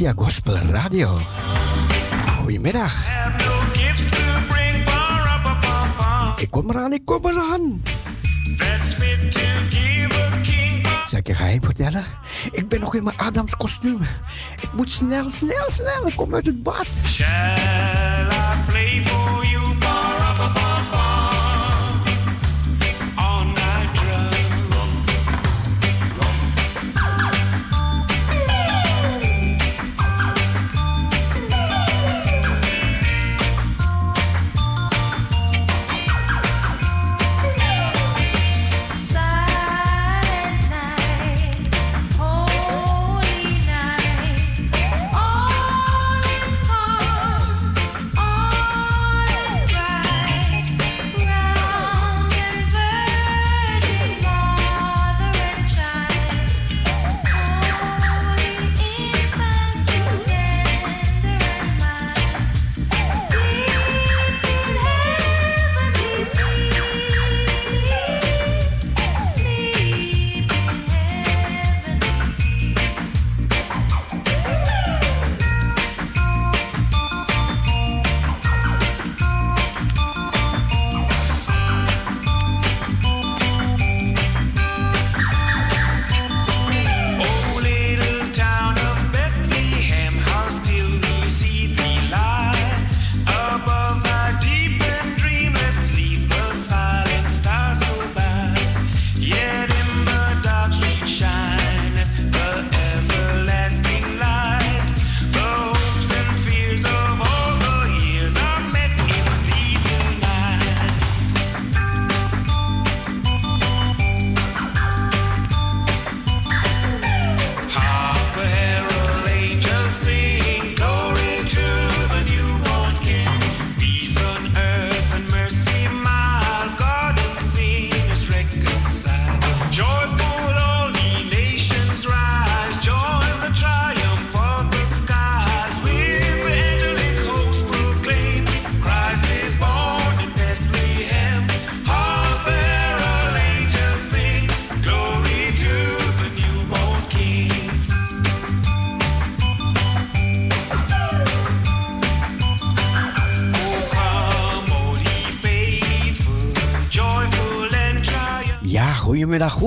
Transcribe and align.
Parousia 0.00 0.24
Gospel 0.24 0.56
Radio. 0.72 1.18
Goedemiddag. 2.26 3.04
Ik 6.36 6.50
kom 6.50 6.70
eraan, 6.70 6.92
ik 6.92 7.04
kom 7.04 7.26
eraan. 7.26 7.82
Zal 11.06 11.18
ik 11.18 11.26
je 11.26 11.34
geheim 11.34 11.62
vertellen? 11.62 12.04
Ik 12.52 12.68
ben 12.68 12.80
nog 12.80 12.94
in 12.94 13.04
mijn 13.04 13.18
Adams 13.18 13.56
kostuum. 13.56 14.00
Ik 14.60 14.72
moet 14.72 14.90
snel, 14.90 15.30
snel, 15.30 15.70
snel. 15.70 16.06
Ik 16.06 16.16
kom 16.16 16.34
uit 16.34 16.46
het 16.46 16.62
bad. 16.62 16.86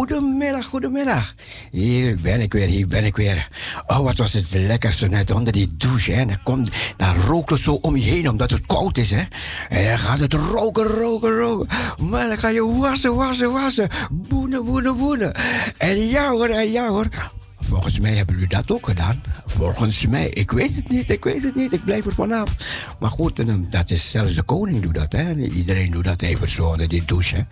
Goedemiddag, 0.08 0.66
goedemiddag. 0.66 1.34
Hier 1.72 2.18
ben 2.22 2.42
ik 2.42 2.54
weer, 2.54 2.68
hier 2.68 2.88
ben 2.88 3.04
ik 3.04 3.16
weer. 3.16 3.48
Oh, 3.88 4.00
wat 4.00 4.18
was 4.18 4.34
het 4.34 4.54
lekker 4.54 4.94
zo 4.94 5.08
net 5.08 5.32
onder 5.32 5.54
die 5.54 5.76
douche, 5.78 6.12
hè. 6.12 6.26
Dan, 6.26 6.44
komt, 6.44 6.70
dan 6.98 7.16
rookt 7.16 7.50
het 7.50 7.60
zo 7.60 7.74
om 7.74 7.98
je 7.98 8.04
heen, 8.04 8.30
omdat 8.30 8.52
het 8.52 8.66
koud 8.66 8.98
is, 8.98 9.12
hè. 9.12 9.24
En 9.70 9.88
dan 9.88 10.00
gaat 10.00 10.20
het 10.20 10.34
roken, 10.34 10.84
roken, 10.84 11.38
roken. 11.38 11.68
Maar 12.10 12.28
dan 12.28 12.38
ga 12.38 12.48
je 12.48 12.78
wassen, 12.78 13.16
wassen, 13.16 13.52
wassen. 13.52 13.90
Boenen, 14.12 14.66
boenen, 14.66 14.98
boenen. 14.98 15.34
En 15.78 16.08
ja 16.08 16.30
hoor, 16.30 16.50
en 16.50 16.72
ja 16.72 16.88
hoor. 16.88 17.08
Volgens 17.60 18.00
mij 18.00 18.14
hebben 18.16 18.36
jullie 18.36 18.50
dat 18.50 18.72
ook 18.72 18.86
gedaan. 18.86 19.22
Volgens 19.46 20.08
mij. 20.08 20.30
Ik 20.30 20.52
weet 20.52 20.76
het 20.76 20.90
niet, 20.90 21.10
ik 21.10 21.24
weet 21.24 21.44
het 21.44 21.56
niet. 21.56 21.74
Ik 21.74 21.84
blijf 21.84 22.06
er 22.06 22.14
vanaf. 22.14 22.50
Maar 23.00 23.12
goed, 23.12 23.42
dat 23.72 23.90
is 23.90 24.12
zelfs 24.12 24.36
de 24.36 24.44
koning 24.44 24.82
doet 24.82 24.94
dat. 24.94 25.12
Hè. 25.12 25.36
Iedereen 25.36 25.92
doet 25.92 26.04
dat 26.04 26.22
even 26.22 26.50
zo 26.50 26.66
onder 26.66 26.88
die 26.88 27.06
douche. 27.06 27.46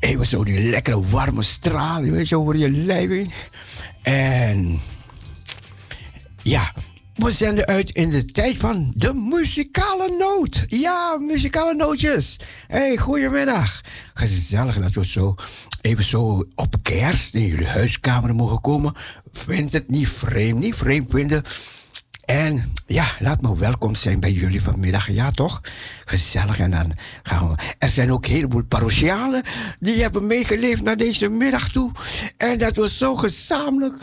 Even 0.00 0.26
zo 0.26 0.44
die 0.44 0.70
lekkere 0.70 1.08
warme 1.08 1.42
straal, 1.42 2.02
weet 2.02 2.28
je, 2.28 2.38
over 2.38 2.56
je 2.56 2.70
lijf 2.70 3.28
En 4.02 4.80
ja, 6.42 6.72
we 7.14 7.30
zenden 7.30 7.66
uit 7.66 7.90
in 7.90 8.10
de 8.10 8.24
tijd 8.24 8.56
van 8.56 8.92
de 8.94 9.14
muzikale 9.14 10.16
noot. 10.18 10.64
Ja, 10.66 11.16
muzikale 11.20 11.74
nootjes. 11.74 12.36
hey, 12.66 12.96
goedemiddag. 12.96 13.80
Gezellig 14.14 14.78
dat 14.78 14.92
we 14.92 15.06
zo 15.06 15.34
even 15.80 16.04
zo 16.04 16.44
op 16.54 16.74
kerst 16.82 17.34
in 17.34 17.46
jullie 17.46 17.66
huiskamer 17.66 18.34
mogen 18.34 18.60
komen. 18.60 18.94
Vind 19.32 19.72
het 19.72 19.90
niet 19.90 20.08
vreemd, 20.08 20.60
niet 20.60 20.74
vreemd 20.74 21.10
vinden 21.10 21.42
en 22.30 22.72
ja, 22.86 23.06
laat 23.18 23.42
me 23.42 23.56
welkom 23.56 23.94
zijn 23.94 24.20
bij 24.20 24.32
jullie 24.32 24.62
vanmiddag. 24.62 25.10
Ja, 25.10 25.30
toch? 25.30 25.60
Gezellig. 26.04 26.58
En 26.58 26.70
dan 26.70 26.92
gaan 27.22 27.48
we. 27.48 27.62
Er 27.78 27.88
zijn 27.88 28.12
ook 28.12 28.26
een 28.26 28.32
heleboel 28.32 28.64
parochialen 28.64 29.42
die 29.80 30.02
hebben 30.02 30.26
meegeleefd 30.26 30.82
naar 30.82 30.96
deze 30.96 31.28
middag 31.28 31.68
toe. 31.68 31.92
En 32.36 32.58
dat 32.58 32.76
was 32.76 32.98
zo 32.98 33.16
gezamenlijk. 33.16 33.98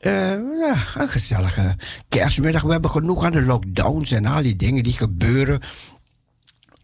Uh, 0.00 0.12
ja, 0.58 0.76
een 0.94 1.08
gezellige 1.08 1.76
kerstmiddag. 2.08 2.62
We 2.62 2.72
hebben 2.72 2.90
genoeg 2.90 3.24
aan 3.24 3.32
de 3.32 3.42
lockdowns 3.42 4.10
en 4.10 4.26
al 4.26 4.42
die 4.42 4.56
dingen 4.56 4.82
die 4.82 4.92
gebeuren 4.92 5.60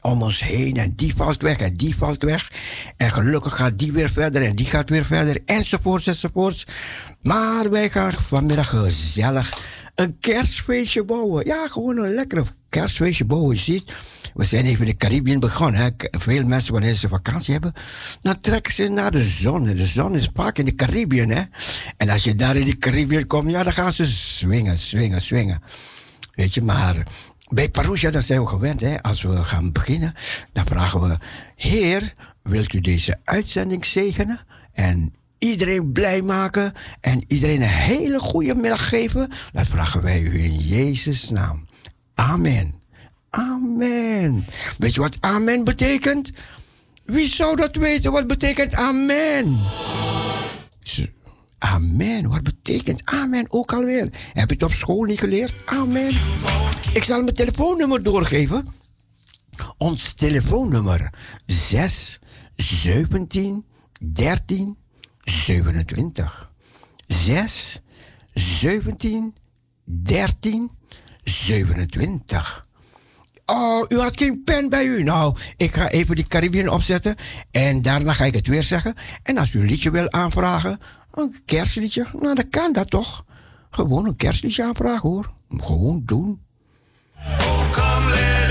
om 0.00 0.22
ons 0.22 0.40
heen. 0.40 0.76
En 0.76 0.92
die 0.96 1.14
valt 1.16 1.42
weg 1.42 1.56
en 1.56 1.76
die 1.76 1.96
valt 1.96 2.22
weg. 2.22 2.52
En 2.96 3.10
gelukkig 3.10 3.56
gaat 3.56 3.78
die 3.78 3.92
weer 3.92 4.10
verder 4.10 4.42
en 4.42 4.56
die 4.56 4.66
gaat 4.66 4.88
weer 4.88 5.04
verder. 5.04 5.38
Enzovoorts, 5.44 6.06
enzovoorts. 6.06 6.66
Maar 7.22 7.70
wij 7.70 7.90
gaan 7.90 8.12
vanmiddag 8.12 8.68
gezellig 8.68 9.78
een 10.00 10.18
kerstfeestje 10.20 11.04
bouwen. 11.04 11.46
Ja, 11.46 11.68
gewoon 11.68 11.96
een 11.96 12.14
lekkere 12.14 12.44
kerstfeestje 12.68 13.24
bouwen. 13.24 13.54
Je 13.54 13.60
ziet, 13.60 13.94
we 14.34 14.44
zijn 14.44 14.64
even 14.64 14.86
in 14.86 14.90
de 14.90 14.96
Caribbean 14.96 15.40
begonnen. 15.40 15.80
Hè. 15.80 15.90
Veel 16.18 16.44
mensen, 16.44 16.72
wanneer 16.72 16.94
ze 16.94 17.08
vakantie 17.08 17.52
hebben, 17.52 17.72
dan 18.22 18.40
trekken 18.40 18.72
ze 18.72 18.88
naar 18.88 19.10
de 19.10 19.24
zon. 19.24 19.64
De 19.64 19.86
zon 19.86 20.16
is 20.16 20.30
vaak 20.34 20.58
in 20.58 20.64
de 20.64 20.74
Caribbean. 20.74 21.28
Hè. 21.28 21.42
En 21.96 22.08
als 22.08 22.24
je 22.24 22.34
daar 22.34 22.56
in 22.56 22.66
de 22.66 22.78
Caribbean 22.78 23.26
komt, 23.26 23.50
ja, 23.50 23.64
dan 23.64 23.72
gaan 23.72 23.92
ze 23.92 24.06
swingen, 24.06 24.78
swingen, 24.78 25.22
swingen. 25.22 25.62
Weet 26.34 26.54
je, 26.54 26.62
maar 26.62 27.06
bij 27.48 27.68
Parousia, 27.68 28.20
zijn 28.20 28.40
we 28.40 28.46
gewend. 28.46 28.80
Hè. 28.80 29.02
Als 29.02 29.22
we 29.22 29.44
gaan 29.44 29.72
beginnen, 29.72 30.14
dan 30.52 30.66
vragen 30.66 31.00
we... 31.00 31.16
Heer, 31.56 32.14
wilt 32.42 32.72
u 32.72 32.80
deze 32.80 33.20
uitzending 33.24 33.86
zegenen? 33.86 34.40
En 34.72 35.14
iedereen 35.40 35.92
blij 35.92 36.22
maken 36.22 36.72
en 37.00 37.24
iedereen 37.26 37.62
een 37.62 37.68
hele 37.68 38.18
goede 38.18 38.54
middag 38.54 38.88
geven? 38.88 39.30
Dat 39.52 39.66
vragen 39.66 40.02
wij 40.02 40.20
u 40.20 40.42
in 40.42 40.58
Jezus' 40.58 41.30
naam. 41.30 41.66
Amen. 42.14 42.74
Amen. 43.30 44.46
Weet 44.78 44.94
je 44.94 45.00
wat 45.00 45.16
amen 45.20 45.64
betekent? 45.64 46.32
Wie 47.04 47.28
zou 47.28 47.56
dat 47.56 47.76
weten? 47.76 48.12
Wat 48.12 48.26
betekent 48.26 48.74
amen? 48.74 49.58
Amen. 51.58 52.28
Wat 52.28 52.42
betekent 52.42 53.02
amen 53.04 53.46
ook 53.48 53.72
alweer? 53.72 54.08
Heb 54.32 54.48
je 54.48 54.54
het 54.54 54.62
op 54.62 54.72
school 54.72 55.02
niet 55.02 55.18
geleerd? 55.18 55.54
Amen. 55.64 56.10
Ik 56.92 57.04
zal 57.04 57.22
mijn 57.22 57.34
telefoonnummer 57.34 58.02
doorgeven. 58.02 58.68
Ons 59.78 60.14
telefoonnummer 60.14 61.12
6 61.46 62.20
17 62.56 63.64
13 64.00 64.76
27. 65.30 66.50
6, 67.06 67.80
17, 68.34 69.34
13 69.84 70.70
27. 71.24 72.68
Oh, 73.46 73.84
u 73.88 73.98
had 73.98 74.16
geen 74.18 74.42
pen 74.44 74.68
bij 74.68 74.84
u. 74.84 75.02
Nou, 75.02 75.36
ik 75.56 75.74
ga 75.74 75.88
even 75.88 76.14
die 76.14 76.26
Caribbean 76.26 76.68
opzetten. 76.68 77.16
En 77.50 77.82
daarna 77.82 78.12
ga 78.12 78.24
ik 78.24 78.34
het 78.34 78.46
weer 78.46 78.62
zeggen. 78.62 78.94
En 79.22 79.38
als 79.38 79.54
u 79.54 79.60
een 79.60 79.66
liedje 79.66 79.90
wil 79.90 80.12
aanvragen, 80.12 80.80
een 81.12 81.34
kerstliedje, 81.44 82.06
nou 82.12 82.34
dan 82.34 82.48
kan 82.48 82.72
dat 82.72 82.90
toch. 82.90 83.24
Gewoon 83.70 84.06
een 84.06 84.16
kerstliedje 84.16 84.64
aanvragen 84.64 85.08
hoor. 85.08 85.32
Gewoon 85.56 86.02
doen. 86.04 86.40
Oh, 87.16 88.49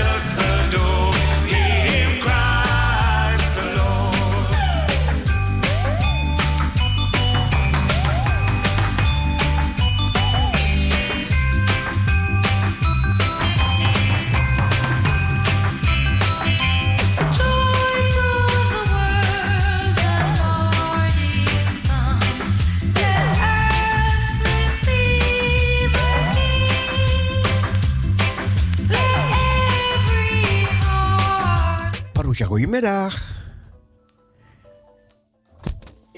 goedemiddag. 32.38 33.28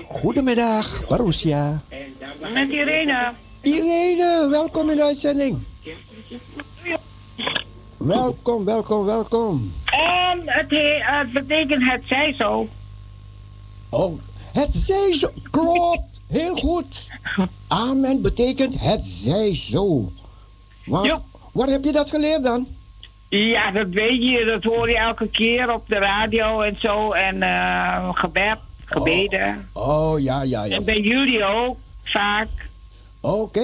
Goedemiddag, 0.07 1.09
Marussia. 1.09 1.81
Met 2.53 2.69
Irene. 2.69 3.33
Irene, 3.63 4.49
welkom 4.51 4.91
in 4.91 4.97
de 4.97 5.05
uitzending. 5.05 5.59
Welkom, 7.97 8.65
welkom, 8.65 9.05
welkom. 9.05 9.73
En 9.85 10.43
het, 10.45 10.71
het 11.01 11.33
betekent 11.33 11.83
het 11.91 12.03
zij 12.05 12.35
zo. 12.39 12.69
Oh, 13.91 14.19
het 14.53 14.73
zij 14.73 15.15
zo. 15.15 15.29
Klopt, 15.51 16.21
heel 16.29 16.55
goed. 16.55 17.09
Amen 17.69 18.23
betekent 18.23 18.81
het 18.81 19.03
zij 19.03 19.57
zo. 19.57 20.13
Wat, 20.85 21.21
waar 21.53 21.69
heb 21.69 21.85
je 21.85 21.93
dat 21.93 22.11
geleerd 22.11 22.43
dan? 22.43 22.67
Ja, 23.39 23.71
dat 23.71 23.89
weet 23.89 24.23
je. 24.23 24.45
Dat 24.45 24.73
hoor 24.73 24.89
je 24.89 24.99
elke 24.99 25.29
keer 25.29 25.73
op 25.73 25.89
de 25.89 25.95
radio 25.95 26.61
en 26.61 26.77
zo. 26.79 27.13
En 27.13 27.37
uh, 27.37 28.09
gebed, 28.15 28.59
gebeden. 28.85 29.69
Oh. 29.73 30.13
oh. 30.13 30.21
ja, 30.21 30.43
ja, 30.43 30.65
ja. 30.65 30.77
En 30.77 30.85
bij 30.85 31.01
jullie 31.01 31.45
ook, 31.45 31.77
vaak. 32.05 32.49
Oké. 33.21 33.61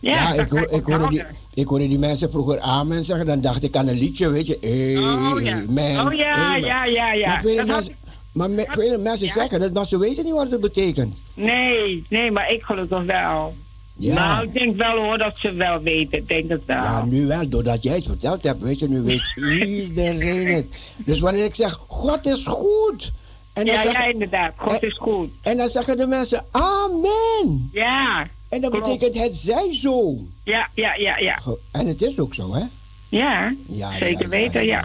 Ja, 0.00 0.32
ik, 0.32 0.50
hoor, 0.50 0.68
ik, 0.70 0.84
hoorde 0.84 1.08
die, 1.08 1.22
ik 1.54 1.66
hoorde 1.66 1.88
die 1.88 1.98
mensen 1.98 2.30
vroeger 2.30 2.60
amen 2.60 3.04
zeggen. 3.04 3.26
Dan 3.26 3.40
dacht 3.40 3.62
ik 3.62 3.76
aan 3.76 3.88
een 3.88 3.98
liedje, 3.98 4.28
weet 4.28 4.46
je. 4.46 4.54
oh 4.54 5.42
ja, 5.42 6.04
oh, 6.06 6.12
ja, 6.12 6.56
ja, 6.56 6.84
ja, 6.84 7.12
ja. 7.12 7.28
Maar 7.28 7.40
vele 7.40 7.64
mensen, 7.64 7.94
maar 8.32 8.48
vele 8.68 8.98
mensen 8.98 9.28
zeggen 9.28 9.60
dat, 9.60 9.72
maar 9.72 9.86
ze 9.86 9.98
weten 9.98 10.24
niet 10.24 10.34
wat 10.34 10.50
het 10.50 10.60
betekent. 10.60 11.20
Nee, 11.34 12.04
nee, 12.08 12.30
maar 12.30 12.52
ik 12.52 12.62
gelukkig 12.62 13.02
wel. 13.02 13.54
Ja. 14.00 14.14
Nou, 14.14 14.46
ik 14.46 14.52
denk 14.52 14.76
wel 14.76 14.96
hoor 14.96 15.18
dat 15.18 15.34
ze 15.38 15.52
wel 15.52 15.82
weten. 15.82 16.18
Ik 16.18 16.28
denk 16.28 16.48
het 16.48 16.64
wel. 16.64 16.76
Ja, 16.76 17.04
nu 17.04 17.26
wel. 17.26 17.48
Doordat 17.48 17.82
jij 17.82 17.94
het 17.94 18.06
verteld 18.06 18.44
hebt, 18.44 18.60
weet 18.60 18.78
je, 18.78 18.88
nu 18.88 19.00
weet 19.00 19.32
iedereen 19.68 20.46
het. 20.46 20.66
Dus 20.96 21.20
wanneer 21.20 21.44
ik 21.44 21.54
zeg, 21.54 21.80
God 21.86 22.26
is 22.26 22.46
goed. 22.46 23.12
En 23.52 23.66
dan 23.66 23.74
ja, 23.74 23.82
zeggen, 23.82 24.04
ja, 24.04 24.12
inderdaad. 24.12 24.52
God 24.56 24.82
is 24.82 24.96
goed. 24.96 25.30
En 25.42 25.56
dan 25.56 25.68
zeggen 25.68 25.96
de 25.96 26.06
mensen, 26.06 26.44
amen. 26.50 27.68
Ja. 27.72 28.26
En 28.48 28.60
dat 28.60 28.72
betekent, 28.72 29.14
het 29.14 29.34
zij 29.34 29.76
zo. 29.76 30.18
Ja, 30.44 30.68
ja, 30.74 30.94
ja, 30.94 31.18
ja. 31.18 31.38
En 31.70 31.86
het 31.86 32.02
is 32.02 32.18
ook 32.18 32.34
zo, 32.34 32.54
hè? 32.54 32.62
Ja, 33.08 33.54
ja 33.66 33.98
zeker 33.98 34.28
weten, 34.28 34.64
ja. 34.64 34.84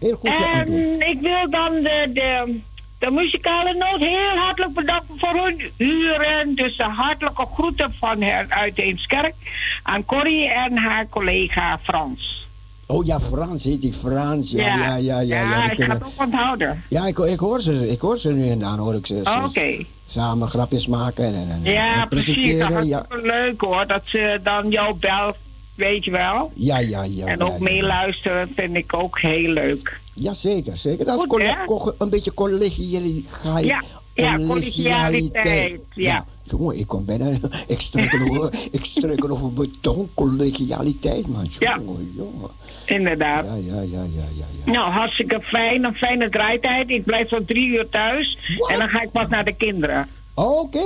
Heel 0.00 0.16
goed. 0.16 0.30
En 0.54 1.00
ik 1.08 1.20
wil 1.20 1.50
dan 1.50 1.74
de, 1.74 2.10
de 2.12 2.60
de 3.00 3.10
muzikale 3.10 3.72
noot 3.74 4.00
heel 4.00 4.36
hartelijk 4.36 4.74
bedanken 4.74 5.14
voor 5.18 5.34
hun 5.44 5.70
uren. 5.76 6.54
Dus 6.54 6.76
de 6.76 6.82
hartelijke 6.82 7.46
groeten 7.54 7.94
van 7.98 8.22
hen 8.22 8.50
uit 8.50 8.78
Eemskerk 8.78 9.34
aan 9.82 10.04
Corrie 10.04 10.48
en 10.50 10.76
haar 10.76 11.08
collega 11.08 11.78
Frans. 11.82 12.48
Oh 12.86 13.06
ja, 13.06 13.20
Frans 13.20 13.64
heet 13.64 13.84
ik. 13.84 13.94
Frans. 13.94 14.50
Ja, 14.50 14.66
ja, 14.66 14.96
ja. 14.96 14.96
Ja, 14.96 15.20
ja, 15.20 15.42
ja, 15.42 15.70
ik 15.70 15.82
ga 15.82 15.92
het 15.92 16.04
ook 16.04 16.20
onthouden. 16.24 16.82
Ja, 16.88 17.06
ik, 17.06 17.18
ik, 17.18 17.38
hoor 17.38 17.60
ze, 17.60 17.90
ik 17.90 18.00
hoor 18.00 18.18
ze 18.18 18.32
nu 18.32 18.50
en 18.50 18.58
dan, 18.58 18.78
hoor 18.78 18.94
ik 18.94 19.06
ze. 19.06 19.22
Oké. 19.44 19.84
Samen 20.04 20.48
grapjes 20.48 20.86
maken 20.86 21.24
en, 21.24 21.60
en, 21.64 21.72
ja, 21.72 22.06
precies. 22.06 22.58
Dat 22.58 22.70
is 22.70 22.88
ja. 22.88 23.06
leuk 23.08 23.60
hoor, 23.60 23.86
dat 23.86 24.02
ze 24.04 24.40
dan 24.42 24.70
jou 24.70 24.94
belt, 24.94 25.36
weet 25.74 26.04
je 26.04 26.10
wel. 26.10 26.52
Ja, 26.54 26.78
ja, 26.78 27.02
ja. 27.02 27.26
En 27.26 27.42
ook 27.42 27.58
meeluisteren 27.58 28.52
vind 28.56 28.76
ik 28.76 28.94
ook 28.94 29.20
heel 29.20 29.50
leuk. 29.50 29.99
Ja, 30.14 30.34
zeker, 30.34 30.76
zeker. 30.76 31.04
Dat 31.04 31.24
Goed, 31.28 31.40
is 31.40 31.54
een 31.98 32.08
beetje 32.08 32.34
collegialiteit. 32.34 33.66
Ja, 33.66 33.82
ja, 34.14 34.36
collegialiteit. 34.46 35.80
Ja. 35.94 36.24
Jongen, 36.42 36.78
ik 36.78 36.86
kom 36.86 37.04
bijna. 37.04 37.30
Ik 37.66 37.80
struikel 37.80 38.28
over, 38.30 38.54
ik 38.70 38.84
struikel 38.84 39.30
over 39.30 39.52
beton, 39.52 40.10
collegialiteit, 40.14 41.26
man. 41.26 41.46
Jongen, 41.58 42.12
jongen. 42.16 42.50
Inderdaad. 42.86 43.44
Ja, 43.44 43.54
ja, 43.54 43.80
ja, 43.80 44.02
ja, 44.02 44.24
ja, 44.36 44.44
ja. 44.64 44.72
Nou, 44.72 44.90
hartstikke 44.90 45.40
fijn. 45.40 45.84
Een 45.84 45.94
fijne 45.94 46.28
draaitijd. 46.28 46.88
Ik 46.88 47.04
blijf 47.04 47.28
zo 47.28 47.44
drie 47.44 47.68
uur 47.68 47.88
thuis. 47.88 48.38
En 48.68 48.78
dan 48.78 48.88
ga 48.88 49.02
ik 49.02 49.10
pas 49.10 49.28
naar 49.28 49.44
de 49.44 49.54
kinderen. 49.54 50.08
Oké. 50.34 50.78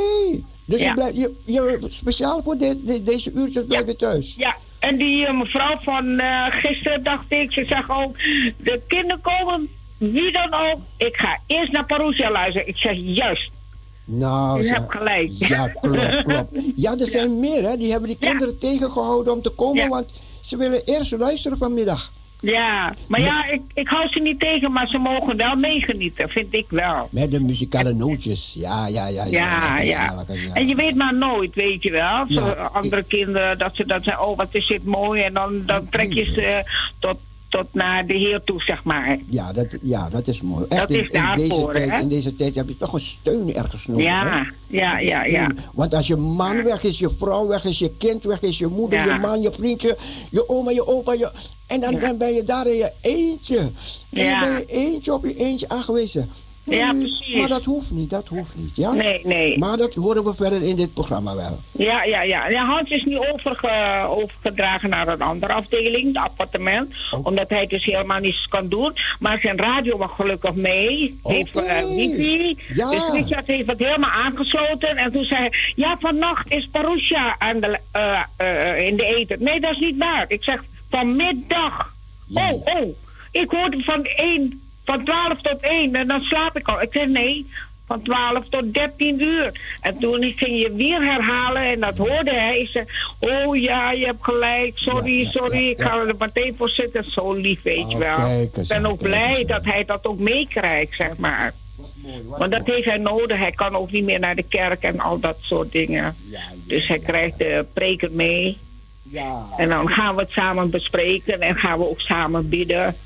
Dus 0.64 0.81
je, 0.81 0.93
blijft, 0.95 1.16
je, 1.16 1.33
je, 1.45 1.87
speciaal 1.88 2.43
voor 2.43 2.57
de, 2.57 3.02
deze 3.04 3.31
uurtjes 3.33 3.64
blijf 3.64 3.87
je 3.87 3.97
thuis? 3.97 4.35
Ja, 4.37 4.57
en 4.88 4.96
die 4.96 5.26
uh, 5.26 5.38
mevrouw 5.38 5.78
van 5.80 6.04
uh, 6.06 6.46
gisteren 6.50 7.02
dacht 7.02 7.24
ik, 7.28 7.52
ze 7.52 7.64
zegt 7.64 7.90
ook, 7.90 8.16
de 8.56 8.80
kinderen 8.88 9.20
komen, 9.20 9.68
wie 9.98 10.32
dan 10.32 10.54
ook. 10.54 10.80
Ik 10.96 11.16
ga 11.16 11.38
eerst 11.46 11.72
naar 11.72 11.86
Parousia 11.86 12.30
luisteren. 12.30 12.68
Ik 12.68 12.76
zeg 12.76 12.96
juist. 12.96 13.50
Nou, 14.04 14.62
je 14.62 14.68
hebt 14.68 14.92
gelijk. 14.92 15.30
Ja, 15.32 15.68
klopt, 15.68 16.22
klopt. 16.22 16.50
Ja, 16.76 16.98
er 16.98 17.06
zijn 17.06 17.40
meer, 17.40 17.62
hè. 17.62 17.76
Die 17.76 17.90
hebben 17.90 18.08
die 18.08 18.18
kinderen 18.18 18.58
tegengehouden 18.58 19.32
om 19.32 19.42
te 19.42 19.50
komen, 19.50 19.88
want 19.88 20.14
ze 20.40 20.56
willen 20.56 20.84
eerst 20.84 21.12
luisteren 21.12 21.58
vanmiddag. 21.58 22.12
Ja, 22.44 22.94
maar 23.06 23.20
ja, 23.20 23.46
ik, 23.50 23.62
ik 23.74 23.88
hou 23.88 24.08
ze 24.08 24.20
niet 24.20 24.40
tegen, 24.40 24.72
maar 24.72 24.88
ze 24.88 24.98
mogen 24.98 25.36
wel 25.36 25.56
meegenieten, 25.56 26.28
vind 26.28 26.54
ik 26.54 26.66
wel. 26.68 27.08
Met 27.10 27.30
de 27.30 27.40
muzikale 27.40 27.92
nootjes, 27.92 28.54
ja, 28.58 28.86
ja, 28.86 29.06
ja. 29.06 29.24
Ja, 29.24 29.80
ja. 29.80 30.24
En 30.52 30.68
je 30.68 30.74
weet 30.74 30.94
maar 30.94 31.14
nooit, 31.14 31.54
weet 31.54 31.82
je 31.82 31.90
wel. 31.90 32.24
Zo, 32.28 32.40
andere 32.72 33.02
kinderen, 33.02 33.58
dat 33.58 33.76
ze 33.76 33.86
dat 33.86 34.04
zeggen, 34.04 34.26
oh, 34.26 34.36
wat 34.36 34.54
is 34.54 34.66
dit 34.66 34.84
mooi. 34.84 35.22
En 35.22 35.32
dan, 35.32 35.62
dan 35.66 35.88
trek 35.88 36.12
je 36.12 36.24
ze 36.24 36.62
tot 36.98 37.18
tot 37.54 37.75
naar 37.75 38.06
de 38.06 38.14
Heer 38.14 38.44
toe, 38.44 38.62
zeg 38.62 38.84
maar. 38.84 39.18
Ja, 39.26 39.52
dat, 39.52 39.66
ja, 39.82 40.08
dat 40.08 40.26
is 40.26 40.40
mooi. 40.40 40.64
Echt, 40.68 40.80
dat 40.80 40.90
in, 40.90 41.00
is 41.00 41.08
in, 41.08 41.34
deze 41.37 41.68
tijd, 41.73 42.02
in 42.02 42.08
deze 42.08 42.34
tijd 42.34 42.54
heb 42.54 42.68
je 42.68 42.76
toch 42.76 42.92
een 42.92 43.00
steun 43.00 43.54
ergens 43.54 43.87
nodig. 43.87 44.04
Ja, 44.04 44.46
ja, 44.66 44.99
ja, 44.99 45.25
ja. 45.25 45.50
Want 45.73 45.94
als 45.94 46.06
je 46.06 46.16
man 46.16 46.62
weg 46.62 46.82
is, 46.82 46.99
je 46.99 47.11
vrouw 47.18 47.46
weg 47.46 47.64
is, 47.64 47.78
je 47.78 47.96
kind 47.99 48.23
weg 48.23 48.42
is, 48.42 48.58
je 48.58 48.66
moeder, 48.66 49.12
je 49.12 49.18
man, 49.18 49.40
je 49.40 49.52
vriendje, 49.52 49.96
je 50.30 50.49
oma, 50.49 50.70
je 50.70 50.87
opa, 50.87 51.12
je... 51.12 51.32
En 51.66 51.80
dan, 51.80 51.99
dan 51.99 52.16
ben 52.16 52.34
je 52.34 52.42
daar 52.42 52.66
in 52.66 52.76
je 52.76 52.92
eentje. 53.00 53.58
En 54.11 54.30
dan 54.30 54.40
ben 54.40 54.58
je 54.58 54.66
eentje 54.66 55.14
op 55.14 55.25
je 55.25 55.37
eentje 55.37 55.68
aangewezen. 55.68 56.30
Ja, 56.64 56.92
precies. 56.92 57.37
Maar 57.37 57.49
dat 57.49 57.64
hoeft 57.64 57.90
niet, 57.90 58.11
dat 58.11 58.28
hoeft 58.28 58.54
niet, 58.54 58.76
ja? 58.76 58.92
Nee, 58.92 59.21
nee. 59.25 59.59
Maar 59.59 59.76
dat 59.76 59.94
horen 59.94 60.25
we 60.25 60.35
verder 60.35 60.62
in 60.62 60.76
dit 60.76 60.94
programma 60.94 61.35
wel. 61.35 61.59
Ja, 61.73 62.04
ja, 62.04 62.23
ja. 62.23 62.49
ja 62.49 62.66
Hans 62.66 62.90
is 62.90 63.04
nu 63.04 63.18
overge, 63.18 64.06
overgedragen 64.09 64.90
naar 64.90 65.09
een 65.09 65.23
andere 65.23 65.52
afdeling, 65.52 66.06
het 66.06 66.16
appartement. 66.16 66.94
Oh. 67.11 67.26
Omdat 67.26 67.49
hij 67.49 67.66
dus 67.66 67.85
helemaal 67.85 68.21
niets 68.21 68.47
kan 68.49 68.68
doen. 68.68 68.92
Maar 69.18 69.38
zijn 69.40 69.59
radio 69.59 69.99
mag 69.99 70.16
gelukkig 70.16 70.54
mee. 70.54 71.18
Okay. 71.23 71.37
Heeft 71.37 71.56
uh, 71.56 71.97
wifi. 71.97 72.59
Ja. 72.75 72.90
Dus 72.90 73.11
Richard 73.12 73.47
heeft 73.47 73.66
het 73.66 73.78
helemaal 73.78 74.11
aangesloten. 74.11 74.97
En 74.97 75.12
toen 75.12 75.25
zei 75.25 75.40
hij, 75.40 75.52
ja, 75.76 75.97
vannacht 76.00 76.50
is 76.50 76.68
Parousia 76.68 77.37
aan 77.38 77.61
de, 77.61 77.78
uh, 77.97 78.21
uh, 78.40 78.87
in 78.87 78.97
de 78.97 79.04
eten. 79.04 79.42
Nee, 79.42 79.61
dat 79.61 79.71
is 79.73 79.78
niet 79.78 79.99
waar. 79.99 80.25
Ik 80.28 80.44
zeg, 80.44 80.64
vanmiddag. 80.90 81.92
Ja. 82.26 82.52
Oh, 82.52 82.66
oh. 82.66 82.97
Ik 83.30 83.50
hoorde 83.50 83.83
van 83.83 84.04
één 84.04 84.62
van 84.84 85.04
12 85.04 85.40
tot 85.40 85.60
1 85.60 85.94
en 85.94 86.06
dan 86.06 86.20
slaap 86.20 86.56
ik 86.56 86.68
al. 86.68 86.82
Ik 86.82 86.92
zeg 86.92 87.06
nee, 87.06 87.46
van 87.86 88.02
12 88.02 88.48
tot 88.48 88.74
13 88.74 89.22
uur. 89.22 89.60
En 89.80 89.98
toen 89.98 90.32
ging 90.36 90.60
je 90.60 90.72
weer 90.74 91.02
herhalen 91.02 91.62
en 91.62 91.80
dat 91.80 91.96
hoorde 91.96 92.32
hij. 92.32 92.58
Ik 92.58 92.68
zei, 92.68 92.84
oh 93.18 93.56
ja, 93.56 93.92
je 93.92 94.04
hebt 94.06 94.24
gelijk, 94.24 94.78
sorry, 94.78 95.24
sorry, 95.24 95.68
ik 95.68 95.80
ga 95.80 95.98
er 95.98 96.14
meteen 96.18 96.54
voor 96.56 96.68
zitten. 96.68 97.04
Zo 97.10 97.32
lief, 97.32 97.62
weet 97.62 97.90
je 97.90 97.98
wel. 97.98 98.40
ik 98.54 98.68
ben 98.68 98.86
ook 98.86 99.02
blij 99.02 99.44
dat 99.46 99.64
hij 99.64 99.84
dat 99.84 100.06
ook 100.06 100.18
meekrijgt, 100.18 100.94
zeg 100.96 101.16
maar. 101.16 101.54
Want 102.26 102.52
dat 102.52 102.66
heeft 102.66 102.84
hij 102.84 102.98
nodig. 102.98 103.38
Hij 103.38 103.52
kan 103.52 103.76
ook 103.76 103.90
niet 103.90 104.04
meer 104.04 104.20
naar 104.20 104.36
de 104.36 104.42
kerk 104.42 104.82
en 104.82 105.00
al 105.00 105.18
dat 105.18 105.36
soort 105.40 105.72
dingen. 105.72 106.16
Dus 106.66 106.86
hij 106.86 106.98
krijgt 106.98 107.38
de 107.38 107.66
preker 107.72 108.10
mee. 108.12 108.58
En 109.56 109.68
dan 109.68 109.88
gaan 109.88 110.14
we 110.14 110.20
het 110.20 110.30
samen 110.30 110.70
bespreken 110.70 111.40
en 111.40 111.56
gaan 111.56 111.78
we 111.78 111.88
ook 111.88 112.00
samen 112.00 112.48
bidden 112.48 112.96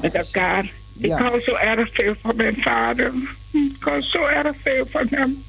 met 0.00 0.14
elkaar. 0.14 0.70
Ik 0.98 1.12
hou 1.12 1.40
zo 1.40 1.54
erg 1.54 1.88
veel 1.92 2.14
van 2.20 2.36
mijn 2.36 2.56
vader. 2.62 3.12
Ik 3.52 3.76
hou 3.80 4.02
zo 4.02 4.26
erg 4.26 4.56
veel 4.62 4.86
van 4.90 5.06
hem. 5.10 5.44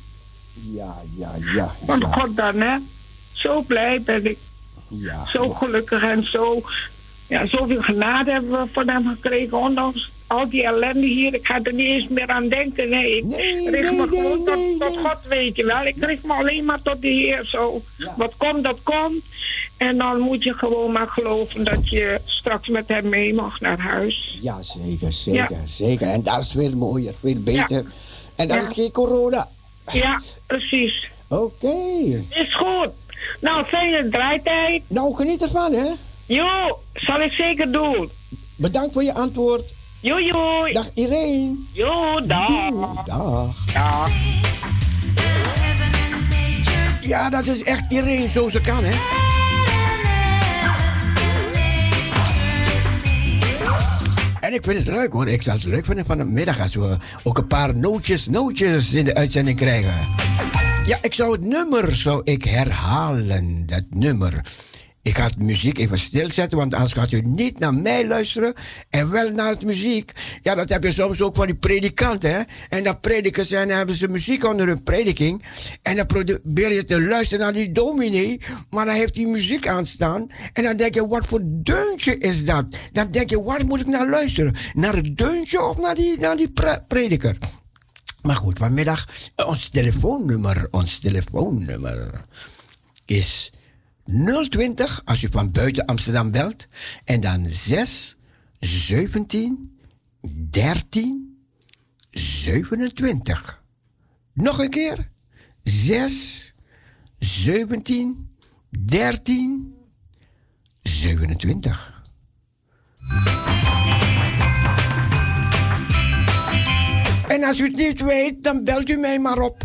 Ja, 0.54 0.96
ja, 1.18 1.32
ja. 1.56 1.76
Van 1.86 2.02
God 2.02 2.36
dan, 2.36 2.60
hè. 2.60 2.78
Zo 3.32 3.62
blij 3.62 4.02
ben 4.02 4.26
ik. 4.26 4.38
Ja. 4.88 5.26
Zo 5.26 5.50
gelukkig 5.50 6.04
en 6.04 6.24
zo, 6.24 6.62
ja, 7.28 7.46
zoveel 7.46 7.82
genade 7.82 8.32
hebben 8.32 8.52
we 8.52 8.68
van 8.72 8.88
hem 8.88 9.08
gekregen. 9.08 9.58
Ondanks 9.58 10.12
al 10.30 10.50
die 10.50 10.64
ellende 10.64 11.08
hier, 11.08 11.34
ik 11.34 11.46
ga 11.46 11.60
er 11.64 11.74
niet 11.74 11.88
eens 11.88 12.08
meer 12.08 12.28
aan 12.28 12.48
denken. 12.48 12.90
Nee, 12.90 13.18
ik 13.18 13.24
nee, 13.24 13.70
richt 13.70 13.92
me 13.92 14.08
gewoon 14.08 14.46
tot, 14.46 14.80
tot, 14.80 14.98
God, 14.98 15.18
weet 15.28 15.56
je 15.56 15.66
wel. 15.66 15.86
Ik 15.86 15.96
richt 16.00 16.24
me 16.24 16.34
alleen 16.34 16.66
maar 16.66 16.82
tot 16.82 17.02
de 17.02 17.08
Heer. 17.08 17.46
Zo. 17.46 17.82
Wat 18.18 18.34
komt, 18.38 18.64
dat 18.64 18.80
komt. 18.84 19.24
En 19.78 19.98
dan 19.98 20.20
moet 20.20 20.44
je 20.44 20.54
gewoon 20.54 20.92
maar 20.92 21.08
geloven 21.08 21.64
dat 21.64 21.90
je 21.90 22.22
straks 22.26 22.68
met 22.68 22.88
hem 22.88 23.10
mee 23.10 23.34
mag 23.34 23.60
naar 23.60 23.80
huis. 23.80 24.38
Ja, 24.42 24.64
zeker, 24.64 25.12
zeker, 25.14 25.62
zeker. 25.66 26.08
En 26.08 26.24
dat 26.24 26.40
is 26.40 26.54
weer 26.54 26.78
mooier, 26.78 27.14
veel 27.20 27.40
beter. 27.40 27.86
En 28.36 28.48
dat 28.48 28.62
is 28.62 28.74
geen 28.74 28.92
corona. 28.92 29.50
Ja, 29.92 30.22
precies. 30.46 31.10
Oké. 31.28 31.76
Is 32.30 32.56
goed. 32.56 32.90
Nou, 33.42 33.66
fijne 33.66 34.10
draaitijd. 34.10 34.82
Nou, 34.88 35.16
geniet 35.16 35.42
ervan, 35.42 35.74
hè? 35.74 35.92
Jo, 36.26 36.80
zal 36.94 37.22
ik 37.22 37.32
zeker 37.32 37.72
doen. 37.72 38.10
Bedankt 38.56 38.94
voor 38.94 39.04
je 39.04 39.14
antwoord. 39.14 39.74
Jo, 40.02 40.20
jo. 40.20 40.72
Dag 40.74 40.90
Irene. 40.94 41.56
Jo, 41.74 42.22
dag. 42.26 42.72
dag. 43.06 43.56
Dag. 43.74 44.12
Ja, 47.02 47.30
dat 47.30 47.48
is 47.48 47.64
echt 47.64 47.92
Irene 47.92 48.30
zo 48.30 48.50
ze 48.50 48.62
kan, 48.62 48.84
hè? 48.84 48.92
En 54.40 54.54
ik 54.54 54.64
vind 54.64 54.78
het 54.78 54.88
leuk 54.88 55.12
hoor. 55.12 55.28
Ik 55.28 55.42
zal 55.42 55.54
het 55.54 55.64
leuk 55.64 55.86
vinden 55.86 56.06
van 56.06 56.18
de 56.18 56.26
middag 56.26 56.62
als 56.62 56.76
we 56.76 56.98
ook 57.24 57.38
een 57.38 57.48
paar 57.48 57.76
nootjes, 57.76 58.28
nootjes 58.28 58.94
in 58.94 59.06
de 59.06 59.14
uitzending 59.14 59.58
krijgen. 59.58 59.94
Ja, 60.86 60.98
ik 61.02 61.14
zou 61.14 61.32
het 61.32 61.42
nummer 61.42 61.96
zou 61.96 62.22
ik 62.24 62.44
herhalen. 62.44 63.66
Dat 63.66 63.84
nummer. 63.90 64.42
Ik 65.10 65.16
ga 65.16 65.30
de 65.30 65.44
muziek 65.44 65.78
even 65.78 65.98
stilzetten, 65.98 66.58
want 66.58 66.74
anders 66.74 66.94
gaat 66.94 67.12
u 67.12 67.22
niet 67.22 67.60
naar 67.60 67.74
mij 67.74 68.08
luisteren 68.08 68.54
en 68.90 69.10
wel 69.10 69.30
naar 69.30 69.50
het 69.50 69.64
muziek. 69.64 70.12
Ja, 70.42 70.56
dat 70.56 70.70
heb 70.70 70.84
je 70.84 70.92
soms 70.92 71.22
ook 71.22 71.36
van 71.36 71.46
die 71.46 71.56
predikanten, 71.56 72.32
hè. 72.32 72.42
En 72.70 72.84
dat 72.84 73.02
prediken 73.02 73.46
zijn, 73.46 73.68
dan 73.68 73.78
hebben 73.78 73.96
ze 73.96 74.08
muziek 74.08 74.46
onder 74.46 74.68
hun 74.68 74.84
prediking. 74.84 75.44
En 75.82 75.96
dan 75.96 76.06
probeer 76.06 76.74
je 76.74 76.84
te 76.84 77.02
luisteren 77.02 77.44
naar 77.44 77.54
die 77.54 77.72
dominee, 77.72 78.42
maar 78.70 78.86
dan 78.86 78.96
heeft 78.96 79.16
hij 79.16 79.26
muziek 79.26 79.68
aanstaan. 79.68 80.28
En 80.54 80.64
dan 80.64 80.78
denk 80.78 80.94
je, 80.94 81.08
wat 81.08 81.28
voor 81.28 81.42
deuntje 81.44 82.18
is 82.18 82.46
dat? 82.46 82.66
Dan 82.92 83.12
denk 83.12 83.30
je, 83.30 83.44
waar 83.44 83.66
moet 83.66 83.82
ik 83.82 83.88
naar 83.88 84.10
luisteren? 84.10 84.56
Naar 84.74 84.96
het 84.96 85.18
deuntje 85.18 85.64
of 85.64 85.78
naar 85.78 85.96
die, 85.96 86.20
naar 86.20 86.36
die 86.36 86.52
prediker? 86.88 87.38
Maar 88.22 88.36
goed, 88.36 88.58
vanmiddag, 88.58 89.08
ons 89.36 89.70
telefoonnummer, 89.70 90.68
ons 90.72 91.00
telefoonnummer 91.00 92.26
is 93.06 93.52
020 94.10 95.02
als 95.06 95.24
u 95.24 95.28
van 95.32 95.52
buiten 95.52 95.86
Amsterdam 95.86 96.32
belt. 96.32 96.68
En 97.04 97.22
dan 97.22 97.46
6 97.46 98.18
17 98.60 99.80
13 100.50 101.44
27. 102.10 103.64
Nog 104.34 104.60
een 104.60 104.70
keer. 104.70 105.10
6 105.64 106.54
17 107.20 108.30
13 108.70 109.76
27. 110.82 111.98
En 117.28 117.44
als 117.44 117.60
u 117.60 117.64
het 117.64 117.76
niet 117.76 118.02
weet, 118.02 118.44
dan 118.44 118.64
belt 118.64 118.90
u 118.90 118.98
mij 118.98 119.20
maar 119.20 119.40
op. 119.40 119.64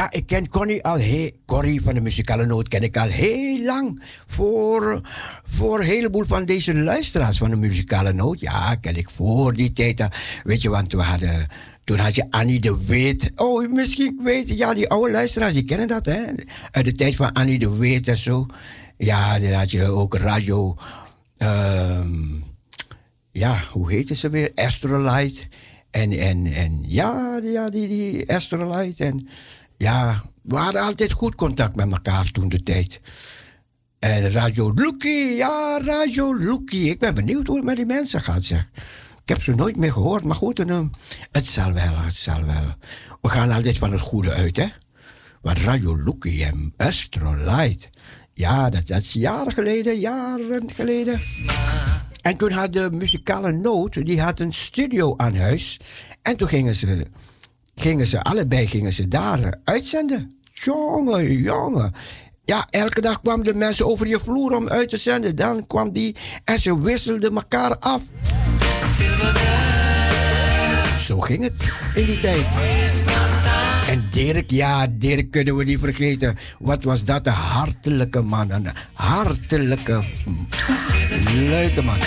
Ja, 0.00 0.10
ik 0.10 0.26
ken 0.26 0.48
Connie 0.48 0.84
al 0.84 0.96
heel... 0.96 1.30
Corrie 1.46 1.82
van 1.82 1.94
de 1.94 2.00
muzikale 2.00 2.46
noot 2.46 2.68
ken 2.68 2.82
ik 2.82 2.96
al 2.96 3.08
heel 3.08 3.64
lang. 3.64 4.02
Voor, 4.26 5.00
voor 5.44 5.80
een 5.80 5.86
heleboel 5.86 6.24
van 6.24 6.44
deze 6.44 6.74
luisteraars 6.74 7.38
van 7.38 7.50
de 7.50 7.56
muzikale 7.56 8.12
noot. 8.12 8.40
Ja, 8.40 8.74
ken 8.74 8.96
ik 8.96 9.10
voor 9.10 9.54
die 9.54 9.72
tijd. 9.72 10.08
Weet 10.44 10.62
je, 10.62 10.68
want 10.68 10.92
we 10.92 11.02
hadden... 11.02 11.46
Toen 11.84 11.98
had 11.98 12.14
je 12.14 12.26
Annie 12.30 12.60
de 12.60 12.84
Weet. 12.86 13.32
Oh, 13.36 13.72
misschien 13.72 14.20
weet 14.24 14.48
Ja, 14.48 14.74
die 14.74 14.88
oude 14.88 15.12
luisteraars, 15.12 15.54
die 15.54 15.64
kennen 15.64 15.88
dat, 15.88 16.06
hè. 16.06 16.24
Uit 16.70 16.84
de 16.84 16.92
tijd 16.92 17.16
van 17.16 17.32
Annie 17.32 17.58
de 17.58 17.76
Weet 17.76 18.08
en 18.08 18.18
zo. 18.18 18.46
Ja, 18.96 19.38
dan 19.38 19.52
had 19.52 19.70
je 19.70 19.84
ook 19.84 20.14
radio... 20.14 20.76
Um, 21.38 22.44
ja, 23.30 23.62
hoe 23.72 23.92
heette 23.92 24.14
ze 24.14 24.28
weer? 24.28 24.52
Astrolight. 24.54 25.48
En, 25.90 26.12
en, 26.12 26.46
en 26.46 26.78
ja, 26.82 27.40
ja 27.42 27.68
die, 27.68 27.88
die 27.88 28.32
Astrolight. 28.32 29.00
En 29.00 29.28
ja, 29.80 30.22
we 30.42 30.56
hadden 30.56 30.82
altijd 30.82 31.12
goed 31.12 31.34
contact 31.34 31.76
met 31.76 31.90
elkaar 31.90 32.30
toen 32.30 32.48
de 32.48 32.60
tijd. 32.60 33.00
En 33.98 34.30
Radio 34.30 34.72
Lucky, 34.74 35.34
ja, 35.36 35.80
Radio 35.82 36.34
Lucky. 36.34 36.76
Ik 36.76 36.98
ben 36.98 37.14
benieuwd 37.14 37.46
hoe 37.46 37.56
het 37.56 37.64
met 37.64 37.76
die 37.76 37.86
mensen 37.86 38.22
gaat, 38.22 38.44
zeg. 38.44 38.68
Ik 39.22 39.28
heb 39.28 39.42
ze 39.42 39.54
nooit 39.54 39.76
meer 39.76 39.92
gehoord, 39.92 40.24
maar 40.24 40.36
goed, 40.36 40.58
uh, 40.58 40.80
het 41.32 41.46
zal 41.46 41.72
wel, 41.72 41.96
het 41.96 42.14
zal 42.14 42.44
wel. 42.44 42.74
We 43.20 43.28
gaan 43.28 43.50
altijd 43.50 43.78
van 43.78 43.92
het 43.92 44.00
goede 44.00 44.32
uit, 44.32 44.56
hè. 44.56 44.66
Want 45.42 45.58
Radio 45.58 45.96
Lucky 45.96 46.42
en 46.42 46.74
Astrolight, 46.76 47.90
ja, 48.34 48.70
dat, 48.70 48.86
dat 48.86 49.00
is 49.00 49.12
jaren 49.12 49.52
geleden, 49.52 49.98
jaren 49.98 50.70
geleden. 50.74 51.20
En 52.22 52.36
toen 52.36 52.50
had 52.50 52.72
de 52.72 52.88
muzikale 52.92 53.52
noot, 53.52 54.06
die 54.06 54.20
had 54.20 54.40
een 54.40 54.52
studio 54.52 55.14
aan 55.16 55.36
huis. 55.36 55.80
En 56.22 56.36
toen 56.36 56.48
gingen 56.48 56.74
ze 56.74 57.06
gingen 57.80 58.06
ze, 58.06 58.22
allebei 58.22 58.66
gingen 58.66 58.92
ze 58.92 59.08
daar 59.08 59.54
uitzenden. 59.64 60.30
Jongen, 60.52 61.32
jongen. 61.32 61.94
Ja, 62.44 62.66
elke 62.70 63.00
dag 63.00 63.20
kwamen 63.20 63.44
de 63.44 63.54
mensen 63.54 63.86
over 63.86 64.06
je 64.06 64.18
vloer 64.24 64.56
om 64.56 64.68
uit 64.68 64.88
te 64.88 64.96
zenden. 64.96 65.36
Dan 65.36 65.66
kwam 65.66 65.92
die 65.92 66.16
en 66.44 66.58
ze 66.58 66.80
wisselden 66.80 67.34
elkaar 67.34 67.78
af. 67.78 68.00
Zo 71.04 71.20
ging 71.20 71.42
het 71.42 71.72
in 71.94 72.04
die 72.04 72.20
tijd. 72.20 72.48
En 73.88 74.08
Dirk, 74.10 74.50
ja, 74.50 74.86
Dirk 74.90 75.30
kunnen 75.30 75.56
we 75.56 75.64
niet 75.64 75.78
vergeten. 75.78 76.38
Wat 76.58 76.84
was 76.84 77.04
dat 77.04 77.26
een 77.26 77.32
hartelijke 77.32 78.20
man. 78.20 78.50
Een 78.50 78.66
hartelijke, 78.92 80.02
leuke 81.34 81.82
man. 81.82 81.98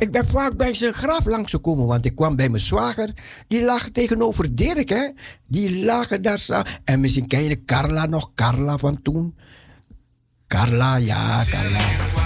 Ik 0.00 0.10
ben 0.10 0.26
vaak 0.26 0.56
bij 0.56 0.74
zijn 0.74 0.94
graf 0.94 1.24
langsgekomen, 1.24 1.86
want 1.86 2.04
ik 2.04 2.14
kwam 2.14 2.36
bij 2.36 2.48
mijn 2.48 2.62
zwager. 2.62 3.10
Die 3.48 3.62
lag 3.62 3.88
tegenover 3.88 4.54
Dirk, 4.54 4.88
hè. 4.88 5.08
Die 5.48 5.84
lagen 5.84 6.22
daar. 6.22 6.80
En 6.84 7.00
misschien 7.00 7.26
ken 7.26 7.44
je 7.44 7.64
Carla 7.64 8.06
nog, 8.06 8.30
Carla 8.34 8.76
van 8.78 9.02
toen. 9.02 9.36
Carla, 10.46 10.96
ja, 10.96 11.44
Carla. 11.50 11.80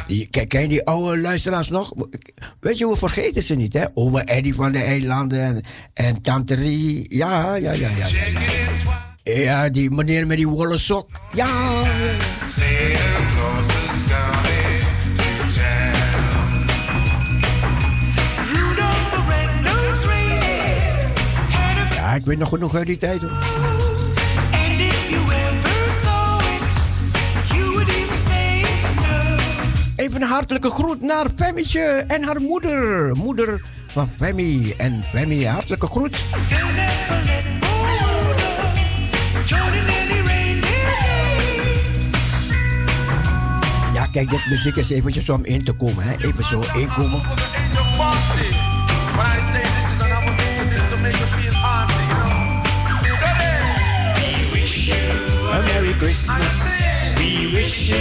Die, 0.06 0.28
ken 0.46 0.62
je 0.62 0.68
die 0.68 0.84
oude 0.84 1.20
luisteraars 1.20 1.68
nog? 1.68 1.92
Weet 2.60 2.78
je, 2.78 2.88
we 2.88 2.96
vergeten 2.96 3.42
ze 3.42 3.54
niet, 3.54 3.72
hè? 3.72 3.84
Oma 3.94 4.24
Eddie 4.24 4.54
van 4.54 4.72
de 4.72 4.78
Eilanden 4.78 5.40
en, 5.40 5.62
en 5.94 6.22
Tante 6.22 6.54
Rie. 6.54 7.06
Ja, 7.08 7.54
ja, 7.54 7.72
ja, 7.72 7.88
ja. 7.96 8.06
Ja, 9.22 9.34
ja. 9.34 9.68
die 9.68 9.90
meneer 9.90 10.26
met 10.26 10.36
die 10.36 10.48
wollen 10.48 10.80
sok. 10.80 11.10
Ja. 11.34 11.82
Ik 22.14 22.24
weet 22.24 22.38
nog 22.38 22.48
goed 22.48 22.60
nog 22.60 22.74
uit 22.74 22.86
die 22.86 22.96
tijd 22.96 23.20
hoor. 23.20 23.30
Even 29.96 30.22
een 30.22 30.28
hartelijke 30.28 30.70
groet 30.70 31.00
naar 31.00 31.26
Femmetje 31.36 32.04
en 32.06 32.22
haar 32.22 32.40
moeder. 32.40 33.16
Moeder 33.16 33.62
van 33.86 34.10
Femi. 34.16 34.74
En 34.76 35.02
Femi, 35.02 35.46
hartelijke 35.46 35.86
groet. 35.86 36.24
Ja, 43.94 44.06
kijk, 44.12 44.30
dit 44.30 44.46
muziek 44.48 44.76
is 44.76 44.90
eventjes 44.90 45.28
om 45.28 45.44
in 45.44 45.64
te 45.64 45.72
komen. 45.72 46.04
Hè. 46.04 46.16
Even 46.18 46.44
zo 46.44 46.62
inkomen. 46.74 47.20
Merry 55.94 56.06
Christmas. 56.06 57.18
We 57.18 57.52
wish 57.54 57.90
you 57.90 57.96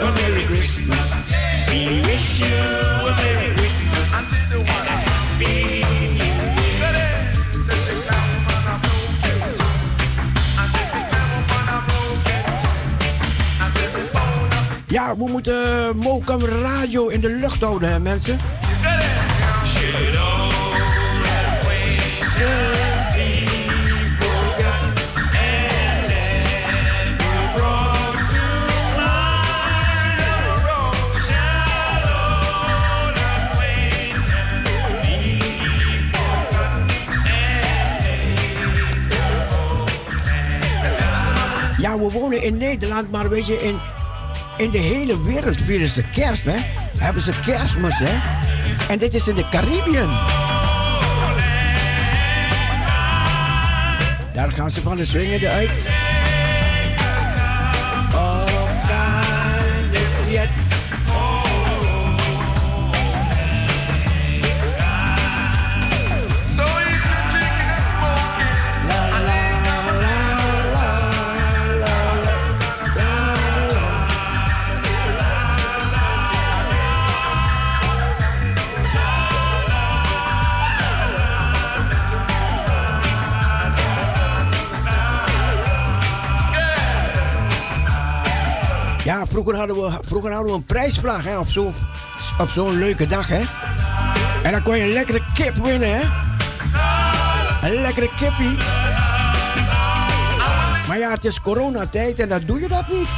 a 0.00 0.12
Merry 0.12 0.44
Christmas. 0.44 1.30
We 1.68 2.00
wish 2.00 2.40
you 2.40 2.46
a 2.46 3.14
Merry 3.16 3.54
Christmas. 3.54 4.12
And 4.14 4.66
happy 4.66 5.84
Ja, 14.88 15.16
we 15.16 15.30
moeten 15.30 15.96
Mokam 15.96 16.44
Radio 16.44 17.08
in 17.08 17.20
de 17.20 17.28
lucht 17.28 17.60
houden, 17.60 17.88
hè, 17.88 18.00
mensen. 18.00 18.40
Ja, 41.84 41.98
we 41.98 42.10
wonen 42.10 42.42
in 42.42 42.56
Nederland, 42.56 43.10
maar 43.10 43.28
weet 43.28 43.46
je, 43.46 43.62
in, 43.62 43.78
in 44.56 44.70
de 44.70 44.78
hele 44.78 45.22
wereld 45.22 45.56
vieren 45.56 45.90
ze 45.90 46.02
kerst, 46.02 46.44
hè? 46.44 46.56
Hebben 46.98 47.22
ze 47.22 47.32
kerstmis, 47.44 47.98
hè? 47.98 48.18
En 48.88 48.98
dit 48.98 49.14
is 49.14 49.28
in 49.28 49.34
de 49.34 49.48
Caribbean. 49.48 50.10
Daar 54.32 54.50
gaan 54.52 54.70
ze 54.70 54.80
van 54.80 54.96
de 54.96 55.04
swingende 55.04 55.48
uit. 55.48 55.70
Vroeger 89.28 89.56
hadden 89.56 89.76
we, 89.76 89.98
vroeger 90.04 90.32
hadden 90.32 90.50
we 90.50 90.56
een 90.56 90.64
prijsvraag 90.64 91.24
hè, 91.24 91.38
op 91.38 91.48
zo'n 91.48 91.74
op 92.38 92.48
zo'n 92.48 92.78
leuke 92.78 93.06
dag. 93.06 93.28
Hè? 93.28 93.42
En 94.42 94.52
dan 94.52 94.62
kon 94.62 94.76
je 94.76 94.82
een 94.82 94.92
lekkere 94.92 95.20
kip 95.34 95.54
winnen. 95.54 95.88
Hè? 95.88 96.02
Een 97.68 97.80
lekkere 97.80 98.08
kippie. 98.18 98.56
Maar 100.88 100.98
ja, 100.98 101.10
het 101.10 101.24
is 101.24 101.40
coronatijd 101.40 102.20
en 102.20 102.28
dan 102.28 102.40
doe 102.46 102.60
je 102.60 102.68
dat 102.68 102.88
niet. 102.88 103.08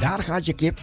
Daar 0.00 0.22
gaat 0.22 0.46
je 0.46 0.52
kip. 0.52 0.78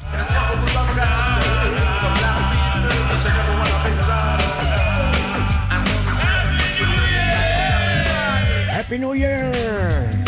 Happy 8.69 8.95
New 8.95 9.15
Year! 9.15 10.26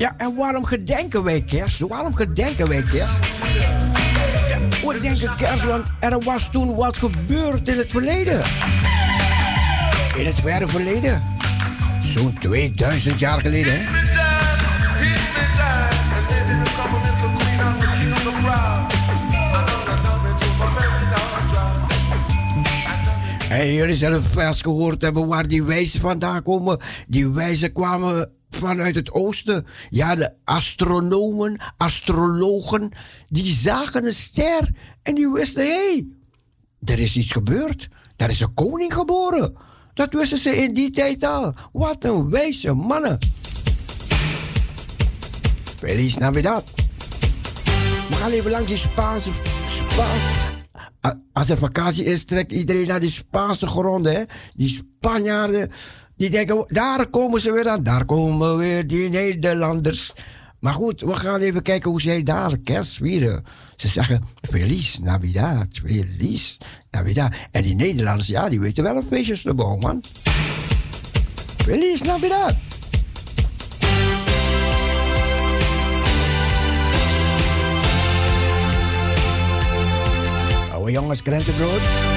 Ja, 0.00 0.14
en 0.16 0.34
waarom 0.34 0.64
gedenken 0.64 1.22
wij 1.22 1.42
kerst? 1.42 1.78
Waarom 1.78 2.14
gedenken 2.14 2.68
wij 2.68 2.82
kerst? 2.82 3.18
We 4.86 4.98
denken 5.00 5.36
kerst, 5.36 5.64
want 5.64 5.86
er 6.00 6.20
was 6.20 6.50
toen 6.50 6.74
wat 6.74 6.96
gebeurd 6.96 7.68
in 7.68 7.78
het 7.78 7.90
verleden. 7.90 8.42
In 10.16 10.26
het 10.26 10.34
verre 10.34 10.68
verleden. 10.68 11.22
Zo'n 12.06 12.38
2000 12.40 13.18
jaar 13.18 13.40
geleden. 13.40 13.72
Hè? 13.72 13.88
En 23.48 23.72
jullie 23.72 23.96
zullen 23.96 24.24
vast 24.24 24.62
gehoord 24.62 25.02
hebben 25.02 25.26
waar 25.26 25.48
die 25.48 25.62
wijzen 25.62 26.00
vandaan 26.00 26.42
komen. 26.42 26.80
Die 27.08 27.28
wijzen 27.28 27.72
kwamen 27.72 28.39
vanuit 28.60 28.94
het 28.94 29.12
oosten. 29.12 29.66
Ja, 29.90 30.14
de 30.14 30.32
astronomen, 30.44 31.60
astrologen, 31.76 32.90
die 33.26 33.46
zagen 33.46 34.06
een 34.06 34.12
ster 34.12 34.70
en 35.02 35.14
die 35.14 35.28
wisten, 35.28 35.62
hé, 35.62 35.68
hey, 35.68 36.06
er 36.84 36.98
is 36.98 37.16
iets 37.16 37.32
gebeurd. 37.32 37.88
Er 38.16 38.28
is 38.28 38.40
een 38.40 38.54
koning 38.54 38.94
geboren. 38.94 39.54
Dat 39.94 40.12
wisten 40.12 40.38
ze 40.38 40.56
in 40.56 40.74
die 40.74 40.90
tijd 40.90 41.24
al. 41.24 41.54
Wat 41.72 42.04
een 42.04 42.30
wijze 42.30 42.72
mannen. 42.72 43.18
Feliz 45.76 46.16
Navidad. 46.16 46.72
We 48.08 48.16
gaan 48.16 48.30
even 48.30 48.50
langs 48.50 48.68
die 48.68 48.78
Spaanse... 48.78 49.30
Spaanse 49.68 50.48
als 51.32 51.50
er 51.50 51.58
vakantie 51.58 52.04
is, 52.04 52.24
trekt 52.24 52.52
iedereen 52.52 52.86
naar 52.86 53.00
die 53.00 53.10
Spaanse 53.10 53.66
gronden. 53.66 54.14
Hè? 54.14 54.22
Die 54.54 54.68
Spanjaarden, 54.68 55.70
die 56.20 56.30
denken, 56.30 56.64
daar 56.68 57.06
komen 57.06 57.40
ze 57.40 57.52
weer 57.52 57.68
aan. 57.68 57.82
Daar 57.82 58.04
komen 58.04 58.56
weer 58.56 58.86
die 58.86 59.08
Nederlanders. 59.08 60.12
Maar 60.58 60.72
goed, 60.72 61.00
we 61.00 61.16
gaan 61.16 61.40
even 61.40 61.62
kijken 61.62 61.90
hoe 61.90 62.00
zij 62.00 62.22
daar 62.22 62.58
kerst 62.58 62.96
vieren. 62.96 63.44
Ze 63.76 63.88
zeggen, 63.88 64.24
Feliz 64.50 64.96
Navidad, 64.96 65.66
Feliz 65.84 66.58
Navidad. 66.90 67.32
En 67.50 67.62
die 67.62 67.74
Nederlanders, 67.74 68.28
ja, 68.28 68.48
die 68.48 68.60
weten 68.60 68.82
wel 68.82 68.96
een 68.96 69.06
feestjes 69.10 69.42
te 69.42 69.54
bouwen, 69.54 69.78
man. 69.78 70.02
Feliz 71.56 72.00
Navidad. 72.00 72.56
Oude 80.72 80.90
jongens, 80.90 81.22
krentenbrood. 81.22 82.09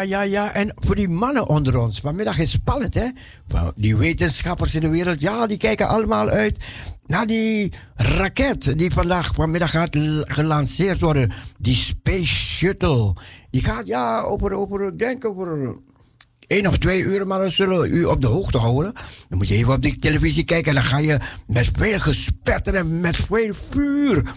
Ja, 0.00 0.20
ja, 0.20 0.22
ja. 0.22 0.52
En 0.52 0.72
voor 0.76 0.94
die 0.94 1.08
mannen 1.08 1.48
onder 1.48 1.78
ons, 1.78 2.00
vanmiddag 2.00 2.38
is 2.38 2.50
spannend, 2.50 2.94
hè? 2.94 3.08
Die 3.76 3.96
wetenschappers 3.96 4.74
in 4.74 4.80
de 4.80 4.88
wereld, 4.88 5.20
ja, 5.20 5.46
die 5.46 5.56
kijken 5.56 5.88
allemaal 5.88 6.28
uit 6.28 6.56
naar 7.06 7.26
die 7.26 7.72
raket 7.94 8.78
die 8.78 8.92
vandaag, 8.92 9.34
vanmiddag 9.34 9.70
gaat 9.70 9.96
gelanceerd 10.20 11.00
worden. 11.00 11.32
Die 11.58 11.74
Space 11.74 12.34
Shuttle. 12.34 13.14
Die 13.50 13.62
gaat, 13.62 13.86
ja, 13.86 14.20
over, 14.20 14.52
over 14.52 14.86
ik 14.86 14.98
denk 14.98 15.24
over 15.24 15.76
één 16.46 16.66
of 16.66 16.78
twee 16.78 17.02
uur, 17.02 17.26
maar 17.26 17.38
dan 17.38 17.50
zullen 17.50 17.94
u 17.94 18.04
op 18.04 18.20
de 18.20 18.26
hoogte 18.26 18.58
houden. 18.58 18.92
Dan 19.28 19.38
moet 19.38 19.48
je 19.48 19.54
even 19.54 19.72
op 19.72 19.82
die 19.82 19.98
televisie 19.98 20.44
kijken 20.44 20.68
en 20.68 20.74
dan 20.74 20.90
ga 20.90 20.98
je 20.98 21.18
met 21.46 21.70
veel 21.76 22.00
gespetter 22.00 22.74
en 22.74 23.00
met 23.00 23.16
veel 23.16 23.54
vuur 23.70 24.34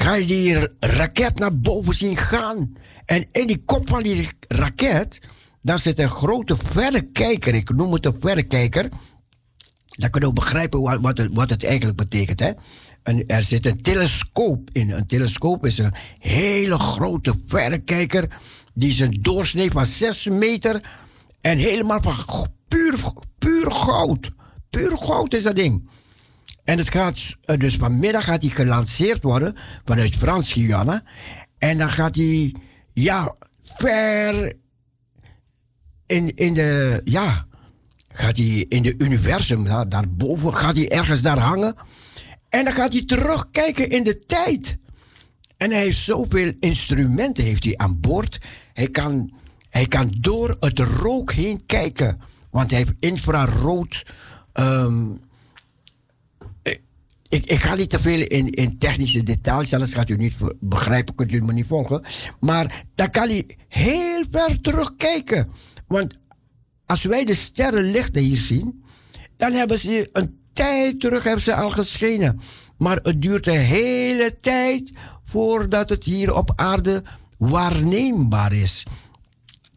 ga 0.00 0.14
je 0.14 0.26
die 0.26 0.68
raket 0.80 1.38
naar 1.38 1.58
boven 1.58 1.94
zien 1.94 2.16
gaan. 2.16 2.76
En 3.04 3.26
in 3.32 3.46
die 3.46 3.62
kop 3.64 3.88
van 3.88 4.02
die 4.02 4.28
raket, 4.48 5.20
daar 5.62 5.78
zit 5.78 5.98
een 5.98 6.10
grote 6.10 6.56
verrekijker. 6.70 7.54
Ik 7.54 7.74
noem 7.74 7.92
het 7.92 8.06
een 8.06 8.16
verrekijker. 8.20 8.88
Dan 9.86 10.10
kun 10.10 10.20
je 10.20 10.26
ook 10.26 10.34
begrijpen 10.34 10.80
wat, 11.00 11.28
wat 11.32 11.50
het 11.50 11.64
eigenlijk 11.64 11.96
betekent. 11.96 12.40
Hè? 12.40 12.52
En 13.02 13.26
er 13.26 13.42
zit 13.42 13.66
een 13.66 13.82
telescoop 13.82 14.70
in. 14.72 14.90
Een 14.90 15.06
telescoop 15.06 15.66
is 15.66 15.78
een 15.78 15.94
hele 16.18 16.78
grote 16.78 17.34
verrekijker. 17.46 18.28
Die 18.74 18.90
is 18.90 18.98
een 18.98 19.18
doorsnee 19.20 19.70
van 19.70 19.86
6 19.86 20.24
meter. 20.24 20.82
En 21.40 21.58
helemaal 21.58 22.02
van 22.02 22.48
puur, 22.68 23.12
puur 23.38 23.70
goud. 23.70 24.30
Puur 24.70 24.98
goud 24.98 25.34
is 25.34 25.42
dat 25.42 25.56
ding. 25.56 25.88
En 26.68 26.78
het 26.78 26.90
gaat, 26.90 27.36
eh, 27.40 27.58
dus 27.58 27.76
vanmiddag 27.76 28.24
gaat 28.24 28.42
hij 28.42 28.50
gelanceerd 28.50 29.22
worden 29.22 29.56
vanuit 29.84 30.16
Frans-Guyana. 30.16 31.02
En 31.58 31.78
dan 31.78 31.90
gaat 31.90 32.16
hij, 32.16 32.54
ja, 32.92 33.34
ver 33.62 34.56
in, 36.06 36.34
in 36.36 36.54
de, 36.54 37.00
ja, 37.04 37.46
gaat 38.12 38.36
hij 38.36 38.66
in 38.68 38.82
de 38.82 38.94
universum, 38.98 39.64
daar, 39.64 39.88
daarboven, 39.88 40.56
gaat 40.56 40.76
hij 40.76 40.90
ergens 40.90 41.22
daar 41.22 41.38
hangen. 41.38 41.74
En 42.48 42.64
dan 42.64 42.72
gaat 42.72 42.92
hij 42.92 43.04
terugkijken 43.04 43.90
in 43.90 44.04
de 44.04 44.24
tijd. 44.24 44.78
En 45.56 45.70
hij 45.70 45.80
heeft 45.80 45.98
zoveel 45.98 46.52
instrumenten 46.60 47.44
heeft 47.44 47.64
hij 47.64 47.76
aan 47.76 48.00
boord. 48.00 48.40
Hij 48.72 48.88
kan, 48.88 49.30
hij 49.70 49.86
kan 49.86 50.14
door 50.20 50.56
het 50.60 50.78
rook 50.78 51.32
heen 51.32 51.66
kijken. 51.66 52.20
Want 52.50 52.70
hij 52.70 52.78
heeft 52.78 52.94
infrarood 52.98 54.06
um, 54.54 55.20
ik, 57.28 57.46
ik 57.46 57.58
ga 57.58 57.74
niet 57.74 57.90
te 57.90 58.00
veel 58.00 58.20
in, 58.20 58.50
in 58.50 58.78
technische 58.78 59.22
details, 59.22 59.72
anders 59.72 59.94
gaat 59.94 60.08
u 60.08 60.16
niet 60.16 60.34
begrijpen, 60.60 61.14
kunt 61.14 61.32
u 61.32 61.42
me 61.42 61.52
niet 61.52 61.66
volgen. 61.66 62.04
Maar 62.40 62.84
dan 62.94 63.10
kan 63.10 63.28
hij 63.28 63.56
heel 63.68 64.24
ver 64.30 64.60
terugkijken. 64.60 65.48
Want 65.86 66.14
als 66.86 67.02
wij 67.02 67.24
de 67.24 67.34
sterrenlichten 67.34 68.22
hier 68.22 68.36
zien, 68.36 68.84
dan 69.36 69.52
hebben 69.52 69.78
ze 69.78 70.08
een 70.12 70.38
tijd 70.52 71.00
terug 71.00 71.24
hebben 71.24 71.42
ze 71.42 71.54
al 71.54 71.70
geschenen. 71.70 72.40
Maar 72.78 72.98
het 73.02 73.22
duurt 73.22 73.46
een 73.46 73.58
hele 73.58 74.40
tijd 74.40 74.92
voordat 75.24 75.88
het 75.88 76.04
hier 76.04 76.34
op 76.34 76.52
aarde 76.56 77.04
waarneembaar 77.38 78.52
is. 78.52 78.86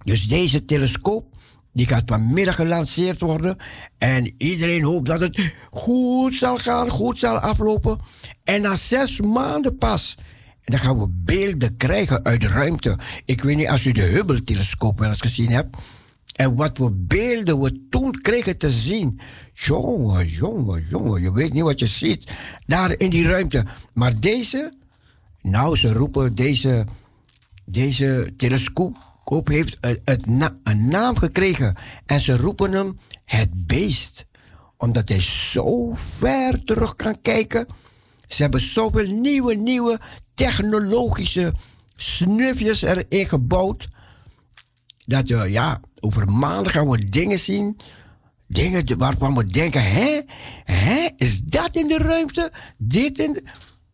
Dus 0.03 0.27
deze 0.27 0.65
telescoop 0.65 1.30
die 1.73 1.87
gaat 1.87 2.03
vanmiddag 2.05 2.55
gelanceerd 2.55 3.21
worden. 3.21 3.57
En 3.97 4.33
iedereen 4.37 4.83
hoopt 4.83 5.07
dat 5.07 5.19
het 5.19 5.53
goed 5.69 6.33
zal 6.33 6.57
gaan, 6.57 6.89
goed 6.89 7.17
zal 7.17 7.37
aflopen. 7.37 7.99
En 8.43 8.61
na 8.61 8.75
zes 8.75 9.19
maanden 9.19 9.77
pas. 9.77 10.17
Dan 10.61 10.79
gaan 10.79 10.99
we 10.99 11.07
beelden 11.09 11.77
krijgen 11.77 12.23
uit 12.23 12.41
de 12.41 12.47
ruimte. 12.47 12.97
Ik 13.25 13.41
weet 13.41 13.57
niet 13.57 13.67
als 13.67 13.85
u 13.85 13.91
de 13.91 14.01
Hubble-telescoop 14.01 14.99
wel 14.99 15.09
eens 15.09 15.21
gezien 15.21 15.49
hebt. 15.49 15.77
En 16.35 16.55
wat 16.55 16.77
voor 16.77 16.91
beelden 16.95 17.59
we 17.59 17.87
toen 17.89 18.11
kregen 18.21 18.57
te 18.57 18.69
zien. 18.69 19.19
Jongen, 19.53 20.27
jongen, 20.27 20.85
jongen. 20.89 21.21
Je 21.21 21.31
weet 21.31 21.53
niet 21.53 21.63
wat 21.63 21.79
je 21.79 21.87
ziet. 21.87 22.33
Daar 22.65 22.99
in 22.99 23.09
die 23.09 23.27
ruimte. 23.27 23.65
Maar 23.93 24.19
deze. 24.19 24.73
Nou, 25.41 25.77
ze 25.77 25.93
roepen 25.93 26.35
deze. 26.35 26.85
Deze 27.65 28.33
telescoop 28.37 29.10
Koop 29.23 29.47
heeft 29.47 29.77
een 30.63 30.87
naam 30.87 31.17
gekregen. 31.17 31.75
En 32.05 32.19
ze 32.19 32.35
roepen 32.35 32.71
hem 32.71 32.99
het 33.25 33.67
beest. 33.67 34.25
Omdat 34.77 35.09
hij 35.09 35.21
zo 35.21 35.93
ver 36.17 36.63
terug 36.63 36.95
kan 36.95 37.21
kijken. 37.21 37.67
Ze 38.27 38.41
hebben 38.41 38.61
zoveel 38.61 39.07
nieuwe, 39.07 39.55
nieuwe 39.55 39.99
technologische 40.33 41.53
snufjes 41.95 42.81
erin 42.81 43.25
gebouwd. 43.25 43.87
Dat 45.05 45.29
we, 45.29 45.51
ja, 45.51 45.81
over 45.99 46.31
maanden 46.31 46.71
gaan 46.71 46.89
we 46.89 47.09
dingen 47.09 47.39
zien. 47.39 47.77
Dingen 48.47 48.97
waarvan 48.97 49.35
we 49.35 49.45
denken, 49.45 49.83
hè? 49.83 50.21
Hè? 50.63 51.09
Is 51.17 51.41
dat 51.41 51.75
in 51.75 51.87
de 51.87 51.97
ruimte? 51.97 52.51
Dit 52.77 53.19
in 53.19 53.33
de... 53.33 53.43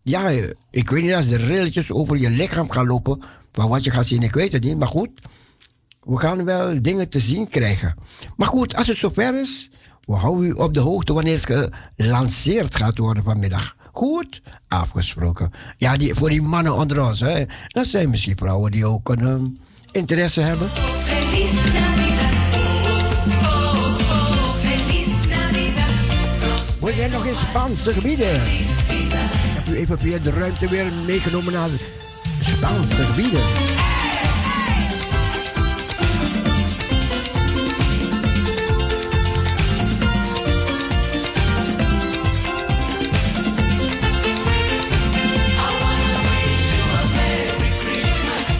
Ja, 0.03 0.29
ik 0.71 0.89
weet 0.89 1.03
niet 1.03 1.13
als 1.13 1.27
de 1.27 1.37
rilletjes 1.37 1.91
over 1.91 2.17
je 2.17 2.29
lichaam 2.29 2.71
gaan 2.71 2.87
lopen. 2.87 3.23
Maar 3.57 3.67
wat 3.67 3.83
je 3.83 3.91
gaat 3.91 4.05
zien, 4.05 4.23
ik 4.23 4.33
weet 4.33 4.51
het 4.51 4.63
niet. 4.63 4.77
Maar 4.77 4.87
goed, 4.87 5.09
we 6.03 6.17
gaan 6.17 6.45
wel 6.45 6.81
dingen 6.81 7.09
te 7.09 7.19
zien 7.19 7.49
krijgen. 7.49 7.95
Maar 8.35 8.47
goed, 8.47 8.75
als 8.75 8.87
het 8.87 8.97
zover 8.97 9.39
is, 9.39 9.69
we 10.05 10.13
houden 10.13 10.49
u 10.49 10.51
op 10.51 10.73
de 10.73 10.79
hoogte 10.79 11.13
wanneer 11.13 11.47
het 11.47 11.69
gelanceerd 11.97 12.75
gaat 12.75 12.97
worden 12.97 13.23
vanmiddag. 13.23 13.75
Goed, 13.91 14.41
afgesproken. 14.67 15.51
Ja, 15.77 15.97
die, 15.97 16.13
voor 16.13 16.29
die 16.29 16.41
mannen 16.41 16.75
onder 16.75 17.07
ons, 17.07 17.19
hè, 17.19 17.45
dat 17.67 17.85
zijn 17.85 18.09
misschien 18.09 18.37
vrouwen 18.37 18.71
die 18.71 18.85
ook 18.85 19.09
een 19.09 19.21
um, 19.21 19.55
interesse 19.91 20.41
hebben. 20.41 20.69
We 26.81 26.93
zijn 26.93 27.11
nog 27.11 27.25
in 27.25 27.33
Spaanse 27.33 27.91
gebieden. 27.91 28.41
Ik 28.41 29.53
heb 29.55 29.67
u 29.67 29.75
even 29.75 29.99
via 29.99 30.17
de 30.17 30.31
ruimte 30.31 30.69
weer 30.69 30.91
meegenomen 31.05 31.53
naar 31.53 31.69
Spaanse 32.57 33.03
gebieden. 33.03 33.41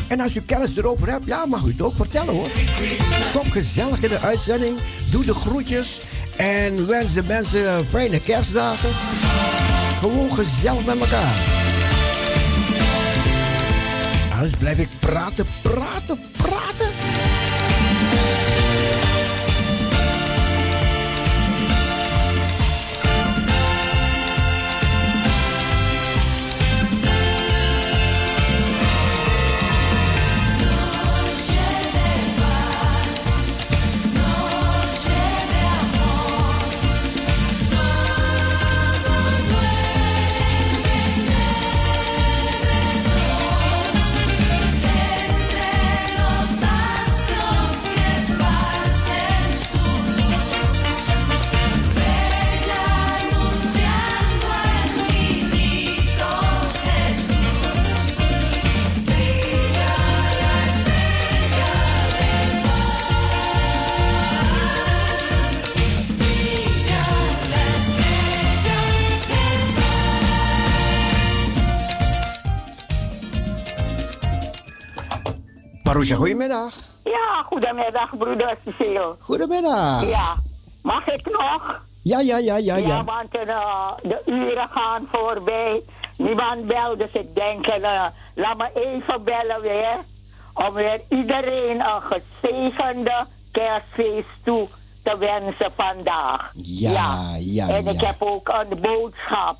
En 0.07 0.19
als 0.19 0.35
u 0.35 0.41
kennis 0.41 0.77
erover 0.77 1.09
hebt, 1.09 1.25
ja, 1.25 1.45
mag 1.45 1.63
u 1.63 1.71
het 1.71 1.81
ook 1.81 1.95
vertellen 1.95 2.33
hoor. 2.33 2.47
Kom 3.33 3.51
gezellig 3.51 4.03
in 4.03 4.09
de 4.09 4.19
uitzending. 4.19 4.77
Doe 5.11 5.25
de 5.25 5.33
groetjes. 5.33 6.01
En 6.35 6.87
wens 6.87 7.13
de 7.13 7.23
mensen 7.23 7.89
fijne 7.89 8.19
kerstdagen. 8.19 8.89
Gewoon 9.99 10.33
gezellig 10.33 10.85
met 10.85 10.99
elkaar. 10.99 11.66
Anders 14.37 14.55
blijf 14.55 14.79
ik 14.79 14.89
praten, 14.99 15.45
praten, 15.61 16.19
praten. 16.37 16.76
Marusha, 75.87 76.15
goedemiddag. 76.15 76.73
Ja, 77.03 77.43
goedemiddag, 77.45 78.17
broeder 78.17 78.57
Cecile. 78.65 79.15
Goedemiddag. 79.19 80.09
Ja, 80.09 80.35
mag 80.83 81.07
ik 81.07 81.25
nog? 81.25 81.81
Ja, 82.03 82.19
ja, 82.19 82.37
ja, 82.37 82.55
ja. 82.57 82.75
Ja, 82.75 82.87
ja 82.87 83.03
want 83.03 83.35
uh, 83.35 83.91
de 84.01 84.21
uren 84.25 84.67
gaan 84.69 85.07
voorbij. 85.11 85.81
Niemand 86.17 86.67
belt, 86.67 86.97
dus 86.97 87.11
ik 87.11 87.35
denk, 87.35 87.67
uh, 87.67 88.05
laat 88.35 88.57
me 88.57 88.69
even 88.73 89.23
bellen 89.23 89.61
weer. 89.61 89.97
om 90.53 90.73
weer 90.73 91.01
iedereen 91.09 91.79
een 91.79 92.01
gezegende 92.01 93.25
kerstfeest 93.51 94.43
toe 94.43 94.67
te 95.03 95.17
wensen 95.17 95.71
vandaag. 95.75 96.51
Ja, 96.55 97.35
ja, 97.39 97.69
En 97.69 97.87
ik 97.87 98.01
heb 98.01 98.15
ook 98.19 98.47
een 98.47 98.81
boodschap. 98.81 99.55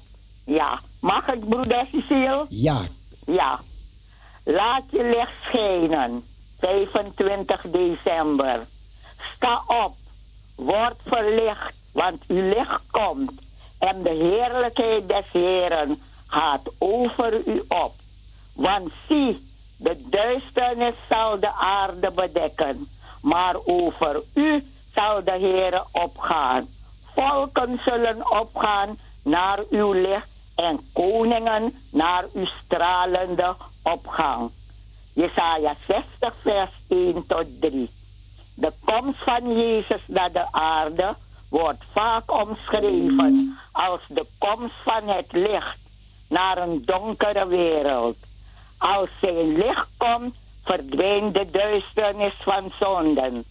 Ja, 0.46 0.80
mag 1.02 1.26
het, 1.26 1.50
broeder 1.50 1.86
Cecile? 1.92 2.46
Ja. 2.50 2.78
Ja. 3.26 3.60
Laat 4.50 4.84
je 4.90 5.04
licht 5.04 5.34
schijnen. 5.44 6.24
25 6.60 7.62
december. 7.62 8.60
Sta 9.36 9.62
op. 9.68 9.96
Word 10.56 10.96
verlicht, 11.06 11.74
want 11.94 12.24
uw 12.28 12.50
licht 12.50 12.82
komt. 12.92 13.32
En 13.80 14.04
de 14.04 14.10
heerlijkheid 14.10 15.08
des 15.08 15.26
Heren 15.32 16.02
gaat 16.28 16.62
over 16.78 17.48
u 17.48 17.64
op. 17.68 17.94
Want 18.54 18.92
zie, 19.08 19.48
de 19.78 20.08
duisternis 20.10 20.96
zal 21.10 21.40
de 21.40 21.52
aarde 21.52 22.12
bedekken. 22.12 22.88
Maar 23.22 23.56
over 23.66 24.22
u 24.34 24.64
zal 24.94 25.24
de 25.24 25.38
Heer 25.38 25.84
opgaan. 25.92 26.68
Volken 27.14 27.80
zullen 27.86 28.32
opgaan 28.40 28.98
naar 29.24 29.60
uw 29.70 29.92
licht 29.92 30.37
en 30.58 30.80
koningen 30.94 31.74
naar 31.92 32.26
uw 32.34 32.46
stralende 32.46 33.56
opgang. 33.84 34.52
Jesaja 35.14 35.76
60, 35.88 36.34
vers 36.42 36.72
1 36.88 37.26
tot 37.28 37.46
3. 37.60 37.90
De 38.54 38.72
komst 38.86 39.24
van 39.24 39.58
Jezus 39.58 40.02
naar 40.08 40.32
de 40.32 40.52
aarde 40.52 41.16
wordt 41.50 41.84
vaak 41.94 42.32
omschreven 42.32 43.58
als 43.72 44.02
de 44.08 44.26
komst 44.38 44.76
van 44.84 45.08
het 45.08 45.32
licht 45.32 45.80
naar 46.30 46.58
een 46.58 46.82
donkere 46.86 47.48
wereld. 47.48 48.18
Als 48.78 49.10
zijn 49.22 49.58
licht 49.58 49.88
komt, 49.98 50.36
verdwijnt 50.64 51.34
de 51.34 51.50
duisternis 51.52 52.34
van 52.40 52.72
zonden. 52.80 53.46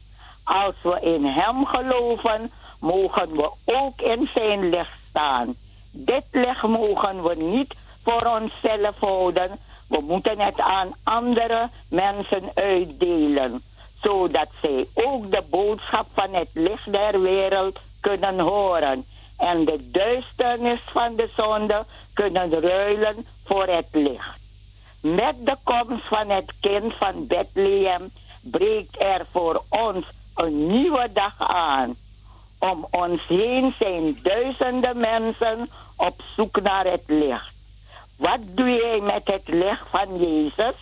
Als 0.44 0.74
we 0.82 1.00
in 1.00 1.24
Hem 1.24 1.66
geloven, 1.66 2.50
mogen 2.80 3.30
we 3.32 3.50
ook 3.64 4.00
in 4.00 4.28
zijn 4.34 4.68
licht 4.68 4.98
staan. 5.08 5.54
Dit 5.96 6.24
mogen 6.62 7.22
we 7.22 7.34
niet 7.34 7.74
voor 8.02 8.38
onszelf 8.40 8.98
houden. 8.98 9.50
We 9.88 10.00
moeten 10.00 10.38
het 10.40 10.60
aan 10.60 10.94
andere 11.02 11.68
mensen 11.88 12.42
uitdelen, 12.54 13.62
zodat 14.02 14.48
zij 14.62 14.86
ook 14.94 15.30
de 15.30 15.42
boodschap 15.50 16.06
van 16.14 16.34
het 16.34 16.48
licht 16.52 16.92
der 16.92 17.20
wereld 17.20 17.78
kunnen 18.00 18.38
horen 18.38 19.04
en 19.36 19.64
de 19.64 19.90
duisternis 19.90 20.80
van 20.86 21.16
de 21.16 21.28
zonde 21.36 21.84
kunnen 22.14 22.60
ruilen 22.60 23.26
voor 23.44 23.66
het 23.66 23.88
licht. 23.92 24.38
Met 25.00 25.34
de 25.38 25.56
komst 25.62 26.04
van 26.04 26.30
het 26.30 26.52
kind 26.60 26.94
van 26.94 27.26
Bethlehem 27.26 28.10
breekt 28.42 29.00
er 29.00 29.26
voor 29.30 29.62
ons 29.68 30.04
een 30.34 30.66
nieuwe 30.66 31.08
dag 31.12 31.34
aan. 31.38 31.94
Om 32.58 32.86
ons 32.90 33.20
heen 33.26 33.74
zijn 33.78 34.18
duizenden 34.22 34.98
mensen 34.98 35.68
op 35.96 36.22
zoek 36.34 36.62
naar 36.62 36.84
het 36.84 37.04
licht. 37.06 37.54
Wat 38.16 38.38
doe 38.40 38.70
jij 38.70 39.00
met 39.00 39.22
het 39.24 39.48
licht 39.48 39.86
van 39.90 40.18
Jezus? 40.18 40.74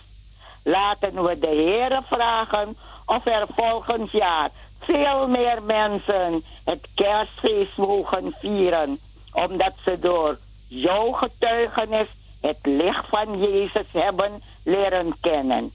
Laten 0.63 1.23
we 1.23 1.39
de 1.39 1.47
Heer 1.47 1.99
vragen 2.05 2.77
of 3.05 3.25
er 3.25 3.45
volgend 3.55 4.11
jaar 4.11 4.49
veel 4.79 5.27
meer 5.27 5.63
mensen 5.63 6.43
het 6.63 6.87
kerstfeest 6.95 7.77
mogen 7.77 8.35
vieren, 8.39 8.99
omdat 9.31 9.73
ze 9.83 9.99
door 9.99 10.37
jouw 10.67 11.11
getuigenis 11.11 12.07
het 12.41 12.59
licht 12.61 13.05
van 13.07 13.39
Jezus 13.39 13.85
hebben 13.91 14.41
leren 14.63 15.15
kennen. 15.21 15.71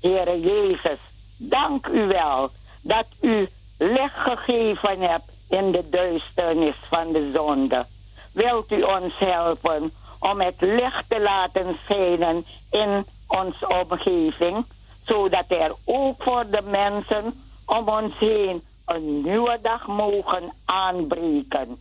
Heere 0.00 0.40
Jezus, 0.40 0.98
dank 1.36 1.86
u 1.86 2.06
wel 2.06 2.50
dat 2.82 3.06
u 3.20 3.48
licht 3.78 4.16
gegeven 4.16 5.00
hebt 5.00 5.30
in 5.48 5.70
de 5.70 5.88
duisternis 5.88 6.74
van 6.88 7.12
de 7.12 7.30
zonde. 7.34 7.86
Wilt 8.32 8.72
u 8.72 8.82
ons 8.82 9.18
helpen 9.18 9.92
om 10.18 10.40
het 10.40 10.60
licht 10.60 11.04
te 11.08 11.20
laten 11.20 11.76
schijnen 11.84 12.44
in 12.70 13.04
onze 13.28 13.68
omgeving, 13.68 14.64
zodat 15.04 15.44
er 15.48 15.72
ook 15.84 16.22
voor 16.22 16.44
de 16.50 16.62
mensen 16.62 17.34
om 17.66 17.88
ons 17.88 18.18
heen 18.18 18.62
een 18.86 19.22
nieuwe 19.22 19.58
dag 19.62 19.86
mogen 19.86 20.52
aanbreken. 20.64 21.78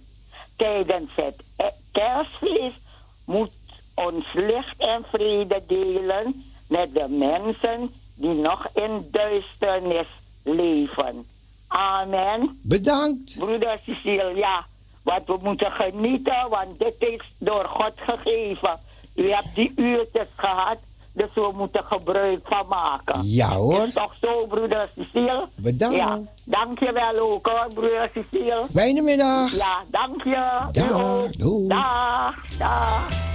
Tijdens 0.56 1.10
het 1.16 1.44
kerstfeest 1.92 2.82
moet 3.26 3.52
ons 3.94 4.26
licht 4.34 4.78
en 4.78 5.04
vrede 5.10 5.64
delen 5.68 6.44
met 6.68 6.94
de 6.94 7.06
mensen 7.10 7.94
die 8.16 8.34
nog 8.34 8.68
in 8.74 9.08
duisternis 9.12 10.08
leven. 10.44 11.26
Amen. 11.68 12.60
Bedankt. 12.64 13.36
Broeder 13.38 13.80
Cecile, 13.86 14.36
ja. 14.36 14.66
Want 15.04 15.26
we 15.26 15.38
moeten 15.44 15.72
genieten, 15.72 16.50
want 16.50 16.80
dit 16.80 16.96
is 17.00 17.22
door 17.38 17.66
God 17.66 17.94
gegeven. 17.96 18.80
U 19.16 19.32
hebt 19.32 19.56
die 19.56 19.72
uurtjes 19.76 20.28
gehad, 20.36 20.78
dus 21.14 21.30
we 21.34 21.52
moeten 21.58 21.84
gebruik 21.84 22.40
van 22.44 22.68
maken. 22.68 23.30
Ja 23.30 23.50
hoor. 23.50 23.88
Is 23.88 23.94
toch 23.94 24.16
zo, 24.22 24.46
broeder 24.46 24.90
Cecile? 24.96 25.48
Bedankt. 25.56 25.96
Ja, 25.96 26.20
dank 26.44 26.80
je 26.80 26.92
wel 26.94 27.32
ook 27.32 27.48
hoor, 27.48 27.68
broeder 27.74 28.10
Cecile. 28.14 28.66
Fijne 28.74 29.02
middag. 29.02 29.56
Ja, 29.56 29.84
dank 29.88 30.24
je. 30.24 30.60
Dag. 30.72 31.32
Doei. 31.32 31.68
Dag. 31.68 32.36
Dag. 32.58 33.30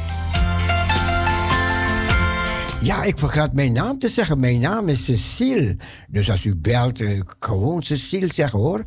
Ja, 2.81 3.03
ik 3.03 3.19
vergat 3.19 3.53
mijn 3.53 3.73
naam 3.73 3.99
te 3.99 4.09
zeggen. 4.09 4.41
Mijn 4.41 4.61
naam 4.61 4.89
is 4.89 5.05
Cecile. 5.05 5.77
Dus 6.09 6.31
als 6.31 6.45
u 6.45 6.57
belt, 6.57 7.01
eh, 7.01 7.21
gewoon 7.41 7.83
Cecile 7.83 8.33
zeggen 8.33 8.59
hoor. 8.59 8.85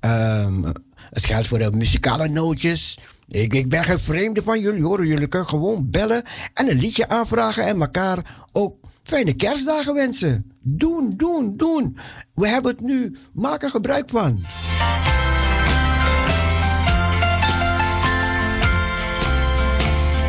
Um, 0.00 0.72
het 1.10 1.24
geldt 1.24 1.46
voor 1.46 1.58
de 1.58 1.70
muzikale 1.72 2.28
nootjes. 2.28 2.98
Ik, 3.28 3.54
ik 3.54 3.68
ben 3.68 3.84
geen 3.84 3.98
vreemde 3.98 4.42
van 4.42 4.60
jullie 4.60 4.82
hoor. 4.82 5.06
Jullie 5.06 5.26
kunnen 5.26 5.48
gewoon 5.48 5.90
bellen 5.90 6.22
en 6.54 6.70
een 6.70 6.78
liedje 6.78 7.08
aanvragen 7.08 7.66
en 7.66 7.80
elkaar 7.80 8.44
ook 8.52 8.76
fijne 9.02 9.34
kerstdagen 9.34 9.94
wensen. 9.94 10.52
Doen, 10.62 11.14
doen, 11.16 11.56
doen. 11.56 11.98
We 12.34 12.48
hebben 12.48 12.70
het 12.70 12.80
nu. 12.80 13.16
Maak 13.32 13.62
er 13.62 13.70
gebruik 13.70 14.08
van. 14.08 14.44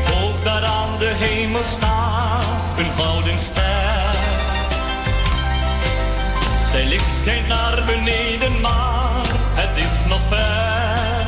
Hoog 0.06 0.44
daar 0.44 0.64
aan 0.64 1.00
de 1.00 1.12
hemel 1.16 1.64
staat 1.64 2.80
een 2.80 2.92
gouden 2.92 3.38
ster. 3.38 3.66
Zij 6.72 6.88
licht 6.88 7.18
schijnt 7.18 7.48
naar 7.48 7.84
beneden, 7.86 8.62
maar 8.62 8.97
is 9.78 10.06
nog 10.08 10.22
ver. 10.28 11.26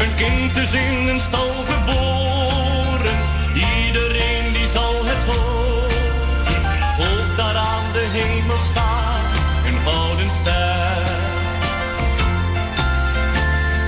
Een 0.00 0.14
kind 0.14 0.56
is 0.56 0.72
in 0.72 1.08
een 1.08 1.20
stal 1.20 1.52
geboren, 1.64 3.18
iedereen 3.54 4.52
die 4.52 4.66
zal 4.66 4.94
het 5.04 5.24
horen. 5.26 6.02
Hoog 6.96 7.36
daar 7.36 7.56
aan 7.56 7.92
de 7.92 8.06
hemel 8.12 8.58
staat 8.58 9.12
een 9.66 9.78
gouden 9.78 10.30
ster. 10.30 11.02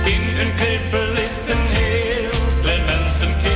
In 0.05 0.37
een 0.37 0.55
krippe 0.55 1.11
ligt 1.13 1.49
een 1.49 1.65
heel 1.67 2.61
klein 2.61 2.85
mensenkind. 2.85 3.53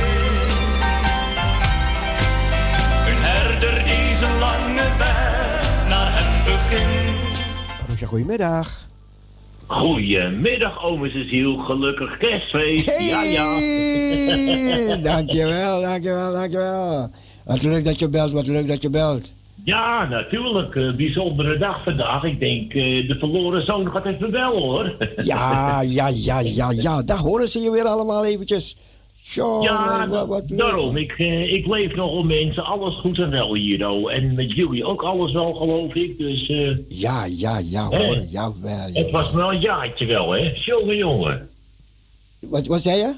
Een 3.08 3.22
herder 3.28 3.84
die 3.84 4.14
zijn 4.14 4.38
lange 4.38 4.88
weg 4.98 5.88
naar 5.88 6.08
hem 6.12 6.44
begint. 6.44 7.09
Roosja, 8.00 8.06
goedemiddag. 8.06 8.86
Goedemiddag, 9.66 10.84
ome 10.84 11.10
Cecile. 11.10 11.58
Gelukkig 11.58 12.16
kerstfeest. 12.16 12.98
Ja, 12.98 13.22
ja. 13.22 13.54
Hey, 13.54 15.00
dankjewel, 15.02 15.80
dankjewel, 15.80 16.32
dankjewel. 16.32 17.10
Wat 17.44 17.62
leuk 17.62 17.84
dat 17.84 17.98
je 17.98 18.08
belt, 18.08 18.30
wat 18.30 18.46
leuk 18.46 18.68
dat 18.68 18.82
je 18.82 18.90
belt. 18.90 19.32
Ja, 19.64 20.08
natuurlijk. 20.08 20.76
eh, 20.76 20.92
bijzondere 20.92 21.58
dag 21.58 21.82
vandaag. 21.82 22.24
Ik 22.24 22.38
denk, 22.38 22.74
eh, 22.74 23.08
de 23.08 23.16
verloren 23.18 23.64
zoon 23.64 23.90
gaat 23.90 24.06
even 24.06 24.30
wel, 24.30 24.58
hoor. 24.58 24.92
Ja, 25.22 25.80
ja, 25.80 26.08
ja, 26.08 26.38
ja, 26.38 26.70
ja. 26.70 27.02
Daar 27.02 27.18
horen 27.18 27.48
ze 27.48 27.60
je 27.60 27.70
weer 27.70 27.84
allemaal 27.84 28.24
eventjes. 28.24 28.76
Ja, 29.34 30.08
wat, 30.08 30.26
wat 30.26 30.42
leuk. 30.48 30.58
daarom. 30.58 30.96
Ik, 30.96 31.12
eh, 31.18 31.52
ik 31.52 31.66
leef 31.66 31.94
nogal 31.94 32.22
mensen. 32.22 32.64
Alles 32.64 32.94
goed 32.94 33.18
en 33.18 33.30
wel 33.30 33.54
hier, 33.54 33.88
oh. 33.88 34.12
En 34.12 34.34
met 34.34 34.52
jullie 34.52 34.84
ook 34.84 35.02
alles 35.02 35.32
wel, 35.32 35.52
geloof 35.54 35.94
ik. 35.94 36.18
Dus 36.18 36.48
eh, 36.48 36.76
Ja, 36.88 37.24
ja, 37.24 37.58
ja, 37.58 37.84
hoor. 37.86 38.16
Jawel, 38.30 38.88
het 38.92 39.10
was 39.10 39.30
wel 39.30 39.52
een 39.52 39.60
jaartje 39.60 40.06
wel, 40.06 40.30
hè. 40.30 40.52
Jongen, 40.54 40.96
jongen. 40.96 41.48
Wat, 42.40 42.66
wat 42.66 42.82
zei 42.82 42.96
je? 42.98 43.14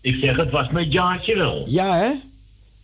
Ik 0.00 0.14
zeg, 0.22 0.36
het 0.36 0.50
was 0.50 0.68
mijn 0.70 0.88
jaartje 0.90 1.36
wel. 1.36 1.62
Ja, 1.68 1.96
hè? 1.96 2.12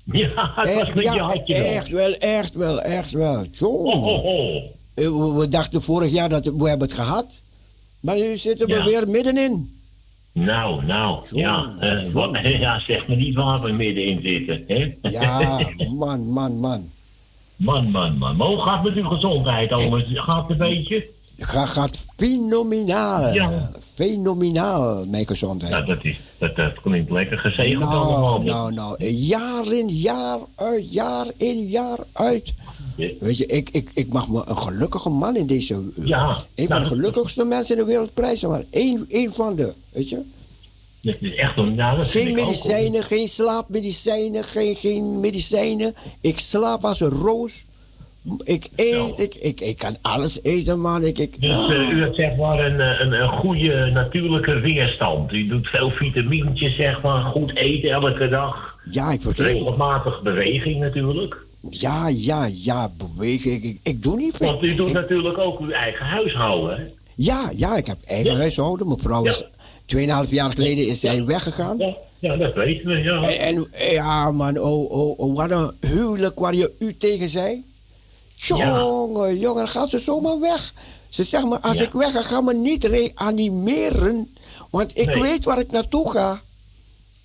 Ja, 0.12 0.29
het 0.29 0.55
was 0.57 0.67
Echt, 0.69 0.95
mijn 0.95 1.07
ja, 1.07 1.15
jaartje 1.15 1.55
wel. 1.55 1.65
echt 1.65 1.89
wel, 1.89 2.15
echt 2.19 2.55
wel, 2.55 2.81
echt 2.83 3.11
wel. 3.12 3.45
Zo. 3.55 3.67
Oh, 3.67 4.05
oh, 4.07 4.25
oh. 4.25 4.55
Eh, 4.95 5.05
We, 5.09 5.33
we 5.39 5.49
dachten 5.49 5.83
vorig 5.83 6.12
jaar 6.12 6.29
dat 6.29 6.45
we 6.45 6.69
hebben 6.69 6.87
het 6.89 6.97
gehad. 6.97 7.27
Maar 8.01 8.17
nu 8.17 8.37
zitten 8.37 8.67
we 8.67 8.73
Ja. 8.75 8.85
weer 8.85 9.09
middenin. 9.09 9.74
Nou, 10.35 10.85
nou, 10.85 11.24
ja. 11.30 11.72
zo. 11.80 12.11
wat, 12.12 12.39
ja, 12.43 12.78
zeg 12.78 13.09
me 13.09 13.14
niet 13.14 13.35
waar 13.35 13.61
we 13.61 13.72
middenin 13.72 14.20
zitten, 14.22 14.64
hè. 14.66 14.95
Ja, 15.11 15.61
man, 15.99 16.28
man, 16.28 16.61
man. 16.61 16.91
Man, 17.57 17.91
man, 17.91 18.18
man. 18.18 18.37
Maar 18.37 18.47
hoe 18.47 18.61
gaat 18.61 18.85
het 18.85 18.95
met 18.95 19.05
uw 19.05 19.09
gezondheid, 19.09 19.72
Ome? 19.72 20.05
Gaat 20.14 20.49
het 20.49 20.51
een 20.51 20.57
beetje? 20.57 21.07
Gaat, 21.39 21.68
gaat 21.68 22.05
fenomenaal. 22.16 23.32
Ja. 23.32 23.70
Fenomenaal, 23.95 25.07
mijn 25.07 25.26
gezondheid. 25.26 25.72
Nou, 25.72 25.87
dat, 25.87 26.05
is, 26.05 26.20
dat, 26.39 26.57
dat 26.57 26.80
klinkt 26.80 27.11
lekker 27.11 27.39
gezegend 27.39 27.78
Nou, 27.78 27.95
allemaal. 27.95 28.41
nou, 28.41 28.72
nou, 28.72 29.05
jaar 29.05 29.72
in 29.72 29.89
jaar 29.89 30.39
uit, 30.57 30.93
jaar 30.93 31.26
in 31.37 31.66
jaar 31.66 31.99
uit. 32.12 32.53
Weet 32.97 33.37
je, 33.37 33.47
ik, 33.47 33.69
ik, 33.73 33.91
ik 33.95 34.09
mag 34.13 34.29
me 34.29 34.43
een 34.47 34.59
gelukkige 34.59 35.09
man 35.09 35.37
in 35.37 35.47
deze... 35.47 35.81
Ja, 35.95 36.37
Een 36.55 36.67
van 36.67 36.77
nou, 36.77 36.81
de 36.83 36.95
gelukkigste 36.95 37.45
mensen 37.45 37.77
in 37.77 37.81
de 37.81 37.89
wereld 37.89 38.15
prijzen, 38.15 38.49
maar 38.49 38.65
één, 38.71 39.07
één 39.09 39.35
van 39.35 39.55
de, 39.55 39.73
weet 39.93 40.09
je? 40.09 40.21
Dat 41.01 41.15
is 41.21 41.35
echt 41.35 41.57
een... 41.57 41.75
Nou, 41.75 41.97
dat 41.97 42.09
vind 42.09 42.25
Geen 42.25 42.39
ook, 42.39 42.47
medicijnen, 42.47 43.03
geen 43.03 43.29
slaapmedicijnen, 43.29 44.45
geen, 44.45 44.77
geen 44.77 45.21
medicijnen. 45.21 45.95
Ik 46.21 46.39
slaap 46.39 46.85
als 46.85 47.01
een 47.01 47.11
roos. 47.11 47.53
Ik 48.45 48.69
eet, 48.77 49.19
ik, 49.19 49.35
ik, 49.35 49.61
ik 49.61 49.79
kan 49.79 49.97
alles 50.03 50.43
eten, 50.43 50.81
man. 50.81 51.05
Ik, 51.05 51.19
ik, 51.19 51.41
Dus 51.41 51.69
eh, 51.69 51.91
u 51.91 52.01
hebt 52.01 52.17
zeg 52.17 52.37
maar 52.37 52.65
een, 52.65 52.81
eh, 52.81 53.01
een, 53.01 53.13
een 53.13 53.29
goede 53.29 53.91
natuurlijke 53.93 54.61
weerstand. 54.61 55.33
U 55.33 55.47
doet 55.47 55.69
veel 55.69 55.91
vitamintjes, 55.91 56.77
zeg 56.77 57.03
maar, 57.03 57.23
goed 57.23 57.57
eten 57.57 57.91
elke 57.91 58.29
dag. 58.29 58.79
ja, 58.91 59.13
ik 59.13 59.23
vergeet. 59.23 59.47
Regelmatig 59.47 60.23
beweging 60.23 60.81
natuurlijk. 60.81 61.44
Ja, 61.71 62.09
ja, 62.09 62.45
ja, 62.53 62.91
bewegen. 62.97 63.53
Ik, 63.53 63.62
ik, 63.65 63.79
ik 63.83 64.03
doe 64.03 64.17
niet 64.17 64.35
veel. 64.37 64.47
Want 64.47 64.62
u 64.62 64.75
doet 64.75 64.89
Ik- 64.89 64.95
natuurlijk 64.95 65.39
ook 65.39 65.61
uw 65.61 65.71
eigen 65.71 66.07
huishouden. 66.07 66.77
hè? 66.77 66.83
Ja, 67.15 67.51
ja, 67.55 67.77
ik 67.77 67.87
heb 67.87 67.99
eigen 68.07 68.33
Ja. 68.33 68.37
huishouden. 68.39 68.87
Mijn 68.89 69.01
vrouw 69.01 69.25
is 69.25 69.39
Ja. 69.39 70.25
2,5 70.25 70.31
jaar 70.31 70.53
geleden 70.53 70.87
is 70.87 71.01
zij 71.01 71.25
weggegaan. 71.25 71.79
Ja, 71.79 71.95
ja, 72.19 72.37
dat 72.37 72.55
weten 72.55 72.87
we, 72.87 72.99
ja. 73.03 73.23
En, 73.29 73.67
en 73.73 73.91
ja, 73.93 74.31
man, 74.31 74.59
oh, 74.59 74.91
oh, 74.91 75.19
oh, 75.19 75.37
wat 75.37 75.51
een 75.51 75.73
huwelijk 75.81 76.39
waar 76.39 76.55
je 76.55 76.73
u 76.79 76.97
tegen 76.97 77.29
zei. 77.29 77.65
Jongen, 78.37 79.39
jongen, 79.39 79.57
dan 79.57 79.69
gaat 79.69 79.89
ze 79.91 79.99
zomaar 79.99 80.41
weg. 80.41 80.73
Ze 81.09 81.25
zegt 81.25 81.45
me, 81.45 81.61
als 81.61 81.77
ik 81.81 81.93
weg 81.93 82.12
ga, 82.12 82.23
ga 82.23 82.41
me 82.41 82.55
niet 82.55 82.85
reanimeren. 82.85 84.35
Want 84.71 84.99
ik 84.99 85.07
Nee. 85.07 85.21
weet 85.21 85.45
waar 85.45 85.59
ik 85.59 85.71
naartoe 85.71 86.11
ga. 86.11 86.41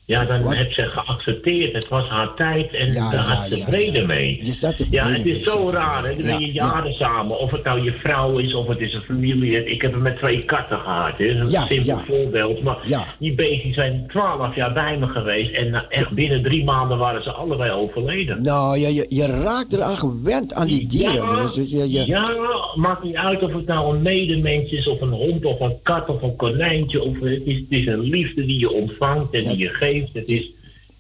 Ja, 0.10 0.26
dan 0.26 0.42
Wat? 0.44 0.56
heeft 0.56 0.74
ze 0.74 0.82
geaccepteerd. 0.86 1.74
Het 1.74 1.88
was 1.88 2.08
haar 2.08 2.34
tijd 2.34 2.74
en 2.74 2.92
Ja, 2.94 3.10
daar 3.12 3.14
ja, 3.14 3.20
had 3.36 3.48
ze 3.50 3.58
ja. 3.58 3.66
vrede 3.66 4.06
mee. 4.06 4.40
Je 4.44 4.54
zat 4.54 4.74
Ja, 4.90 5.08
het 5.08 5.26
is 5.26 5.44
zo 5.44 5.70
raar, 5.74 6.06
hè? 6.06 6.16
Dan 6.16 6.26
ben 6.26 6.40
je 6.40 6.46
Ja, 6.46 6.54
jaren 6.54 6.94
samen. 6.94 7.40
Of 7.40 7.52
het 7.52 7.64
nou 7.64 7.84
je 7.84 7.92
vrouw 8.00 8.38
is, 8.38 8.54
of 8.54 8.68
het 8.68 8.80
is 8.80 8.94
een 8.94 9.02
familie. 9.02 9.66
Ik 9.66 9.82
heb 9.82 9.94
het 9.94 10.02
met 10.02 10.18
twee 10.18 10.44
katten 10.44 10.80
gehad, 10.80 11.18
hè? 11.18 11.26
Dat 11.26 11.36
is 11.36 11.42
een 11.42 11.50
Ja, 11.50 11.66
simpel 11.66 12.02
voorbeeld. 12.08 12.62
Maar 12.64 12.78
Ja. 12.86 13.06
die 13.18 13.34
beestjes 13.34 13.74
zijn 13.76 14.06
twaalf 14.08 14.56
jaar 14.56 14.74
bij 14.74 14.98
me 14.98 15.08
geweest. 15.08 15.52
En 15.54 15.70
na- 15.70 15.86
echt 15.90 16.10
binnen 16.12 16.44
drie 16.44 16.64
maanden 16.64 16.98
waren 16.98 17.24
ze 17.24 17.32
allebei 17.32 17.72
overleden. 17.72 18.42
Nou, 18.44 18.78
je, 18.78 18.94
je, 18.94 19.06
je 19.10 19.26
raakt 19.26 19.74
eraan 19.74 19.98
gewend 19.98 20.54
aan 20.54 20.68
die 20.68 20.88
dieren. 20.88 21.14
Ja, 21.14 21.42
Dus 21.42 21.56
je, 21.72 21.90
je, 21.92 22.06
ja, 22.06 22.28
maakt 22.76 23.04
niet 23.04 23.16
uit 23.16 23.44
of 23.44 23.54
het 23.54 23.66
nou 23.66 23.96
een 23.96 24.02
medemens 24.02 24.72
is, 24.72 24.88
of 24.88 25.02
een 25.02 25.10
hond, 25.12 25.46
of 25.46 25.60
een 25.60 25.76
kat, 25.84 26.10
of 26.10 26.22
een 26.22 26.36
konijntje. 26.36 27.04
Of 27.04 27.20
het, 27.20 27.42
is, 27.46 27.56
het 27.56 27.66
is 27.70 27.86
een 27.88 28.00
liefde 28.02 28.46
die 28.46 28.60
je 28.60 28.72
ontvangt 28.72 29.34
en 29.34 29.44
die 29.48 29.58
je 29.58 29.70
geeft. 29.70 29.98
Het 30.14 30.30
is, 30.30 30.50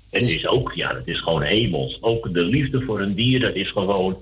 het 0.09 0.21
Dus- 0.21 0.35
is 0.35 0.47
ook, 0.47 0.71
ja, 0.75 0.95
het 0.95 1.07
is 1.07 1.19
gewoon 1.19 1.41
hemels. 1.41 1.97
Ook 2.01 2.33
de 2.33 2.41
liefde 2.41 2.81
voor 2.81 3.01
een 3.01 3.13
dier, 3.13 3.39
dat 3.39 3.55
is 3.55 3.69
gewoon, 3.69 4.17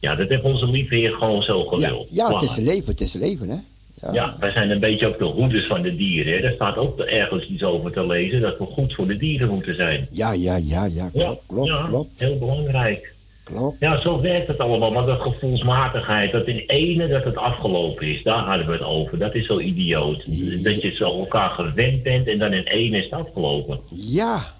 ja, 0.00 0.14
dat 0.14 0.28
heeft 0.28 0.42
onze 0.42 0.70
lieve 0.70 0.94
Heer 0.94 1.12
gewoon 1.12 1.42
zo 1.42 1.60
gewild. 1.64 2.08
ja, 2.10 2.32
het 2.32 2.42
is 2.42 2.56
leven, 2.56 2.90
het 2.90 3.00
is 3.00 3.12
leven, 3.12 3.48
hè? 3.48 3.56
Ja. 4.02 4.12
Ja, 4.12 4.36
wij 4.40 4.52
zijn 4.52 4.70
een 4.70 4.78
beetje 4.80 5.06
ook 5.06 5.18
de 5.18 5.24
hoeders 5.24 5.66
van 5.66 5.82
de 5.82 5.96
dieren. 5.96 6.32
Hè. 6.34 6.40
Daar 6.40 6.52
staat 6.52 6.76
ook 6.76 6.98
ergens 7.00 7.46
iets 7.48 7.62
over 7.62 7.92
te 7.92 8.06
lezen, 8.06 8.40
dat 8.40 8.58
we 8.58 8.64
goed 8.64 8.94
voor 8.94 9.06
de 9.06 9.16
dieren 9.16 9.48
moeten 9.48 9.74
zijn. 9.74 10.08
Ja, 10.10 10.32
ja, 10.32 10.56
ja, 10.56 10.84
ja, 10.84 11.10
Ja, 11.12 11.34
klopt, 11.46 11.86
klopt, 11.88 12.10
heel 12.16 12.38
belangrijk. 12.38 13.14
Klopt. 13.54 13.76
Ja, 13.80 14.00
zo 14.00 14.20
werkt 14.20 14.46
het 14.46 14.58
allemaal. 14.58 14.90
Maar 14.90 15.06
dat 15.06 15.20
gevoelsmatigheid, 15.20 16.32
dat 16.32 16.46
in 16.46 16.62
ene 16.66 17.08
dat 17.08 17.24
het 17.24 17.36
afgelopen 17.36 18.06
is, 18.06 18.22
daar 18.22 18.44
hadden 18.44 18.66
we 18.66 18.72
het 18.72 18.82
over. 18.82 19.18
Dat 19.18 19.34
is 19.34 19.46
zo 19.46 19.58
idioot. 19.58 20.22
Dat 20.64 20.82
je 20.82 20.94
zo 20.96 21.18
elkaar 21.18 21.50
gewend 21.50 22.02
bent 22.02 22.26
en 22.26 22.38
dan 22.38 22.52
in 22.52 22.64
ene 22.64 22.96
is 22.98 23.04
het 23.04 23.12
afgelopen. 23.12 23.80
Ja. 23.88 24.52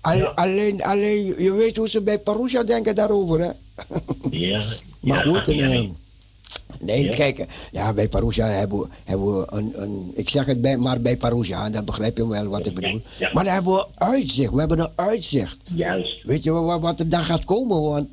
Al- 0.00 0.16
Ja. 0.16 0.24
Alleen, 0.34 0.82
alleen, 0.82 1.24
je 1.38 1.52
weet 1.52 1.76
hoe 1.76 1.88
ze 1.88 2.00
bij 2.00 2.18
Parousia 2.18 2.62
denken 2.62 2.94
daarover, 2.94 3.40
hè? 3.40 3.50
Ja. 4.30 4.60
Maar 5.00 5.22
goed, 5.24 5.48
en, 5.48 5.96
nee, 6.80 7.02
Ja. 7.04 7.10
kijk, 7.14 7.46
ja, 7.72 7.92
bij 7.92 8.08
Parousia 8.08 8.46
hebben 8.46 8.78
we, 8.78 8.86
hebben 9.04 9.36
we 9.38 9.46
een, 9.48 9.72
een, 9.76 10.10
ik 10.14 10.28
zeg 10.28 10.46
het 10.46 10.60
bij, 10.60 10.76
maar 10.76 11.00
bij 11.00 11.16
Parousia, 11.16 11.70
dan 11.70 11.84
begrijp 11.84 12.16
je 12.16 12.28
wel 12.28 12.46
wat 12.46 12.66
ik 12.66 12.74
bedoel. 12.74 13.00
Ja. 13.18 13.30
Maar 13.32 13.44
dan 13.44 13.52
hebben 13.52 13.72
we 13.72 13.86
uitzicht, 13.94 14.52
we 14.52 14.58
hebben 14.58 14.78
een 14.78 14.90
uitzicht. 14.94 15.56
Juist. 15.74 16.22
Weet 16.22 16.44
je 16.44 16.50
wat, 16.50 16.80
wat 16.80 16.98
er 17.00 17.08
dan 17.08 17.24
gaat 17.24 17.44
komen? 17.44 17.80
Want 17.82 18.08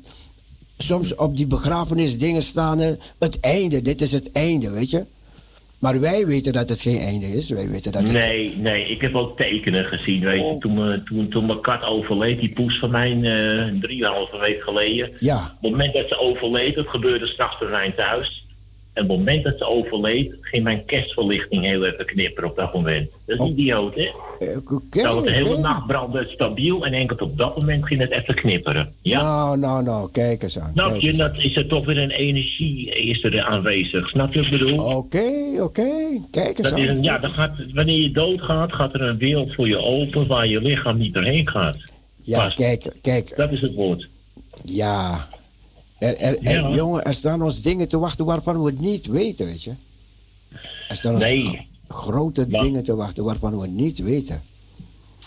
soms 0.82 1.14
op 1.14 1.36
die 1.36 1.46
begrafenisdingen 1.46 2.42
staan 2.42 2.80
er 2.80 2.96
het 3.18 3.40
einde, 3.40 3.82
dit 3.82 4.00
is 4.00 4.12
het 4.12 4.32
einde, 4.32 4.70
weet 4.70 4.90
je. 4.90 5.04
Maar 5.78 6.00
wij 6.00 6.26
weten 6.26 6.52
dat 6.52 6.68
het 6.68 6.80
geen 6.80 7.00
einde 7.00 7.26
is. 7.36 7.50
Wij 7.50 7.68
weten 7.68 7.92
dat 7.92 8.02
het, 8.02 8.12
Nee, 8.12 8.54
nee, 8.56 8.88
ik 8.88 9.00
heb 9.00 9.14
ook 9.14 9.36
tekenen 9.36 9.84
gezien. 9.84 10.20
Weet 10.20 10.38
je, 10.38 10.44
Oh. 10.44 10.60
toen, 10.60 10.74
me- 10.74 11.02
toen, 11.02 11.28
toen 11.28 11.46
mijn 11.46 11.60
kat 11.60 11.84
overleed, 11.84 12.40
die 12.40 12.52
poes 12.52 12.78
van 12.78 12.90
mij, 12.90 13.10
eh 13.22 13.80
drieënhalve 13.80 14.38
week 14.38 14.62
geleden. 14.62 15.10
Ja, 15.20 15.36
Op 15.56 15.62
het 15.62 15.70
moment 15.70 15.92
dat 15.94 16.08
ze 16.08 16.18
overleed, 16.20 16.74
dat 16.74 16.86
gebeurde 16.88 17.26
s'nachts 17.26 17.58
bij 17.58 17.68
mij 17.68 17.90
thuis. 17.96 18.39
En 18.92 19.02
op 19.02 19.08
het 19.08 19.18
moment 19.18 19.44
dat 19.44 19.58
ze 19.58 19.64
overleed, 19.64 20.34
ging 20.40 20.64
mijn 20.64 20.84
kerstverlichting 20.84 21.62
heel 21.64 21.84
even 21.84 22.04
knipperen 22.06 22.50
op 22.50 22.56
dat 22.56 22.74
moment. 22.74 23.10
Dat 23.26 23.36
is 23.36 23.42
Oh. 23.42 23.48
idioot, 23.50 23.94
hè? 23.94 24.02
eh. 24.02 24.56
Terwijl 24.90 25.22
de 25.22 25.32
hele 25.32 25.58
nacht 25.58 25.86
brandde 25.86 26.26
stabiel 26.28 26.86
en 26.86 26.92
enkel 26.92 27.16
op 27.20 27.38
dat 27.38 27.56
moment 27.56 27.86
ging 27.86 28.00
het 28.00 28.10
even 28.10 28.34
knipperen. 28.34 28.92
Ja. 29.02 29.22
Nou, 29.22 29.58
nou, 29.58 29.82
nou, 29.82 30.08
kijk 30.12 30.42
eens 30.42 30.58
aan. 30.58 30.70
Snap 30.72 30.96
je, 30.96 31.12
dat 31.16 31.36
is 31.36 31.56
er 31.56 31.66
toch 31.66 31.84
weer 31.84 31.98
een 31.98 32.10
energie 32.10 32.90
is 32.94 33.24
er 33.24 33.42
aanwezig. 33.42 34.08
Snap 34.08 34.32
je 34.32 34.42
wat 34.42 34.52
ik 34.52 34.58
bedoel? 34.58 34.78
Oké, 34.96 35.30
oké, 35.60 35.90
kijk 36.30 36.58
eens 36.58 36.68
Dat 36.70 36.78
is 36.78 36.88
aan. 36.88 36.96
een, 36.96 37.02
ja, 37.02 37.18
dan 37.18 37.30
gaat, 37.30 37.52
wanneer 37.74 38.00
je 38.02 38.10
doodgaat, 38.12 38.72
gaat 38.72 38.94
er 38.94 39.02
een 39.02 39.18
wereld 39.18 39.54
voor 39.54 39.68
je 39.68 39.78
open 39.78 40.26
waar 40.26 40.46
je 40.46 40.60
lichaam 40.60 40.98
niet 40.98 41.14
doorheen 41.14 41.48
gaat. 41.48 41.76
Ja, 42.22 42.52
kijk, 42.56 42.92
kijk, 43.02 43.32
Dat 43.36 43.52
is 43.52 43.60
het 43.60 43.74
woord. 43.74 44.08
ja. 44.64 45.28
Er, 46.00 46.16
er, 46.18 46.38
er- 46.42 46.74
jongen, 46.74 47.04
er 47.04 47.14
staan 47.14 47.42
ons 47.42 47.62
dingen 47.62 47.88
te 47.88 47.98
wachten 47.98 48.24
waarvan 48.24 48.62
we 48.62 48.70
het 48.70 48.80
niet 48.80 49.06
weten, 49.06 49.46
weet 49.46 49.62
je. 49.62 49.72
Er 50.88 50.96
staan 50.96 51.14
ons 51.14 51.22
Nee. 51.24 51.66
grote 51.88 52.46
Maar- 52.48 52.62
dingen 52.62 52.82
te 52.82 52.94
wachten 52.94 53.24
waarvan 53.24 53.56
we 53.56 53.62
het 53.62 53.70
niet 53.74 53.98
weten. 53.98 54.42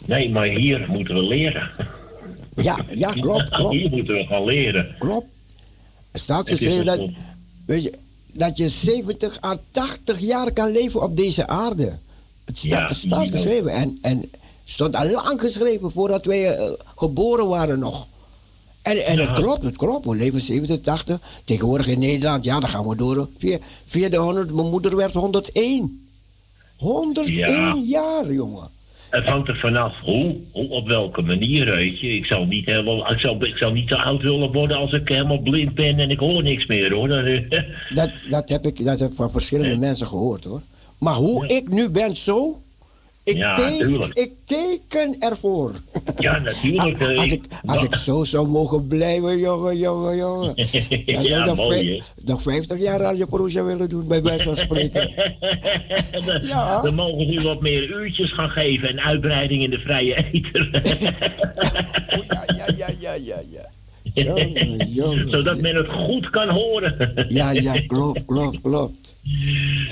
Nee, 0.05 0.29
maar 0.29 0.45
hier 0.47 0.85
moeten 0.89 1.15
we 1.15 1.21
leren. 1.23 1.69
Ja, 2.55 2.79
ja, 2.95 3.11
klopt, 3.11 3.49
klopt, 3.55 3.73
Hier 3.75 3.89
moeten 3.89 4.13
we 4.15 4.25
gaan 4.25 4.43
leren. 4.45 4.95
klopt. 4.99 5.27
Er 6.11 6.19
staat 6.19 6.47
geschreven 6.49 6.85
dat, 6.85 6.99
weet 7.65 7.83
je, 7.83 7.93
dat 8.31 8.57
je 8.57 8.69
70 8.69 9.41
à 9.43 9.57
80 9.71 10.19
jaar 10.19 10.51
kan 10.51 10.71
leven 10.71 11.01
op 11.01 11.15
deze 11.15 11.47
aarde. 11.47 11.91
Het 12.45 12.57
sta- 12.57 12.67
Ja, 12.67 12.87
het 12.87 12.97
staat 12.97 13.29
geschreven. 13.29 13.71
En, 13.71 13.97
en 14.01 14.29
stond 14.65 14.95
al 14.95 15.09
lang 15.09 15.39
geschreven 15.39 15.91
voordat 15.91 16.25
wij 16.25 16.55
eh, 16.55 16.71
geboren 16.95 17.47
waren 17.47 17.79
nog. 17.79 18.07
En, 18.83 19.05
en 19.05 19.19
het 19.19 19.33
klopt, 19.33 19.63
het 19.63 19.77
klopt. 19.77 20.05
We 20.05 20.15
leven 20.15 20.41
70, 20.41 20.81
80. 20.81 21.19
Tegenwoordig 21.45 21.87
in 21.87 21.99
Nederland, 21.99 22.43
ja, 22.43 22.59
dan 22.59 22.69
gaan 22.69 22.87
we 22.87 22.95
door. 22.95 23.27
Via, 23.87 24.09
de 24.09 24.17
100, 24.17 24.53
mijn 24.53 24.69
moeder 24.69 24.95
werd 24.95 25.13
101. 25.13 26.05
101 26.77 27.37
Ja. 27.37 27.77
jaar, 27.85 28.31
jongen. 28.33 28.67
Het 29.09 29.25
hangt 29.25 29.47
er 29.47 29.55
vanaf 29.57 29.99
hoe, 29.99 30.35
hoe, 30.51 30.69
op 30.69 30.87
welke 30.87 31.21
manier, 31.21 31.65
weet 31.65 31.99
je. 31.99 32.15
Ik 32.15 32.25
zou 32.25 32.45
niet 32.47 32.65
helemaal, 32.65 33.11
ik 33.11 33.19
zou, 33.19 33.45
ik 33.45 33.57
zou 33.57 33.73
niet 33.73 33.87
zo 33.87 33.95
oud 33.95 34.21
willen 34.21 34.51
worden 34.51 34.77
als 34.77 34.93
ik 34.93 35.07
helemaal 35.07 35.37
blind 35.41 35.73
ben 35.73 35.99
en 35.99 36.09
ik 36.09 36.19
hoor 36.19 36.43
niks 36.43 36.65
meer, 36.65 36.93
hoor. 36.93 37.07
Dat, 37.07 37.25
Dat, 38.29 38.49
heb 38.49 38.65
ik, 38.65 38.85
dat 38.85 38.99
heb 38.99 39.09
ik 39.09 39.15
van 39.15 39.31
verschillende 39.31 39.77
mensen 39.77 40.07
gehoord, 40.07 40.43
hoor. 40.43 40.61
Maar 40.97 41.13
hoe 41.15 41.47
Ja. 41.47 41.55
ik 41.55 41.69
nu 41.69 41.89
ben, 41.89 42.15
zo... 42.15 42.61
Ik, 43.25 43.35
Ja, 43.37 43.55
teken, 43.55 43.77
tuurlijk. 43.87 44.13
ik 44.13 44.31
teken 44.45 45.15
ervoor. 45.19 45.71
ja, 46.19 46.39
natuurlijk. 46.39 47.01
eh, 47.01 47.17
Als 47.17 47.31
ik, 47.31 47.43
als 47.65 47.83
ik 47.83 47.95
zo 47.95 48.23
zou 48.23 48.47
mogen 48.47 48.87
blijven, 48.87 49.37
jongen, 49.39 49.77
jongen, 49.77 50.15
jongen. 50.17 50.53
Ik 51.05 51.21
ja, 51.21 51.45
nog, 51.45 51.55
mooi, 51.55 51.85
vijf- 51.87 52.11
hè. 52.15 52.21
nog 52.31 52.41
50 52.41 52.79
jaar 52.79 52.99
Radio 52.99 53.25
Perusia 53.25 53.63
willen 53.63 53.89
doen, 53.89 54.07
bij 54.07 54.21
wijze 54.21 54.43
van 54.43 54.57
spreken. 54.57 55.09
Ja. 56.41 56.81
Dan 56.81 56.95
mogen 56.95 57.17
we 57.27 57.33
u 57.33 57.41
wat 57.41 57.61
meer 57.61 57.89
uurtjes 57.89 58.31
gaan 58.31 58.49
geven 58.49 58.89
en 58.89 58.99
uitbreiding 59.01 59.63
in 59.63 59.69
de 59.69 59.79
vrije 59.79 60.15
eter. 60.31 60.69
Oh, 62.09 62.23
ja, 62.27 62.43
ja, 62.55 62.65
ja, 62.77 62.87
ja, 62.99 63.13
ja, 63.25 63.41
ja. 63.51 63.69
Jongen, 64.23 64.89
jongen. 64.91 65.29
Zodat 65.29 65.57
men 65.61 65.75
het 65.75 65.87
goed 65.89 66.29
kan 66.29 66.49
horen. 66.49 67.25
Ja, 67.29 67.51
ja, 67.51 67.81
klopt, 67.87 68.25
klopt, 68.25 68.61
klopt. 68.61 69.15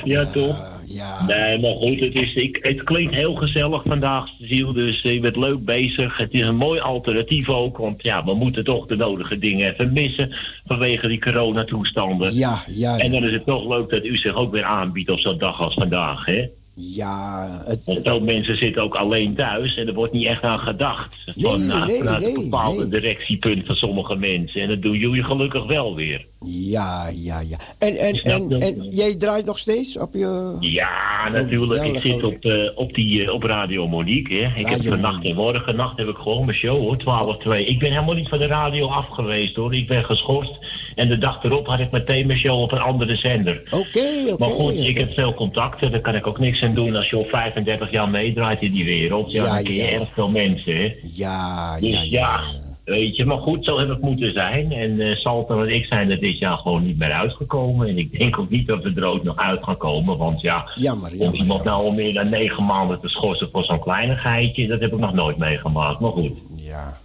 ja, 0.04 0.26
toch? 0.26 0.70
Ja. 0.94 1.26
Nee, 1.26 1.60
maar 1.60 1.74
goed, 1.74 2.00
het, 2.00 2.16
is, 2.16 2.34
ik, 2.34 2.60
het 2.62 2.84
klinkt 2.84 3.14
heel 3.14 3.34
gezellig 3.34 3.82
vandaag, 3.86 4.30
Ziel. 4.40 4.74
Dus 4.74 5.02
je 5.02 5.20
bent 5.20 5.36
leuk 5.36 5.66
bezig. 5.66 6.18
Het 6.18 6.34
is 6.34 6.42
een 6.42 6.56
mooi 6.56 6.80
alternatief 6.80 7.50
ook. 7.50 7.78
Want 7.78 8.04
ja, 8.04 8.26
we 8.26 8.34
moeten 8.34 8.64
toch 8.64 8.88
de 8.88 8.96
nodige 8.96 9.38
dingen 9.38 9.72
even 9.72 9.94
missen. 9.94 10.32
Vanwege 10.66 11.08
die 11.08 11.20
coronatoestanden. 11.20 12.36
Ja, 12.36 12.64
ja, 12.68 12.98
En 12.98 13.12
ja. 13.12 13.20
dan 13.20 13.28
is 13.28 13.34
het 13.34 13.46
toch 13.46 13.68
leuk 13.68 13.90
dat 13.90 14.06
u 14.06 14.18
zich 14.18 14.36
ook 14.36 14.52
weer 14.52 14.64
aanbiedt 14.64 15.10
op 15.10 15.20
zo'n 15.20 15.38
dag 15.38 15.62
als 15.62 15.74
vandaag, 15.74 16.26
hè? 16.26 16.48
Ja, 16.74 17.48
het, 17.66 17.82
Want 17.86 18.00
veel 18.04 18.22
mensen 18.22 18.58
zitten 18.58 18.84
ook 18.84 18.96
alleen 18.96 19.36
thuis 19.36 19.76
en 19.76 19.88
er 19.88 19.94
wordt 19.94 20.14
niet 20.14 20.26
echt 20.26 20.44
aan 20.44 20.60
gedacht. 20.60 21.16
Nee, 21.36 21.46
van, 21.46 21.62
uh, 21.62 21.86
nee, 21.86 21.98
vanuit 21.98 22.22
nee, 22.22 22.36
een 22.36 22.44
bepaalde 22.44 22.88
directiepunt 22.88 23.66
van 23.66 23.76
sommige 23.76 24.16
mensen. 24.16 24.62
En 24.62 24.68
dat 24.68 24.82
doen 24.82 24.98
jullie 24.98 25.24
gelukkig 25.24 25.66
wel 25.66 25.96
weer. 25.96 26.26
Ja, 26.46 27.10
ja, 27.14 27.40
ja. 27.40 27.58
En, 27.78 27.98
en, 27.98 28.22
en, 28.24 28.62
en, 28.62 28.88
jij 28.90 29.16
draait 29.16 29.46
nog 29.46 29.58
steeds 29.58 29.98
op 29.98 30.14
je... 30.14 30.56
Ja, 30.60 31.30
natuurlijk. 31.32 31.86
Ik 31.86 32.02
zit 32.02 32.24
op, 32.24 32.46
uh, 32.46 32.70
op, 32.76 32.94
die, 32.94 33.22
uh, 33.22 33.34
op 33.34 33.44
Radio 33.44 33.88
Monique. 33.88 34.36
Hè. 34.36 34.60
Ik 34.60 34.68
heb 34.68 34.84
vannacht 34.84 35.26
en 35.26 35.36
morgen 35.36 35.76
nacht 35.76 35.98
heb 35.98 36.08
ik 36.08 36.16
gewoon 36.16 36.46
mijn 36.46 36.58
show 36.58 36.78
hoor, 36.78 37.38
12-2. 37.64 37.68
Ik 37.68 37.80
ben 37.80 37.92
helemaal 37.92 38.16
niet 38.16 38.30
van 38.30 38.38
de 38.38 38.48
radio 38.48 38.88
af 38.88 39.08
geweest 39.08 39.56
hoor. 39.56 39.76
Ik 39.76 39.88
ben 39.88 40.06
geschorst. 40.06 40.52
En 40.96 41.08
de 41.08 41.18
dag 41.18 41.44
erop 41.44 41.68
had 41.68 41.80
ik 41.80 41.92
meteen 41.92 42.28
mijn 42.28 42.40
show 42.40 42.62
op 42.62 42.72
een 42.72 42.80
andere 42.80 43.16
zender. 43.16 43.62
Oké, 43.66 43.76
okay, 43.76 44.22
oké. 44.22 44.32
Okay, 44.32 44.36
maar 44.38 44.58
goed, 44.58 44.78
ik 44.78 44.98
heb 44.98 45.14
veel 45.14 45.34
contacten. 45.34 45.92
Daar 45.92 46.02
kan 46.02 46.16
ik 46.16 46.28
ook 46.28 46.40
niks 46.40 46.64
aan 46.64 46.74
doen. 46.74 46.96
Als 46.96 47.10
je 47.10 47.16
al 47.16 47.26
35 47.30 47.92
jaar 47.92 48.10
meedraait 48.10 48.62
in 48.62 48.72
die 48.72 48.86
wereld, 48.86 49.32
ja, 49.32 49.44
ja 49.44 49.54
dan 49.54 49.64
ken 49.64 49.74
je 49.74 49.84
ja. 49.84 49.90
erg 49.90 50.10
veel 50.14 50.30
mensen. 50.30 50.76
Hè. 50.76 50.96
Ja, 51.14 51.80
dus, 51.80 51.90
ja, 51.90 52.02
ja, 52.02 52.42
Weet 52.84 53.16
je, 53.16 53.26
maar 53.26 53.38
goed, 53.38 53.66
zo 53.66 53.80
heb 53.80 53.90
het 53.90 54.02
moeten 54.02 54.34
zijn. 54.34 54.72
En 54.72 54.92
uh, 54.92 55.16
Salter 55.16 55.62
en 55.62 55.76
ik 55.76 55.86
zijn 55.86 56.12
er 56.12 56.20
dit 56.20 56.38
jaar 56.38 56.58
gewoon 56.58 56.86
niet 56.86 56.98
meer 56.98 57.12
uitgekomen. 57.12 57.88
En 57.88 57.98
ik 57.98 58.20
denk 58.20 58.40
ook 58.40 58.50
niet 58.50 58.68
dat 58.68 58.84
we 58.84 58.92
er 58.96 59.04
ook 59.04 59.24
nog 59.24 59.38
uit 59.38 59.64
gaan 59.64 59.78
komen. 59.78 60.18
Want 60.18 60.42
ja, 60.42 60.70
jammer, 60.76 61.10
jammer, 61.10 61.28
om 61.28 61.34
iemand 61.34 61.64
nou 61.64 61.86
al 61.86 61.92
meer 61.92 62.14
dan 62.14 62.30
negen 62.30 62.66
maanden 62.66 63.00
te 63.00 63.08
schorsen 63.08 63.50
voor 63.52 63.64
zo'n 63.64 63.80
kleinigheidje, 63.80 64.68
dat 64.68 64.80
heb 64.80 64.94
ik 64.94 65.00
nog 65.00 65.14
nooit 65.14 65.38
meegemaakt. 65.38 66.00
Maar 66.00 66.12
goed. 66.12 66.32
Ja. 66.56 66.98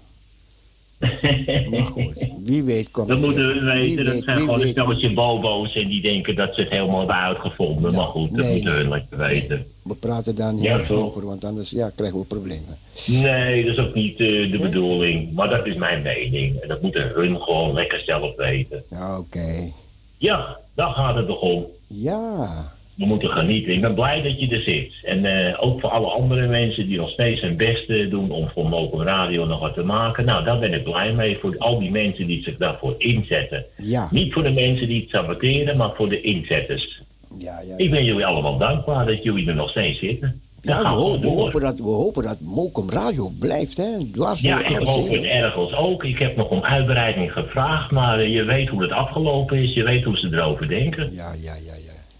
Maar 1.70 1.86
goed, 1.86 2.28
wie 2.44 2.62
weet 2.62 2.90
komt 2.90 3.08
Dat 3.08 3.18
moeten 3.18 3.54
we 3.54 3.60
weten. 3.60 4.04
Dat 4.04 4.14
weet, 4.14 4.24
zijn 4.24 4.38
gewoon 4.38 4.60
een 4.60 4.70
stelletje 4.70 5.12
bobo's 5.12 5.74
en 5.74 5.88
die 5.88 6.02
denken 6.02 6.34
dat 6.34 6.54
ze 6.54 6.60
het 6.60 6.70
helemaal 6.70 6.98
hebben 6.98 7.16
uitgevonden. 7.16 7.90
Ja, 7.90 7.96
maar 7.96 8.06
goed, 8.06 8.30
dat 8.30 8.44
nee, 8.44 8.52
moeten 8.52 8.78
we 8.78 9.16
nee, 9.16 9.28
weten. 9.28 9.66
We 9.82 9.94
praten 9.94 10.34
daar 10.34 10.52
niet 10.52 10.62
Ja, 10.62 10.80
over, 10.88 11.26
want 11.26 11.44
anders 11.44 11.70
ja, 11.70 11.90
krijgen 11.94 12.18
we 12.18 12.24
problemen. 12.24 12.76
Nee, 13.06 13.64
dat 13.64 13.72
is 13.72 13.84
ook 13.84 13.94
niet 13.94 14.20
uh, 14.20 14.52
de 14.52 14.58
bedoeling. 14.58 15.32
Maar 15.32 15.48
dat 15.48 15.66
is 15.66 15.74
mijn 15.74 16.02
mening. 16.02 16.60
En 16.60 16.68
dat 16.68 16.82
moeten 16.82 17.10
hun 17.14 17.40
gewoon 17.40 17.74
lekker 17.74 18.00
zelf 18.00 18.36
weten. 18.36 18.82
Ja, 18.90 19.18
Oké. 19.18 19.72
Ja, 20.18 20.58
daar 20.74 20.90
gaat 20.90 21.16
het 21.16 21.26
toch 21.26 21.40
om. 21.40 21.64
Ja. 21.86 22.74
We 22.96 23.06
moeten 23.06 23.30
genieten. 23.30 23.72
Ik 23.72 23.80
ben 23.80 23.94
blij 23.94 24.22
dat 24.22 24.40
je 24.40 24.48
er 24.48 24.62
zit. 24.62 24.92
En 25.02 25.24
eh, 25.24 25.64
ook 25.64 25.80
voor 25.80 25.90
alle 25.90 26.06
andere 26.06 26.46
mensen 26.46 26.86
die 26.86 26.96
nog 26.96 27.10
steeds 27.10 27.40
hun 27.40 27.56
best 27.56 27.88
eh, 27.88 28.10
doen 28.10 28.30
om 28.30 28.48
voor 28.48 28.68
Mokum 28.68 29.02
Radio 29.02 29.44
nog 29.44 29.60
wat 29.60 29.74
te 29.74 29.84
maken. 29.84 30.24
Nou, 30.24 30.44
daar 30.44 30.58
ben 30.58 30.72
ik 30.72 30.84
blij 30.84 31.12
mee. 31.12 31.38
Voor 31.38 31.54
al 31.58 31.78
die 31.78 31.90
mensen 31.90 32.26
die 32.26 32.42
zich 32.42 32.56
daarvoor 32.56 32.94
inzetten. 32.98 33.64
Ja. 33.76 34.08
Niet 34.10 34.32
voor 34.32 34.42
de 34.42 34.52
mensen 34.52 34.88
die 34.88 35.00
het 35.00 35.10
saboteren, 35.10 35.76
maar 35.76 35.90
voor 35.94 36.08
de 36.08 36.20
inzetters. 36.20 37.00
Ja, 37.38 37.60
ja, 37.68 37.76
Ik 37.76 37.90
ben 37.90 38.04
jullie 38.04 38.26
allemaal 38.26 38.58
dankbaar 38.58 39.06
dat 39.06 39.22
jullie 39.22 39.48
er 39.48 39.54
nog 39.54 39.70
steeds 39.70 39.98
zitten. 39.98 40.40
Ja, 40.66 40.96
we, 40.96 41.18
we, 41.20 41.28
hopen 41.28 41.60
dat, 41.60 41.76
we 41.76 41.82
hopen 41.82 42.22
dat 42.22 42.40
Mokum 42.40 42.90
Radio 42.90 43.30
blijft, 43.38 43.76
hè? 43.76 43.98
Dwars 44.12 44.40
Ja, 44.40 44.62
en 44.62 44.86
in 45.10 45.24
ergens 45.24 45.74
ook. 45.74 46.04
Ik 46.04 46.18
heb 46.18 46.36
nog 46.36 46.48
om 46.48 46.62
uitbreiding 46.62 47.32
gevraagd, 47.32 47.90
maar 47.90 48.18
eh, 48.18 48.34
je 48.34 48.44
weet 48.44 48.68
hoe 48.68 48.82
het 48.82 48.90
afgelopen 48.90 49.58
is. 49.58 49.74
Je 49.74 49.82
weet 49.82 50.04
hoe 50.04 50.16
ze 50.16 50.28
erover 50.32 50.68
denken. 50.68 51.14
Ja, 51.14 51.32
ja, 51.42 51.54
ja, 51.64 51.72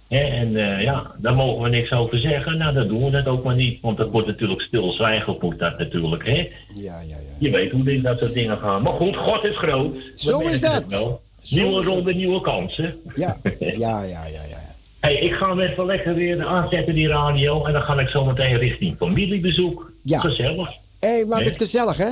en 0.09 0.57
eh, 0.57 0.83
ja, 0.83 1.11
daar 1.19 1.35
mogen 1.35 1.63
we 1.63 1.69
niks 1.69 1.93
over 1.93 2.19
zeggen. 2.19 2.59
Nou, 2.59 2.75
dan 2.75 2.89
doen 2.89 3.11
we 3.11 3.17
het 3.17 3.27
ook 3.27 3.45
maar 3.45 3.55
niet. 3.55 3.81
Want 3.81 3.97
dat 3.97 4.11
wordt 4.11 4.27
natuurlijk 4.27 4.61
stilzwijgen 4.61 5.37
moet 5.41 5.59
dat 5.59 5.79
natuurlijk, 5.79 6.27
hè. 6.27 6.51
Ja, 6.75 7.01
ja, 7.01 7.01
ja. 7.01 7.17
Je 7.39 7.51
weet 7.51 7.71
hoe 7.71 7.83
dit, 7.83 8.03
dat 8.03 8.19
soort 8.19 8.35
dingen 8.35 8.59
gaan. 8.59 8.83
Maar 8.83 8.93
goed, 8.93 9.17
God 9.17 9.45
is 9.45 9.57
groot. 9.57 9.97
Zo 10.17 10.39
is 10.41 10.61
dat. 10.61 10.85
wel. 10.89 11.21
Nieuwe 11.49 11.75
dat. 11.75 11.85
ronde, 11.85 12.15
nieuwe 12.15 12.41
kansen. 12.41 12.95
Ja, 13.17 13.37
ja, 13.59 14.03
ja, 14.03 14.03
ja, 14.03 14.43
ja. 14.49 14.65
Hey, 15.01 15.15
ik 15.15 15.33
ga 15.33 15.49
hem 15.49 15.61
even 15.61 15.87
lekker 15.87 16.15
weer 16.15 16.47
aanzetten, 16.47 16.95
die 16.95 17.09
radio. 17.09 17.65
En 17.65 17.73
dan 17.73 17.83
ga 17.83 18.01
ik 18.01 18.09
zo 18.09 18.25
meteen 18.25 18.59
richting 18.59 18.97
familiebezoek. 18.97 19.93
Ja. 20.03 20.21
Gezellig. 20.21 20.69
Hé, 21.01 21.09
hey, 21.09 21.25
maak 21.25 21.45
het 21.45 21.57
gezellig, 21.57 21.97
hè? 21.97 22.11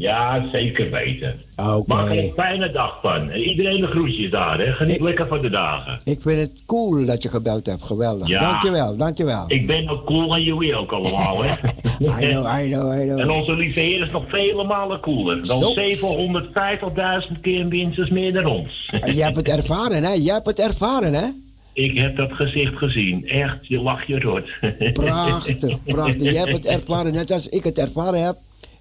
Ja, 0.00 0.44
zeker 0.52 0.90
weten. 0.90 1.40
Maak 1.86 2.08
er 2.08 2.18
een 2.18 2.32
fijne 2.36 2.70
dag 2.70 2.98
van. 3.02 3.30
En 3.30 3.40
iedereen 3.40 3.80
de 3.80 3.86
groetjes 3.86 4.30
daar, 4.30 4.58
hè. 4.58 4.72
Geniet 4.72 4.94
Ik- 4.96 5.02
lekker 5.02 5.26
van 5.26 5.40
de 5.40 5.50
dagen. 5.50 6.00
Ik 6.04 6.20
vind 6.22 6.40
het 6.40 6.62
cool 6.66 7.04
dat 7.04 7.22
je 7.22 7.28
gebeld 7.28 7.66
hebt. 7.66 7.82
Geweldig. 7.82 8.28
Ja. 8.28 8.50
Dankjewel, 8.50 8.96
dankjewel. 8.96 9.44
Ik 9.48 9.66
ben 9.66 9.88
ook 9.88 10.04
cool 10.06 10.34
en 10.34 10.42
jullie 10.42 10.74
ook 10.76 10.92
allemaal, 10.92 11.42
hè. 11.44 11.50
I 12.00 12.28
know, 12.30 12.46
I 12.60 12.70
know, 12.72 12.92
I 13.02 13.08
En 13.08 13.16
know. 13.16 13.36
onze 13.36 13.54
lieve 13.56 13.80
heer 13.80 14.02
is 14.02 14.10
nog 14.10 14.24
vele 14.28 14.64
malen 14.64 15.00
cooler. 15.00 15.46
Dan 15.46 15.58
Zo. 15.58 15.74
750.000 15.74 17.40
keer 17.40 17.66
minstens 17.66 18.10
meer 18.10 18.32
dan 18.32 18.46
ons. 18.46 18.90
Je 19.04 19.22
hebt 19.22 19.36
het 19.36 19.48
ervaren, 19.48 20.02
hè? 20.02 20.12
Je 20.12 20.32
hebt 20.32 20.46
het 20.46 20.58
ervaren, 20.60 21.14
hè? 21.14 21.26
Ik 21.72 21.96
heb 21.98 22.16
dat 22.16 22.32
gezicht 22.32 22.76
gezien. 22.76 23.28
Echt, 23.28 23.66
je 23.66 23.80
lacht 23.82 24.06
je 24.06 24.20
rot. 24.20 24.44
Prachtig, 24.92 25.82
prachtig. 25.84 26.22
Je 26.32 26.38
hebt 26.38 26.52
het 26.52 26.66
ervaren, 26.66 27.12
net 27.12 27.30
als 27.30 27.48
ik 27.48 27.64
het 27.64 27.78
ervaren 27.78 28.24
heb. 28.24 28.36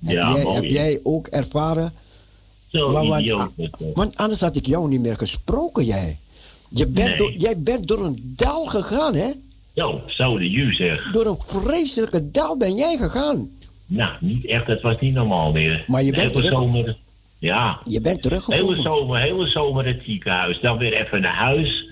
Heb, 0.05 0.15
Ja, 0.15 0.33
jij, 0.35 0.53
heb 0.53 0.63
jij 0.63 0.99
ook 1.03 1.27
ervaren? 1.27 1.93
Zo 2.67 2.91
Maar 2.91 3.05
wat- 3.07 3.19
idioot. 3.19 3.39
ah, 3.39 3.47
dat. 3.55 3.69
Want 3.93 4.15
anders 4.17 4.41
had 4.41 4.55
ik 4.55 4.65
jou 4.65 4.89
niet 4.89 5.01
meer 5.01 5.17
gesproken, 5.17 5.85
jij. 5.85 6.17
Je 6.69 6.85
bent 6.87 7.07
Nee. 7.07 7.17
door, 7.17 7.31
jij 7.31 7.59
bent 7.59 7.87
door 7.87 8.05
een 8.05 8.33
dal 8.35 8.65
gegaan, 8.65 9.15
hè? 9.15 9.29
Zo, 9.75 10.01
zo 10.07 10.37
de 10.37 10.49
ju 10.49 10.73
zeg. 10.73 11.09
Door 11.11 11.25
een 11.25 11.37
vreselijke 11.63 12.31
dal 12.31 12.57
ben 12.57 12.75
jij 12.75 12.97
gegaan. 12.97 13.49
Nou, 13.85 14.11
niet 14.19 14.45
echt, 14.45 14.67
het 14.67 14.81
was 14.81 14.99
niet 14.99 15.13
normaal 15.13 15.51
meer. 15.51 15.83
Maar 15.87 16.03
je 16.03 16.11
bent 16.11 16.21
hele 16.21 16.31
terug. 16.31 16.51
zomer, 16.51 16.97
ja, 17.37 17.79
Je 17.83 18.01
bent 18.01 18.05
hele 18.05 18.19
teruggekomen. 18.41 18.81
zomer, 18.81 19.19
hele 19.19 19.47
zomer 19.47 19.85
het 19.85 20.01
ziekenhuis. 20.05 20.59
Dan 20.59 20.77
weer 20.77 20.93
even 20.93 21.21
naar 21.21 21.35
huis. 21.35 21.87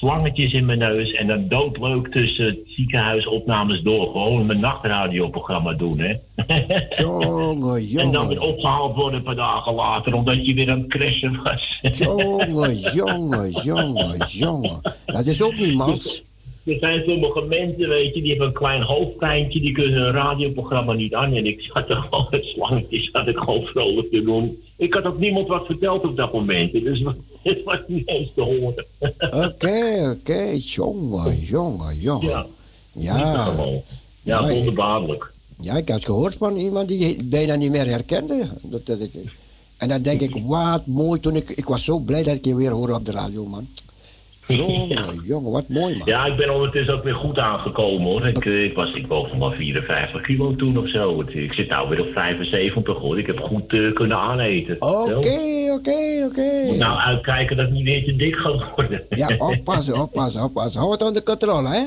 Slangetjes 0.00 0.52
in 0.52 0.64
mijn 0.64 0.78
neus. 0.78 1.12
En 1.12 1.26
dan 1.26 1.48
doodleuk 1.48 2.08
tussen 2.08 2.44
het 2.44 2.58
ziekenhuisopnames 2.66 3.82
door. 3.82 4.10
Gewoon 4.10 4.46
mijn 4.46 4.60
nachtradioprogramma 4.60 5.72
doen, 5.72 5.98
hè. 5.98 6.14
Jongen, 7.02 7.98
En 7.98 8.12
dan 8.12 8.28
weer 8.28 8.40
opgehaald 8.40 8.96
worden 8.96 9.18
een 9.18 9.24
paar 9.24 9.34
dagen 9.34 9.74
later, 9.74 10.14
omdat 10.14 10.46
je 10.46 10.54
weer 10.54 10.70
aan 10.70 10.78
het 10.78 10.88
crashen 10.88 11.40
was. 11.42 11.80
Jongen, 11.92 12.76
jongen, 12.94 13.50
jongen, 13.50 14.26
jongen. 14.28 14.80
Dat 15.06 15.26
is 15.26 15.42
ook 15.42 15.56
niet 15.56 15.74
mals. 15.74 16.22
Er 16.64 16.76
zijn 16.78 17.02
sommige 17.06 17.42
mensen, 17.42 17.88
weet 17.88 18.14
je, 18.14 18.20
die 18.20 18.30
hebben 18.30 18.46
een 18.46 18.52
klein 18.52 18.82
hoofdpijntje, 18.82 19.60
die 19.60 19.72
kunnen 19.72 20.06
een 20.06 20.12
radioprogramma 20.12 20.92
niet 20.92 21.14
aan. 21.14 21.34
En 21.34 21.46
ik 21.46 21.60
zat 21.60 21.90
er 21.90 21.96
gewoon 21.96 22.26
met 22.30 22.44
slangetjes, 22.44 23.10
zat 23.12 23.28
ik 23.28 23.38
gewoon 23.38 23.64
vrolijk 23.64 24.10
te 24.10 24.22
doen. 24.22 24.58
Ik 24.80 24.94
had 24.94 25.04
ook 25.04 25.18
niemand 25.18 25.48
wat 25.48 25.66
verteld 25.66 26.04
op 26.04 26.16
dat 26.16 26.32
moment, 26.32 26.72
dus 26.72 27.02
het 27.42 27.64
was 27.64 27.78
niet 27.86 28.08
eens 28.08 28.28
te 28.34 28.40
horen. 28.40 28.84
Oké, 29.46 30.10
oké. 30.16 30.50
Jongen, 30.56 31.38
jongen, 31.38 31.98
jongen. 31.98 32.28
Ja, 32.28 32.46
Ja. 32.92 33.54
Ja, 33.54 33.54
Ja, 34.22 34.48
wonderbaarlijk. 34.48 35.32
ja, 35.60 35.76
ik 35.76 35.88
had 35.88 36.04
gehoord 36.04 36.34
van 36.34 36.56
iemand 36.56 36.88
die 36.88 36.98
je 36.98 37.24
bijna 37.24 37.54
niet 37.54 37.70
meer 37.70 37.86
herkende. 37.86 38.48
Dat, 38.62 38.86
dat 38.86 39.00
ik, 39.00 39.12
en 39.76 39.88
dan 39.88 40.02
denk 40.02 40.20
ik, 40.20 40.36
wat 40.46 40.86
mooi 40.86 41.20
toen 41.20 41.36
ik... 41.36 41.50
Ik 41.50 41.64
was 41.64 41.84
zo 41.84 41.98
blij 41.98 42.22
dat 42.22 42.34
ik 42.34 42.44
je 42.44 42.54
weer 42.54 42.70
hoorde 42.70 42.94
op 42.94 43.04
de 43.04 43.10
radio, 43.10 43.44
man. 43.46 43.68
Jongen, 44.56 45.20
jongen, 45.24 45.50
wat 45.50 45.68
mooi, 45.68 45.96
man. 45.96 46.06
Ja, 46.08 46.26
ik 46.26 46.36
ben 46.36 46.54
ondertussen 46.54 46.94
ook 46.94 47.04
weer 47.04 47.14
goed 47.14 47.38
aangekomen 47.38 48.06
hoor. 48.06 48.26
Ik, 48.26 48.44
eh, 48.46 48.64
ik 48.64 48.74
was, 48.74 48.92
ik 48.92 49.06
woog 49.06 49.28
nog 49.28 49.38
maar 49.38 49.56
54 49.56 50.20
kilo 50.20 50.56
toen 50.56 50.78
of 50.78 50.88
zo. 50.88 51.24
Ik 51.28 51.52
zit 51.52 51.68
nou 51.68 51.88
weer 51.88 52.00
op 52.00 52.12
75 52.12 52.96
hoor. 52.96 53.18
Ik 53.18 53.26
heb 53.26 53.40
goed 53.40 53.72
eh, 53.72 53.92
kunnen 53.92 54.16
aaneten. 54.16 54.76
Oké, 54.78 55.72
oké, 55.72 56.24
oké. 56.28 56.64
Moet 56.66 56.78
nou 56.78 56.98
uitkijken 56.98 57.56
dat 57.56 57.66
ik 57.66 57.72
niet 57.72 57.84
weer 57.84 58.04
te 58.04 58.16
dik 58.16 58.36
ga 58.36 58.52
worden. 58.76 59.02
Ja, 59.08 59.30
oppassen, 59.38 60.00
oppassen, 60.00 60.42
oppassen. 60.42 60.80
Hou 60.80 60.92
het 60.92 61.02
onder 61.02 61.22
controle, 61.22 61.68
hè? 61.68 61.84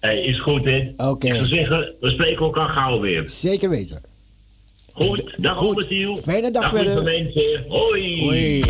Hey, 0.00 0.22
is 0.22 0.40
goed, 0.40 0.64
hè? 0.64 0.90
Oké. 0.96 1.26
Ik 1.26 1.34
zou 1.34 1.46
zeggen, 1.46 1.92
we 2.00 2.10
spreken 2.10 2.44
elkaar 2.44 2.68
gauw 2.68 3.00
weer. 3.00 3.24
Zeker 3.26 3.70
weten. 3.70 4.02
Goed, 4.92 5.34
dag 5.36 5.56
Goed. 5.56 5.86
Fijne 6.22 6.50
dag 6.50 6.72
lieve 6.72 6.86
verder. 6.86 7.02
mensen. 7.02 7.64
Hoi. 7.68 8.20
Hoi. 8.20 8.64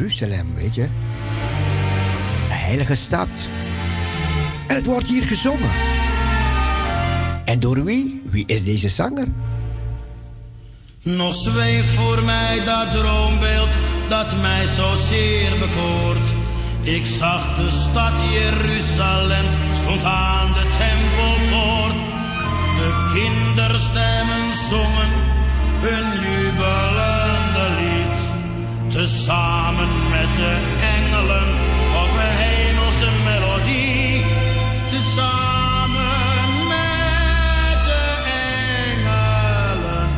Jeruzalem, 0.00 0.54
weet 0.54 0.74
je. 0.74 0.88
De 2.48 2.54
heilige 2.54 2.94
stad. 2.94 3.48
En 4.66 4.74
het 4.74 4.86
wordt 4.86 5.08
hier 5.08 5.22
gezongen. 5.22 5.70
En 7.44 7.60
door 7.60 7.84
wie? 7.84 8.22
Wie 8.30 8.46
is 8.46 8.64
deze 8.64 8.88
zanger? 8.88 9.26
Nog 11.02 11.34
zweeft 11.34 11.88
voor 11.88 12.22
mij 12.22 12.64
dat 12.64 12.92
droombeeld 12.92 13.68
dat 14.08 14.40
mij 14.40 14.66
zo 14.66 14.96
zeer 14.96 15.58
bekoort. 15.58 16.34
Ik 16.82 17.04
zag 17.04 17.56
de 17.56 17.70
stad 17.70 18.32
Jeruzalem, 18.32 19.72
stond 19.72 20.04
aan 20.04 20.52
de 20.52 20.66
tempelpoort. 20.78 22.04
De 22.76 23.10
kinderstemmen 23.14 24.54
zongen 24.54 25.10
hun 25.80 26.20
jubelende 26.20 27.68
lied 27.80 28.09
tezamen 28.90 30.08
met 30.10 30.36
de 30.36 30.76
engelen 30.80 31.48
op 31.94 32.16
een 32.16 32.36
hemelse 32.44 33.10
melodie. 33.10 34.24
Tezamen 34.88 36.66
met 36.68 37.84
de 37.84 38.04
engelen. 38.94 40.16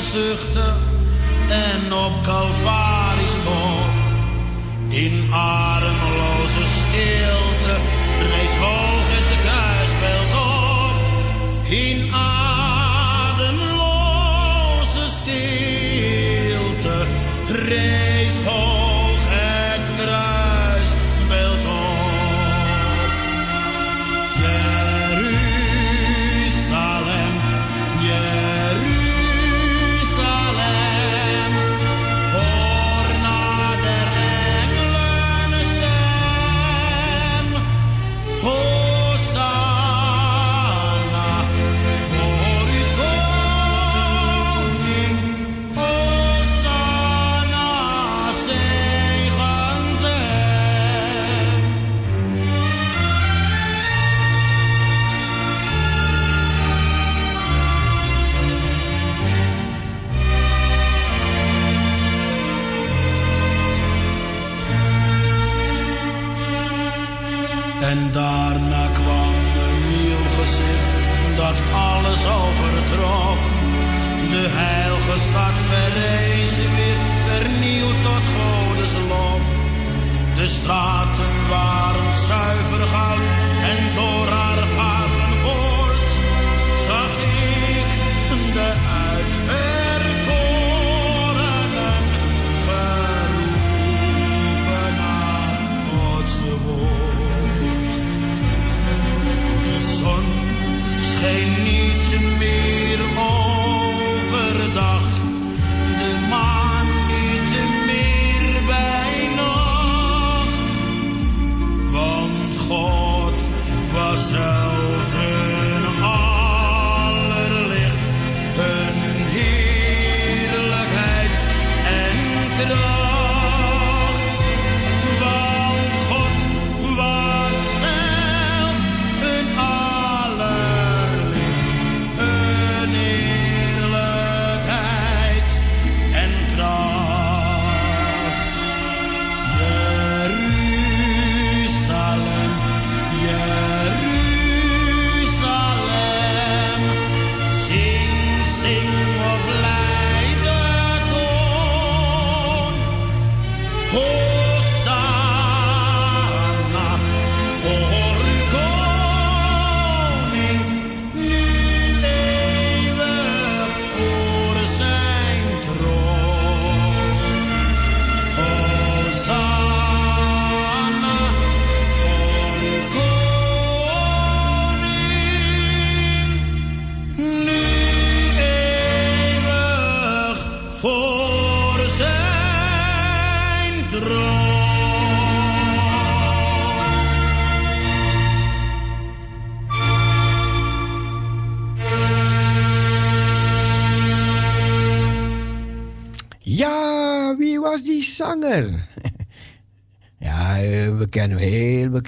Zuchten 0.00 0.76
en 1.48 1.92
op 1.92 2.22
Calvary 2.24 3.28
stond 3.28 3.94
in 4.88 5.32
armeloze 5.32 6.64
stil. 6.64 7.45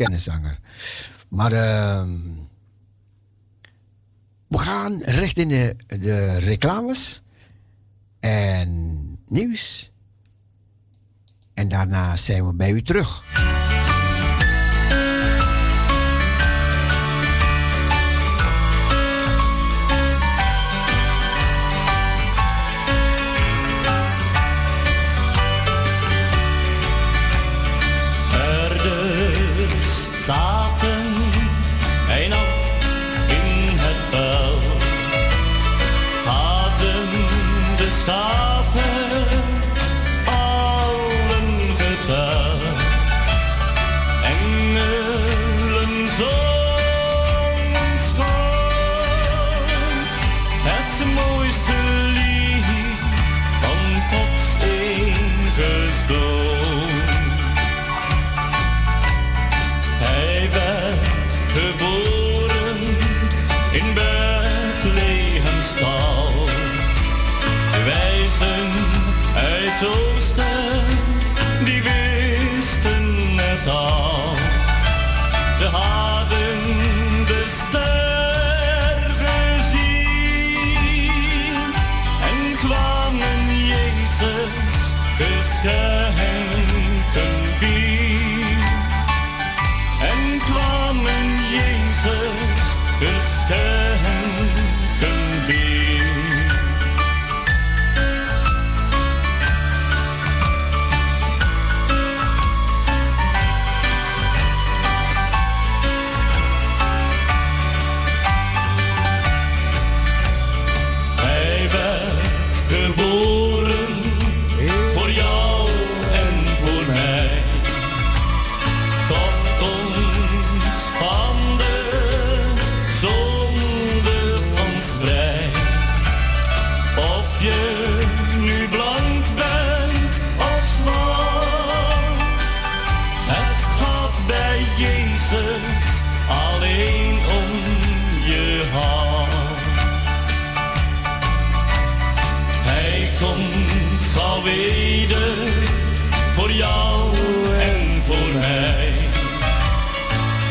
Bekende. 0.06 0.56
Maar 1.28 1.52
ehm, 1.52 2.10
we 4.46 4.58
gaan 4.58 5.02
recht 5.02 5.38
in 5.38 5.48
de, 5.48 5.76
de 5.86 6.36
reclames 6.36 7.22
en 8.20 9.18
nieuws. 9.28 9.92
En 11.54 11.68
daarna 11.68 12.16
zijn 12.16 12.46
we 12.46 12.54
bij 12.54 12.70
u 12.70 12.82
terug. 12.82 13.22
told 69.78 70.07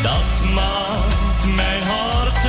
Dat 0.02 0.54
maakt 0.54 1.56
mijn 1.56 1.84
hart 1.84 2.42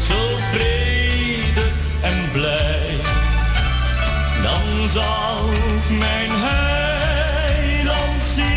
zo 0.00 0.38
vredig 0.50 1.74
en 2.00 2.30
blij. 2.32 2.96
Dan 4.42 4.88
zal 4.88 5.52
ik 5.52 5.98
mijn 5.98 6.30
heiland 6.32 8.22
zien 8.22 8.52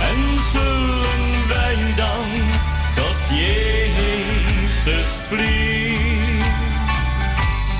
en 0.00 0.40
zullen 0.52 1.48
wij 1.48 1.76
dan 1.96 2.26
tot 2.94 3.28
Jezus 3.38 5.08
vliegen. 5.28 6.44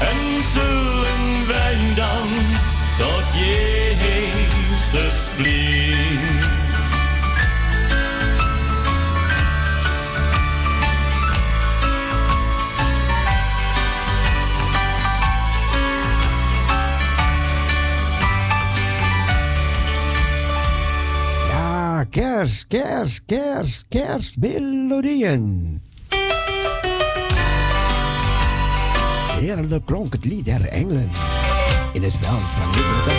En 0.00 0.42
zullen 0.52 1.46
wij 1.46 1.92
dan 1.94 2.28
tot 2.98 3.34
Jezus 3.34 5.16
vliegen. 5.36 5.71
Kers, 22.42 23.20
kers, 23.26 23.84
kerstmelodieën. 23.88 25.80
Heerlijk 29.38 29.86
klonk 29.86 30.12
het 30.12 30.24
lied 30.24 30.44
der 30.44 30.68
engelen 30.68 31.10
in 31.92 32.02
het 32.02 32.12
veld 32.20 32.40
van 32.40 32.70
Liberty. 32.70 33.14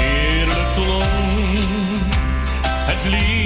Heerlijk 0.00 0.74
klonk 0.74 1.08
het 2.86 3.04
lied 3.04 3.39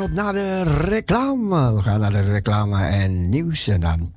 op 0.00 0.10
naar 0.10 0.32
de 0.32 0.62
reclame. 0.62 1.74
We 1.74 1.82
gaan 1.82 2.00
naar 2.00 2.12
de 2.12 2.32
reclame 2.32 2.82
en 2.82 3.28
nieuws. 3.28 3.68
En 3.68 3.80
dan 3.80 4.12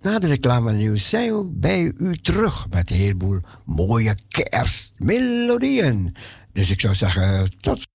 na 0.00 0.18
de 0.18 0.26
reclame 0.26 0.70
en 0.70 0.76
nieuws 0.76 1.08
zijn 1.08 1.36
we 1.36 1.44
bij 1.44 1.92
u 1.98 2.16
terug 2.16 2.66
met 2.70 2.90
een 2.90 2.96
heleboel 2.96 3.40
mooie 3.64 4.14
kerstmelodieën. 4.28 6.16
Dus 6.52 6.70
ik 6.70 6.80
zou 6.80 6.94
zeggen, 6.94 7.50
tot 7.60 7.86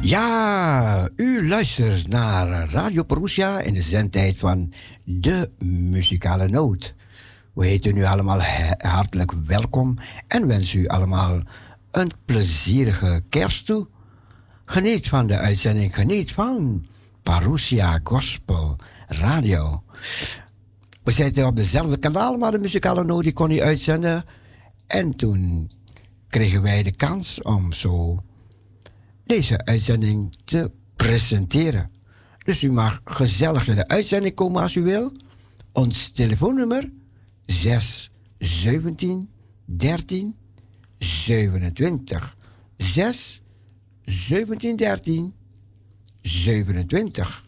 Ja, 0.00 1.08
u 1.16 1.48
luistert 1.48 2.08
naar 2.08 2.70
Radio 2.70 3.02
Perusia 3.02 3.60
in 3.60 3.74
de 3.74 3.82
zendtijd 3.82 4.38
van 4.38 4.72
De 5.04 5.50
Muzikale 5.64 6.48
Noot. 6.48 6.94
We 7.54 7.66
heten 7.66 7.96
u 7.96 8.04
allemaal 8.04 8.40
hartelijk 8.78 9.32
welkom 9.46 9.98
en 10.28 10.46
wensen 10.46 10.78
u 10.78 10.86
allemaal 10.86 11.42
een 11.90 12.10
plezierige 12.24 13.22
kerst 13.28 13.66
toe. 13.66 13.86
Geniet 14.64 15.08
van 15.08 15.26
de 15.26 15.36
uitzending, 15.36 15.94
geniet 15.94 16.32
van 16.32 16.86
Parousia 17.22 18.00
Gospel 18.04 18.76
Radio. 19.06 19.82
We 21.02 21.12
zitten 21.12 21.46
op 21.46 21.56
dezelfde 21.56 21.98
kanaal, 21.98 22.36
maar 22.36 22.50
de 22.50 22.58
muzikale 22.58 23.04
noot 23.04 23.22
die 23.22 23.32
kon 23.32 23.48
niet 23.48 23.60
uitzenden. 23.60 24.24
En 24.86 25.16
toen 25.16 25.70
kregen 26.28 26.62
wij 26.62 26.82
de 26.82 26.92
kans 26.92 27.42
om 27.42 27.72
zo 27.72 28.22
deze 29.24 29.64
uitzending 29.64 30.36
te 30.44 30.70
presenteren. 30.96 31.90
Dus 32.44 32.62
u 32.62 32.72
mag 32.72 33.00
gezellig 33.04 33.68
in 33.68 33.74
de 33.74 33.88
uitzending 33.88 34.34
komen 34.34 34.62
als 34.62 34.74
u 34.74 34.82
wil. 34.82 35.12
Ons 35.72 36.10
telefoonnummer 36.10 36.90
6 37.46 38.10
17 38.38 39.30
13 39.64 40.36
27. 41.00 42.36
6 42.78 43.42
17 44.06 44.76
13 44.76 45.32
27. 46.24 47.47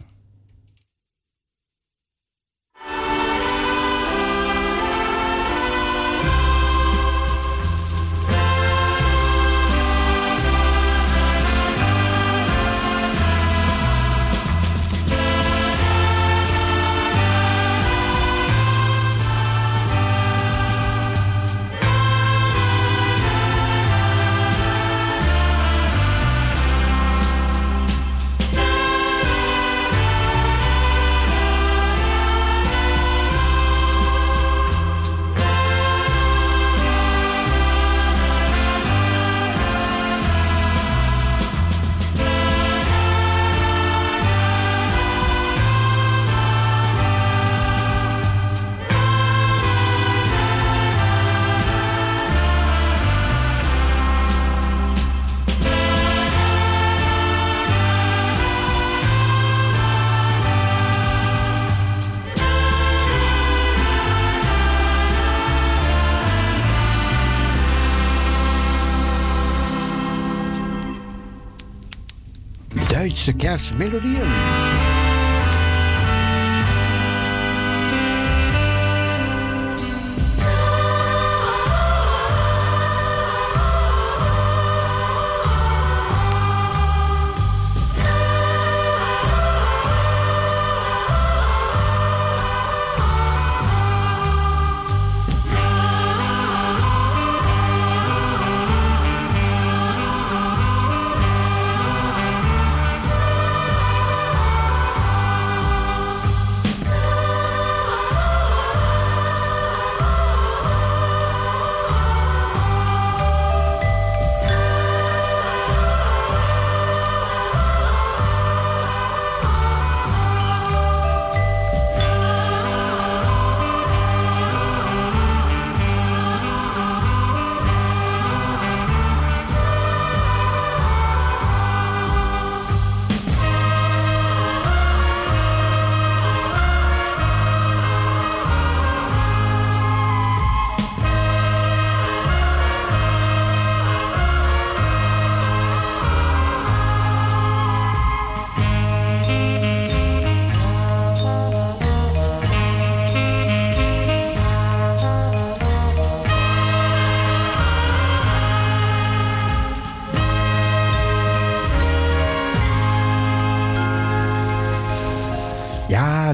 Duitse 73.20 73.36
kerstmelodieën. 73.36 74.89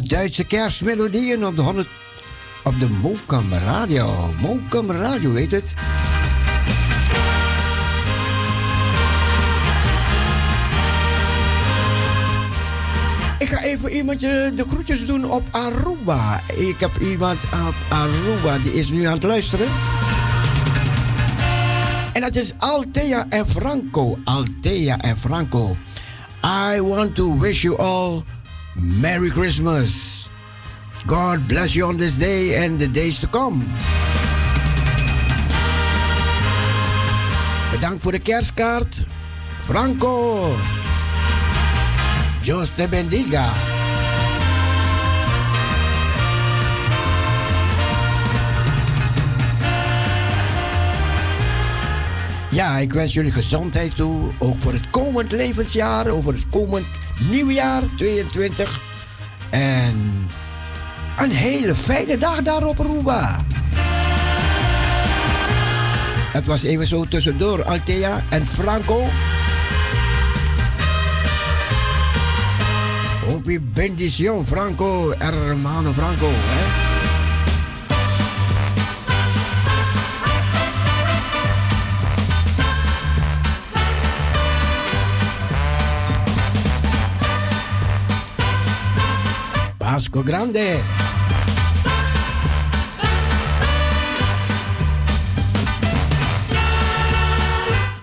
Duitse 0.06 0.44
kerstmelodieën 0.44 1.46
op 1.46 1.56
de 1.56 1.62
100 1.62 1.88
op 2.64 2.74
de 2.78 3.58
Radio. 3.64 4.34
Mokum 4.40 4.90
Radio, 4.90 5.32
weet 5.32 5.50
het? 5.50 5.74
Ik 13.38 13.48
ga 13.48 13.62
even 13.62 13.90
iemand 13.90 14.22
eh, 14.22 14.30
de 14.30 14.64
groetjes 14.68 15.06
doen 15.06 15.30
op 15.30 15.42
Aruba. 15.50 16.40
Ik 16.54 16.80
heb 16.80 16.90
iemand 17.00 17.38
op 17.68 17.74
Aruba, 17.88 18.58
die 18.58 18.74
is 18.74 18.90
nu 18.90 19.04
aan 19.04 19.12
het 19.14 19.22
luisteren. 19.22 19.66
En 22.12 22.20
dat 22.20 22.36
is 22.36 22.52
Althea 22.58 23.26
en 23.28 23.48
Franco. 23.48 24.18
Althea 24.24 24.98
en 24.98 25.18
Franco. 25.18 25.76
I 26.44 26.80
want 26.80 27.14
to 27.14 27.38
wish 27.38 27.62
you 27.62 27.78
all 27.78 28.22
Merry 28.78 29.30
Christmas. 29.30 30.28
God 31.06 31.48
bless 31.48 31.74
you 31.74 31.88
on 31.88 31.96
this 31.96 32.18
day 32.18 32.64
and 32.64 32.78
the 32.78 32.90
days 32.90 33.18
to 33.20 33.26
come. 33.26 33.64
Bedankt 37.70 38.02
voor 38.02 38.12
de 38.12 38.18
kerstkaart. 38.18 39.04
Franco. 39.64 40.54
Dios 42.42 42.68
te 42.74 42.88
bendiga. 42.88 43.52
Ja, 52.50 52.78
ik 52.78 52.92
wens 52.92 53.12
jullie 53.12 53.32
gezondheid 53.32 53.96
toe. 53.96 54.30
Ook 54.38 54.56
voor 54.60 54.72
het 54.72 54.90
komend 54.90 55.32
levensjaar. 55.32 56.08
Over 56.08 56.32
het 56.32 56.48
komend 56.50 56.86
nieuwjaar 57.18 57.82
22. 57.96 58.80
En 59.50 60.26
een 61.18 61.30
hele 61.30 61.74
fijne 61.74 62.18
dag 62.18 62.42
daar 62.42 62.64
op 62.64 62.80
Aruba. 62.80 63.44
Het 66.32 66.46
was 66.46 66.62
even 66.62 66.86
zo 66.86 67.04
tussendoor, 67.04 67.64
Althea 67.64 68.24
en 68.28 68.46
Franco. 68.46 69.04
Hopi 73.26 73.60
bendición, 73.60 74.46
Franco, 74.46 75.14
hermano 75.18 75.92
Franco. 75.92 76.28
Hè? 76.30 76.75
Grande. 90.04 90.82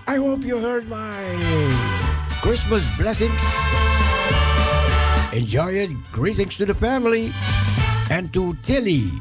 I 0.06 0.16
hope 0.18 0.42
you 0.42 0.58
heard 0.58 0.88
my 0.88 1.22
Christmas 2.42 2.82
blessings. 2.98 3.40
Enjoy 5.32 5.70
it. 5.74 5.94
Greetings 6.10 6.56
to 6.56 6.66
the 6.66 6.74
family 6.74 7.30
and 8.10 8.32
to 8.32 8.54
Tilly. 8.62 9.12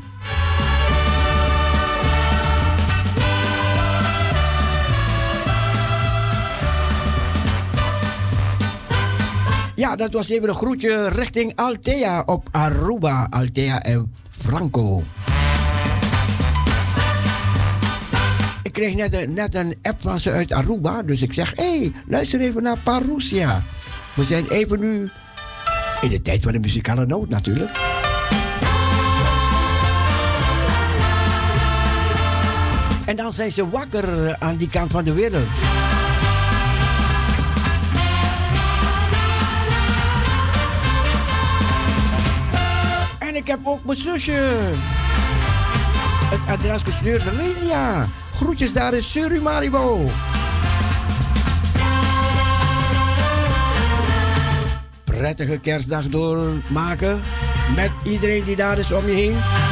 Ja, 9.75 9.95
dat 9.95 10.13
was 10.13 10.29
even 10.29 10.49
een 10.49 10.55
groetje 10.55 11.09
richting 11.09 11.55
Altea 11.55 12.21
op 12.25 12.47
Aruba. 12.51 13.27
Altea 13.29 13.83
en 13.83 14.13
Franco. 14.29 15.03
Ik 18.63 18.73
kreeg 18.73 18.95
net 18.95 19.13
een, 19.13 19.33
net 19.33 19.55
een 19.55 19.75
app 19.81 20.01
van 20.01 20.19
ze 20.19 20.31
uit 20.31 20.51
Aruba. 20.51 21.01
Dus 21.01 21.21
ik 21.21 21.33
zeg, 21.33 21.51
hé, 21.55 21.77
hey, 21.79 21.91
luister 22.07 22.39
even 22.39 22.63
naar 22.63 22.77
Parousia. 22.83 23.63
We 24.13 24.23
zijn 24.23 24.47
even 24.47 24.79
nu 24.79 25.09
in 26.01 26.09
de 26.09 26.21
tijd 26.21 26.43
van 26.43 26.51
de 26.51 26.59
muzikale 26.59 27.05
noot 27.05 27.29
natuurlijk. 27.29 27.71
En 33.05 33.15
dan 33.15 33.31
zijn 33.31 33.51
ze 33.51 33.69
wakker 33.69 34.37
aan 34.39 34.57
die 34.57 34.69
kant 34.69 34.91
van 34.91 35.03
de 35.03 35.13
wereld. 35.13 35.72
En 43.33 43.39
ik 43.39 43.47
heb 43.47 43.59
ook 43.63 43.85
mijn 43.85 43.97
zusje. 43.97 44.59
Het 46.25 46.39
adres 46.47 46.81
gestuurd 46.81 47.25
naar 47.25 47.33
Linia. 47.33 48.07
Groetjes 48.33 48.73
daar 48.73 48.93
in 48.93 49.03
Surimaribo. 49.03 50.09
Prettige 55.03 55.59
kerstdag 55.59 56.05
doormaken. 56.05 57.21
Met 57.75 57.91
iedereen 58.03 58.43
die 58.43 58.55
daar 58.55 58.77
is 58.77 58.91
om 58.91 59.05
je 59.05 59.13
heen. 59.13 59.62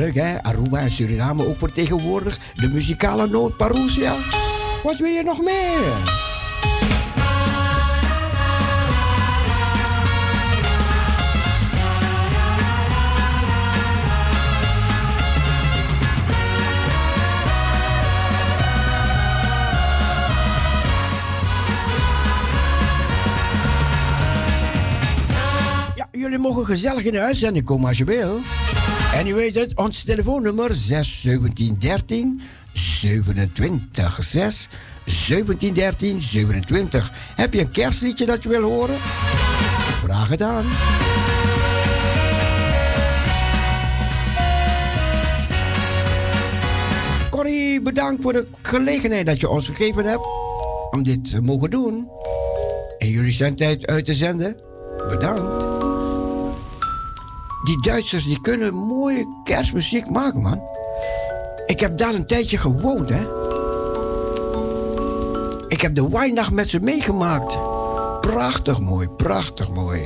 Leuk 0.00 0.14
hè, 0.14 0.42
Aruba 0.42 0.78
en 0.78 0.90
Suriname 0.90 1.46
ook 1.46 1.58
vertegenwoordigd. 1.58 2.40
De 2.54 2.68
muzikale 2.68 3.26
noot 3.26 3.56
Parousia. 3.56 4.16
Wat 4.82 4.96
wil 4.96 5.10
je 5.10 5.22
nog 5.22 5.40
meer? 5.40 6.19
Mogen 26.40 26.64
gezellig 26.64 27.04
in 27.04 27.12
de 27.12 27.20
uitzending 27.20 27.64
komen 27.64 27.88
als 27.88 27.98
je 27.98 28.04
wil. 28.04 28.38
En 29.14 29.26
u 29.26 29.34
weet 29.34 29.54
het, 29.54 29.76
ons 29.76 30.02
telefoonnummer 30.02 30.74
6 30.74 31.20
17 31.20 31.76
13 31.78 32.40
27 32.72 34.24
6 34.24 34.68
17 35.04 35.74
13 35.74 36.22
27. 36.22 37.12
Heb 37.36 37.54
je 37.54 37.60
een 37.60 37.70
kerstliedje 37.70 38.26
dat 38.26 38.42
je 38.42 38.48
wil 38.48 38.62
horen? 38.62 38.96
Vraag 40.02 40.28
het 40.28 40.42
aan. 40.42 40.64
Corrie, 47.30 47.80
bedankt 47.80 48.22
voor 48.22 48.32
de 48.32 48.46
gelegenheid 48.62 49.26
dat 49.26 49.40
je 49.40 49.48
ons 49.48 49.66
gegeven 49.66 50.04
hebt 50.04 50.22
om 50.90 51.02
dit 51.02 51.30
te 51.30 51.40
mogen 51.40 51.70
doen. 51.70 52.08
En 52.98 53.08
jullie 53.08 53.32
zendtijd 53.32 53.86
uit 53.86 54.04
te 54.04 54.14
zenden. 54.14 54.56
Bedankt. 55.08 55.79
Die 57.62 57.82
Duitsers 57.82 58.24
die 58.24 58.40
kunnen 58.40 58.74
mooie 58.74 59.26
kerstmuziek 59.44 60.10
maken, 60.10 60.40
man. 60.40 60.62
Ik 61.66 61.80
heb 61.80 61.98
daar 61.98 62.14
een 62.14 62.26
tijdje 62.26 62.58
gewoond, 62.58 63.08
hè. 63.08 63.26
Ik 65.68 65.80
heb 65.80 65.94
de 65.94 66.08
Weihnacht 66.08 66.52
met 66.52 66.68
ze 66.68 66.80
meegemaakt. 66.80 67.58
Prachtig 68.20 68.80
mooi, 68.80 69.08
prachtig 69.08 69.70
mooi. 69.70 70.00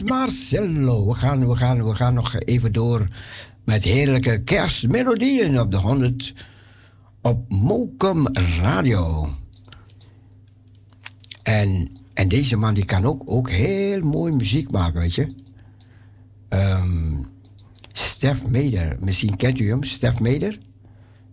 Was 0.00 0.10
Marcello. 0.10 1.06
We 1.06 1.14
gaan, 1.14 1.48
we, 1.48 1.56
gaan, 1.56 1.84
we 1.84 1.94
gaan 1.94 2.14
nog 2.14 2.38
even 2.38 2.72
door 2.72 3.08
met 3.64 3.84
heerlijke 3.84 4.42
kerstmelodieën 4.42 5.60
op 5.60 5.70
de 5.70 5.76
100 5.76 6.34
op 7.20 7.52
Mokum 7.52 8.26
Radio. 8.60 9.30
En, 11.42 11.88
en 12.14 12.28
deze 12.28 12.56
man 12.56 12.74
die 12.74 12.84
kan 12.84 13.04
ook, 13.04 13.22
ook 13.26 13.50
heel 13.50 14.00
mooi 14.00 14.32
muziek 14.32 14.70
maken, 14.70 15.00
weet 15.00 15.14
je. 15.14 15.26
Ehm, 16.48 17.14
Stef 17.92 18.46
Meder. 18.46 18.96
Misschien 19.00 19.36
kent 19.36 19.60
u 19.60 19.68
hem, 19.68 19.82
Stef 19.82 20.20
Meder? 20.20 20.58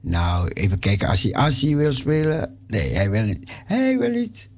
Nou, 0.01 0.47
even 0.47 0.79
kijken. 0.79 1.07
Als 1.07 1.21
hij, 1.21 1.33
als 1.33 1.61
hij 1.61 1.75
wil 1.75 1.91
spelen. 1.91 2.57
Nee, 2.67 2.93
hij 2.93 3.09
wil 3.09 3.23
niet. 3.23 3.51
Hij 3.65 3.97
wil 3.97 4.11
niet. 4.11 4.49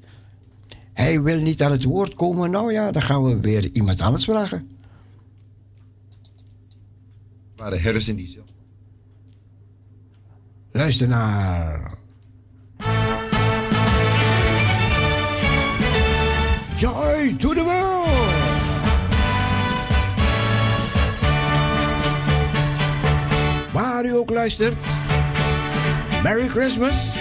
Hij 0.98 1.22
wil 1.22 1.40
niet 1.40 1.62
aan 1.62 1.72
het 1.72 1.84
woord 1.84 2.14
komen. 2.14 2.52
Nou 2.52 2.72
ja, 2.72 2.92
dan 2.92 3.02
gaan 3.02 3.24
we 3.24 3.40
weer 3.40 3.70
iemand 3.74 4.02
anders 4.02 4.24
vragen. 4.24 4.70
Waren 7.56 7.82
herders 7.82 8.08
in 8.08 8.16
die 8.16 8.28
zelf. 8.28 8.46
Luister 10.72 11.08
naar. 11.08 11.98
Joy 16.76 17.36
to 17.38 17.54
the 17.54 17.64
world! 17.64 18.08
Waar 23.74 24.06
u 24.06 24.16
ook 24.16 24.30
luistert. 24.30 24.86
Merry 26.24 26.48
Christmas! 26.48 27.17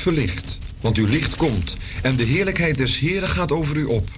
Verlicht, 0.00 0.58
want 0.80 0.96
uw 0.96 1.06
licht 1.06 1.36
komt 1.36 1.76
en 2.02 2.16
de 2.16 2.24
heerlijkheid 2.24 2.78
des 2.78 2.98
Heren 2.98 3.28
gaat 3.28 3.52
over 3.52 3.76
u 3.76 3.84
op. 3.84 4.08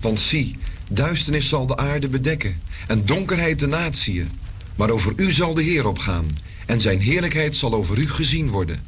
Want 0.00 0.20
zie, 0.20 0.56
duisternis 0.90 1.48
zal 1.48 1.66
de 1.66 1.76
aarde 1.76 2.08
bedekken 2.08 2.60
en 2.86 3.06
donkerheid 3.06 3.58
de 3.58 3.66
natieën. 3.66 4.30
Maar 4.76 4.90
over 4.90 5.12
u 5.16 5.32
zal 5.32 5.54
de 5.54 5.62
Heer 5.62 5.86
opgaan 5.86 6.26
en 6.66 6.80
zijn 6.80 7.00
heerlijkheid 7.00 7.56
zal 7.56 7.74
over 7.74 7.98
u 7.98 8.08
gezien 8.08 8.50
worden. 8.50 8.82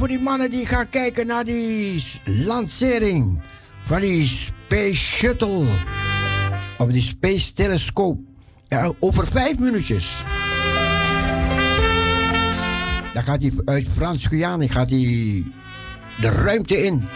Voor 0.00 0.08
die 0.08 0.20
mannen 0.20 0.50
die 0.50 0.66
gaan 0.66 0.88
kijken 0.88 1.26
naar 1.26 1.44
die 1.44 2.02
lancering 2.24 3.40
van 3.84 4.00
die 4.00 4.26
Space 4.26 4.94
Shuttle. 4.94 5.66
Of 6.78 6.88
die 6.88 7.02
Space 7.02 7.52
Telescope. 7.52 8.20
Over 9.00 9.26
vijf 9.26 9.58
minuutjes. 9.58 10.24
Dan 13.12 13.22
gaat 13.22 13.42
hij 13.42 13.52
uit 13.64 13.86
Frans-Guyana 13.94 14.66
gaat 14.66 14.90
hij 14.90 15.44
de 16.20 16.28
ruimte 16.28 16.84
in. 16.84 17.08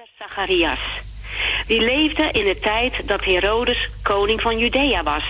Priester 0.00 0.26
Zacharias. 0.28 0.78
Die 1.66 1.80
leefde 1.80 2.28
in 2.32 2.44
de 2.44 2.58
tijd 2.58 3.08
dat 3.08 3.24
Herodes 3.24 3.88
koning 4.02 4.40
van 4.40 4.58
Judea 4.58 5.02
was. 5.02 5.24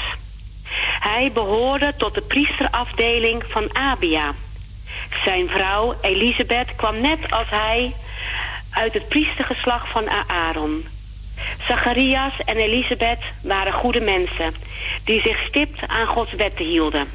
Hij 1.01 1.31
behoorde 1.33 1.95
tot 1.97 2.15
de 2.15 2.21
priesterafdeling 2.21 3.45
van 3.49 3.77
Abia. 3.77 4.35
Zijn 5.25 5.49
vrouw 5.49 5.95
Elisabeth 6.03 6.77
kwam 6.77 7.01
net 7.01 7.31
als 7.31 7.51
hij 7.51 7.95
uit 8.71 8.93
het 8.93 9.09
priestergeslacht 9.09 9.89
van 9.89 10.09
Aaron. 10.27 10.87
Zacharias 11.67 12.33
en 12.45 12.57
Elisabeth 12.57 13.23
waren 13.43 13.73
goede 13.73 14.01
mensen 14.01 14.55
die 15.05 15.21
zich 15.21 15.47
stipt 15.47 15.89
aan 15.89 16.07
Gods 16.07 16.33
wetten 16.33 16.65
hielden. 16.65 17.09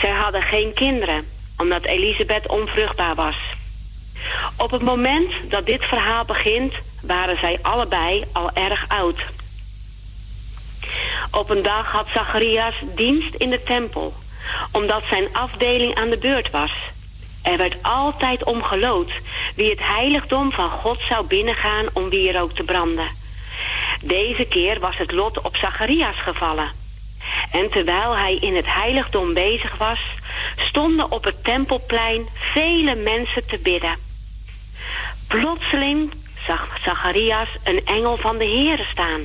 Zij 0.00 0.10
hadden 0.10 0.42
geen 0.42 0.72
kinderen, 0.72 1.24
omdat 1.56 1.84
Elisabeth 1.84 2.48
onvruchtbaar 2.48 3.14
was. 3.14 3.36
Op 4.56 4.70
het 4.70 4.82
moment 4.82 5.32
dat 5.48 5.66
dit 5.66 5.84
verhaal 5.84 6.24
begint, 6.24 6.74
waren 7.02 7.38
zij 7.38 7.58
allebei 7.62 8.24
al 8.32 8.50
erg 8.54 8.84
oud. 8.88 9.18
Op 11.30 11.50
een 11.50 11.62
dag 11.62 11.92
had 11.92 12.06
Zacharias 12.14 12.74
dienst 12.94 13.34
in 13.34 13.50
de 13.50 13.62
tempel, 13.62 14.14
omdat 14.72 15.02
zijn 15.08 15.28
afdeling 15.32 15.94
aan 15.94 16.10
de 16.10 16.18
beurt 16.18 16.50
was. 16.50 16.72
Er 17.42 17.56
werd 17.56 17.82
altijd 17.82 18.44
omgelood 18.44 19.10
wie 19.56 19.70
het 19.70 19.78
heiligdom 19.82 20.52
van 20.52 20.70
God 20.70 21.00
zou 21.08 21.26
binnengaan 21.26 21.86
om 21.92 22.08
wierook 22.08 22.52
te 22.52 22.62
branden. 22.62 23.08
Deze 24.02 24.44
keer 24.44 24.80
was 24.80 24.96
het 24.96 25.12
lot 25.12 25.40
op 25.40 25.56
Zacharias 25.56 26.16
gevallen. 26.16 26.70
En 27.52 27.70
terwijl 27.70 28.16
hij 28.16 28.34
in 28.34 28.56
het 28.56 28.66
heiligdom 28.66 29.34
bezig 29.34 29.76
was, 29.76 30.00
stonden 30.56 31.10
op 31.10 31.24
het 31.24 31.44
tempelplein 31.44 32.26
vele 32.34 32.94
mensen 32.94 33.46
te 33.46 33.58
bidden. 33.58 34.09
Plotseling 35.30 36.12
zag 36.46 36.78
Zacharias 36.84 37.48
een 37.64 37.80
engel 37.84 38.16
van 38.16 38.38
de 38.38 38.44
Heere 38.44 38.84
staan. 38.84 39.20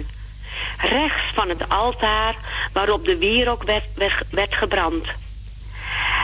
Rechts 0.77 1.23
van 1.34 1.49
het 1.49 1.69
altaar 1.69 2.36
waarop 2.73 3.06
de 3.06 3.18
wierook 3.18 3.64
werd, 3.64 3.86
werd 4.30 4.56
gebrand. 4.56 5.06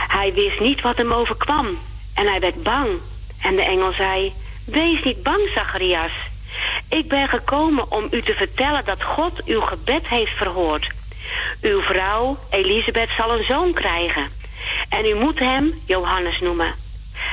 Hij 0.08 0.32
wist 0.34 0.60
niet 0.60 0.80
wat 0.80 0.96
hem 0.96 1.12
overkwam 1.12 1.78
en 2.14 2.26
hij 2.26 2.40
werd 2.40 2.62
bang. 2.62 2.88
En 3.40 3.56
de 3.56 3.62
engel 3.62 3.92
zei, 3.92 4.32
wees 4.66 5.02
niet 5.02 5.22
bang 5.22 5.50
Zacharias. 5.54 6.12
Ik 6.88 7.08
ben 7.08 7.28
gekomen 7.28 7.90
om 7.90 8.06
u 8.10 8.22
te 8.22 8.34
vertellen 8.34 8.84
dat 8.84 9.02
God 9.02 9.44
uw 9.44 9.60
gebed 9.60 10.08
heeft 10.08 10.36
verhoord. 10.36 10.90
Uw 11.60 11.80
vrouw, 11.80 12.38
Elisabeth, 12.50 13.10
zal 13.16 13.38
een 13.38 13.44
zoon 13.44 13.72
krijgen. 13.72 14.28
En 14.88 15.04
u 15.04 15.14
moet 15.14 15.38
hem 15.38 15.74
Johannes 15.86 16.40
noemen. 16.40 16.74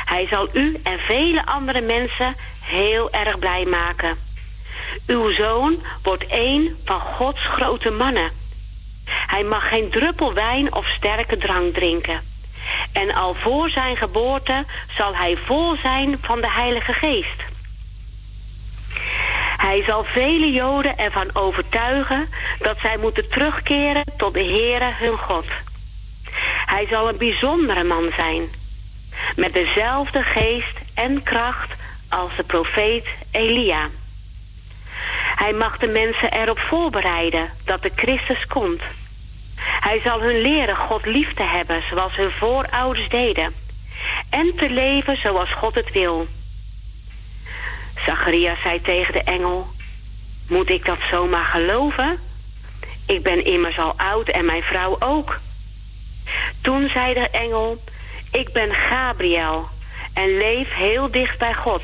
Hij 0.05 0.27
zal 0.27 0.47
u 0.53 0.79
en 0.83 0.99
vele 0.99 1.45
andere 1.45 1.81
mensen 1.81 2.35
heel 2.63 3.11
erg 3.11 3.39
blij 3.39 3.65
maken. 3.65 4.17
Uw 5.07 5.33
zoon 5.33 5.81
wordt 6.03 6.25
een 6.29 6.75
van 6.85 6.99
Gods 6.99 7.45
grote 7.45 7.91
mannen. 7.91 8.31
Hij 9.09 9.43
mag 9.43 9.67
geen 9.67 9.89
druppel 9.89 10.33
wijn 10.33 10.73
of 10.73 10.87
sterke 10.87 11.37
drank 11.37 11.73
drinken. 11.73 12.21
En 12.93 13.13
al 13.13 13.33
voor 13.33 13.69
zijn 13.69 13.97
geboorte 13.97 14.65
zal 14.97 15.15
hij 15.15 15.37
vol 15.45 15.75
zijn 15.75 16.17
van 16.21 16.41
de 16.41 16.49
Heilige 16.49 16.93
Geest. 16.93 17.43
Hij 19.57 19.83
zal 19.85 20.03
vele 20.03 20.51
Joden 20.51 20.97
ervan 20.97 21.29
overtuigen 21.33 22.29
dat 22.59 22.77
zij 22.79 22.97
moeten 22.97 23.29
terugkeren 23.29 24.03
tot 24.17 24.33
de 24.33 24.43
Heere 24.43 24.91
hun 24.93 25.17
God. 25.17 25.45
Hij 26.65 26.87
zal 26.89 27.09
een 27.09 27.17
bijzondere 27.17 27.83
man 27.83 28.09
zijn, 28.15 28.43
met 29.35 29.53
dezelfde 29.53 30.23
geest 30.23 30.77
en 30.93 31.23
kracht 31.23 31.71
als 32.09 32.35
de 32.35 32.43
profeet 32.43 33.05
Elia. 33.31 33.89
Hij 35.35 35.53
mag 35.53 35.77
de 35.77 35.87
mensen 35.87 36.31
erop 36.31 36.59
voorbereiden 36.59 37.49
dat 37.65 37.81
de 37.81 37.91
Christus 37.95 38.47
komt. 38.47 38.81
Hij 39.79 39.99
zal 40.03 40.21
hun 40.21 40.41
leren 40.41 40.75
God 40.75 41.05
lief 41.05 41.33
te 41.33 41.43
hebben 41.43 41.81
zoals 41.89 42.15
hun 42.15 42.31
voorouders 42.31 43.09
deden. 43.09 43.53
En 44.29 44.53
te 44.55 44.69
leven 44.69 45.17
zoals 45.17 45.53
God 45.53 45.75
het 45.75 45.91
wil. 45.91 46.27
Zacharias 48.05 48.61
zei 48.61 48.81
tegen 48.81 49.13
de 49.13 49.23
engel... 49.23 49.67
Moet 50.49 50.69
ik 50.69 50.85
dat 50.85 50.97
zomaar 51.11 51.45
geloven? 51.45 52.19
Ik 53.07 53.23
ben 53.23 53.45
immers 53.45 53.79
al 53.79 53.93
oud 53.97 54.27
en 54.27 54.45
mijn 54.45 54.61
vrouw 54.61 54.95
ook. 54.99 55.39
Toen 56.61 56.89
zei 56.93 57.13
de 57.13 57.29
engel... 57.29 57.83
Ik 58.31 58.49
ben 58.53 58.73
Gabriel 58.73 59.67
en 60.13 60.37
leef 60.37 60.73
heel 60.73 61.11
dicht 61.11 61.39
bij 61.39 61.53
God. 61.53 61.81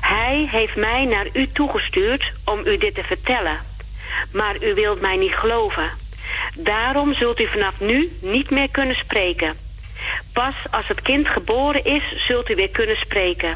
Hij 0.00 0.48
heeft 0.50 0.76
mij 0.76 1.04
naar 1.04 1.26
u 1.32 1.48
toegestuurd 1.52 2.32
om 2.44 2.60
u 2.64 2.78
dit 2.78 2.94
te 2.94 3.02
vertellen. 3.02 3.58
Maar 4.32 4.62
u 4.62 4.74
wilt 4.74 5.00
mij 5.00 5.16
niet 5.16 5.34
geloven. 5.34 5.90
Daarom 6.54 7.14
zult 7.14 7.40
u 7.40 7.46
vanaf 7.46 7.80
nu 7.80 8.10
niet 8.20 8.50
meer 8.50 8.70
kunnen 8.70 8.96
spreken. 8.96 9.54
Pas 10.32 10.54
als 10.70 10.88
het 10.88 11.02
kind 11.02 11.28
geboren 11.28 11.84
is, 11.84 12.26
zult 12.26 12.50
u 12.50 12.54
weer 12.54 12.70
kunnen 12.70 12.96
spreken. 12.96 13.54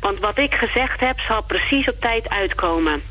Want 0.00 0.18
wat 0.18 0.38
ik 0.38 0.54
gezegd 0.54 1.00
heb, 1.00 1.20
zal 1.20 1.42
precies 1.42 1.88
op 1.88 2.00
tijd 2.00 2.28
uitkomen. 2.28 3.02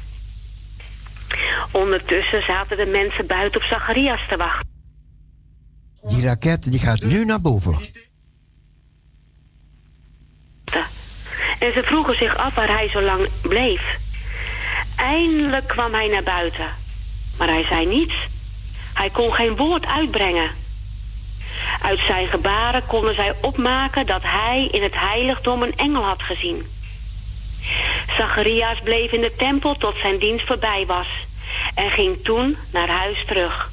Ondertussen 1.72 2.44
zaten 2.44 2.78
de 2.78 2.86
mensen 2.86 3.28
buiten 3.28 3.62
op 3.62 3.68
Zacharias 3.68 4.28
te 4.30 4.38
wachten. 4.38 4.72
Die 6.02 6.22
raket 6.22 6.72
die 6.72 6.80
gaat 6.80 7.02
nu 7.02 7.26
naar 7.26 7.42
boven. 7.42 7.78
En 11.60 11.74
ze 11.74 11.84
vroegen 11.84 12.18
zich 12.18 12.38
af 12.38 12.56
waar 12.56 12.68
hij 12.68 12.90
zo 12.90 13.02
lang 13.02 13.28
bleef. 13.42 13.82
Eindelijk 14.96 15.68
kwam 15.68 15.94
hij 15.94 16.08
naar 16.08 16.24
buiten. 16.24 16.68
Maar 17.38 17.48
hij 17.48 17.64
zei 17.64 17.86
niets. 17.86 18.16
Hij 18.94 19.10
kon 19.10 19.34
geen 19.34 19.56
woord 19.56 19.86
uitbrengen. 19.86 20.50
Uit 21.82 22.00
zijn 22.00 22.28
gebaren 22.28 22.86
konden 22.86 23.16
zij 23.16 23.34
opmaken 23.42 24.06
dat 24.06 24.22
hij 24.24 24.68
in 24.72 24.84
het 24.84 24.96
heiligdom 24.96 25.64
een 25.64 25.78
engel 25.78 26.04
had 26.04 26.22
gezien. 26.22 26.66
Zacharias 28.18 28.80
bleef 28.84 29.12
in 29.12 29.22
de 29.22 29.36
tempel 29.36 29.76
tot 29.76 29.96
zijn 29.96 30.18
dienst 30.18 30.46
voorbij 30.46 30.86
was 30.88 31.08
en 31.76 31.92
ging 31.92 32.24
toen 32.24 32.58
naar 32.72 32.90
huis 32.90 33.26
terug. 33.26 33.72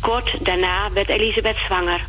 Kort 0.00 0.44
daarna 0.44 0.92
werd 0.92 1.08
Elisabeth 1.08 1.56
zwanger. 1.66 2.06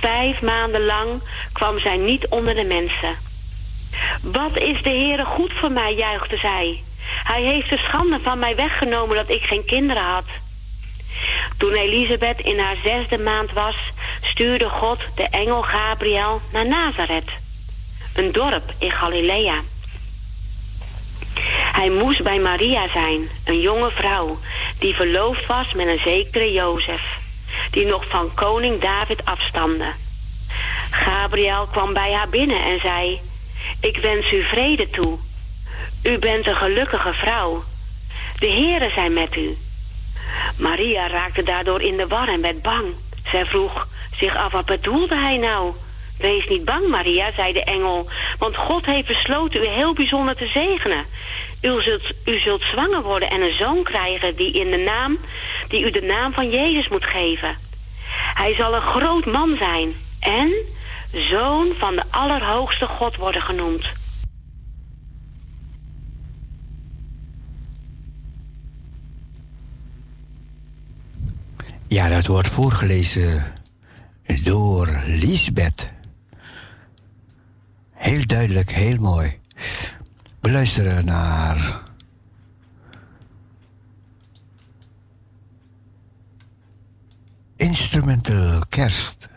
Vijf 0.00 0.40
maanden 0.40 0.84
lang 0.84 1.22
kwam 1.52 1.78
zij 1.78 1.96
niet 1.96 2.26
onder 2.28 2.54
de 2.54 2.64
mensen. 2.64 3.25
Wat 4.22 4.56
is 4.56 4.82
de 4.82 4.88
Heere 4.90 5.24
goed 5.24 5.52
voor 5.52 5.70
mij, 5.70 5.94
juichte 5.94 6.36
zij. 6.36 6.82
Hij 7.24 7.42
heeft 7.42 7.70
de 7.70 7.78
schande 7.78 8.18
van 8.22 8.38
mij 8.38 8.56
weggenomen 8.56 9.16
dat 9.16 9.28
ik 9.28 9.42
geen 9.42 9.64
kinderen 9.64 10.02
had. 10.02 10.24
Toen 11.58 11.72
Elisabeth 11.72 12.38
in 12.38 12.58
haar 12.58 12.76
zesde 12.82 13.18
maand 13.18 13.52
was, 13.52 13.76
stuurde 14.20 14.68
God 14.68 14.98
de 15.14 15.28
engel 15.30 15.62
Gabriel 15.62 16.40
naar 16.52 16.66
Nazareth, 16.66 17.30
een 18.14 18.32
dorp 18.32 18.72
in 18.78 18.90
Galilea. 18.90 19.60
Hij 21.72 21.90
moest 21.90 22.22
bij 22.22 22.38
Maria 22.38 22.88
zijn, 22.88 23.28
een 23.44 23.60
jonge 23.60 23.90
vrouw, 23.90 24.38
die 24.78 24.94
verloofd 24.94 25.46
was 25.46 25.72
met 25.72 25.86
een 25.86 26.00
zekere 26.04 26.52
Jozef, 26.52 27.18
die 27.70 27.86
nog 27.86 28.08
van 28.08 28.34
koning 28.34 28.80
David 28.80 29.24
afstamde. 29.24 29.92
Gabriel 30.90 31.66
kwam 31.66 31.92
bij 31.92 32.12
haar 32.12 32.28
binnen 32.28 32.64
en 32.64 32.80
zei: 32.80 33.20
Ik 33.80 33.96
wens 33.96 34.32
u 34.32 34.42
vrede 34.42 34.90
toe. 34.90 35.18
U 36.02 36.18
bent 36.18 36.46
een 36.46 36.56
gelukkige 36.56 37.12
vrouw. 37.12 37.64
De 38.38 38.50
Heere 38.50 38.90
zijn 38.90 39.12
met 39.12 39.36
u. 39.36 39.56
Maria 40.58 41.08
raakte 41.08 41.42
daardoor 41.42 41.82
in 41.82 41.96
de 41.96 42.06
war 42.06 42.28
en 42.28 42.40
werd 42.40 42.62
bang. 42.62 42.84
Zij 43.30 43.46
vroeg 43.46 43.88
zich 44.16 44.36
af, 44.36 44.52
wat 44.52 44.66
bedoelde 44.66 45.14
hij 45.14 45.36
nou? 45.36 45.72
Wees 46.18 46.48
niet 46.48 46.64
bang, 46.64 46.88
Maria, 46.88 47.32
zei 47.32 47.52
de 47.52 47.64
engel, 47.64 48.08
want 48.38 48.56
God 48.56 48.86
heeft 48.86 49.06
besloten 49.06 49.62
u 49.62 49.66
heel 49.66 49.94
bijzonder 49.94 50.36
te 50.36 50.46
zegenen. 50.46 51.04
U 51.62 51.82
zult, 51.82 52.02
u 52.24 52.38
zult 52.38 52.62
zwanger 52.62 53.02
worden 53.02 53.30
en 53.30 53.40
een 53.40 53.56
zoon 53.58 53.82
krijgen 53.82 54.36
die, 54.36 54.52
in 54.52 54.70
de 54.70 54.76
naam, 54.76 55.18
die 55.68 55.84
u 55.84 55.90
de 55.90 56.02
naam 56.02 56.32
van 56.32 56.50
Jezus 56.50 56.88
moet 56.88 57.04
geven. 57.04 57.56
Hij 58.34 58.54
zal 58.54 58.74
een 58.74 58.80
groot 58.80 59.26
man 59.26 59.56
zijn 59.58 59.94
en 60.20 60.52
zoon 61.20 61.72
van 61.74 61.94
de 61.94 62.04
Allerhoogste 62.10 62.86
God 62.86 63.16
worden 63.16 63.42
genoemd. 63.42 63.92
Ja, 71.88 72.08
dat 72.08 72.26
wordt 72.26 72.48
voorgelezen 72.48 73.44
door 74.42 75.02
Lisbeth. 75.06 75.90
Heel 77.92 78.26
duidelijk, 78.26 78.70
heel 78.70 78.96
mooi. 78.98 79.38
We 80.40 80.50
luisteren 80.50 81.04
naar. 81.04 81.82
Instrumental 87.56 88.62
kerst. 88.68 89.28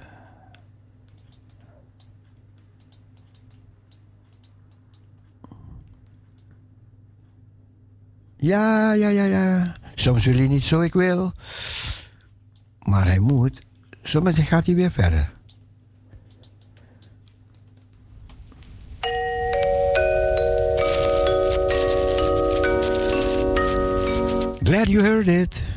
Ja, 8.42 8.94
ja, 8.94 9.10
ja, 9.10 9.24
ja. 9.24 9.76
Soms 9.96 10.26
wil 10.26 10.36
hij 10.36 10.48
niet 10.48 10.64
zo 10.64 10.82
ik 10.82 10.94
wil. 10.94 11.32
Maar 12.80 13.06
hij 13.06 13.20
moet. 13.20 13.62
Soms 14.04 14.40
gaat 14.40 14.66
hij 14.66 14.76
weer 14.76 14.92
verder. 14.92 15.32
Glad 24.64 24.88
you 24.88 25.04
heard 25.04 25.28
it. 25.28 25.69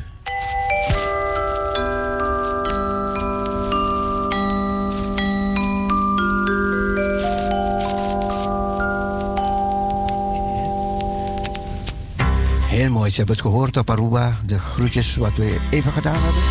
Heel 12.83 12.91
mooi, 12.91 13.09
ze 13.09 13.17
hebben 13.17 13.35
het 13.35 13.45
gehoord 13.45 13.77
op 13.77 13.89
Aruba. 13.89 14.39
De 14.45 14.59
groetjes 14.59 15.15
wat 15.15 15.35
we 15.35 15.57
even 15.69 15.91
gedaan 15.91 16.17
hebben. 16.19 16.41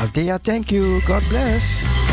Althea, 0.00 0.38
thank 0.38 0.70
you. 0.70 1.00
God 1.00 1.28
bless. 1.28 2.03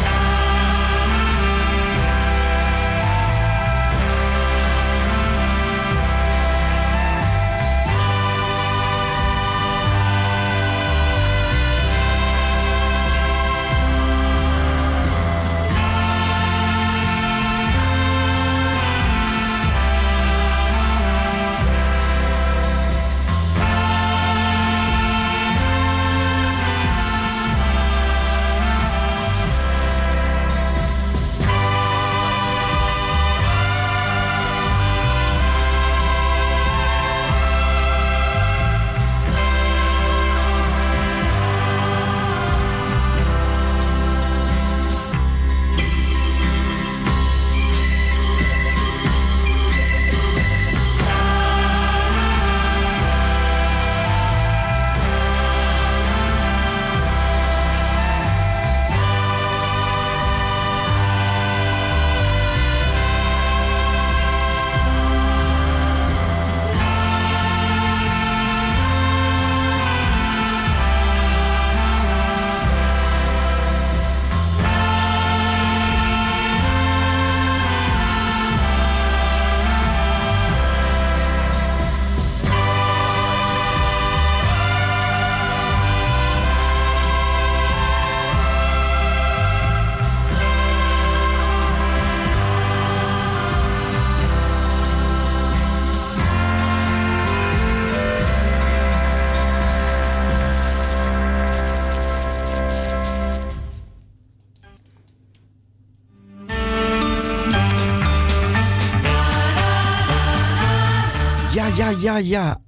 Ja, 112.00 112.18
ja. 112.18 112.62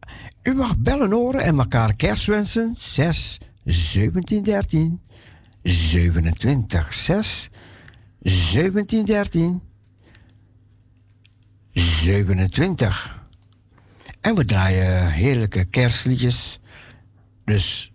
U 0.43 0.53
mag 0.53 0.77
bellen 0.77 1.11
horen 1.11 1.43
en 1.43 1.59
elkaar 1.59 1.95
kerstwensen. 1.95 2.75
6 2.77 3.39
17 3.65 4.43
13 4.43 5.01
27 5.63 6.93
6 6.93 7.49
17 8.21 9.05
13 9.05 9.61
27. 11.71 13.21
En 14.21 14.35
we 14.35 14.45
draaien 14.45 15.11
heerlijke 15.11 15.65
kerstliedjes. 15.65 16.59
Dus 17.45 17.93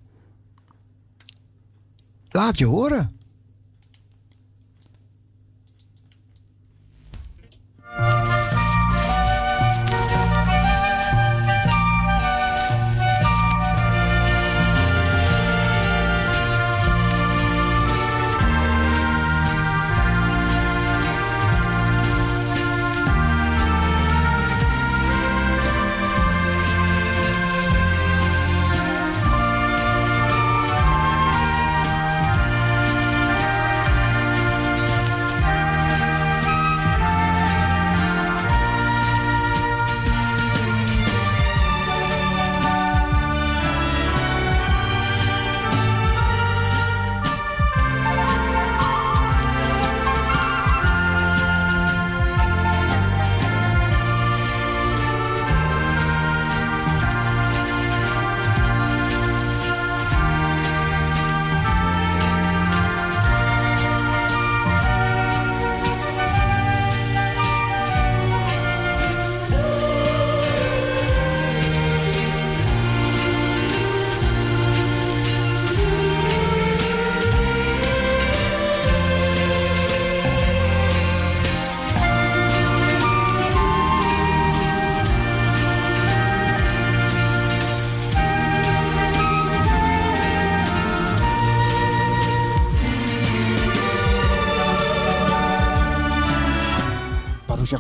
laat 2.29 2.59
je 2.59 2.67
horen. 2.67 3.18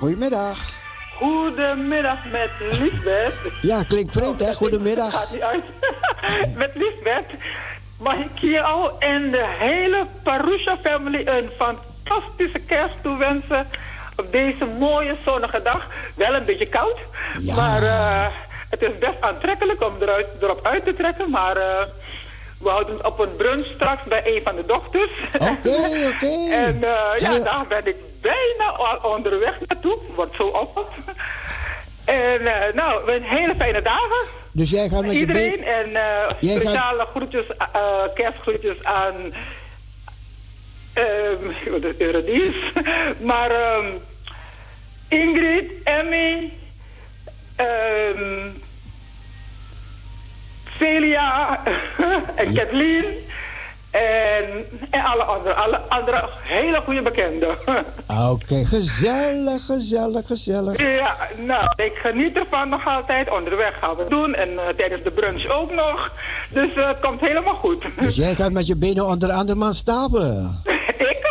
Goedemiddag. 0.08 0.58
Goedemiddag 1.16 2.18
met 2.30 2.50
Liesbeth. 2.80 3.34
Ja, 3.62 3.82
klinkt 3.82 4.12
vreemd 4.12 4.40
hè, 4.40 4.46
Gaat 4.46 4.56
goedemiddag. 4.56 5.32
niet 5.32 5.40
uit. 5.42 5.64
met 6.62 6.70
Liesbeth 6.74 7.30
mag 8.00 8.14
ik 8.14 8.30
hier 8.40 8.60
al 8.62 8.98
en 8.98 9.30
de 9.30 9.44
hele 9.58 10.06
Parusha 10.22 10.76
family 10.84 11.26
een 11.26 11.48
fantastische 11.56 12.58
kerst 12.58 12.94
toewensen. 13.02 13.66
Op 14.16 14.32
deze 14.32 14.64
mooie 14.78 15.14
zonnige 15.24 15.62
dag. 15.62 15.86
Wel 16.14 16.34
een 16.34 16.44
beetje 16.44 16.66
koud, 16.68 16.98
Ja. 17.38 17.54
maar 17.54 17.82
eh, 17.82 18.26
het 18.70 18.82
is 18.82 18.98
best 18.98 19.20
aantrekkelijk 19.20 19.82
om 19.84 19.92
eruit, 20.00 20.26
erop 20.40 20.66
uit 20.66 20.84
te 20.84 20.94
trekken. 20.94 21.30
Maar 21.30 21.56
eh, 21.56 21.82
we 22.60 22.68
houden 22.68 22.96
het 22.96 23.06
op 23.06 23.18
een 23.18 23.36
brunch 23.36 23.66
straks 23.66 24.02
bij 24.04 24.22
een 24.24 24.40
van 24.44 24.56
de 24.56 24.66
dochters. 24.66 25.10
Oké, 25.32 26.10
oké. 26.14 26.50
En 26.66 26.82
eh, 26.84 27.20
ja, 27.20 27.38
daar 27.38 27.64
ben 27.68 27.86
ik 27.86 27.96
bijna 28.20 28.70
al 28.76 29.10
onderweg 29.14 29.58
naartoe. 29.66 29.98
Wordt 30.14 30.34
zo 30.36 30.46
op. 30.46 30.88
En 32.04 32.46
eh, 32.46 32.74
nou, 32.74 33.12
een 33.12 33.22
hele 33.22 33.54
fijne 33.54 33.82
dagen. 33.82 34.26
Dus 34.52 34.70
jij 34.70 34.88
gaat 34.88 35.02
met 35.02 35.12
je 35.12 35.18
Iedereen 35.18 35.56
been... 35.56 35.64
en 35.64 35.90
gaat- 35.92 36.36
speciale 36.40 37.06
groetjes, 37.14 37.44
eh, 37.56 38.02
kerstgroetjes 38.14 38.84
aan 38.84 39.14
ehm 40.94 41.80
de 41.80 41.94
Eurydice. 41.98 42.58
Maar 43.30 43.50
ehm, 43.50 43.86
Ingrid, 45.08 45.70
Emmy, 45.84 46.52
ehm 47.56 48.48
Celia 50.78 51.60
en 52.34 52.54
Kathleen 52.54 53.04
en, 53.90 54.66
en 54.90 55.04
alle 55.04 55.22
andere, 55.22 55.54
alle 55.54 55.78
andere 55.88 56.24
hele 56.42 56.80
goede 56.80 57.02
bekenden. 57.02 57.48
Oké, 58.30 58.64
gezellig, 58.64 59.64
gezellig, 59.64 60.26
gezellig. 60.26 60.80
Ja, 60.80 61.16
nou, 61.36 61.72
ik 61.76 61.92
geniet 61.94 62.36
ervan 62.36 62.68
nog 62.68 62.86
altijd. 62.86 63.30
Onderweg 63.30 63.78
gaan 63.80 63.96
we 63.96 64.06
doen 64.08 64.34
en 64.34 64.48
eh, 64.48 64.74
tijdens 64.76 65.02
de 65.02 65.10
brunch 65.10 65.46
ook 65.50 65.74
nog. 65.74 66.12
Dus 66.48 66.74
eh, 66.74 66.88
het 66.88 67.00
komt 67.00 67.20
helemaal 67.20 67.54
goed. 67.54 67.84
Dus 68.00 68.16
jij 68.16 68.34
gaat 68.34 68.52
met 68.52 68.66
je 68.66 68.76
benen 68.76 69.06
onder 69.06 69.32
andermans 69.32 69.78
stapelen. 69.78 70.60
ik 71.12 71.30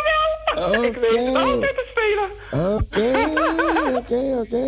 wel. 0.54 0.84
Ik 0.84 0.96
weet 0.96 1.26
het 1.26 1.36
altijd 1.36 1.74
te 1.76 1.86
spelen. 1.90 2.74
Oké, 2.74 3.12
oké, 3.96 4.38
oké. 4.40 4.66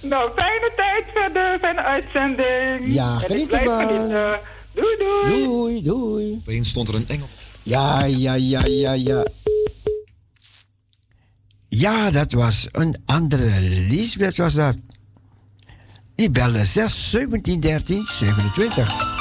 Nou, 0.00 0.30
fijne 0.34 0.70
tijd 0.76 1.04
verder, 1.14 1.58
fijne 1.58 1.82
uitzending. 1.82 2.94
Ja, 2.94 3.18
geniet 3.18 3.52
ervan. 3.52 4.10
Doei, 4.74 4.96
doei. 4.98 5.44
Doei, 5.44 5.82
doei. 5.82 6.32
Opeens 6.32 6.68
stond 6.68 6.88
er 6.88 6.94
een 6.94 7.08
engel. 7.08 7.28
Ja, 7.62 8.04
ja, 8.04 8.34
ja, 8.34 8.64
ja, 8.64 8.92
ja. 8.92 9.26
Ja, 11.68 12.10
dat 12.10 12.32
was 12.32 12.68
een 12.72 13.02
andere 13.04 13.60
Lisbeth 13.60 14.36
was 14.36 14.54
dat. 14.54 14.76
Die 16.14 16.30
belde 16.30 16.64
6 16.64 17.10
17 17.10 17.60
13 17.60 18.04
27. 18.04 19.11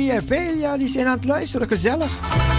Emmy 0.00 0.12
en 0.12 0.22
Velia, 0.26 0.76
die 0.76 0.88
zijn 0.88 1.06
aan 1.06 1.16
het 1.16 1.24
luisteren, 1.24 1.68
gezellig. 1.68 2.49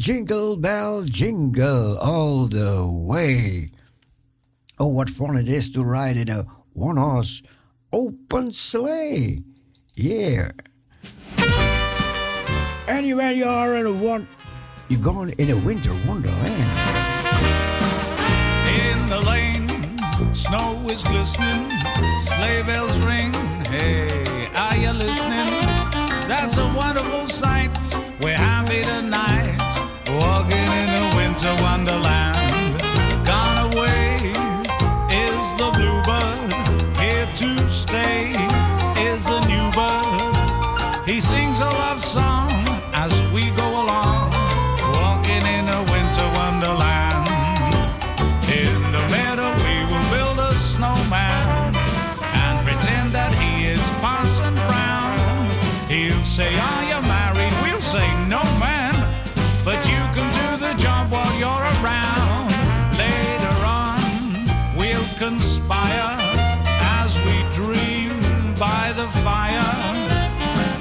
Jingle 0.00 0.56
bell, 0.56 1.04
jingle 1.04 1.98
all 1.98 2.46
the 2.46 2.86
way. 2.86 3.68
Oh, 4.78 4.86
what 4.86 5.10
fun 5.10 5.36
it 5.36 5.46
is 5.46 5.70
to 5.72 5.84
ride 5.84 6.16
in 6.16 6.30
a 6.30 6.46
one 6.72 6.96
horse 6.96 7.42
open 7.92 8.50
sleigh. 8.50 9.42
Yeah. 9.94 10.52
Anywhere 12.88 13.32
you 13.32 13.44
are 13.44 13.76
in 13.76 13.84
a 13.84 13.92
one, 13.92 14.26
you're 14.88 15.02
going 15.02 15.34
in 15.36 15.50
a 15.50 15.58
winter 15.58 15.92
wonderland. 16.08 16.70
In 18.80 19.06
the 19.06 19.20
lane, 19.20 19.68
snow 20.34 20.80
is 20.88 21.04
glistening, 21.04 21.70
sleigh 22.18 22.62
bells 22.62 22.98
ring. 23.00 23.34
Hey, 23.68 24.48
are 24.54 24.76
you 24.76 24.92
listening? 24.92 25.50
That's 26.26 26.56
a 26.56 26.72
wonderful 26.74 27.28
sight. 27.28 27.59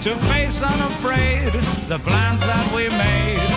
to 0.02 0.16
face 0.16 0.64
unafraid 0.64 1.52
the 1.90 2.00
plans 2.00 2.40
that 2.42 2.74
we 2.74 2.88
made. 2.90 3.49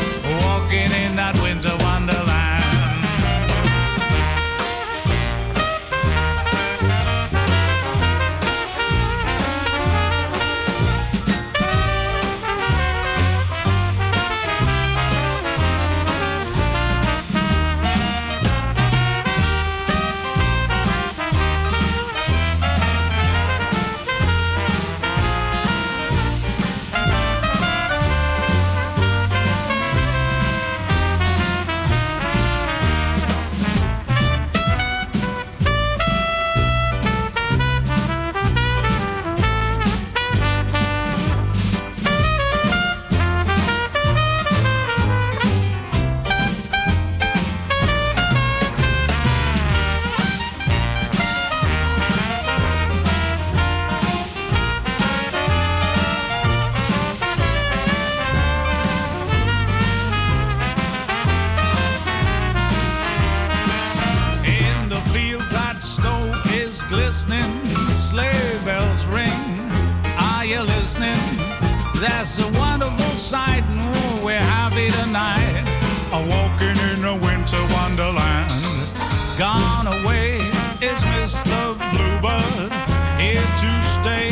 Gone 79.43 79.89
away 79.89 80.39
is 80.81 81.03
Mr. 81.19 81.75
Bluebird. 81.91 82.71
Here 83.19 83.43
to 83.43 83.71
stay, 83.83 84.31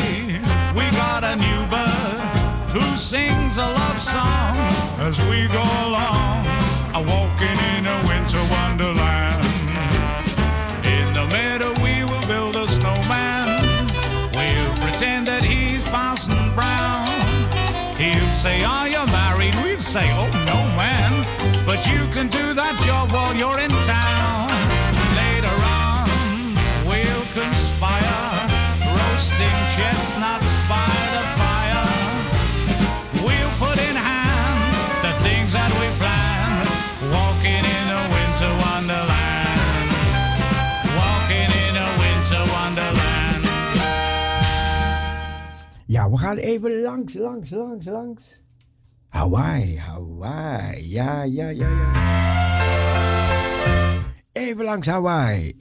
we 0.72 0.88
got 1.02 1.24
a 1.24 1.34
new 1.34 1.66
bird 1.66 2.20
who 2.70 2.80
sings 2.96 3.56
a 3.56 3.66
love 3.66 3.98
song 3.98 4.54
as 5.02 5.18
we 5.26 5.48
go 5.48 5.66
along. 5.88 6.46
A 6.94 7.02
walking 7.02 7.58
in 7.74 7.86
a 7.90 7.98
winter 8.06 8.38
wonderland. 8.54 9.42
In 10.86 11.06
the 11.12 11.26
meadow, 11.34 11.74
we 11.82 12.04
will 12.04 12.26
build 12.28 12.54
a 12.54 12.68
snowman. 12.68 13.48
We'll 14.38 14.74
pretend 14.78 15.26
that 15.26 15.42
he's 15.42 15.82
Parson 15.90 16.54
Brown. 16.54 17.08
He'll 17.98 18.32
say, 18.32 18.62
Are 18.62 18.86
you 18.86 19.04
married? 19.06 19.56
We'll 19.56 19.76
say, 19.76 20.06
Oh, 20.12 20.30
no, 20.46 20.58
man. 20.78 21.26
But 21.66 21.84
you 21.86 22.06
can 22.14 22.28
do 22.28 22.54
that 22.54 22.78
job 22.86 23.10
while 23.10 23.34
you're 23.34 23.58
in 23.58 23.69
Nou, 46.10 46.22
we 46.22 46.28
gaan 46.28 46.36
even 46.36 46.80
langs, 46.80 47.14
langs, 47.14 47.50
langs, 47.50 47.86
langs. 47.86 48.40
Hawaii, 49.08 49.78
Hawaii, 49.78 50.90
ja, 50.92 51.22
ja, 51.22 51.48
ja, 51.48 51.68
ja. 51.68 51.90
Even 54.32 54.64
langs 54.64 54.86
Hawaii. 54.86 55.56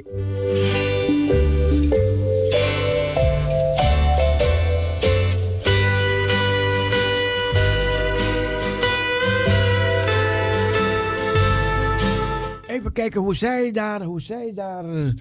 Even 12.67 12.91
kijken 12.93 13.21
hoe 13.21 13.35
zij 13.35 13.71
daar, 13.71 14.01
hoe 14.01 14.21
zij 14.21 14.53
daar 14.53 15.13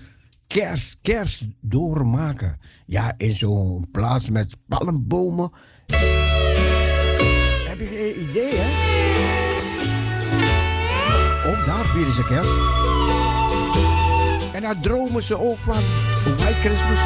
kerst, 0.48 0.98
kerst 1.02 1.44
doormaken. 1.60 2.58
Ja, 2.86 3.14
in 3.16 3.34
zo'n 3.34 3.88
plaats 3.92 4.30
met 4.30 4.56
palmbomen. 4.68 5.50
Heb 7.68 7.78
je 7.78 7.86
geen 7.86 8.28
idee, 8.28 8.54
hè? 8.54 8.96
Ook 11.50 11.66
daar 11.66 11.84
vieren 11.84 12.12
ze 12.12 12.24
kerst. 12.24 12.50
En 14.54 14.62
daar 14.62 14.80
dromen 14.80 15.22
ze 15.22 15.38
ook 15.38 15.58
van. 15.58 15.82
White 16.36 16.60
Christmas. 16.60 16.98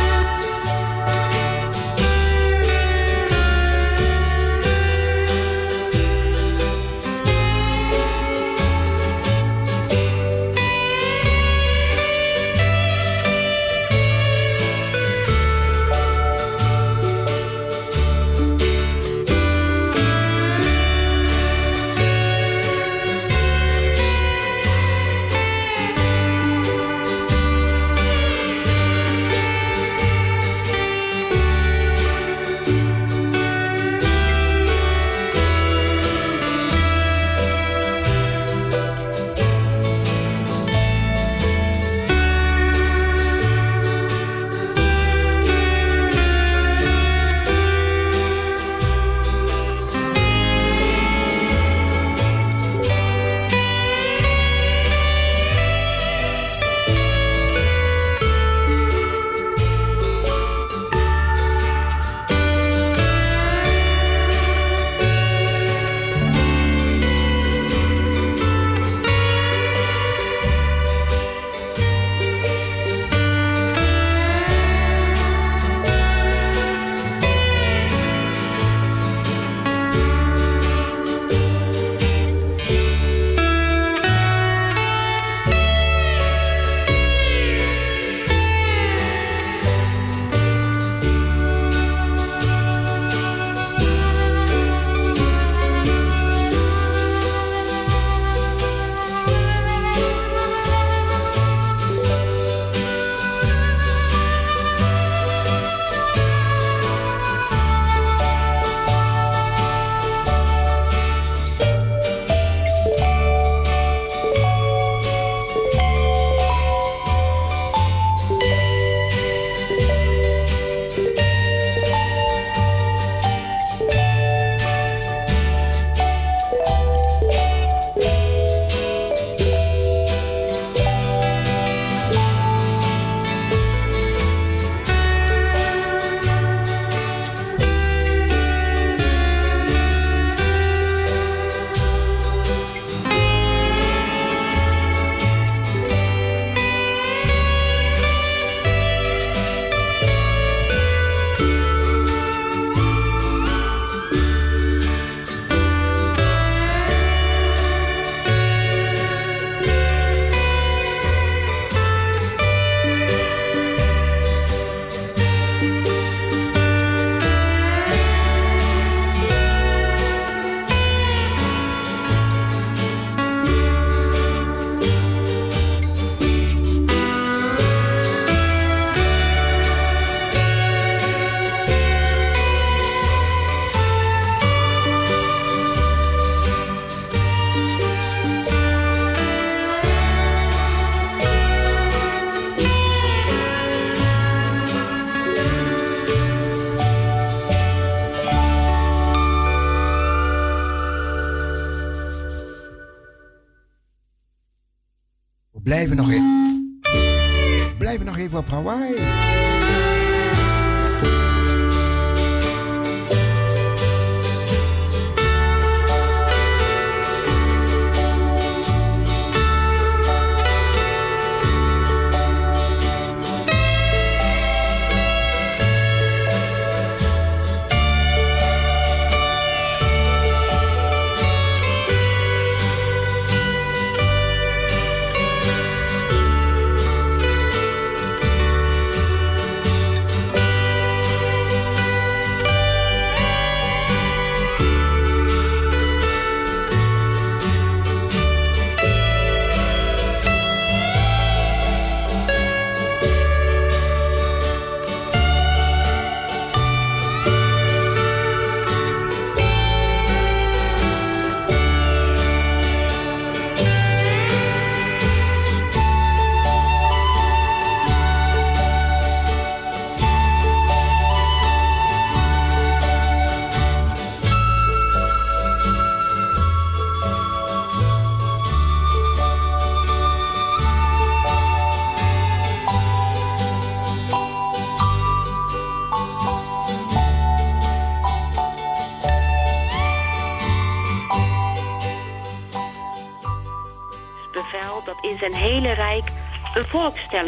Blijven 205.85 206.05
nog 206.05 206.11
even, 206.13 206.22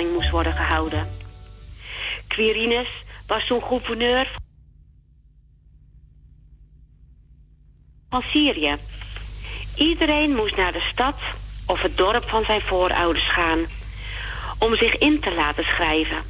moest 0.03 0.31
worden 0.31 0.53
gehouden. 0.53 1.09
Quirinus 2.29 2.89
was 3.27 3.47
toen 3.47 3.63
gouverneur 3.63 4.31
van 8.11 8.23
Syrië. 8.23 8.77
Iedereen 9.77 10.35
moest 10.35 10.57
naar 10.57 10.73
de 10.73 10.89
stad 10.93 11.17
of 11.67 11.83
het 11.83 11.97
dorp 11.97 12.29
van 12.29 12.45
zijn 12.45 12.61
voorouders 12.61 13.31
gaan 13.31 13.67
om 14.59 14.77
zich 14.77 14.99
in 14.99 15.21
te 15.21 15.35
laten 15.35 15.65
schrijven. 15.65 16.23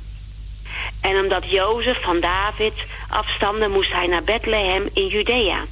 En 1.01 1.19
omdat 1.19 1.51
Jozef 1.51 2.03
van 2.03 2.21
David 2.21 2.75
afstamde, 3.09 3.69
moest 3.69 3.93
hij 3.93 4.07
naar 4.07 4.23
Bethlehem 4.23 4.89
in 4.93 5.07
Judea. 5.07 5.65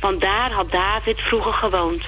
Want 0.00 0.20
daar 0.20 0.52
had 0.52 0.70
David 0.70 1.20
vroeger 1.20 1.52
gewoond. 1.52 2.02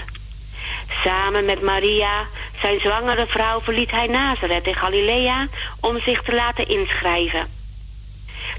Samen 1.05 1.45
met 1.45 1.63
Maria, 1.63 2.27
zijn 2.63 2.81
zwangere 2.81 3.27
vrouw, 3.27 3.61
verliet 3.61 3.91
hij 3.91 4.07
Nazareth 4.07 4.67
in 4.67 4.75
Galilea 4.75 5.47
om 5.81 6.01
zich 6.01 6.23
te 6.23 6.35
laten 6.35 6.69
inschrijven. 6.69 7.47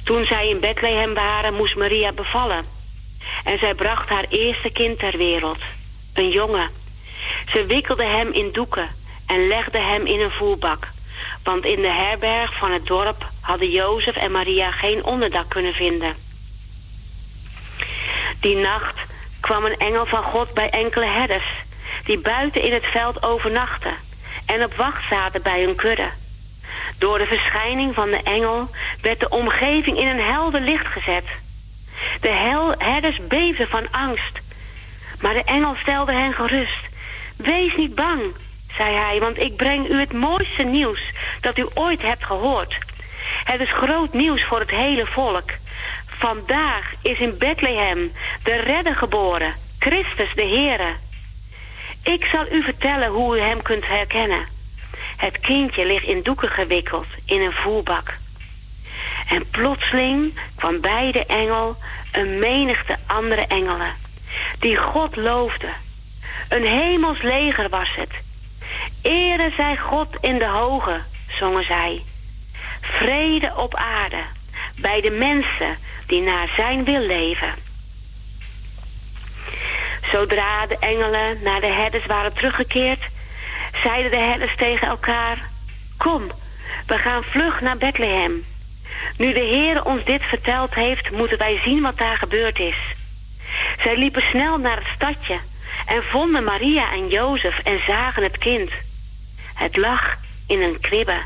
Toen 0.04 0.26
zij 0.26 0.50
in 0.50 0.60
Bethlehem 0.60 1.14
waren, 1.14 1.54
moest 1.54 1.76
Maria 1.76 2.12
bevallen. 2.12 2.66
En 3.44 3.58
zij 3.60 3.74
bracht 3.74 4.10
haar 4.10 4.26
eerste 4.30 4.72
kind 4.72 5.00
ter 5.00 5.18
wereld, 5.18 5.58
een 6.14 6.30
jongen. 6.30 6.70
Ze 7.52 7.66
wikkelde 7.66 8.04
hem 8.04 8.32
in 8.32 8.50
doeken 8.52 8.90
en 9.28 9.48
legde 9.48 9.80
hem 9.80 10.06
in 10.06 10.20
een 10.20 10.32
voerbak. 10.32 10.88
Want 11.44 11.66
in 11.66 11.82
de 11.82 11.92
herberg 11.92 12.54
van 12.54 12.72
het 12.72 12.86
dorp 12.86 13.28
hadden 13.42 13.70
Jozef 13.70 14.16
en 14.16 14.32
Maria 14.32 14.72
geen 14.72 15.04
onderdak 15.04 15.50
kunnen 15.50 15.74
vinden. 15.74 16.16
Die 18.40 18.56
nacht 18.56 19.00
kwam 19.40 19.66
een 19.66 19.78
engel 19.78 20.06
van 20.06 20.24
God 20.24 20.54
bij 20.54 20.70
enkele 20.70 21.06
herders 21.06 21.63
die 22.06 22.18
buiten 22.18 22.62
in 22.62 22.74
het 22.74 22.86
veld 22.86 23.24
overnachten 23.24 23.94
en 24.46 24.64
op 24.64 24.74
wacht 24.74 25.08
zaten 25.10 25.42
bij 25.42 25.64
hun 25.64 25.76
kudde. 25.76 26.10
Door 26.98 27.18
de 27.18 27.26
verschijning 27.26 27.94
van 27.94 28.10
de 28.10 28.24
engel 28.24 28.70
werd 29.02 29.20
de 29.20 29.30
omgeving 29.30 29.98
in 29.98 30.08
een 30.08 30.22
helder 30.22 30.62
licht 30.62 30.88
gezet. 30.88 31.26
De 32.22 32.74
herders 32.78 33.28
beefden 33.28 33.68
van 33.68 33.92
angst. 33.92 34.40
Maar 35.22 35.34
de 35.34 35.44
engel 35.44 35.76
stelde 35.82 36.12
hen 36.12 36.34
gerust. 36.34 36.80
Wees 37.38 37.76
niet 37.76 37.96
bang, 37.96 38.22
zei 38.78 38.96
hij, 38.96 39.20
want 39.20 39.38
ik 39.38 39.56
breng 39.56 39.90
u 39.90 40.00
het 40.00 40.14
mooiste 40.14 40.64
nieuws 40.64 41.02
dat 41.42 41.58
u 41.58 41.66
ooit 41.74 42.02
hebt 42.02 42.26
gehoord. 42.26 42.78
Het 43.44 43.60
is 43.60 43.72
groot 43.72 44.14
nieuws 44.14 44.44
voor 44.44 44.60
het 44.60 44.70
hele 44.70 45.06
volk. 45.06 45.52
Vandaag 46.06 46.94
is 47.02 47.20
in 47.20 47.38
Bethlehem 47.38 48.12
de 48.44 48.56
redder 48.56 48.96
geboren, 48.96 49.54
Christus 49.80 50.34
de 50.34 50.46
Heere. 50.46 51.03
Ik 52.04 52.26
zal 52.32 52.46
u 52.52 52.64
vertellen 52.64 53.10
hoe 53.10 53.38
u 53.38 53.40
hem 53.40 53.62
kunt 53.62 53.88
herkennen. 53.88 54.46
Het 55.18 55.40
kindje 55.40 55.86
ligt 55.86 56.06
in 56.06 56.22
doeken 56.22 56.50
gewikkeld 56.50 57.08
in 57.26 57.42
een 57.42 57.52
voerbak. 57.52 58.18
En 59.30 59.50
plotseling 59.50 60.40
kwam 60.56 60.82
bij 60.82 61.12
de 61.12 61.26
engel 61.26 61.76
een 62.12 62.40
menigte 62.40 62.98
andere 63.06 63.46
engelen, 63.48 63.94
die 64.60 64.78
God 64.78 65.16
loofde. 65.16 65.70
Een 66.50 66.66
hemels 66.66 67.22
leger 67.22 67.70
was 67.70 67.96
het. 67.96 68.12
Ere 69.02 69.52
zij 69.56 69.78
God 69.78 70.08
in 70.22 70.38
de 70.38 70.48
hoge, 70.48 71.02
zongen 71.40 71.66
zij. 71.66 72.04
Vrede 72.82 73.54
op 73.56 73.76
aarde, 73.76 74.22
bij 74.76 75.02
de 75.02 75.10
mensen 75.10 75.78
die 76.08 76.22
naar 76.22 76.48
zijn 76.56 76.84
wil 76.84 77.00
leven. 77.00 77.63
Zodra 80.12 80.66
de 80.66 80.78
engelen 80.80 81.40
naar 81.44 81.60
de 81.60 81.68
herders 81.68 82.06
waren 82.06 82.34
teruggekeerd, 82.34 83.00
zeiden 83.84 84.12
de 84.12 84.18
herders 84.18 84.56
tegen 84.56 84.88
elkaar: 84.88 85.38
Kom, 85.98 86.32
we 86.88 86.98
gaan 86.98 87.24
vlug 87.24 87.62
naar 87.62 87.78
Bethlehem. 87.78 88.46
Nu 89.18 89.34
de 89.34 89.40
Heer 89.40 89.86
ons 89.86 90.04
dit 90.04 90.24
verteld 90.24 90.74
heeft, 90.74 91.12
moeten 91.12 91.38
wij 91.38 91.60
zien 91.64 91.82
wat 91.82 91.98
daar 91.98 92.18
gebeurd 92.18 92.60
is. 92.60 92.78
Zij 93.82 93.98
liepen 93.98 94.22
snel 94.22 94.58
naar 94.58 94.76
het 94.76 94.88
stadje 94.96 95.40
en 95.86 96.04
vonden 96.04 96.44
Maria 96.44 96.92
en 96.92 97.08
Jozef 97.08 97.60
en 97.64 97.80
zagen 97.88 98.24
het 98.24 98.38
kind. 98.38 98.72
Het 99.54 99.78
lag 99.78 100.18
in 100.48 100.62
een 100.62 100.80
kribbe. 100.80 101.18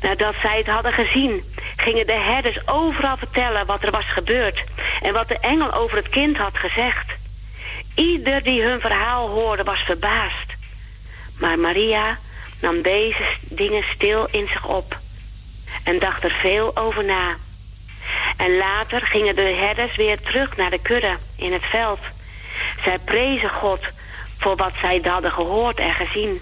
Nadat 0.00 0.34
zij 0.42 0.56
het 0.56 0.66
hadden 0.66 0.92
gezien, 0.92 1.42
gingen 1.76 2.06
de 2.06 2.12
herders 2.12 2.68
overal 2.68 3.16
vertellen 3.16 3.66
wat 3.66 3.82
er 3.82 3.90
was 3.90 4.06
gebeurd 4.06 4.64
en 5.02 5.12
wat 5.12 5.28
de 5.28 5.38
engel 5.38 5.74
over 5.74 5.96
het 5.96 6.08
kind 6.08 6.36
had 6.36 6.58
gezegd. 6.58 7.07
Ieder 7.98 8.42
die 8.42 8.62
hun 8.62 8.80
verhaal 8.80 9.28
hoorde 9.28 9.62
was 9.62 9.80
verbaasd. 9.80 10.52
Maar 11.38 11.58
Maria 11.58 12.18
nam 12.60 12.82
deze 12.82 13.24
dingen 13.42 13.82
stil 13.94 14.28
in 14.30 14.48
zich 14.48 14.66
op 14.66 14.96
en 15.84 15.98
dacht 15.98 16.24
er 16.24 16.30
veel 16.30 16.76
over 16.76 17.04
na. 17.04 17.36
En 18.36 18.56
later 18.56 19.00
gingen 19.00 19.34
de 19.34 19.42
herders 19.42 19.96
weer 19.96 20.20
terug 20.20 20.56
naar 20.56 20.70
de 20.70 20.82
kudde 20.82 21.16
in 21.36 21.52
het 21.52 21.64
veld. 21.64 21.98
Zij 22.82 22.98
prezen 22.98 23.50
God 23.50 23.80
voor 24.38 24.56
wat 24.56 24.72
zij 24.80 25.00
hadden 25.02 25.32
gehoord 25.32 25.78
en 25.78 25.94
gezien. 25.94 26.40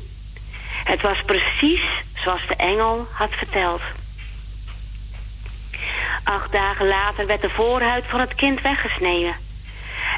Het 0.85 1.03
was 1.03 1.23
precies 1.23 1.85
zoals 2.15 2.47
de 2.47 2.57
engel 2.57 3.07
had 3.13 3.31
verteld. 3.31 3.83
Acht 6.25 6.53
dagen 6.53 6.87
later 6.87 7.27
werd 7.27 7.41
de 7.41 7.51
voorhuid 7.51 8.05
van 8.07 8.21
het 8.21 8.35
kind 8.35 8.61
weggesneden. 8.61 9.46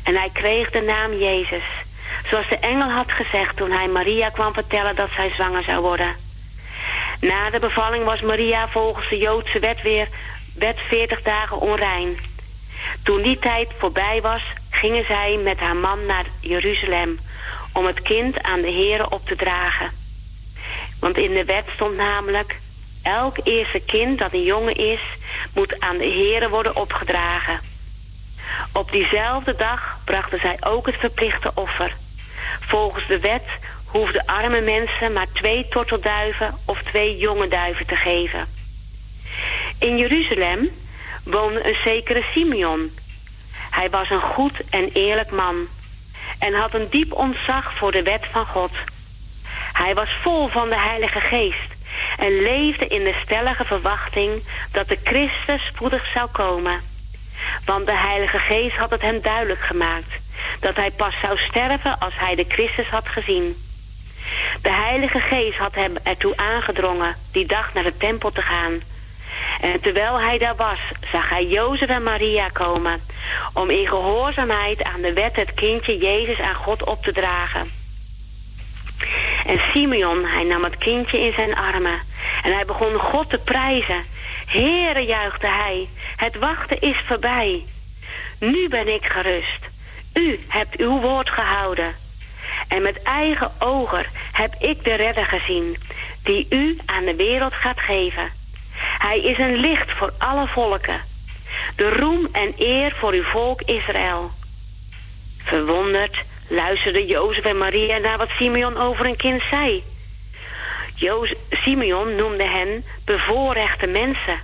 En 0.09 0.17
hij 0.17 0.31
kreeg 0.33 0.71
de 0.71 0.81
naam 0.81 1.13
Jezus. 1.13 1.65
Zoals 2.29 2.49
de 2.49 2.59
engel 2.59 2.91
had 2.91 3.13
gezegd 3.13 3.57
toen 3.57 3.71
hij 3.71 3.89
Maria 3.89 4.29
kwam 4.29 4.53
vertellen 4.53 4.97
dat 4.97 5.09
zij 5.17 5.31
zwanger 5.31 5.63
zou 5.63 5.81
worden. 5.81 6.17
Na 7.21 7.51
de 7.51 7.59
bevalling 7.59 8.05
was 8.05 8.21
Maria 8.21 8.69
volgens 8.69 9.09
de 9.09 9.19
Joodse 9.19 9.59
wet 9.59 9.83
weer 9.83 10.09
wet 10.55 10.79
40 10.89 11.23
dagen 11.23 11.61
onrein. 11.61 12.19
Toen 13.05 13.23
die 13.23 13.39
tijd 13.39 13.69
voorbij 13.79 14.21
was, 14.23 14.43
gingen 14.71 15.05
zij 15.05 15.39
met 15.43 15.59
haar 15.59 15.77
man 15.77 16.07
naar 16.07 16.25
Jeruzalem 16.41 17.19
om 17.73 17.87
het 17.87 18.03
kind 18.03 18.43
aan 18.43 18.61
de 18.61 18.73
Here 18.73 19.11
op 19.11 19.27
te 19.27 19.37
dragen. 19.37 19.91
Want 21.01 21.17
in 21.17 21.33
de 21.33 21.45
wet 21.45 21.67
stond 21.75 21.97
namelijk: 21.97 22.57
elk 23.03 23.37
eerste 23.43 23.81
kind 23.87 24.19
dat 24.19 24.33
een 24.33 24.43
jongen 24.43 24.77
is, 24.77 25.01
moet 25.55 25.81
aan 25.81 25.99
de 25.99 26.09
Here 26.11 26.49
worden 26.49 26.77
opgedragen. 26.77 27.61
Op 28.73 28.91
diezelfde 28.91 29.57
dag 29.57 29.99
brachten 30.05 30.41
zij 30.41 30.57
ook 30.61 30.87
het 30.87 30.97
verplichte 30.97 31.51
offer. 31.55 31.97
Volgens 32.61 33.07
de 33.07 33.21
wet 33.21 33.45
hoefden 33.87 34.27
arme 34.27 34.61
mensen 34.61 35.13
maar 35.13 35.27
twee 35.33 35.69
tortelduiven 35.69 36.55
of 36.65 36.83
twee 36.83 37.17
jonge 37.17 37.49
duiven 37.49 37.87
te 37.87 37.97
geven. 37.97 38.47
In 39.79 39.97
Jeruzalem 39.97 40.69
woonde 41.25 41.69
een 41.69 41.77
zekere 41.85 42.23
Simeon. 42.33 42.91
Hij 43.71 43.91
was 43.91 44.11
een 44.11 44.21
goed 44.21 44.69
en 44.71 44.91
eerlijk 44.93 45.31
man 45.31 45.67
en 46.39 46.55
had 46.55 46.75
een 46.75 46.89
diep 46.91 47.13
ontzag 47.13 47.75
voor 47.75 47.93
de 47.93 48.03
wet 48.03 48.27
van 48.31 48.47
God. 48.47 48.73
Hij 49.73 49.95
was 49.95 50.09
vol 50.23 50.49
van 50.49 50.69
de 50.69 50.79
Heilige 50.79 51.21
Geest 51.21 51.77
en 52.19 52.43
leefde 52.43 52.87
in 52.87 53.05
de 53.05 53.15
stellige 53.23 53.65
verwachting 53.65 54.43
dat 54.73 54.89
de 54.89 54.99
Christus 55.05 55.67
spoedig 55.67 56.11
zou 56.15 56.29
komen. 56.31 56.81
Want 57.65 57.87
de 57.87 57.97
Heilige 57.97 58.39
Geest 58.39 58.77
had 58.77 58.91
het 58.91 59.03
hem 59.03 59.21
duidelijk 59.21 59.61
gemaakt 59.61 60.13
dat 60.61 60.77
hij 60.77 60.91
pas 60.91 61.15
zou 61.23 61.39
sterven 61.39 61.99
als 61.99 62.13
hij 62.17 62.35
de 62.35 62.45
Christus 62.49 62.89
had 62.89 63.09
gezien. 63.09 63.57
De 64.63 64.73
Heilige 64.73 65.21
Geest 65.21 65.59
had 65.59 65.75
hem 65.75 65.95
ertoe 66.03 66.37
aangedrongen 66.37 67.17
die 67.33 67.47
dag 67.47 67.75
naar 67.75 67.85
de 67.85 67.97
tempel 67.97 68.31
te 68.31 68.43
gaan. 68.43 68.81
En 69.61 69.81
terwijl 69.81 70.21
hij 70.21 70.39
daar 70.39 70.57
was, 70.57 70.79
zag 71.13 71.29
hij 71.29 71.47
Jozef 71.47 71.89
en 71.89 72.03
Maria 72.03 72.49
komen... 72.49 73.01
om 73.53 73.71
in 73.71 73.87
gehoorzaamheid 73.87 74.83
aan 74.83 75.01
de 75.01 75.13
wet 75.13 75.37
het 75.37 75.55
kindje 75.55 75.99
Jezus 75.99 76.41
aan 76.41 76.55
God 76.55 76.85
op 76.85 77.03
te 77.03 77.13
dragen. 77.13 77.71
En 79.47 79.61
Simeon, 79.73 80.25
hij 80.25 80.45
nam 80.45 80.65
het 80.65 80.79
kindje 80.79 81.21
in 81.21 81.33
zijn 81.33 81.57
armen... 81.57 82.01
en 82.43 82.53
hij 82.55 82.65
begon 82.65 82.95
God 82.95 83.31
te 83.31 83.39
prijzen. 83.39 84.05
Heere, 84.49 85.05
juichte 85.05 85.47
hij, 85.47 85.89
het 86.17 86.39
wachten 86.39 86.81
is 86.81 86.97
voorbij. 87.07 87.65
Nu 88.41 88.69
ben 88.69 88.95
ik 88.95 89.05
gerust. 89.05 89.69
U 90.15 90.41
hebt 90.49 90.77
uw 90.77 91.01
woord 91.01 91.31
gehouden. 91.31 91.95
En 92.69 92.83
met 92.83 93.03
eigen 93.03 93.51
ogen 93.59 94.05
heb 94.33 94.55
ik 94.59 94.85
de 94.85 94.95
redder 94.95 95.25
gezien... 95.25 95.77
die 96.23 96.47
u 96.51 96.79
aan 96.87 97.05
de 97.05 97.17
wereld 97.17 97.53
gaat 97.53 97.81
geven... 97.81 98.37
Hij 98.99 99.21
is 99.21 99.39
een 99.39 99.57
licht 99.57 99.91
voor 99.91 100.13
alle 100.19 100.47
volken. 100.47 101.01
De 101.77 101.91
roem 101.91 102.29
en 102.33 102.55
eer 102.57 102.95
voor 102.99 103.13
uw 103.13 103.23
volk 103.23 103.63
Israël. 103.63 104.31
Verwonderd 105.39 106.17
luisterde 106.49 107.07
Jozef 107.07 107.45
en 107.45 107.59
Maria 107.59 107.99
naar 107.99 108.19
wat 108.19 108.29
Simeon 108.29 108.77
over 108.77 109.07
een 109.07 109.17
kind 109.17 109.43
zei. 109.51 109.83
Simeon 111.51 112.17
noemde 112.17 112.45
hen 112.45 112.85
bevoorrechte 113.05 113.87
mensen. 113.87 114.41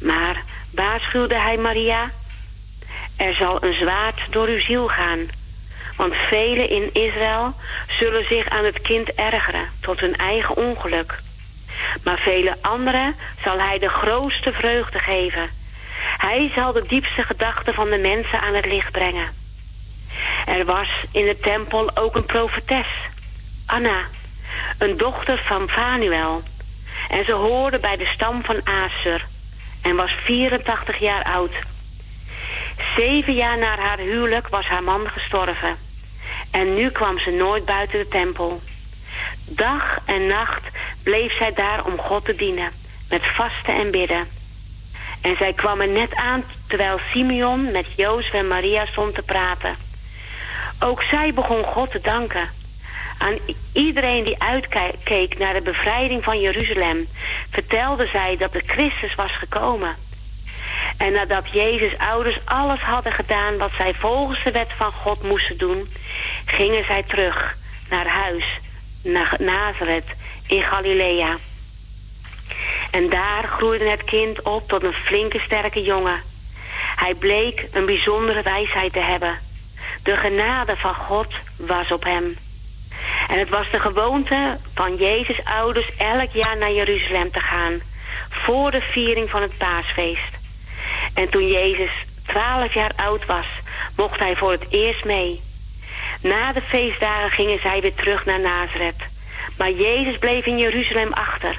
Maar 0.00 0.42
waarschuwde 0.70 1.38
hij 1.38 1.56
Maria... 1.56 2.10
Er 3.16 3.34
zal 3.34 3.62
een 3.62 3.74
zwaard 3.74 4.20
door 4.30 4.46
uw 4.46 4.60
ziel 4.60 4.88
gaan... 4.88 5.28
Want 5.96 6.14
velen 6.14 6.68
in 6.68 6.90
Israël 6.92 7.54
zullen 7.98 8.26
zich 8.26 8.48
aan 8.48 8.64
het 8.64 8.80
kind 8.80 9.14
ergeren 9.14 9.68
tot 9.80 10.00
hun 10.00 10.16
eigen 10.16 10.56
ongeluk. 10.56 11.18
Maar 12.04 12.18
vele 12.18 12.56
anderen 12.60 13.14
zal 13.44 13.58
hij 13.58 13.78
de 13.78 13.88
grootste 13.88 14.52
vreugde 14.52 14.98
geven. 14.98 15.50
Hij 16.16 16.50
zal 16.54 16.72
de 16.72 16.84
diepste 16.86 17.22
gedachten 17.22 17.74
van 17.74 17.90
de 17.90 17.98
mensen 17.98 18.40
aan 18.40 18.54
het 18.54 18.66
licht 18.66 18.92
brengen. 18.92 19.26
Er 20.46 20.64
was 20.64 20.88
in 21.12 21.24
de 21.24 21.38
tempel 21.38 21.96
ook 21.96 22.14
een 22.14 22.26
profetes, 22.26 22.86
Anna, 23.66 24.00
een 24.78 24.96
dochter 24.96 25.42
van 25.46 25.68
Fanuel. 25.68 26.42
En 27.08 27.24
ze 27.24 27.32
hoorde 27.32 27.78
bij 27.78 27.96
de 27.96 28.06
stam 28.06 28.44
van 28.44 28.60
Aser 28.64 29.24
en 29.82 29.96
was 29.96 30.10
84 30.24 30.98
jaar 30.98 31.24
oud. 31.24 31.52
Zeven 32.96 33.34
jaar 33.34 33.58
na 33.58 33.76
haar 33.76 33.98
huwelijk 33.98 34.48
was 34.48 34.66
haar 34.66 34.82
man 34.82 35.08
gestorven. 35.08 35.76
En 36.50 36.74
nu 36.74 36.90
kwam 36.90 37.18
ze 37.18 37.30
nooit 37.30 37.64
buiten 37.64 37.98
de 37.98 38.08
tempel. 38.08 38.60
Dag 39.48 39.98
en 40.06 40.26
nacht 40.26 40.62
bleef 41.02 41.36
zij 41.36 41.52
daar 41.52 41.84
om 41.84 41.98
God 41.98 42.24
te 42.24 42.34
dienen, 42.34 42.70
met 43.10 43.22
vasten 43.26 43.74
en 43.74 43.90
bidden. 43.90 44.26
En 45.20 45.36
zij 45.36 45.52
kwam 45.52 45.80
er 45.80 45.88
net 45.88 46.14
aan 46.14 46.44
terwijl 46.68 46.98
Simeon 47.12 47.70
met 47.70 47.86
Jozef 47.96 48.32
en 48.32 48.48
Maria 48.48 48.86
stond 48.86 49.14
te 49.14 49.22
praten. 49.22 49.76
Ook 50.80 51.02
zij 51.02 51.34
begon 51.34 51.64
God 51.64 51.90
te 51.90 52.00
danken. 52.00 52.48
Aan 53.22 53.38
iedereen 53.72 54.24
die 54.24 54.42
uitkeek 54.42 55.38
naar 55.38 55.54
de 55.54 55.60
bevrijding 55.60 56.24
van 56.24 56.40
Jeruzalem... 56.40 57.08
vertelde 57.50 58.06
zij 58.06 58.36
dat 58.36 58.52
de 58.52 58.62
Christus 58.66 59.14
was 59.14 59.32
gekomen. 59.32 59.96
En 60.96 61.12
nadat 61.12 61.50
Jezus' 61.50 61.98
ouders 61.98 62.38
alles 62.44 62.80
hadden 62.80 63.12
gedaan... 63.12 63.58
wat 63.58 63.70
zij 63.76 63.94
volgens 63.94 64.42
de 64.42 64.50
wet 64.50 64.72
van 64.76 64.92
God 64.92 65.22
moesten 65.22 65.58
doen... 65.58 65.88
gingen 66.44 66.84
zij 66.84 67.02
terug 67.02 67.56
naar 67.90 68.06
huis, 68.06 68.44
naar 69.02 69.36
Nazareth 69.38 70.10
in 70.46 70.62
Galilea. 70.62 71.36
En 72.90 73.08
daar 73.08 73.44
groeide 73.44 73.88
het 73.88 74.04
kind 74.04 74.42
op 74.42 74.68
tot 74.68 74.82
een 74.82 74.92
flinke 74.92 75.38
sterke 75.38 75.82
jongen. 75.82 76.20
Hij 76.96 77.14
bleek 77.14 77.68
een 77.72 77.86
bijzondere 77.86 78.42
wijsheid 78.42 78.92
te 78.92 79.00
hebben. 79.00 79.38
De 80.02 80.16
genade 80.16 80.76
van 80.76 80.94
God 80.94 81.34
was 81.56 81.92
op 81.92 82.04
hem. 82.04 82.36
En 83.28 83.38
het 83.38 83.48
was 83.48 83.70
de 83.70 83.80
gewoonte 83.80 84.58
van 84.74 84.96
Jezus' 84.96 85.44
ouders 85.44 85.96
elk 85.96 86.30
jaar 86.32 86.56
naar 86.56 86.72
Jeruzalem 86.72 87.30
te 87.30 87.40
gaan... 87.40 87.80
voor 88.30 88.70
de 88.70 88.80
viering 88.80 89.30
van 89.30 89.42
het 89.42 89.56
paasfeest. 89.56 90.38
En 91.14 91.28
toen 91.28 91.48
Jezus 91.48 91.90
twaalf 92.26 92.74
jaar 92.74 92.92
oud 92.96 93.26
was, 93.26 93.46
mocht 93.96 94.18
hij 94.18 94.36
voor 94.36 94.50
het 94.50 94.66
eerst 94.70 95.04
mee. 95.04 95.40
Na 96.22 96.52
de 96.52 96.62
feestdagen 96.62 97.30
gingen 97.30 97.60
zij 97.60 97.80
weer 97.80 97.94
terug 97.94 98.24
naar 98.24 98.40
Nazareth. 98.40 99.10
Maar 99.58 99.70
Jezus 99.70 100.18
bleef 100.18 100.46
in 100.46 100.58
Jeruzalem 100.58 101.12
achter. 101.12 101.58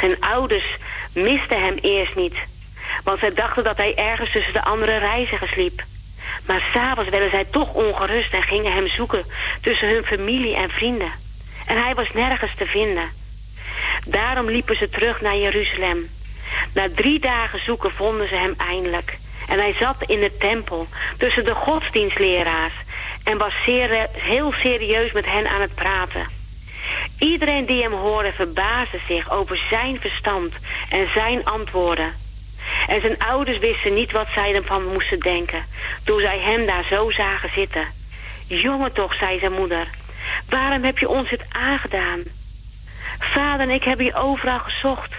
Zijn 0.00 0.20
ouders 0.20 0.76
misten 1.12 1.62
hem 1.62 1.76
eerst 1.80 2.14
niet. 2.14 2.34
Want 3.04 3.18
zij 3.18 3.34
dachten 3.34 3.64
dat 3.64 3.76
hij 3.76 3.94
ergens 3.96 4.32
tussen 4.32 4.52
de 4.52 4.64
andere 4.64 4.98
reizigers 4.98 5.54
liep. 5.54 5.82
Maar 6.48 6.68
s'avonds 6.72 7.10
werden 7.10 7.30
zij 7.30 7.44
toch 7.44 7.74
ongerust 7.74 8.32
en 8.32 8.42
gingen 8.42 8.72
hem 8.72 8.88
zoeken 8.88 9.24
tussen 9.60 9.88
hun 9.88 10.04
familie 10.04 10.56
en 10.56 10.70
vrienden. 10.70 11.12
En 11.66 11.82
hij 11.82 11.94
was 11.94 12.12
nergens 12.12 12.54
te 12.54 12.66
vinden. 12.66 13.08
Daarom 14.04 14.50
liepen 14.50 14.76
ze 14.76 14.88
terug 14.88 15.20
naar 15.20 15.36
Jeruzalem. 15.36 16.08
Na 16.74 16.88
drie 16.94 17.20
dagen 17.20 17.60
zoeken 17.64 17.90
vonden 17.90 18.28
ze 18.28 18.34
hem 18.34 18.54
eindelijk. 18.56 19.18
En 19.48 19.58
hij 19.58 19.74
zat 19.80 19.96
in 20.06 20.20
de 20.20 20.36
tempel 20.36 20.86
tussen 21.18 21.44
de 21.44 21.54
godsdienstleraars 21.54 22.74
en 23.24 23.38
was 23.38 23.52
zeer, 23.64 24.08
heel 24.12 24.52
serieus 24.52 25.12
met 25.12 25.26
hen 25.26 25.48
aan 25.48 25.60
het 25.60 25.74
praten. 25.74 26.26
Iedereen 27.18 27.66
die 27.66 27.82
hem 27.82 27.92
hoorde 27.92 28.32
verbaasde 28.32 28.98
zich 29.06 29.30
over 29.30 29.60
zijn 29.70 30.00
verstand 30.00 30.52
en 30.88 31.08
zijn 31.14 31.44
antwoorden. 31.44 32.12
En 32.86 33.00
zijn 33.00 33.18
ouders 33.18 33.58
wisten 33.58 33.94
niet 33.94 34.12
wat 34.12 34.28
zij 34.34 34.54
ervan 34.54 34.92
moesten 34.92 35.18
denken... 35.18 35.64
toen 36.04 36.20
zij 36.20 36.38
hem 36.38 36.66
daar 36.66 36.84
zo 36.84 37.10
zagen 37.10 37.50
zitten. 37.54 37.86
Jongen 38.46 38.92
toch, 38.92 39.14
zei 39.14 39.38
zijn 39.38 39.52
moeder. 39.52 39.88
Waarom 40.48 40.84
heb 40.84 40.98
je 40.98 41.08
ons 41.08 41.30
dit 41.30 41.42
aangedaan? 41.52 42.22
Vader 43.18 43.68
en 43.68 43.74
ik 43.74 43.84
hebben 43.84 44.04
je 44.04 44.14
overal 44.14 44.58
gezocht. 44.58 45.14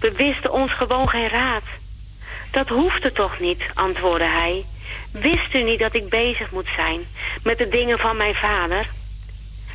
We 0.00 0.12
wisten 0.12 0.52
ons 0.52 0.72
gewoon 0.72 1.08
geen 1.08 1.28
raad. 1.28 1.62
Dat 2.50 2.68
hoefde 2.68 3.12
toch 3.12 3.38
niet, 3.40 3.62
antwoordde 3.74 4.24
hij. 4.24 4.64
Wist 5.12 5.54
u 5.54 5.62
niet 5.62 5.78
dat 5.78 5.94
ik 5.94 6.08
bezig 6.08 6.50
moet 6.50 6.68
zijn 6.76 7.00
met 7.42 7.58
de 7.58 7.68
dingen 7.68 7.98
van 7.98 8.16
mijn 8.16 8.34
vader? 8.34 8.86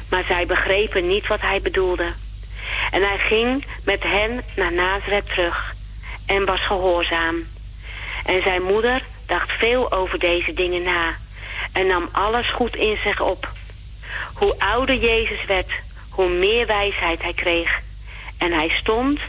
Maar 0.09 0.23
zij 0.23 0.45
begrepen 0.45 1.07
niet 1.07 1.27
wat 1.27 1.41
hij 1.41 1.61
bedoelde. 1.61 2.11
En 2.91 3.01
hij 3.01 3.17
ging 3.17 3.65
met 3.83 4.03
hen 4.03 4.41
naar 4.55 4.73
Nazareth 4.73 5.25
terug 5.25 5.74
en 6.25 6.45
was 6.45 6.61
gehoorzaam. 6.61 7.35
En 8.25 8.41
zijn 8.41 8.63
moeder 8.63 9.03
dacht 9.27 9.51
veel 9.51 9.91
over 9.91 10.19
deze 10.19 10.53
dingen 10.53 10.83
na 10.83 11.15
en 11.71 11.87
nam 11.87 12.09
alles 12.11 12.49
goed 12.49 12.75
in 12.75 12.97
zich 13.03 13.21
op. 13.21 13.49
Hoe 14.33 14.59
ouder 14.59 14.95
Jezus 14.95 15.45
werd, 15.45 15.71
hoe 16.09 16.29
meer 16.29 16.67
wijsheid 16.67 17.21
hij 17.21 17.33
kreeg. 17.33 17.81
En 18.37 18.51
hij 18.51 18.69
stond 18.69 19.19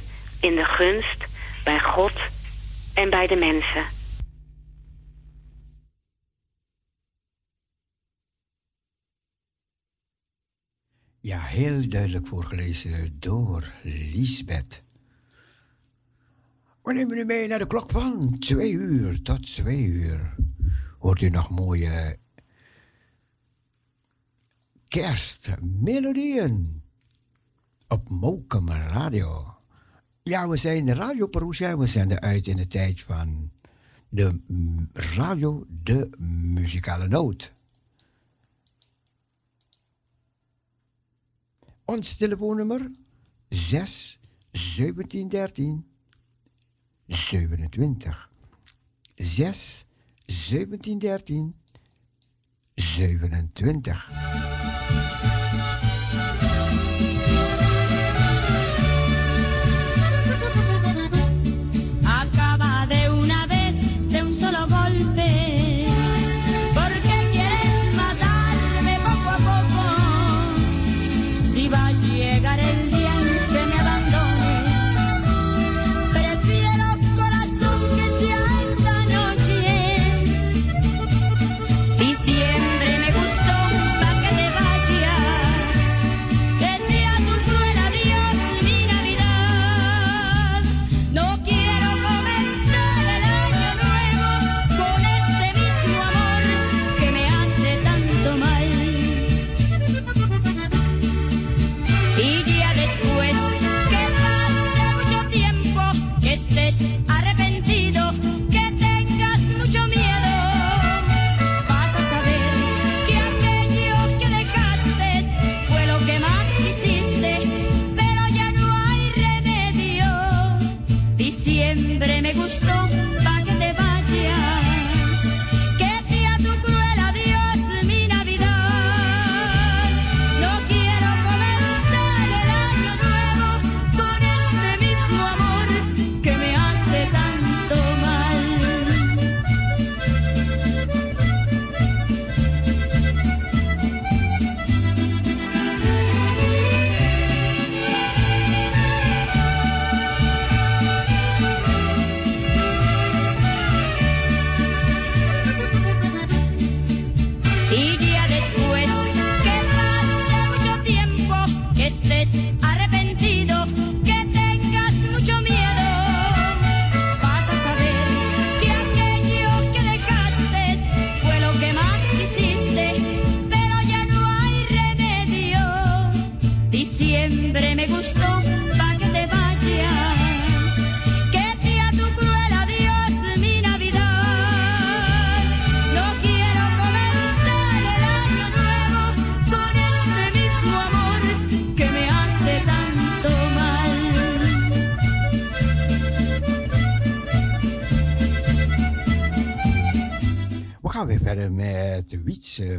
in 0.41 0.55
de 0.55 0.65
gunst 0.65 1.27
bij 1.65 1.81
God 1.81 2.13
en 2.95 3.11
bij 3.11 3.27
de 3.27 3.37
mensen. 3.37 3.85
Ja, 11.21 11.41
heel 11.41 11.89
duidelijk 11.89 12.27
voorgelezen 12.27 13.17
door 13.21 13.73
Lisbeth. 13.83 14.86
We 16.87 16.93
nemen 16.93 17.19
u 17.19 17.25
mee 17.25 17.49
naar 17.49 17.59
de 17.59 17.67
klok 17.67 17.91
van 17.91 18.39
twee 18.39 18.73
uur 18.73 19.23
tot 19.23 19.55
twee 19.55 19.85
uur. 19.85 20.35
Hoort 20.99 21.21
u 21.21 21.29
nog 21.29 21.51
mooie 21.51 22.19
kerstmelodieën 24.89 26.83
op 27.89 28.09
Mokum 28.09 28.69
Radio. 28.71 29.55
Ja, 30.23 30.49
we 30.49 30.57
zijn 30.57 30.85
de 30.85 30.95
Radio 30.95 31.27
Perusia. 31.27 31.77
We 31.77 31.87
zenden 31.87 32.21
uit 32.21 32.47
in 32.47 32.57
de 32.57 32.67
tijd 32.67 33.01
van 33.01 33.51
de 34.09 34.41
radio 34.93 35.67
De 35.69 36.11
Muzikale 36.19 37.09
Noot. 37.09 37.55
Ons 41.85 42.17
telefoonnummer 42.17 42.91
6 43.49 44.21
1713 44.51 45.95
27. 47.09 48.11
6 49.19 49.87
1713 50.29 51.55
27. 52.77 54.46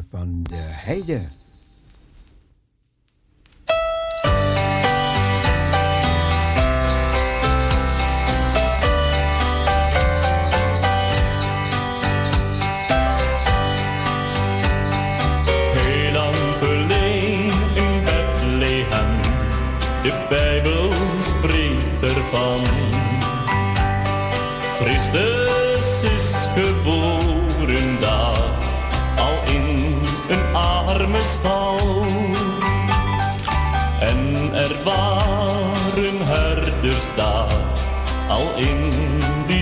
Van 0.09 0.43
de 0.43 0.55
Heide. 0.55 1.21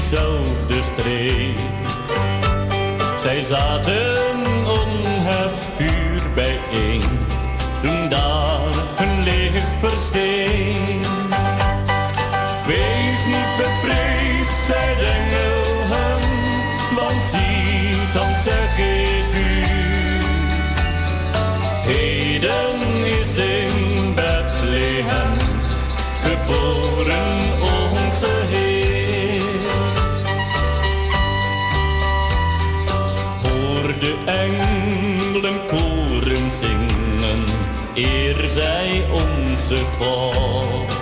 diezelfde 0.10 0.82
streek. 0.82 1.60
Zij 3.22 3.42
zaten 3.42 4.18
om 4.66 4.90
het 5.04 5.52
vuur 5.76 6.22
bijeen, 6.34 7.02
toen 7.82 8.10
daar 8.10 8.74
hun 8.96 9.24
licht 9.24 9.68
versteen. 9.80 11.02
Wees 12.68 13.26
niet 13.26 13.52
bevreesd, 13.58 14.66
zei 14.66 14.96
de 14.96 15.06
engel 15.06 15.64
hem, 15.96 16.96
want 16.96 17.24
zie, 17.24 18.12
dan 18.14 18.36
zeg 18.44 18.78
ik 18.80 19.34
u. 19.34 19.64
Heden 21.92 23.06
is 23.20 23.38
in 23.38 24.14
Bethlehem 24.16 25.34
geboren 26.22 27.45
engelenkoren 34.26 36.52
zingen, 36.52 37.44
eer 37.94 38.50
zij 38.50 39.06
onze 39.12 39.78
God. 39.78 40.94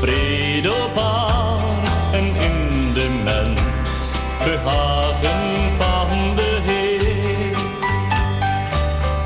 Vrede 0.00 0.70
op 0.70 0.98
aard 0.98 1.88
en 2.12 2.26
in 2.26 2.92
de 2.94 3.08
mens, 3.24 4.10
behagen 4.44 5.70
van 5.76 6.34
de 6.34 6.58
Heer. 6.62 7.56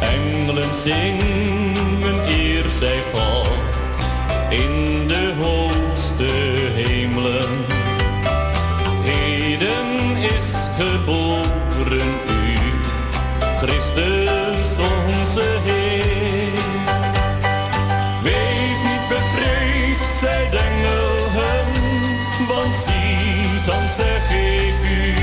Engelen 0.00 0.74
zingen, 0.74 2.18
eer 2.26 2.64
zij 2.78 3.02
God, 3.12 3.48
in 4.48 5.06
de 5.08 5.34
hoogste 5.38 6.24
hemelen. 6.72 7.64
Heden 9.02 10.16
is 10.16 10.52
geboren 10.78 12.29
zeg 23.96 24.30
ik 24.30 24.74
u. 24.82 25.14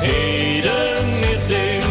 Heden 0.00 1.30
is 1.32 1.50
ik. 1.50 1.83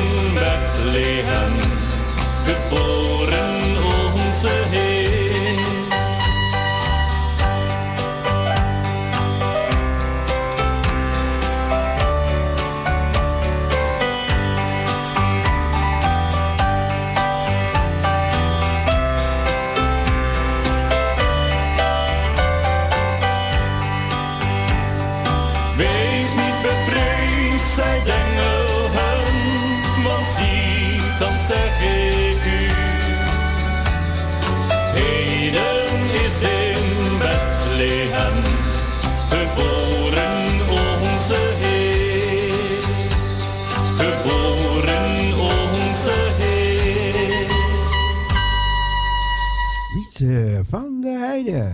Heide. 51.34 51.72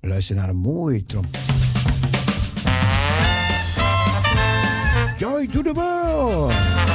Luister 0.00 0.36
naar 0.36 0.48
een 0.48 0.56
mooie 0.56 1.04
trompet. 1.04 1.40
Joy 5.18 5.46
to 5.46 5.62
the 5.62 5.72
world. 5.72 6.85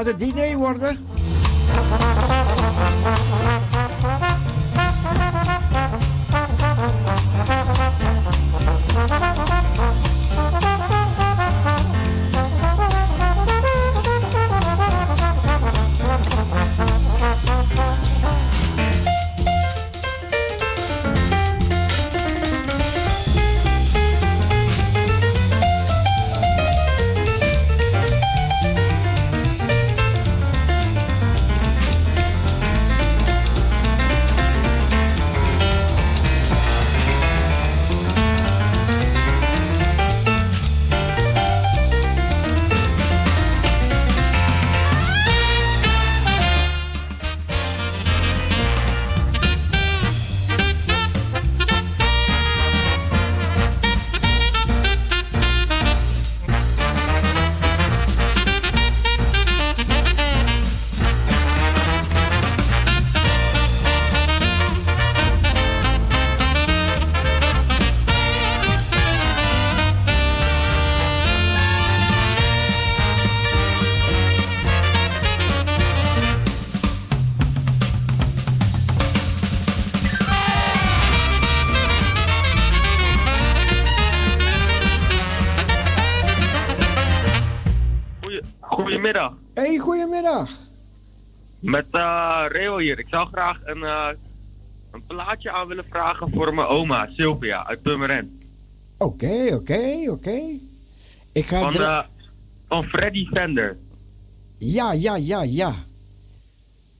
Gaat 0.00 0.08
het 0.08 0.18
diner 0.18 0.56
worden? 0.56 1.09
Met 91.60 91.86
eh 91.90 92.44
Reo 92.48 92.78
hier. 92.78 92.98
Ik 92.98 93.06
zou 93.10 93.28
graag 93.28 93.60
een, 93.64 93.82
eh, 93.82 94.08
een 94.92 95.02
plaatje 95.06 95.50
aan 95.50 95.66
willen 95.66 95.84
vragen 95.90 96.30
voor 96.30 96.54
mijn 96.54 96.66
oma, 96.66 97.08
Sylvia, 97.12 97.66
uit 97.66 97.82
Purmerend. 97.82 98.30
Oké, 98.96 99.54
oké, 99.54 100.10
oké. 100.10 100.40
Ik 101.32 101.46
ga... 101.46 101.60
Van, 101.60 101.74
eh, 101.74 102.02
van 102.68 102.84
Freddy 102.84 103.26
Fender. 103.26 103.76
Ja, 104.58 104.92
ja, 104.92 105.16
ja, 105.16 105.42
ja. 105.42 105.74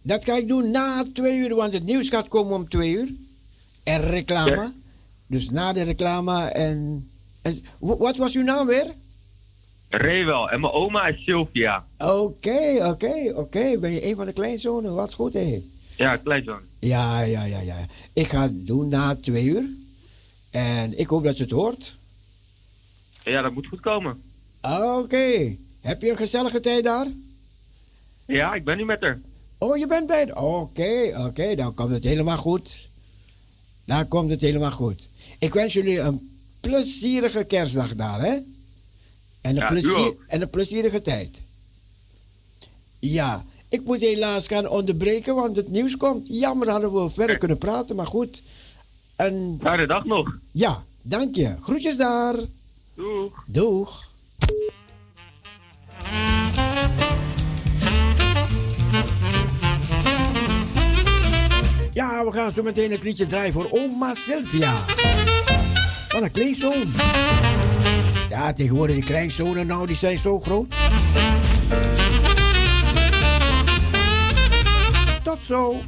Dat 0.03 0.24
ga 0.24 0.37
ik 0.37 0.49
doen 0.49 0.70
na 0.70 1.05
twee 1.15 1.39
uur, 1.39 1.55
want 1.55 1.73
het 1.73 1.85
nieuws 1.85 2.09
gaat 2.09 2.28
komen 2.28 2.55
om 2.55 2.69
twee 2.69 2.91
uur. 2.91 3.09
En 3.85 4.01
reclame. 4.01 4.73
Dus 5.27 5.51
na 5.51 5.73
de 5.73 5.82
reclame 5.82 6.41
en... 6.45 7.09
en 7.43 7.65
wat 7.78 8.16
was 8.16 8.35
uw 8.35 8.43
naam 8.43 8.66
weer? 8.66 8.87
Rewel. 9.90 10.50
En 10.50 10.60
mijn 10.60 10.72
oma 10.72 11.06
is 11.06 11.22
Sylvia. 11.24 11.84
Oké, 11.98 12.86
oké, 12.88 13.32
oké. 13.34 13.78
Ben 13.78 13.90
je 13.92 14.06
een 14.06 14.16
van 14.16 14.26
de 14.26 14.32
kleinzonen? 14.32 14.94
Wat 14.94 15.14
goed, 15.14 15.32
hé. 15.32 15.60
Ja, 15.96 16.16
kleinzoon. 16.16 16.60
Ja, 16.78 17.20
ja, 17.20 17.44
ja, 17.44 17.60
ja. 17.60 17.76
Ik 18.12 18.28
ga 18.28 18.42
het 18.42 18.66
doen 18.66 18.88
na 18.88 19.14
twee 19.14 19.44
uur. 19.44 19.64
En 20.50 20.98
ik 20.98 21.06
hoop 21.06 21.22
dat 21.24 21.36
je 21.36 21.42
het 21.42 21.52
hoort. 21.52 21.94
Ja, 23.24 23.42
dat 23.42 23.52
moet 23.52 23.66
goed 23.66 23.80
komen. 23.80 24.22
Oké. 24.62 25.56
Heb 25.80 26.02
je 26.02 26.10
een 26.10 26.16
gezellige 26.16 26.60
tijd 26.60 26.84
daar? 26.84 27.06
Ja, 28.26 28.54
ik 28.54 28.64
ben 28.64 28.76
nu 28.76 28.84
met 28.84 29.00
haar. 29.00 29.18
Oh, 29.58 29.76
je 29.76 29.86
bent 29.86 30.06
bij 30.06 30.34
Oké, 30.34 31.14
oké. 31.26 31.54
dan 31.54 31.74
komt 31.74 31.90
het 31.90 32.04
helemaal 32.04 32.36
goed. 32.36 32.88
Dan 33.84 34.08
komt 34.08 34.30
het 34.30 34.40
helemaal 34.40 34.70
goed. 34.70 35.02
Ik 35.38 35.54
wens 35.54 35.72
jullie 35.72 35.98
een 36.00 36.30
plezierige 36.60 37.44
kerstdag 37.44 37.94
daar, 37.94 38.20
hè? 38.20 38.36
En 39.40 39.50
een, 39.50 39.62
Ja, 39.62 39.68
plezier, 39.68 40.14
en 40.26 40.40
een 40.40 40.50
plezierige 40.50 41.02
tijd. 41.02 41.40
Ja, 42.98 43.44
ik 43.68 43.84
moet 43.84 44.00
helaas 44.00 44.46
gaan 44.46 44.68
onderbreken, 44.68 45.34
want 45.34 45.56
het 45.56 45.68
nieuws 45.68 45.96
komt. 45.96 46.28
Jammer 46.28 46.68
hadden 46.68 46.92
we 46.92 47.10
verder 47.10 47.38
kunnen 47.38 47.58
praten, 47.58 47.96
maar 47.96 48.06
goed. 48.06 48.42
En... 49.16 49.58
Fijne 49.60 49.86
dag 49.86 50.04
nog. 50.04 50.38
Ja, 50.50 50.82
dank 51.02 51.36
je. 51.36 51.54
Groetjes 51.62 51.96
daar. 51.96 52.34
Doeg. 52.94 53.44
Doeg. 53.46 54.08
Ja, 61.92 62.24
we 62.24 62.32
gaan 62.32 62.52
zo 62.52 62.62
meteen 62.62 62.90
het 62.90 63.02
liedje 63.02 63.26
draaien 63.26 63.52
voor 63.52 63.68
oma 63.70 64.14
Sylvia. 64.14 64.74
Wat 66.08 66.22
een 66.22 66.30
kleinzoon. 66.30 66.92
Ja, 68.31 68.52
tegenwoordig 68.52 68.94
die 68.94 69.05
kleinzonen, 69.05 69.66
nou, 69.66 69.86
die 69.86 69.97
zijn 69.97 70.19
zo 70.19 70.40
groot. 70.40 70.74
Tot 75.23 75.39
zo. 75.47 75.81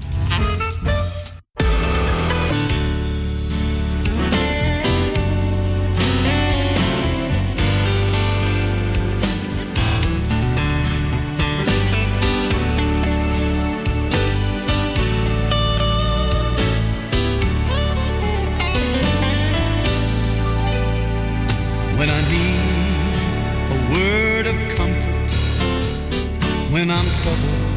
trouble. 27.22 27.71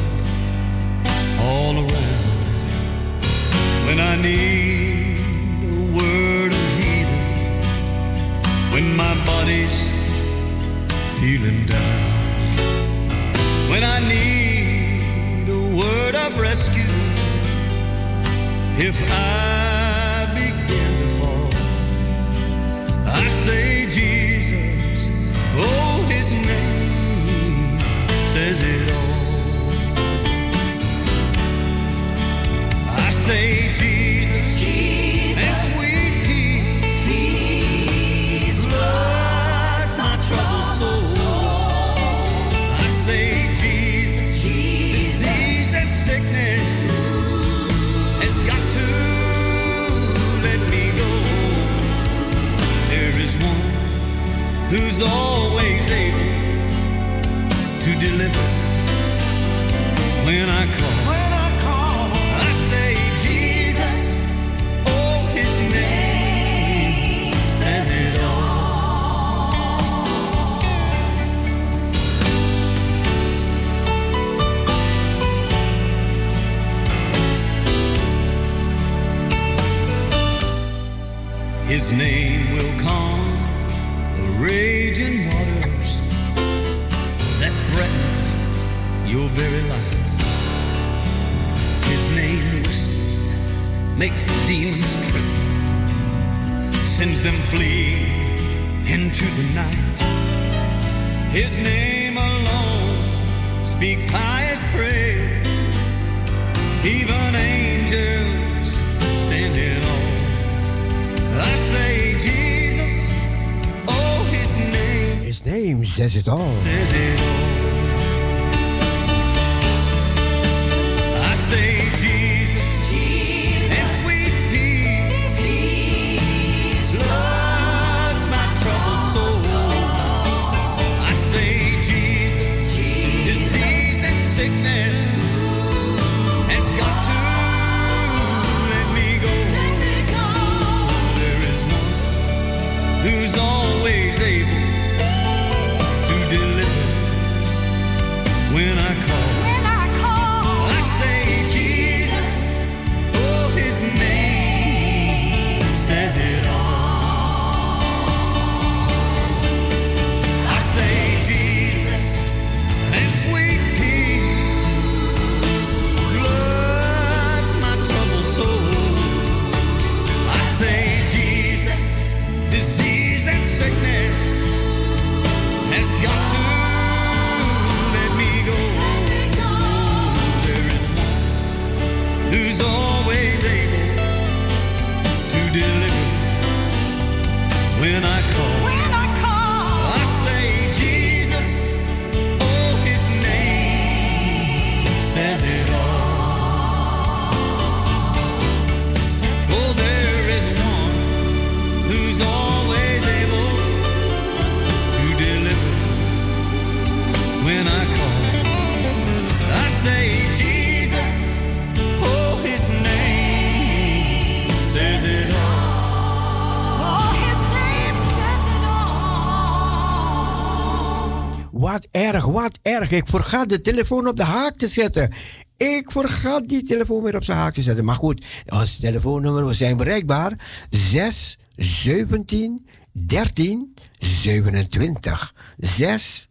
Erg, 222.14 222.26
wat 222.26 222.60
erg. 222.61 222.91
Ik 222.91 223.07
vergat 223.07 223.49
de 223.49 223.61
telefoon 223.61 224.07
op 224.07 224.15
de 224.15 224.23
haak 224.23 224.56
te 224.56 224.68
zetten. 224.68 225.14
Ik 225.57 225.91
vergat 225.91 226.48
die 226.48 226.64
telefoon 226.64 227.03
weer 227.03 227.15
op 227.15 227.23
zijn 227.23 227.38
haak 227.38 227.53
te 227.53 227.61
zetten. 227.61 227.86
Maar 227.86 227.95
goed, 227.95 228.26
ons 228.48 228.80
telefoonnummer, 228.80 229.48
we 229.48 229.53
zijn 229.53 229.77
bereikbaar. 229.77 230.65
6 230.69 231.38
17 231.56 232.68
13 232.91 233.73
27. 233.99 235.34
6 235.57 236.27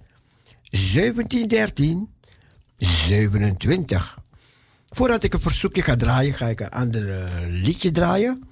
17 0.70 1.48
13 1.48 2.08
27. 2.76 4.18
Voordat 4.88 5.22
ik 5.22 5.34
een 5.34 5.40
verzoekje 5.40 5.82
ga 5.82 5.96
draaien, 5.96 6.34
ga 6.34 6.46
ik 6.46 6.60
een 6.60 6.68
ander 6.68 7.10
eh, 7.10 7.30
liedje 7.48 7.90
draaien. 7.90 8.48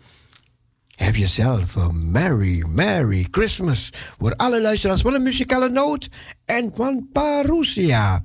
Heb 0.93 1.17
jezelf 1.17 1.75
een 1.75 2.11
Merry, 2.11 2.65
Merry 2.67 3.27
Christmas. 3.31 3.93
Voor 4.19 4.33
alle 4.37 4.61
luisteraars 4.61 5.01
van 5.01 5.13
de 5.13 5.19
muzikale 5.19 5.69
noot 5.69 6.09
en 6.45 6.71
van 6.75 7.09
Parousia. 7.13 8.23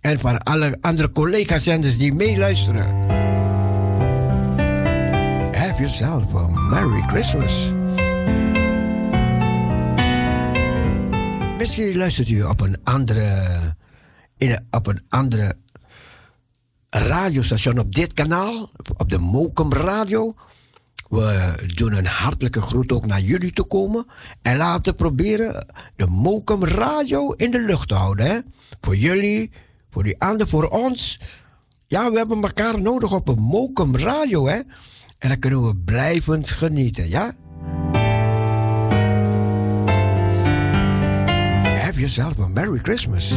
En 0.00 0.18
van 0.18 0.38
alle 0.38 0.78
andere 0.80 1.12
collega-zenders 1.12 1.98
die 1.98 2.14
meeluisteren. 2.14 2.84
Have 5.54 5.74
yourself 5.76 6.34
a 6.34 6.46
Merry 6.48 7.02
Christmas. 7.02 7.72
Misschien 11.58 11.96
luistert 11.96 12.28
u 12.28 12.42
op 12.42 12.60
een 12.60 12.76
andere, 12.84 13.48
in 14.36 14.66
op 14.70 14.86
een 14.86 15.02
andere 15.08 15.56
radiostation 16.90 17.78
op 17.78 17.94
dit 17.94 18.12
kanaal, 18.12 18.70
op 18.96 19.10
de 19.10 19.18
Mokum 19.18 19.72
Radio. 19.72 20.34
We 21.08 21.54
doen 21.74 21.92
een 21.92 22.06
hartelijke 22.06 22.60
groet 22.60 22.92
ook 22.92 23.06
naar 23.06 23.20
jullie 23.20 23.52
te 23.52 23.62
komen. 23.62 24.06
En 24.42 24.56
laten 24.56 24.94
proberen 24.94 25.66
de 25.96 26.06
Mokum 26.06 26.64
Radio 26.64 27.32
in 27.32 27.50
de 27.50 27.62
lucht 27.62 27.88
te 27.88 27.94
houden. 27.94 28.26
Hè? 28.26 28.38
Voor 28.80 28.96
jullie, 28.96 29.50
voor 29.90 30.02
die 30.02 30.20
anderen, 30.20 30.48
voor 30.48 30.68
ons. 30.68 31.20
Ja, 31.86 32.10
we 32.10 32.18
hebben 32.18 32.42
elkaar 32.42 32.80
nodig 32.80 33.12
op 33.12 33.28
een 33.28 33.42
Mokum 33.42 33.96
Radio. 33.96 34.46
Hè? 34.46 34.60
En 35.18 35.28
dan 35.28 35.38
kunnen 35.38 35.66
we 35.66 35.76
blijvend 35.76 36.50
genieten. 36.50 37.08
Ja? 37.08 37.34
Have 41.80 41.98
yourself 41.98 42.38
a 42.38 42.48
Merry 42.48 42.78
Christmas. 42.82 43.34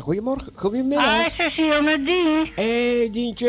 Goedemorgen, 0.00 0.52
goedemiddag. 0.54 1.24
Hi, 1.24 1.30
Cecile 1.36 1.82
met 1.82 2.04
Dien. 2.04 2.50
Hé, 2.54 2.98
hey, 2.98 3.10
Dientje. 3.12 3.48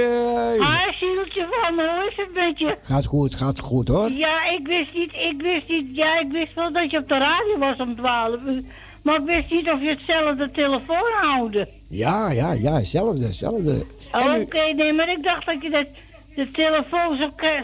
Hi, 0.59 0.93
Sieltje 0.93 1.47
van 1.49 1.75
me, 1.75 1.81
hoe 1.81 2.07
is 2.09 2.15
het 2.15 2.33
met 2.33 2.59
je? 2.59 2.77
Gaat 2.83 3.05
goed, 3.05 3.35
gaat 3.35 3.59
goed 3.59 3.87
hoor. 3.87 4.11
Ja, 4.11 4.49
ik 4.49 4.67
wist 4.67 4.93
niet, 4.93 5.13
ik 5.13 5.41
wist 5.41 5.67
niet, 5.67 5.95
ja, 5.95 6.19
ik 6.19 6.31
wist 6.31 6.53
wel 6.53 6.73
dat 6.73 6.91
je 6.91 6.97
op 6.97 7.09
de 7.09 7.17
radio 7.17 7.57
was 7.57 7.77
om 7.77 7.95
12 7.95 8.35
uur. 8.45 8.63
Maar 9.03 9.15
ik 9.15 9.25
wist 9.25 9.49
niet 9.49 9.71
of 9.71 9.81
je 9.81 9.89
hetzelfde 9.89 10.51
telefoon 10.51 11.11
houden. 11.21 11.67
Ja, 11.89 12.31
ja, 12.31 12.51
ja, 12.51 12.73
hetzelfde, 12.73 13.25
hetzelfde. 13.25 13.85
Oké, 14.11 14.73
nee, 14.75 14.93
maar 14.93 15.09
ik 15.11 15.23
dacht 15.23 15.45
dat 15.45 15.61
je 15.61 15.69
dat, 15.69 15.87
de 16.35 16.51
telefoon 16.51 17.17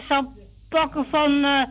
zou 0.08 0.24
pakken 0.68 1.06
van, 1.10 1.44
eh 1.44 1.62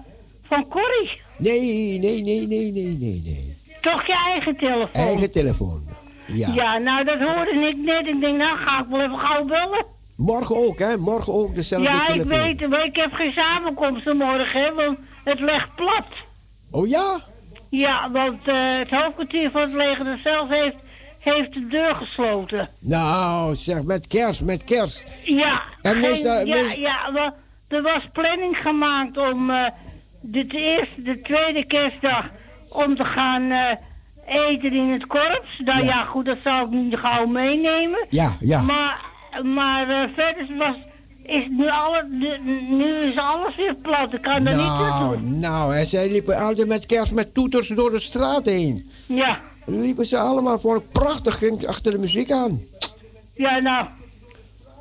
van 0.49 0.67
Corrie. 0.67 1.21
Nee, 1.37 1.99
nee, 1.99 2.21
nee, 2.21 2.47
nee, 2.47 2.71
nee, 2.71 2.97
nee, 2.99 3.21
nee. 3.25 3.55
Toch 3.81 4.05
je 4.05 4.23
eigen 4.27 4.55
telefoon? 4.55 5.01
Eigen 5.01 5.31
telefoon. 5.31 5.88
Ja. 6.33 6.53
Ja, 6.53 6.77
nou 6.77 7.03
dat 7.05 7.19
hoorde 7.19 7.51
ik 7.67 7.77
net. 7.77 8.07
Ik 8.07 8.21
denk, 8.21 8.37
nou 8.37 8.57
ga 8.57 8.79
ik 8.79 8.85
wel 8.89 9.01
even 9.01 9.19
gauw 9.19 9.43
bellen. 9.45 9.85
Morgen 10.17 10.55
ook, 10.55 10.79
hè? 10.79 10.97
Morgen 10.97 11.33
ook 11.33 11.55
dezelfde 11.55 11.89
ja, 11.89 12.01
ik 12.01 12.07
telefoon. 12.07 12.29
weet 12.29 12.59
het, 12.59 12.69
maar 12.69 12.85
ik 12.85 12.95
heb 12.95 13.13
geen 13.13 13.31
samenkomsten 13.33 14.17
morgen, 14.17 14.61
hè, 14.61 14.73
want 14.73 14.97
het 15.23 15.39
legt 15.39 15.75
plat. 15.75 16.05
Oh 16.71 16.87
ja? 16.87 17.19
Ja, 17.69 18.11
want 18.11 18.47
eh, 18.47 18.55
het 18.77 18.89
hoofdkwartier 18.89 19.51
van 19.51 19.61
het 19.61 19.73
leger 19.73 20.19
zelf 20.23 20.49
heeft, 20.49 20.75
heeft 21.19 21.53
de 21.53 21.67
deur 21.67 21.95
gesloten. 21.95 22.69
Nou, 22.79 23.55
zeg, 23.55 23.81
met 23.83 24.07
kerst, 24.07 24.41
met 24.41 24.63
kerst. 24.63 25.05
Ja, 25.23 25.61
En 25.81 25.91
geen- 25.91 26.01
meestal- 26.01 26.45
ja, 26.45 26.71
ja 26.77 27.11
wel, 27.13 27.31
er 27.67 27.81
was 27.81 28.03
planning 28.13 28.57
gemaakt 28.57 29.17
om 29.17 29.47
de, 30.21 30.47
de 30.47 30.57
eerste, 30.57 31.01
de 31.01 31.21
tweede 31.21 31.65
kerstdag 31.65 32.25
om 32.69 32.95
te 32.95 33.05
gaan 33.05 33.51
eh, 33.51 33.71
eten 34.29 34.73
in 34.73 34.89
het 34.91 35.07
korps. 35.07 35.61
Nou 35.65 35.83
ja. 35.83 36.03
goed, 36.03 36.25
dat 36.25 36.37
zou 36.43 36.65
ik 36.65 36.71
niet 36.71 36.95
gauw 36.97 37.25
meenemen. 37.25 38.05
Ja, 38.09 38.35
ja. 38.39 38.61
Maar, 38.61 39.01
maar 39.43 39.89
eh, 39.89 40.09
verder 40.15 40.57
was, 40.57 40.75
is 41.23 41.43
nu, 41.49 41.69
alle, 41.69 42.07
de- 42.19 42.65
nu 42.69 42.85
is 43.11 43.17
alles 43.17 43.55
weer 43.55 43.75
plat. 43.81 44.13
Ik 44.13 44.21
kan 44.21 44.33
er 44.47 44.55
niet 44.55 44.65
naartoe. 44.65 45.17
Nou, 45.17 45.21
nou, 45.21 45.75
en 45.75 45.85
zij 45.85 46.09
liepen 46.11 46.37
altijd 46.37 46.67
met 46.67 46.85
kerst 46.85 47.11
met 47.11 47.33
toeters 47.33 47.67
door 47.67 47.91
de 47.91 47.99
straat 47.99 48.45
heen. 48.45 48.89
Ja, 49.05 49.39
Liepen 49.65 50.05
ze 50.05 50.17
allemaal 50.17 50.59
voor 50.59 50.81
prachtig 50.81 51.37
ging 51.37 51.67
achter 51.67 51.91
de 51.91 51.97
muziek 51.97 52.31
aan. 52.31 52.61
ja, 53.35 53.59
nou, 53.59 53.85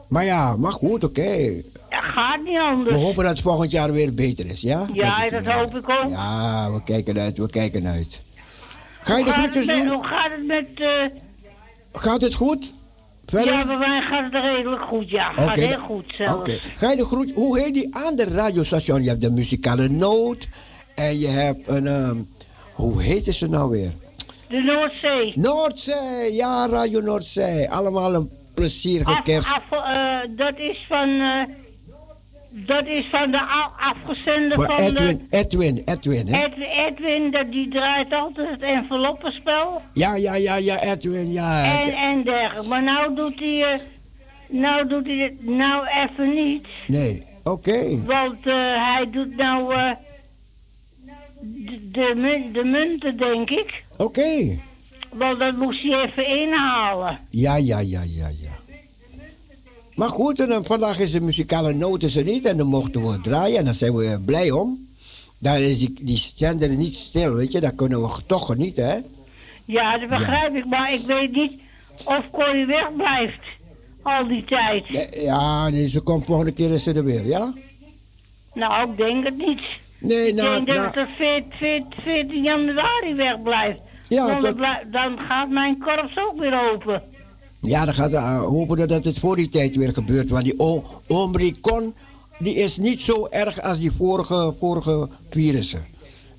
Maar 0.08 0.24
ja, 0.24 0.56
maar 0.56 0.72
goed, 0.72 1.04
oké. 1.04 1.52
dat 1.90 1.98
gaat 2.02 2.38
niet 2.44 2.52
We 2.54 2.60
anders. 2.60 2.96
hopen 2.96 3.22
dat 3.24 3.32
het 3.32 3.42
volgend 3.42 3.70
jaar 3.70 3.92
weer 3.92 4.14
beter 4.14 4.46
is, 4.50 4.60
ja? 4.60 4.86
Ja, 4.92 5.28
dat 5.30 5.44
hoop 5.44 5.76
ik 5.76 5.88
ook. 5.88 6.10
Ja, 6.10 6.72
we 6.72 6.82
kijken 6.84 7.18
uit, 7.18 7.38
we 7.38 7.50
kijken 7.50 7.86
uit. 7.86 8.20
Ga 9.02 9.16
je 9.16 9.24
de 9.24 9.30
Hoe 9.34 9.40
groetjes 9.42 9.66
doen? 9.66 9.86
Hoe 9.88 10.04
gaat 10.04 10.30
het 10.30 10.46
met... 10.46 10.66
eh, 10.74 10.88
Gaat 11.92 12.20
het 12.20 12.34
goed? 12.34 12.72
Verder? 13.26 13.52
Ja, 13.52 13.66
bij 13.66 13.78
mij 13.78 14.00
gaat 14.00 14.32
het 14.32 14.42
redelijk 14.42 14.82
goed, 14.82 15.10
ja. 15.10 15.32
Gaat 15.32 15.54
heel 15.56 15.78
goed 15.78 16.12
zelfs. 16.16 16.38
Oké. 16.40 16.58
Ga 16.76 16.90
je 16.90 16.96
de 16.96 17.04
groet... 17.04 17.32
Hoe 17.34 17.58
heet 17.60 17.74
die 17.74 17.94
andere 17.94 18.30
radiostation? 18.34 19.02
Je 19.02 19.08
hebt 19.08 19.20
de 19.20 19.30
muzikale 19.30 19.88
noot. 19.88 20.48
En 20.94 21.18
je 21.18 21.26
hebt 21.26 21.68
een... 21.68 21.86
ehm, 21.86 22.16
hoe 22.72 23.02
heet 23.02 23.24
ze 23.34 23.48
nou 23.48 23.70
weer? 23.70 23.90
De 24.48 24.60
Noordzee. 24.62 25.32
Noordzee. 25.34 26.34
Ja, 26.34 26.66
Radio 26.68 27.00
Noordzee. 27.00 27.70
Allemaal 27.70 28.14
een 28.14 28.30
plezierige 28.54 29.20
kerst. 29.24 29.48
af, 29.48 29.62
eh, 29.84 30.18
dat 30.36 30.58
is 30.58 30.84
van... 30.88 31.08
eh, 31.08 31.42
dat 32.50 32.86
is 32.86 33.06
van 33.10 33.30
de 33.30 33.40
afgezende 33.78 34.54
van 34.54 34.76
Edwin, 34.76 35.26
Edwin, 35.30 35.82
Edwin, 35.84 36.26
de... 36.26 36.36
hè? 36.36 36.44
Edwin, 36.44 36.68
Edwin 36.86 37.30
dat, 37.30 37.52
die 37.52 37.68
draait 37.68 38.12
altijd 38.12 38.50
het 38.50 38.60
enveloppenspel. 38.62 39.82
Ja, 39.94 40.14
ja, 40.14 40.34
ja, 40.34 40.54
ja, 40.54 40.80
Edwin, 40.82 41.32
ja. 41.32 41.80
En, 41.80 41.92
en 41.92 42.22
dergelijke. 42.22 42.68
Maar 42.68 42.82
nou 42.82 43.14
doet 43.14 43.38
hij... 43.38 43.62
eh, 43.62 43.80
nou 44.46 44.88
doet 44.88 45.06
hij 45.06 45.16
het 45.16 45.44
nou 45.44 45.86
even 45.86 46.34
niet. 46.34 46.66
Nee, 46.86 47.22
oké. 47.44 48.04
Want 48.04 48.46
eh, 48.46 48.54
hij 48.94 49.08
doet 49.10 49.36
nou... 49.36 49.74
eh, 49.74 49.90
de, 51.40 51.90
de, 51.90 52.12
mun- 52.16 52.52
de 52.52 52.64
munten, 52.64 53.16
denk 53.16 53.50
ik. 53.50 53.84
Oké. 53.96 54.58
Want 55.12 55.38
dat 55.38 55.56
moest 55.56 55.82
hij 55.82 56.02
even 56.04 56.26
inhalen. 56.26 57.18
Ja, 57.30 57.56
ja, 57.56 57.78
ja, 57.78 58.02
ja, 58.06 58.28
ja. 58.40 58.47
Maar 59.98 60.08
goed, 60.08 60.40
en 60.40 60.48
dan 60.48 60.64
vandaag 60.64 60.98
is 60.98 61.10
de 61.10 61.20
muzikale 61.20 61.72
noot 61.72 62.02
is 62.02 62.16
er 62.16 62.24
niet 62.24 62.44
en 62.44 62.56
dan 62.56 62.66
mochten 62.66 63.10
we 63.10 63.20
draaien 63.20 63.58
en 63.58 63.64
daar 63.64 63.74
zijn 63.74 63.96
we 63.96 64.18
blij 64.24 64.50
om. 64.50 64.86
Dan 65.38 65.54
is 65.54 65.78
die, 65.78 65.94
die 66.00 66.22
zender 66.34 66.68
niet 66.68 66.94
stil, 66.94 67.32
weet 67.32 67.52
je, 67.52 67.60
daar 67.60 67.72
kunnen 67.72 68.02
we 68.02 68.08
toch 68.26 68.46
genieten, 68.46 68.86
hè? 68.86 68.98
Ja, 69.64 69.98
dat 69.98 70.08
begrijp 70.08 70.54
ik, 70.54 70.64
maar 70.66 70.92
ik 70.92 71.00
weet 71.00 71.32
niet 71.32 71.52
of 72.04 72.30
Corrie 72.30 72.66
wegblijft 72.66 73.40
al 74.02 74.26
die 74.26 74.44
tijd. 74.44 74.84
Ja, 75.12 75.68
nee, 75.68 75.88
ze 75.88 76.00
komt 76.00 76.24
volgende 76.24 76.52
keer 76.52 76.70
is 76.70 76.82
ze 76.82 76.92
er 76.92 77.04
weer, 77.04 77.26
ja? 77.26 77.52
Nou, 78.54 78.90
ik 78.90 78.96
denk 78.96 79.24
het 79.24 79.36
niet. 79.36 79.62
Nee, 79.98 80.28
ik 80.28 80.34
nou, 80.34 80.54
denk 80.54 80.66
dat 80.66 80.76
nou- 80.76 80.86
het 80.86 80.94
tot 80.94 81.16
14, 81.16 81.52
14, 81.58 82.02
14 82.02 82.42
januari 82.42 83.14
wegblijft. 83.14 83.78
Ja, 84.08 84.40
dat- 84.40 84.56
dan, 84.58 84.76
dan 84.90 85.18
gaat 85.28 85.50
mijn 85.50 85.78
korps 85.78 86.18
ook 86.18 86.38
weer 86.38 86.72
open. 86.72 87.02
Ja, 87.60 87.84
dan 87.84 87.94
gaat 87.94 88.12
uh, 88.12 88.40
hopen 88.40 88.76
dat- 88.76 88.88
dat 88.88 89.04
het 89.04 89.18
voor 89.18 89.36
die 89.36 89.48
tijd 89.48 89.76
weer 89.76 89.92
gebeurt. 89.92 90.28
Want 90.28 90.44
die 90.44 90.58
Omicron, 91.06 91.94
die 92.38 92.54
is 92.54 92.76
niet 92.76 93.00
zo 93.00 93.26
erg 93.30 93.60
als 93.62 93.78
die 93.78 93.92
vorige, 93.92 94.54
vorige 94.58 95.08
virussen. 95.30 95.86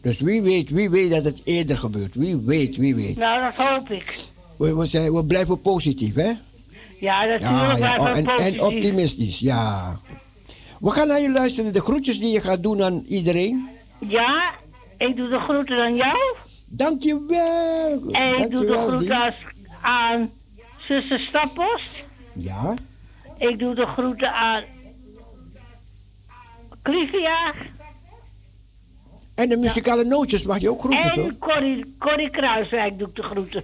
Dus 0.02 0.20
wie 0.20 0.42
weet, 0.42 0.70
wie 0.70 0.90
weet 0.90 1.10
dat 1.10 1.24
het 1.24 1.42
eerder 1.44 1.78
gebeurt. 1.78 2.14
Wie 2.16 2.38
weet, 2.38 2.76
wie 2.78 2.96
weet. 2.96 3.18
Nou, 3.18 3.42
dat 3.56 3.66
hoop 3.68 3.90
ik. 3.90 4.18
We, 4.58 4.76
we, 4.76 4.86
zijn, 4.86 5.14
we 5.14 5.24
blijven 5.24 5.62
positief, 5.62 6.16
hè? 6.16 6.32
Ja, 7.00 7.24
natuurlijk 7.26 7.80
Ja, 7.80 7.96
ja, 7.96 8.00
oh, 8.00 8.18
en, 8.18 8.24
positief. 8.24 8.46
en 8.54 8.62
optimistisch, 8.64 9.40
ja. 9.40 10.00
We 10.80 10.90
gaan 10.90 11.08
naar 11.08 11.22
je 11.22 11.32
luisteren. 11.32 11.74
De 11.74 11.82
groetjes 11.82 12.20
die 12.20 12.32
je 12.32 12.42
gaat 12.42 12.64
doen 12.64 12.84
aan 12.84 13.04
iedereen. 13.08 13.68
Ja, 14.08 14.52
ik 14.98 15.16
doe 15.16 15.30
de 15.30 15.40
groeten 15.40 15.82
aan 15.82 15.96
jou. 15.96 16.18
Dankjewel. 16.66 18.02
En 18.12 18.44
ik 18.44 18.50
doe 18.52 18.66
de 18.66 18.84
groeten 18.88 19.34
aan 19.82 20.30
zuster 20.90 21.20
Stappost. 21.20 22.04
Ja, 22.34 22.74
Ik 23.38 23.60
doe 23.60 23.76
de 23.76 23.86
groeten 23.86 24.34
aan 24.34 24.64
Clivia. 26.84 27.54
En 29.36 29.50
de 29.50 29.58
muzikale 29.58 30.04
nootjes 30.04 30.44
mag 30.44 30.60
je 30.60 30.70
ook 30.70 30.80
groeten, 30.80 31.12
zo? 31.14 31.22
En 31.26 31.38
Corrie, 31.38 31.96
Corrie 32.00 32.30
Kruiswijk 32.30 32.98
doe 32.98 33.08
ik 33.08 33.16
de 33.16 33.24
groeten. 33.24 33.64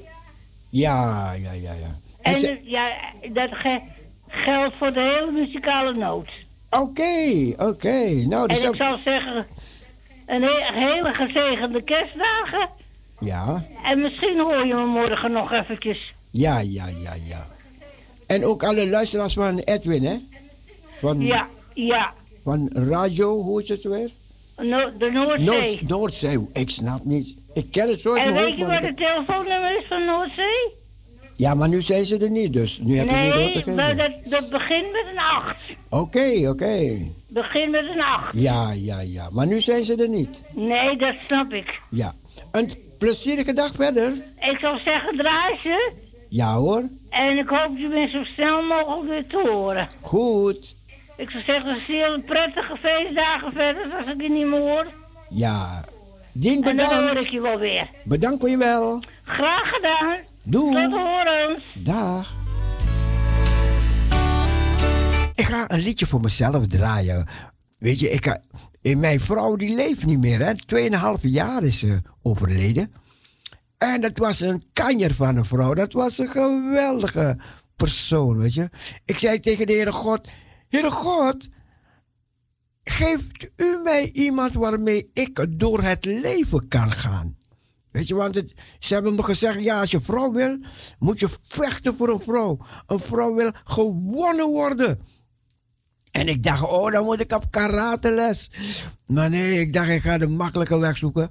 Ja, 0.70 1.32
ja, 1.34 1.52
ja, 1.52 1.74
ja. 1.74 1.96
En 2.22 2.60
ja, 2.64 2.88
dat 3.34 3.50
ge- 3.52 3.82
geldt 4.28 4.76
voor 4.78 4.94
de 4.94 5.00
hele 5.00 5.32
muzikale 5.32 5.94
noot. 5.94 6.30
Oké, 6.70 7.54
oké. 7.58 8.10
Nou, 8.10 8.48
En 8.48 8.56
dus 8.56 8.64
ik 8.64 8.76
zou 8.76 9.00
zeggen, 9.04 9.48
een 10.26 10.42
he- 10.44 10.74
hele 10.74 11.14
gezegende 11.14 11.82
kerstdagen. 11.84 12.70
Ja, 13.20 13.66
En 13.84 14.02
misschien 14.02 14.40
hoor 14.40 14.66
je 14.66 14.74
me 14.74 14.86
morgen 14.86 15.32
nog 15.32 15.52
eventjes. 15.52 16.14
Ja, 16.36 16.60
ja, 16.60 16.88
ja, 17.04 17.14
ja. 17.28 17.48
En 18.28 18.46
ook 18.46 18.64
alle 18.64 18.90
luisteraars 18.90 19.34
van 19.34 19.58
Edwin, 19.60 20.06
hè? 20.06 20.16
Van, 21.00 21.22
Ja, 21.22 21.48
ja. 21.74 22.14
van 22.44 22.70
radio, 22.74 23.42
hoe 23.42 23.62
is 23.64 23.70
het 23.70 23.84
weer? 23.84 24.10
No- 24.58 24.92
de 24.98 25.12
Noordzee. 25.12 25.46
Noord, 25.46 25.88
Noordzee, 25.88 26.48
ik 26.54 26.70
snap 26.70 27.06
niet. 27.06 27.36
Ik 27.54 27.72
ken 27.72 27.90
het 27.90 28.00
zo 28.00 28.14
en 28.14 28.34
weet 28.34 28.44
hoofd, 28.44 28.58
je 28.58 28.66
wat 28.66 28.82
het 28.82 28.98
telefoonnummer 28.98 29.78
is 29.78 29.86
van 29.88 30.06
Noordzee? 30.06 30.72
Ja, 31.38 31.54
maar 31.54 31.70
nu 31.70 31.82
zijn 31.82 32.06
ze 32.06 32.18
er 32.18 32.30
niet, 32.30 32.54
dus 32.54 32.80
nu 32.84 32.98
heb 32.98 33.10
je 33.10 33.16
niet 33.16 33.34
door 33.34 33.42
Nee, 33.42 33.64
te 33.64 33.70
maar 33.72 33.96
dat, 33.98 34.12
dat 34.26 34.50
begint 34.50 34.92
met 34.92 35.06
een 35.12 35.18
8. 35.20 35.56
Oké, 35.90 36.50
oké. 36.50 36.98
Begint 37.28 37.72
met 37.72 37.86
een 37.90 38.02
8. 38.02 38.30
Ja, 38.34 38.72
ja, 38.72 39.00
ja. 39.00 39.30
Maar 39.32 39.48
nu 39.48 39.62
zijn 39.62 39.86
ze 39.86 39.96
er 39.96 40.10
niet. 40.10 40.42
Nee, 40.52 40.98
dat 40.98 41.16
snap 41.28 41.54
ik. 41.54 41.82
Ja. 41.90 42.16
Een 42.52 42.70
plezierige 42.98 43.54
dag 43.54 43.76
verder. 43.76 44.14
Ik 44.52 44.58
zou 44.60 44.80
zeggen, 44.86 45.18
draai 45.18 45.58
ze. 45.64 45.92
Ja 46.30 46.54
hoor. 46.56 46.84
En 47.10 47.38
ik 47.38 47.48
hoop 47.48 47.78
je 47.78 47.88
weer 47.88 48.10
zo 48.10 48.24
snel 48.24 48.62
mogelijk 48.62 49.08
weer 49.10 49.28
te 49.28 49.50
horen. 49.52 49.88
Goed. 50.02 50.76
Ik 51.18 51.30
zou 51.30 51.44
zeggen, 51.44 51.80
heel 51.80 52.22
prettige 52.22 52.78
feestdagen 52.82 53.52
verder 53.54 53.94
als 53.98 54.08
ik 54.14 54.22
je 54.22 54.30
niet 54.30 54.48
meer 54.48 54.60
hoor. 54.60 54.88
Ja. 55.30 55.84
Dien 56.32 56.64
En 56.64 56.78
dan 56.78 56.88
hoor 56.90 57.00
bedankt. 57.00 57.22
ik 57.22 57.28
je 57.30 57.42
wel 57.42 57.60
weer. 57.60 57.88
Bedankt 58.04 58.40
voor 58.40 58.50
je 58.50 58.58
wel. 58.58 59.00
Graag 59.24 59.70
gedaan. 59.74 60.18
Doei. 60.44 60.74
Tot 60.84 60.92
horens. 61.00 61.64
Dag. 61.74 62.34
Ik 65.36 65.46
ga 65.46 65.72
een 65.72 65.80
liedje 65.80 66.06
voor 66.08 66.20
mezelf 66.20 66.68
draaien. 66.68 67.28
Weet 67.78 68.00
je, 68.00 68.10
ik, 68.10 68.40
eh, 68.82 68.96
mijn 68.96 69.20
vrouw 69.20 69.56
die 69.56 69.76
leeft 69.76 70.06
niet 70.06 70.20
meer. 70.20 70.46
Hè. 70.46 70.56
Tweeënhalf 70.56 71.20
jaar 71.22 71.64
is 71.64 71.80
ze 71.80 72.02
overleden. 72.22 72.94
En 73.78 74.02
dat 74.02 74.18
was 74.18 74.40
een 74.40 74.64
kanjer 74.74 75.14
van 75.14 75.36
een 75.36 75.46
vrouw. 75.46 75.74
Dat 75.74 75.94
was 75.94 76.18
een 76.18 76.28
geweldige 76.30 77.38
persoon, 77.76 78.38
weet 78.38 78.54
je. 78.54 78.70
Ik 79.06 79.20
zei 79.20 79.40
tegen 79.40 79.66
de 79.66 79.74
Heere 79.74 79.92
God... 79.92 80.30
Heere 80.68 80.92
God, 80.92 81.48
geeft 82.84 83.52
u 83.56 83.80
mij 83.84 84.12
iemand 84.12 84.54
waarmee 84.54 85.10
ik 85.14 85.46
door 85.50 85.82
het 85.82 86.06
leven 86.06 86.68
kan 86.68 86.92
gaan? 86.92 87.38
Weet 87.92 88.08
je, 88.08 88.16
want 88.16 88.44
ze 88.80 88.94
hebben 88.94 89.16
me 89.16 89.24
gezegd, 89.24 89.64
ja, 89.64 89.80
als 89.80 89.92
je 89.92 90.02
vrouw 90.02 90.32
wil, 90.32 90.58
moet 91.00 91.20
je 91.20 91.30
vechten 91.42 91.96
voor 91.96 92.10
een 92.10 92.20
vrouw. 92.20 92.58
Een 92.88 93.00
vrouw 93.00 93.34
wil 93.34 93.52
gewonnen 93.64 94.50
worden. 94.50 95.00
En 96.12 96.28
ik 96.28 96.44
dacht, 96.44 96.64
oh, 96.64 96.92
dan 96.92 97.04
moet 97.04 97.20
ik 97.20 97.32
op 97.32 97.52
karateles. 97.52 98.52
Maar 99.06 99.30
nee, 99.30 99.60
ik 99.60 99.74
dacht, 99.74 99.90
ik 99.90 100.02
ga 100.02 100.18
de 100.18 100.28
makkelijke 100.28 100.78
weg 100.78 100.98
zoeken. 100.98 101.30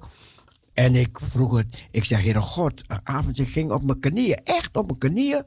En 0.74 0.94
ik 0.94 1.18
vroeg 1.22 1.56
het, 1.56 1.86
ik 1.90 2.04
zeg, 2.04 2.22
Heere 2.22 2.40
God, 2.40 2.82
een 2.86 3.00
avond, 3.02 3.38
ik 3.38 3.48
ging 3.48 3.70
op 3.70 3.84
mijn 3.84 4.00
knieën, 4.00 4.40
echt 4.44 4.76
op 4.76 4.86
mijn 4.86 4.98
knieën. 4.98 5.44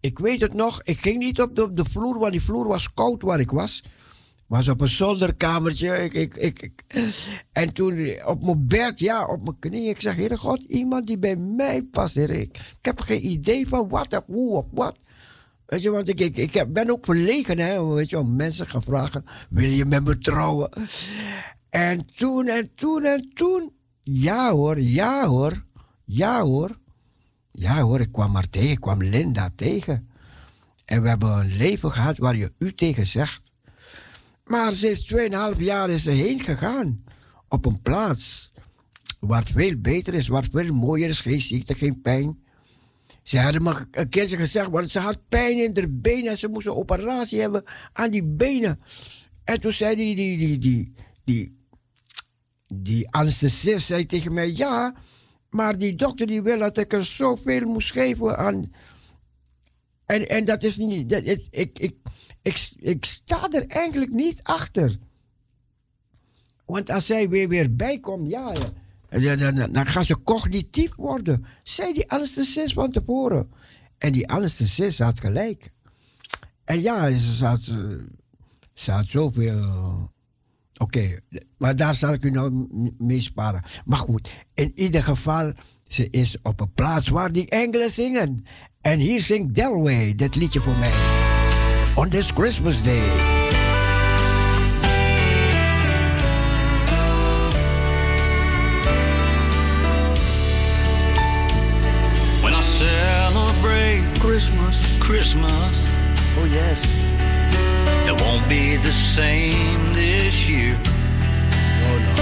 Ik 0.00 0.18
weet 0.18 0.40
het 0.40 0.54
nog, 0.54 0.82
ik 0.82 1.00
ging 1.00 1.18
niet 1.18 1.40
op 1.40 1.56
de, 1.56 1.84
vloer, 1.90 2.18
want 2.18 2.32
die 2.32 2.42
vloer 2.42 2.66
was 2.66 2.94
koud 2.94 3.22
waar 3.22 3.40
ik 3.40 3.50
was. 3.50 3.84
Was 4.46 4.68
op 4.68 4.80
een 4.80 4.88
zolderkamertje. 4.88 5.96
Ik, 5.96 6.14
ik, 6.14 6.36
ik, 6.36 6.82
En 7.52 7.72
toen 7.72 8.10
op 8.24 8.44
mijn 8.44 8.66
bed, 8.66 8.98
ja, 8.98 9.26
op 9.26 9.44
mijn 9.44 9.58
knieën. 9.58 9.88
Ik 9.88 10.00
zeg, 10.00 10.16
Heere 10.16 10.36
God, 10.36 10.62
iemand 10.62 11.06
die 11.06 11.18
bij 11.18 11.36
mij 11.36 11.82
past, 11.82 12.14
Heer. 12.14 12.30
Ik, 12.30 12.74
heb 12.80 13.00
geen 13.00 13.26
idee 13.26 13.68
van 13.68 13.88
wat 13.88 14.12
of 14.12 14.22
hoe 14.26 14.56
of 14.56 14.66
wat. 14.70 14.96
Weet 15.66 15.82
je, 15.82 15.90
want 15.90 16.08
ik, 16.08 16.20
ik, 16.20 16.36
ik 16.36 16.72
ben 16.72 16.90
ook 16.90 17.04
verlegen, 17.04 17.58
hè. 17.58 17.84
Weet 17.84 18.10
je, 18.10 18.18
om 18.18 18.36
mensen 18.36 18.68
gaan 18.68 18.82
vragen, 18.82 19.24
wil 19.50 19.68
je 19.68 19.84
met 19.84 20.04
me 20.04 20.18
trouwen? 20.18 20.70
En 21.70 22.06
toen 22.06 22.46
en 22.46 22.70
toen 22.74 23.04
en 23.04 23.28
toen. 23.34 23.72
Ja 24.02 24.50
hoor, 24.50 24.80
ja 24.80 25.26
hoor, 25.26 25.64
ja 26.04 26.42
hoor. 26.42 26.80
Ja 27.52 27.80
hoor, 27.80 28.00
ik 28.00 28.12
kwam 28.12 28.32
maar 28.32 28.48
tegen, 28.48 28.70
ik 28.70 28.80
kwam 28.80 29.02
Linda 29.02 29.50
tegen. 29.56 30.08
En 30.84 31.02
we 31.02 31.08
hebben 31.08 31.38
een 31.38 31.56
leven 31.56 31.92
gehad 31.92 32.18
waar 32.18 32.36
je 32.36 32.52
u 32.58 32.74
tegen 32.74 33.06
zegt. 33.06 33.50
Maar 34.44 34.72
is 34.72 35.14
2,5 35.54 35.58
jaar 35.58 35.90
is 35.90 36.02
ze 36.02 36.10
heen 36.10 36.44
gegaan. 36.44 37.04
Op 37.48 37.66
een 37.66 37.80
plaats 37.82 38.52
waar 39.20 39.40
het 39.40 39.50
veel 39.50 39.78
beter 39.78 40.14
is, 40.14 40.28
waar 40.28 40.42
het 40.42 40.52
veel 40.52 40.74
mooier 40.74 41.08
is. 41.08 41.20
Geen 41.20 41.40
ziekte, 41.40 41.74
geen 41.74 42.00
pijn. 42.02 42.38
Ze 43.22 43.38
hadden 43.38 43.62
me 43.62 43.86
een 43.90 44.08
keertje 44.08 44.36
gezegd, 44.36 44.70
want 44.70 44.90
ze 44.90 44.98
had 44.98 45.28
pijn 45.28 45.58
in 45.58 45.70
haar 45.74 45.90
benen 45.90 46.30
en 46.30 46.38
ze 46.38 46.48
moest 46.48 46.66
een 46.66 46.74
operatie 46.74 47.40
hebben 47.40 47.64
aan 47.92 48.10
die 48.10 48.24
benen. 48.24 48.80
En 49.44 49.60
toen 49.60 49.72
zei 49.72 49.96
die, 49.96 50.16
die, 50.16 50.38
die, 50.38 50.58
die, 50.58 50.92
die, 51.24 51.56
die 52.74 53.10
anesthesist 53.10 53.86
zei 53.86 54.06
tegen 54.06 54.34
mij, 54.34 54.52
ja, 54.52 54.94
maar 55.50 55.78
die 55.78 55.94
dokter 55.94 56.26
die 56.26 56.42
wil 56.42 56.58
dat 56.58 56.78
ik 56.78 56.92
er 56.92 57.04
zoveel 57.04 57.66
moest 57.66 57.92
geven 57.92 58.38
aan... 58.38 58.72
En, 60.06 60.28
en 60.28 60.44
dat 60.44 60.62
is 60.62 60.76
niet... 60.76 61.08
Dat, 61.08 61.26
ik, 61.26 61.46
ik, 61.50 61.78
ik, 61.78 61.94
ik, 62.42 62.72
ik 62.76 63.04
sta 63.04 63.50
er 63.50 63.66
eigenlijk 63.66 64.12
niet 64.12 64.42
achter. 64.42 64.98
Want 66.64 66.90
als 66.90 67.06
zij 67.06 67.28
weer, 67.28 67.48
weer 67.48 67.76
bijkomt, 67.76 68.30
ja, 68.30 68.52
dan, 69.08 69.54
dan, 69.54 69.72
dan 69.72 69.86
gaan 69.86 70.04
ze 70.04 70.22
cognitief 70.22 70.94
worden. 70.96 71.44
Zei 71.62 71.92
die 71.92 72.10
anesthesist 72.10 72.72
van 72.72 72.90
tevoren. 72.90 73.50
En 73.98 74.12
die 74.12 74.28
anesthesist 74.28 74.98
had 74.98 75.20
gelijk. 75.20 75.72
En 76.64 76.80
ja, 76.80 77.16
ze 77.16 77.44
had, 77.44 77.66
eh, 77.66 77.76
ze 78.74 78.90
had 78.90 79.06
zoveel... 79.06 80.10
Oké, 80.82 81.18
maar 81.58 81.76
daar 81.76 81.94
zal 81.94 82.12
ik 82.12 82.24
u 82.24 82.30
nou 82.30 82.66
mee 82.98 83.20
sparen. 83.20 83.62
Maar 83.84 83.98
goed, 83.98 84.32
in 84.54 84.72
ieder 84.74 85.04
geval, 85.04 85.52
ze 85.88 86.10
is 86.10 86.36
op 86.42 86.60
een 86.60 86.72
plaats 86.72 87.08
waar 87.08 87.32
die 87.32 87.48
engelen 87.50 87.90
zingen. 87.90 88.44
En 88.80 88.98
hier 88.98 89.20
zingt 89.20 89.54
Delway 89.54 90.14
dit 90.14 90.34
liedje 90.34 90.60
voor 90.60 90.76
mij. 90.76 90.92
On 91.94 92.08
this 92.08 92.30
Christmas 92.30 92.82
Day. 92.82 93.02
When 102.42 102.52
I 102.52 102.62
celebrate 102.62 104.02
Christmas, 104.18 104.98
Christmas, 104.98 105.90
oh 106.38 106.46
yes, 106.52 107.11
it 108.12 108.20
won't 108.22 108.46
be 108.48 108.76
the 108.76 108.92
same 108.92 109.80
this 109.94 110.48
year. 110.48 110.76
oh 111.88 111.98
no, 112.06 112.14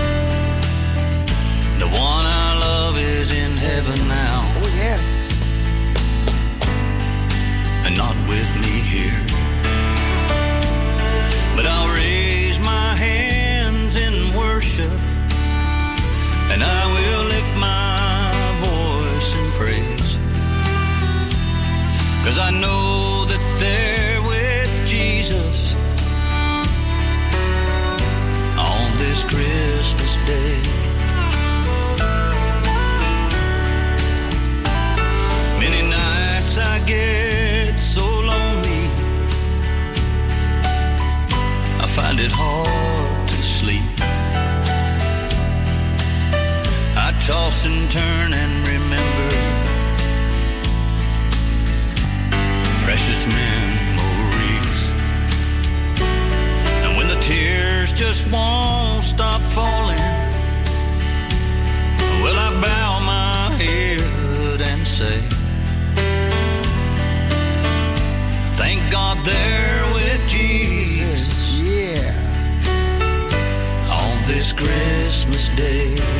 The 1.82 1.88
one 2.12 2.26
I 2.26 2.48
love 2.58 2.94
is 2.98 3.28
in 3.32 3.52
heaven 3.56 3.98
now, 4.08 4.38
oh 4.60 4.70
yes, 4.84 5.02
and 7.84 7.96
not 7.96 8.16
with 8.28 8.50
me 8.64 8.74
here. 8.94 9.22
But 11.56 11.66
I'll 11.66 11.92
raise 11.94 12.58
my 12.60 12.94
hands 13.06 13.96
in 13.96 14.14
worship, 14.38 14.92
and 16.52 16.60
I 16.62 16.82
will 16.94 17.24
lift 17.34 17.52
my 17.58 18.30
voice 18.68 19.30
in 19.40 19.46
praise. 19.58 20.10
Cause 22.24 22.38
I 22.38 22.50
know 22.50 22.89
day. 30.30 30.60
Many 35.62 35.82
nights 35.88 36.54
I 36.58 36.76
get 36.86 37.78
so 37.78 38.04
lonely, 38.30 38.82
I 41.84 41.86
find 41.98 42.18
it 42.26 42.32
hard 42.32 43.28
to 43.34 43.40
sleep. 43.58 43.90
I 47.06 47.08
toss 47.28 47.58
and 47.68 47.80
turn 47.90 48.28
and 48.42 48.52
remember 48.74 49.60
precious 52.84 53.22
memories. 53.40 54.82
And 56.84 56.90
when 56.96 57.08
the 57.08 57.20
tears 57.20 57.92
just 57.92 58.30
won't 58.32 59.02
stop 59.02 59.40
falling, 59.56 60.09
Will 62.22 62.38
I 62.38 62.50
bow 62.60 63.00
my 63.00 63.56
head 63.56 64.60
and 64.60 64.86
say, 64.86 65.20
Thank 68.60 68.80
God 68.92 69.16
there 69.24 69.84
with 69.94 70.28
Jesus. 70.28 71.58
Yeah. 71.60 72.12
On 73.90 74.26
this 74.26 74.52
Christmas 74.52 75.48
day. 75.56 76.19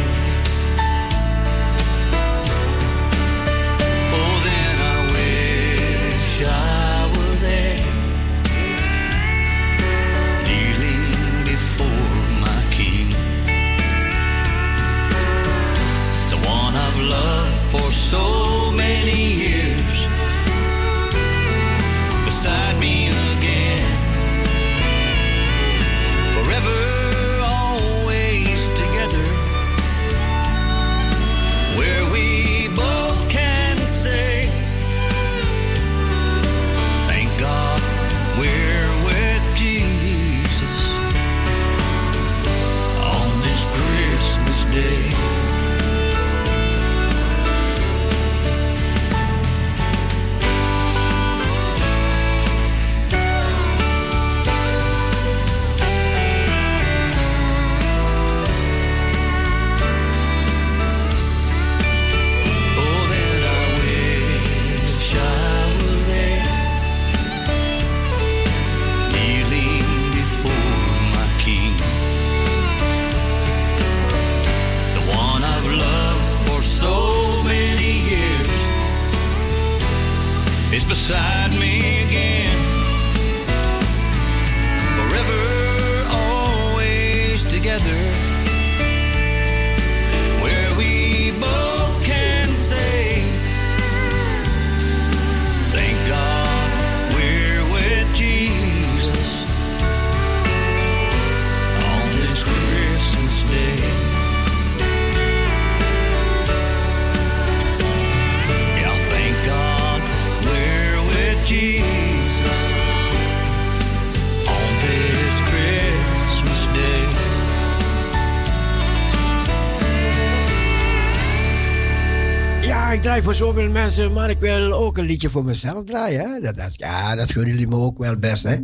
Zoveel 123.41 123.71
mensen, 123.71 124.13
maar 124.13 124.31
ik 124.31 124.39
wil 124.39 124.73
ook 124.73 124.99
een 124.99 125.05
liedje 125.05 125.31
voor 125.31 125.45
mezelf 125.45 125.85
draaien. 125.85 126.33
Hè? 126.33 126.41
Dat, 126.41 126.57
dat, 126.57 126.71
ja, 126.77 127.15
dat 127.15 127.33
gunnen 127.33 127.51
jullie 127.51 127.69
me 127.69 127.77
ook 127.77 127.99
wel 127.99 128.17
best, 128.17 128.43
hè? 128.43 128.57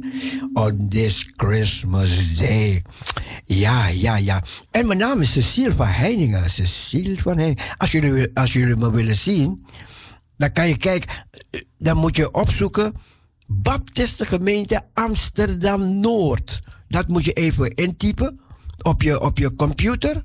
On 0.53 0.89
this 0.89 1.33
Christmas 1.37 2.37
Day. 2.37 2.83
Ja, 3.45 3.87
ja, 3.87 4.17
ja. 4.17 4.43
En 4.71 4.87
mijn 4.87 4.99
naam 4.99 5.21
is 5.21 5.33
Cecile 5.33 5.75
van 5.75 5.87
Heiningen. 5.87 6.51
Cecile 6.51 7.17
van 7.17 7.37
Heiningen. 7.37 7.65
Als 7.77 7.93
jullie, 7.93 8.31
als 8.35 8.53
jullie 8.53 8.77
me 8.77 8.91
willen 8.91 9.17
zien, 9.17 9.67
dan 10.37 10.53
kan 10.53 10.69
je 10.69 10.77
kijken, 10.77 11.11
dan 11.79 11.97
moet 11.97 12.17
je 12.17 12.31
opzoeken 12.31 12.95
Baptistengemeente 13.47 14.83
Amsterdam 14.95 16.01
Noord. 16.01 16.61
Dat 16.89 17.09
moet 17.09 17.25
je 17.25 17.33
even 17.33 17.75
intypen 17.75 18.41
op 18.83 19.03
je, 19.03 19.21
op 19.21 19.39
je 19.39 19.55
computer. 19.55 20.25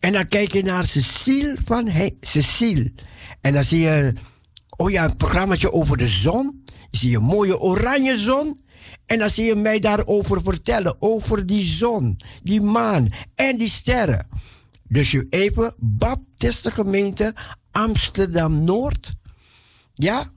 En 0.00 0.12
dan 0.12 0.28
kijk 0.28 0.52
je 0.52 0.62
naar 0.62 0.86
Cecile 0.86 1.56
van 1.64 1.90
Cecile. 2.20 2.92
En 3.40 3.52
dan 3.52 3.64
zie 3.64 3.80
je, 3.80 4.12
oh 4.76 4.90
ja, 4.90 5.04
een 5.04 5.16
programmaatje 5.16 5.72
over 5.72 5.96
de 5.96 6.08
zon. 6.08 6.62
Je 6.90 6.98
ziet 6.98 7.14
een 7.14 7.22
mooie 7.22 7.58
oranje 7.58 8.16
zon. 8.16 8.60
En 9.06 9.18
dan 9.18 9.30
zie 9.30 9.44
je 9.44 9.54
mij 9.54 9.78
daarover 9.80 10.42
vertellen. 10.42 10.96
Over 10.98 11.46
die 11.46 11.64
zon, 11.64 12.16
die 12.42 12.60
maan 12.60 13.08
en 13.34 13.58
die 13.58 13.68
sterren. 13.68 14.26
Dus 14.88 15.10
je 15.10 15.26
even 15.30 15.74
Baptistengemeente 15.78 17.34
Amsterdam 17.70 18.64
Noord. 18.64 19.14
Ja. 19.94 20.32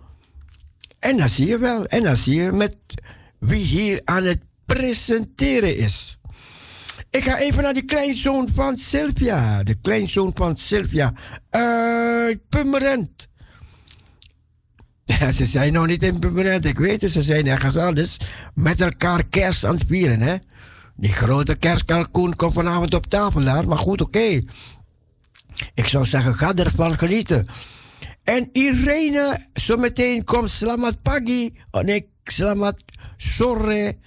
En 0.99 1.18
dan 1.18 1.30
zie 1.30 1.48
je 1.48 1.57
wel. 1.57 1.86
En 1.86 2.03
dan 2.03 2.18
zie 2.18 2.41
je 2.41 2.52
met 2.52 2.76
wie 3.40 3.65
hier 3.65 4.02
aan 4.06 4.23
het 4.23 4.40
presenteren 4.65 5.77
is. 5.77 6.18
Ik 7.11 7.23
ga 7.23 7.38
even 7.38 7.64
naar 7.64 7.73
die 7.73 7.86
kleinzoon 7.86 8.49
van 8.53 8.76
Sylvia. 8.76 9.64
De 9.64 9.76
kleinzoon 9.81 10.31
van 10.36 10.56
Sylvia 10.56 11.14
uit 11.49 12.49
Pummerend. 12.49 13.27
Ze 15.34 15.45
zijn 15.45 15.73
nog 15.73 15.88
niet 15.88 16.03
in 16.03 16.19
Pummerend, 16.19 16.65
ik 16.65 16.80
weet 16.80 17.02
het. 17.02 17.11
Ze 17.11 17.22
zijn 17.22 17.48
ergens 17.48 17.77
anders 17.77 18.18
met 18.53 18.81
elkaar 18.81 19.23
kerst 19.27 19.65
aan 19.65 19.76
het 19.76 19.84
vieren, 19.88 20.19
hè. 20.22 20.36
Die 20.95 21.11
grote 21.11 21.56
kerstkalkoen 21.56 22.36
komt 22.36 22.53
vanavond 22.53 22.94
op 22.94 23.06
tafel 23.06 23.44
daar, 23.44 23.68
maar 23.68 23.77
goed, 23.77 24.02
oké. 24.02 24.41
Ik 25.73 25.86
zou 25.86 26.06
zeggen, 26.06 26.36
ga 26.36 26.53
ervan 26.53 26.98
genieten. 26.98 27.48
En 28.23 28.49
Irene, 28.52 29.45
zometeen 29.53 30.23
komt 30.23 30.49
Slamat 30.49 31.02
Pagi. 31.02 31.53
Oh 31.72 31.81
nee, 31.81 32.10
Slamat 32.23 32.84
Sorre. 33.18 33.98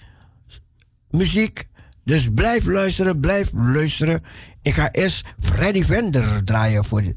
Muziek 1.09 1.67
dus 2.03 2.27
blijf 2.35 2.65
luisteren, 2.65 3.19
blijf 3.19 3.49
luisteren. 3.53 4.23
Ik 4.61 4.73
ga 4.73 4.91
eerst 4.91 5.25
Freddy 5.41 5.83
Vender 5.85 6.43
draaien 6.43 6.85
voor 6.85 7.01
de 7.01 7.15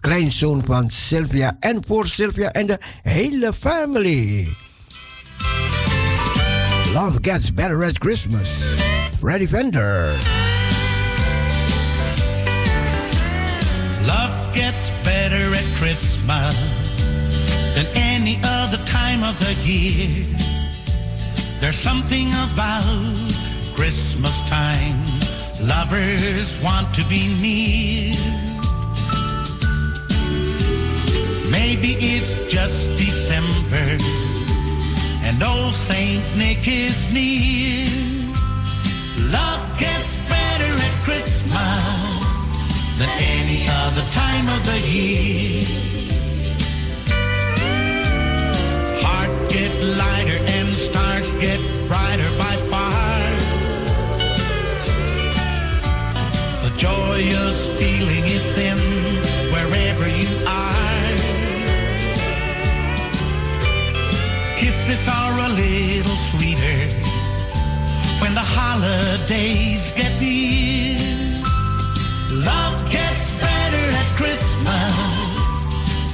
kleinzoon 0.00 0.62
van 0.64 0.90
Sylvia 0.90 1.56
en 1.60 1.82
voor 1.86 2.06
Sylvia 2.06 2.52
en 2.52 2.66
de 2.66 2.78
hele 3.02 3.52
family. 3.52 4.56
Love 6.92 7.18
gets 7.20 7.54
better 7.54 7.84
at 7.84 7.98
Christmas. 7.98 8.48
Freddy 9.18 9.48
Vender. 9.48 10.12
Love 14.06 14.52
gets 14.52 14.90
better 15.02 15.50
at 15.52 15.64
Christmas 15.76 16.56
than 17.74 17.86
any 17.96 18.36
other 18.36 18.78
time 18.84 19.28
of 19.28 19.38
the 19.38 19.54
year. 19.64 20.24
There's 21.60 21.78
something 21.78 22.32
about 22.52 23.43
Christmas 23.74 24.34
time, 24.48 24.96
lovers 25.60 26.62
want 26.62 26.94
to 26.94 27.04
be 27.08 27.22
near. 27.42 28.14
Maybe 31.50 31.94
it's 31.98 32.46
just 32.52 32.96
December 32.96 33.96
and 35.22 35.42
old 35.42 35.74
Saint 35.74 36.22
Nick 36.36 36.68
is 36.68 37.10
near. 37.12 37.86
Love 39.30 39.78
gets 39.78 40.20
better 40.28 40.72
at 40.72 40.94
Christmas 41.02 41.48
than 42.98 43.08
any 43.20 43.66
other 43.68 44.02
time 44.10 44.48
of 44.48 44.64
the 44.64 44.80
year. 44.88 45.93
Wherever 58.56 60.06
you 60.06 60.28
are. 60.46 61.16
Kisses 64.56 65.08
are 65.08 65.38
a 65.40 65.48
little 65.48 66.16
sweeter 66.30 66.86
when 68.20 68.32
the 68.32 68.46
holidays 68.58 69.92
get 69.96 70.12
near. 70.20 70.98
Love 72.30 72.78
gets 72.92 73.30
better 73.40 73.86
at 74.00 74.08
Christmas 74.14 74.94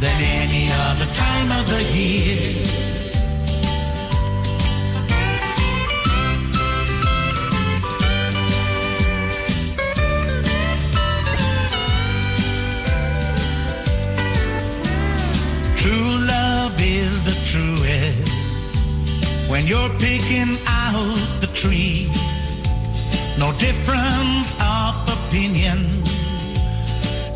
than 0.00 0.22
any 0.22 0.70
other 0.72 1.06
time 1.12 1.52
of 1.60 1.68
the 1.68 1.82
year. 1.92 2.79
When 19.50 19.66
you're 19.66 19.90
picking 19.98 20.56
out 20.68 21.18
the 21.40 21.48
tree. 21.52 22.08
No 23.36 23.50
difference 23.58 24.54
of 24.62 24.94
opinion, 25.16 25.90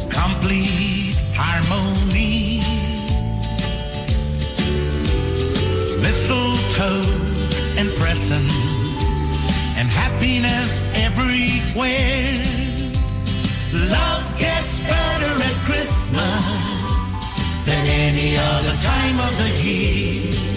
complete 0.09 1.16
harmony. 1.35 2.61
Mistletoe 6.01 7.03
and 7.78 7.89
presents 7.99 8.55
and 9.77 9.89
happiness 9.89 10.86
everywhere. 10.95 12.36
Love 13.91 14.24
gets 14.39 14.78
better 14.86 15.35
at 15.49 15.57
Christmas 15.66 16.45
than 17.66 17.86
any 17.89 18.36
other 18.39 18.74
time 18.82 19.19
of 19.19 19.36
the 19.36 19.51
year. 19.61 20.53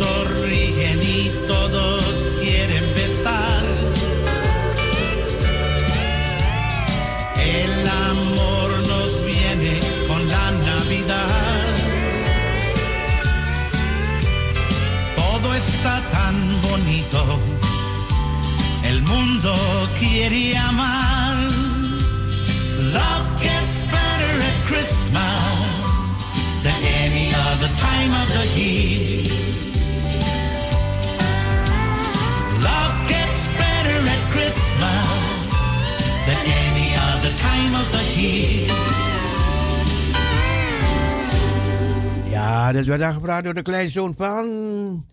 torrigeni 0.00 1.47
Ja, 42.68 42.74
dat 42.74 42.86
werd 42.86 43.02
aangevraagd 43.02 43.44
door 43.44 43.54
de 43.54 43.62
kleinzoon 43.62 44.14
van 44.16 45.06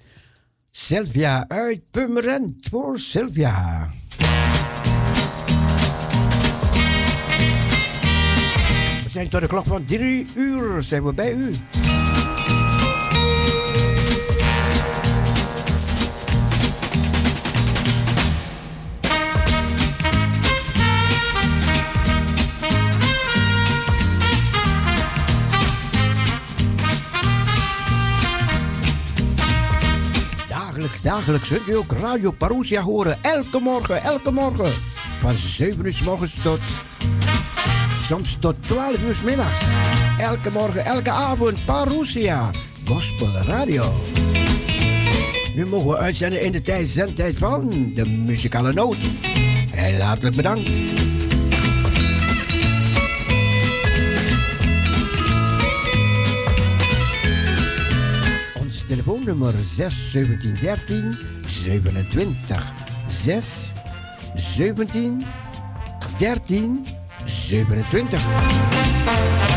Sylvia 0.71 1.45
uit 1.47 1.81
Pummerend 1.91 2.67
voor 2.69 2.99
Sylvia. 2.99 3.89
We 9.03 9.09
zijn 9.09 9.29
tot 9.29 9.41
de 9.41 9.47
klok 9.47 9.65
van 9.65 9.85
drie 9.85 10.27
uur 10.35 10.83
zijn 10.83 11.03
we 11.03 11.13
bij 11.13 11.33
u. 11.33 11.55
dagelijks 31.05 31.49
kunt 31.49 31.67
u 31.67 31.75
ook 31.75 31.91
Radio 31.91 32.31
Parousia 32.31 32.81
horen. 32.81 33.17
Elke 33.21 33.59
morgen, 33.59 34.03
elke 34.03 34.31
morgen. 34.31 34.71
Van 35.19 35.37
7 35.37 35.85
uur 35.85 35.93
s 35.93 36.01
morgens 36.01 36.33
tot 36.43 36.59
soms 38.03 38.37
tot 38.39 38.55
12 38.61 39.01
uur 39.07 39.15
s 39.15 39.21
middags. 39.21 39.55
Elke 40.17 40.51
morgen, 40.51 40.85
elke 40.85 41.11
avond 41.11 41.65
Parousia. 41.65 42.49
Gospel 42.85 43.27
Radio. 43.27 43.93
Nu 45.55 45.65
mogen 45.65 45.89
we 45.89 45.97
uitzenden 45.97 46.41
in 46.41 46.51
de 46.51 46.61
tijd 46.61 46.87
zendtijd 46.87 47.37
van 47.37 47.91
de 47.93 48.05
muzikale 48.05 48.73
noot. 48.73 48.97
Heel 49.71 50.01
hartelijk 50.01 50.35
bedankt. 50.35 50.69
Telefoonnummer 59.05 59.53
6 59.63 60.11
17 60.11 60.55
13 60.55 61.17
27. 61.43 62.73
6 63.09 63.73
17 64.35 65.25
13 66.17 66.83
27. 67.25 69.54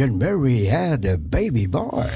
Virgin 0.00 0.16
Mary 0.16 0.64
had 0.64 1.04
a 1.04 1.18
baby 1.18 1.66
boy. 1.66 2.08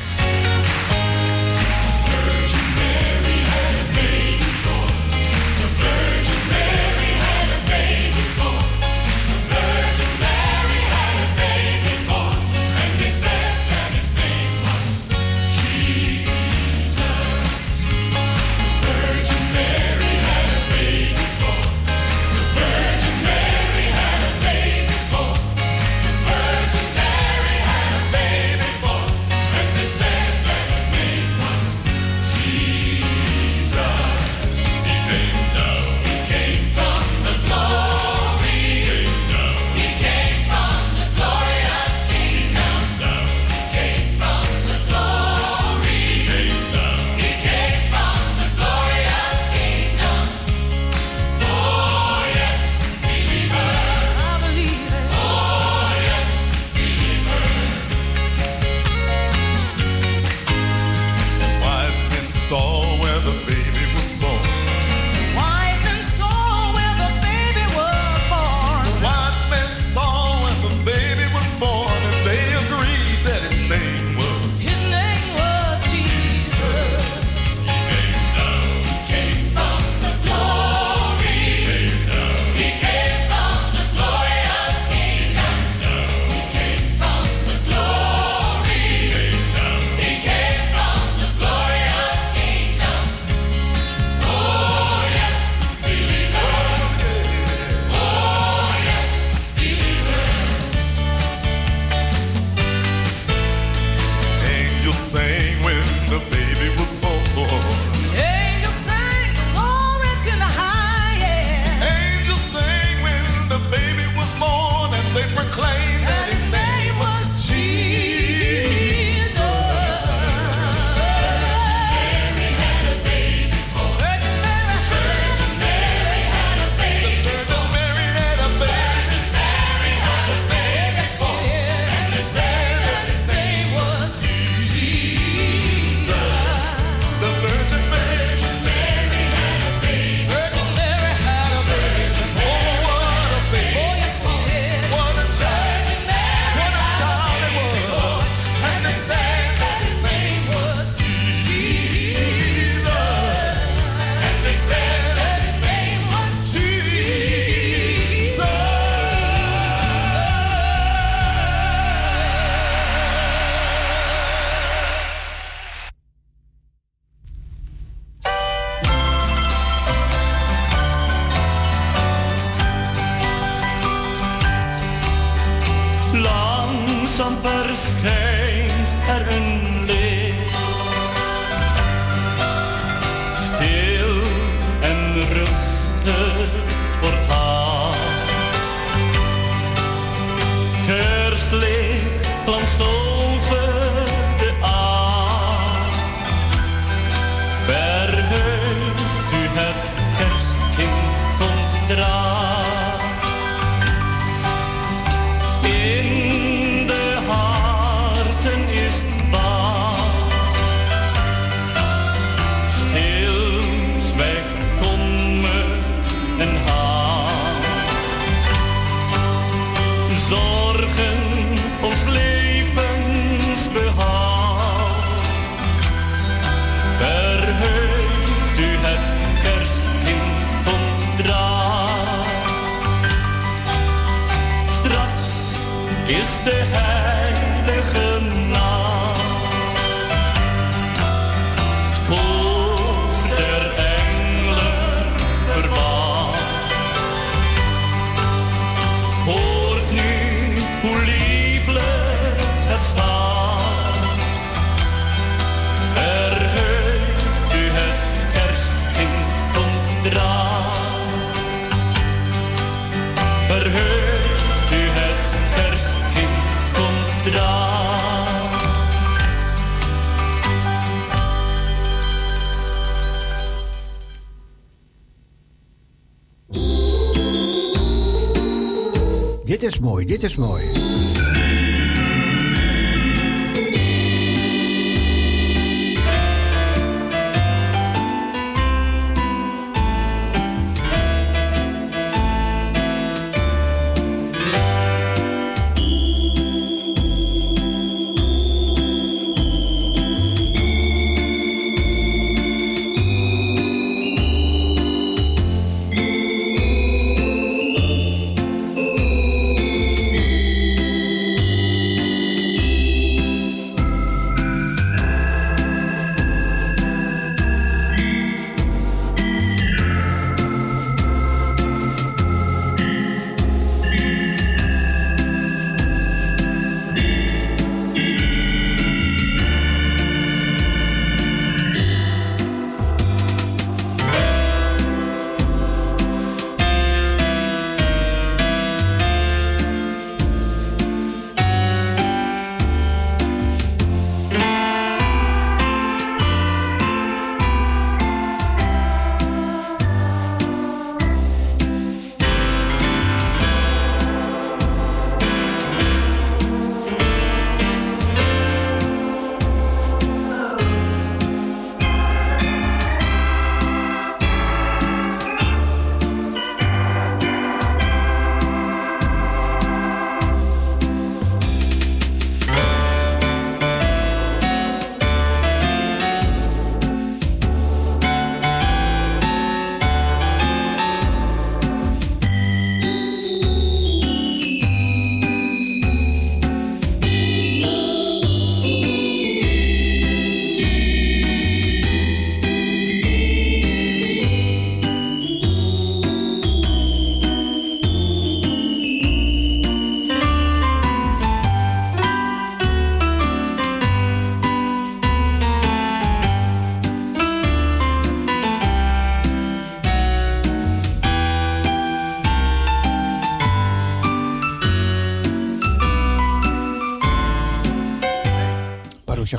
Is 280.24 280.36
mooi, 280.36 280.73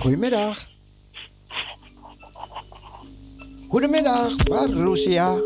goedemiddag. 0.05 0.57
Goedemiddag, 3.69 4.31
Marusha. 4.49 5.37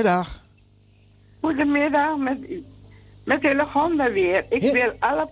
Goedemiddag. 0.00 0.42
Goedemiddag 1.40 2.16
met 2.16 2.38
met 3.24 3.42
Hillegonda 3.42 4.10
weer. 4.12 4.44
Ik 4.48 4.62
He- 4.62 4.72
wil 4.72 4.92
alle, 4.98 5.28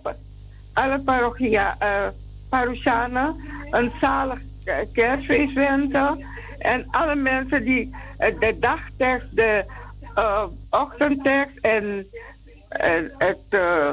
alle 0.73 0.99
parochia, 0.99 1.75
eh, 1.79 2.07
Parousianen 2.49 3.35
een 3.71 3.91
zalig 4.01 4.39
kerstfeest 4.93 5.53
wensen. 5.53 6.25
En 6.59 6.85
alle 6.91 7.15
mensen 7.15 7.63
die 7.63 7.95
de 8.39 8.57
dagtekst, 8.59 9.35
de 9.35 9.65
uh, 10.17 10.43
ochtendtekst 10.69 11.57
en, 11.57 12.05
en, 12.69 13.11
het, 13.17 13.45
uh, 13.49 13.91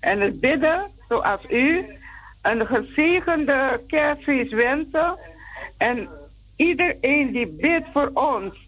en 0.00 0.20
het 0.20 0.40
bidden, 0.40 0.86
zoals 1.08 1.40
u, 1.50 1.84
een 2.42 2.66
gezegende 2.66 3.80
kerstfeest 3.86 4.52
wensen. 4.52 5.18
En 5.78 6.08
iedereen 6.56 7.32
die 7.32 7.46
bidt 7.46 7.86
voor 7.92 8.10
ons, 8.14 8.67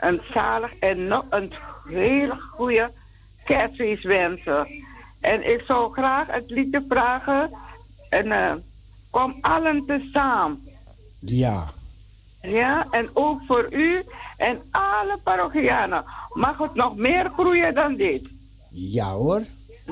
een 0.00 0.20
zalig 0.32 0.78
en 0.78 1.06
nog 1.06 1.24
een 1.30 1.52
hele 1.88 2.36
goede 2.40 2.90
kerstfeest 3.44 4.04
wensen. 4.04 4.66
En 5.20 5.52
ik 5.52 5.62
zou 5.66 5.92
graag 5.92 6.26
het 6.26 6.50
liedje 6.50 6.84
vragen. 6.88 7.50
En 8.08 8.26
uh, 8.26 8.52
kom 9.10 9.38
allen 9.40 9.86
tezamen. 9.86 10.68
Ja. 11.20 11.68
Ja, 12.42 12.86
en 12.90 13.08
ook 13.12 13.40
voor 13.46 13.66
u 13.70 14.02
en 14.36 14.62
alle 14.70 15.18
parochianen. 15.22 16.04
Mag 16.32 16.58
het 16.58 16.74
nog 16.74 16.96
meer 16.96 17.30
groeien 17.30 17.74
dan 17.74 17.96
dit? 17.96 18.28
Ja 18.70 19.10
hoor. 19.10 19.42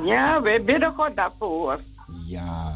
Ja, 0.05 0.43
wij 0.43 0.63
bidden 0.63 0.93
God 0.95 1.17
daarvoor. 1.17 1.81
Ja. 2.27 2.75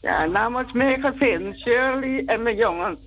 Ja, 0.00 0.24
namens 0.24 0.72
mijn 0.72 1.00
gezin, 1.00 1.54
Shirley 1.58 2.22
en 2.26 2.42
mijn 2.42 2.56
jongens. 2.56 2.98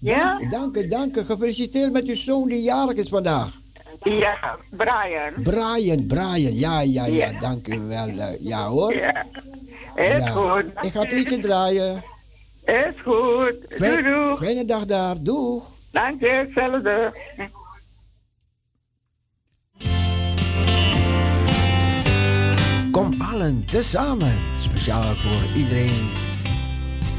Ja? 0.00 0.40
Dank 0.50 0.76
u, 0.76 0.88
dank 0.88 1.16
u. 1.16 1.24
Gefeliciteerd 1.24 1.92
met 1.92 2.06
uw 2.06 2.14
zoon 2.14 2.48
die 2.48 2.62
jarig 2.62 2.96
is 2.96 3.08
vandaag. 3.08 3.58
Ja, 4.02 4.56
Brian. 4.70 5.32
Brian, 5.42 6.06
Brian. 6.06 6.54
Ja, 6.54 6.80
ja, 6.80 7.04
ja. 7.06 7.06
ja. 7.06 7.40
Dank 7.40 7.66
u 7.66 7.78
wel. 7.78 8.36
Ja 8.40 8.66
hoor. 8.66 8.94
Ja. 8.94 9.26
Is 9.94 10.18
ja. 10.18 10.30
goed. 10.30 10.64
Ik 10.80 10.92
ga 10.92 11.00
het 11.00 11.12
liedje 11.12 11.38
draaien. 11.38 12.02
Is 12.64 13.00
goed. 13.02 13.54
Fijn, 13.68 13.90
doei, 13.90 14.02
doei. 14.02 14.36
Fijne 14.36 14.64
dag 14.64 14.86
daar. 14.86 15.16
Doeg. 15.20 15.64
Dank 15.92 16.20
je, 16.20 16.26
hetzelfde. 16.26 17.12
Kom 22.90 23.20
allen 23.20 23.66
tezamen. 23.66 24.38
Speciaal 24.58 25.14
voor 25.14 25.56
iedereen 25.56 26.10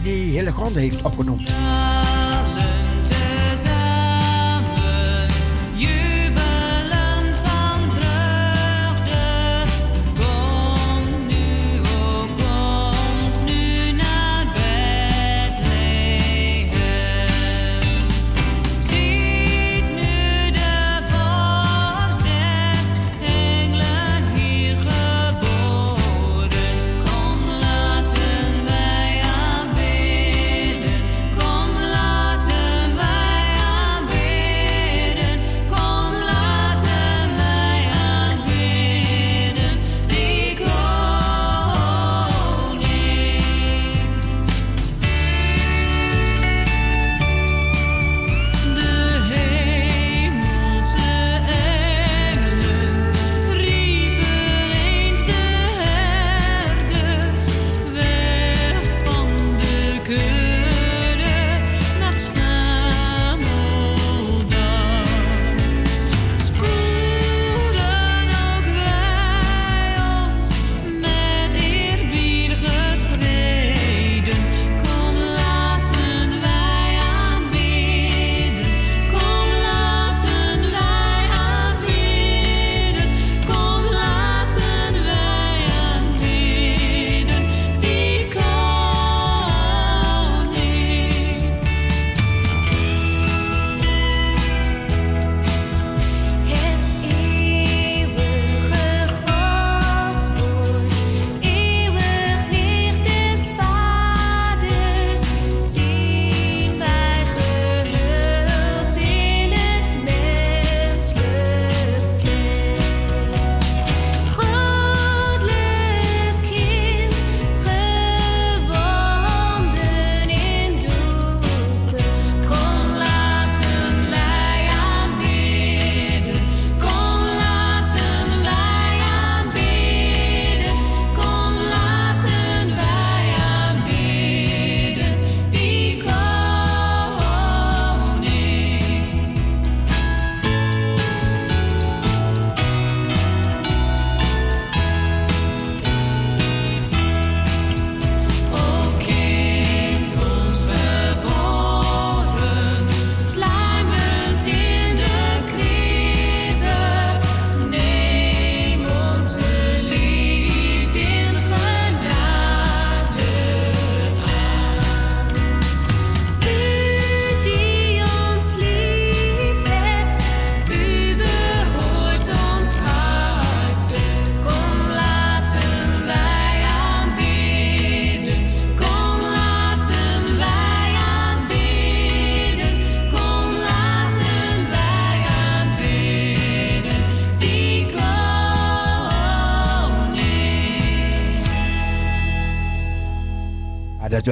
die 0.03 0.37
hele 0.37 0.51
grond 0.51 0.75
heeft 0.75 1.01
opgenoemd. 1.01 1.49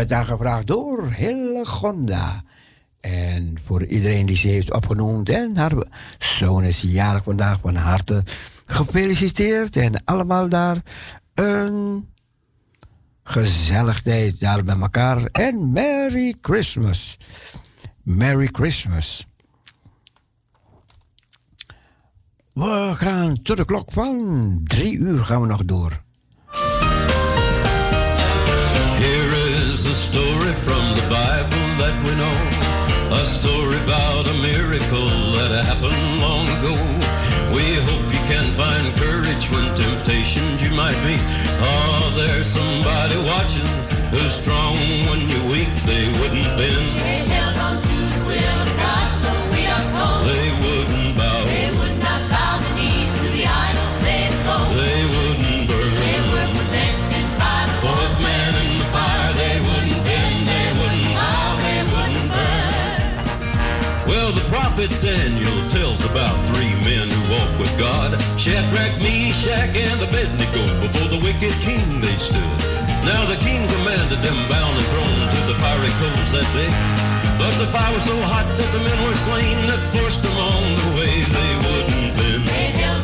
Werd 0.10 0.22
aangevraagd 0.22 0.68
door 0.68 1.12
Hillegonda. 1.12 2.44
En 3.00 3.58
voor 3.66 3.86
iedereen 3.86 4.26
die 4.26 4.36
ze 4.36 4.48
heeft 4.48 4.74
opgenoemd 4.74 5.30
en 5.30 5.58
haar 5.58 5.72
zoon 6.20 6.64
is 6.64 6.82
jarig 6.82 7.24
vandaag 7.24 7.60
van 7.60 7.76
harte 7.76 8.24
gefeliciteerd. 8.66 9.76
En 9.76 10.04
allemaal 10.06 10.50
daar 10.50 10.82
een 11.34 12.08
gezellig 13.24 14.02
tijd 14.02 14.40
daar 14.40 14.64
bij 14.64 14.80
elkaar. 14.80 15.24
En 15.24 15.72
Merry 15.72 16.36
Christmas. 16.42 17.18
Merry 18.04 18.50
Christmas. 18.52 19.28
We 22.54 22.92
gaan 22.96 23.42
tot 23.42 23.58
de 23.58 23.66
klok 23.66 23.92
van 23.92 24.62
drie 24.64 24.98
uur 24.98 25.24
gaan 25.24 25.42
we 25.42 25.48
nog 25.48 25.66
door. 25.66 26.02
a 29.90 29.94
story 29.94 30.54
from 30.54 30.94
the 30.94 31.06
Bible 31.10 31.66
that 31.82 31.96
we 32.06 32.14
know. 32.14 32.38
A 33.10 33.26
story 33.26 33.74
about 33.86 34.30
a 34.30 34.38
miracle 34.38 35.10
that 35.34 35.50
happened 35.66 36.22
long 36.22 36.46
ago. 36.62 36.78
We 37.50 37.66
hope 37.90 38.06
you 38.14 38.22
can 38.30 38.54
find 38.54 38.86
courage 39.02 39.50
when 39.50 39.66
temptations 39.74 40.62
you 40.62 40.70
might 40.78 40.98
meet. 41.02 41.26
Oh, 41.58 42.14
there's 42.14 42.46
somebody 42.46 43.18
watching 43.26 43.66
who's 44.14 44.34
strong 44.34 44.78
when 45.10 45.29
Meshach, 69.40 69.74
and 69.74 70.02
Abednego. 70.02 70.82
Before 70.82 71.08
the 71.08 71.20
wicked 71.24 71.54
king 71.64 72.02
they 72.02 72.12
stood. 72.20 72.44
Now 73.08 73.24
the 73.32 73.40
king 73.40 73.66
commanded 73.72 74.20
them 74.20 74.36
bound 74.50 74.76
and 74.76 74.86
thrown 74.92 75.16
into 75.24 75.40
the 75.48 75.56
fiery 75.56 75.88
coals 75.96 76.32
that 76.36 76.50
day. 76.52 76.68
But 77.40 77.56
the 77.56 77.68
fire 77.72 77.94
was 77.94 78.04
so 78.04 78.20
hot 78.28 78.44
that 78.58 78.70
the 78.76 78.84
men 78.84 79.00
were 79.08 79.16
slain 79.16 79.56
that 79.68 79.80
forced 79.96 80.24
them 80.24 80.36
on 80.36 80.76
the 80.76 81.00
way. 81.00 81.24
They 81.24 81.52
wouldn't 81.56 82.18
bend. 82.18 82.99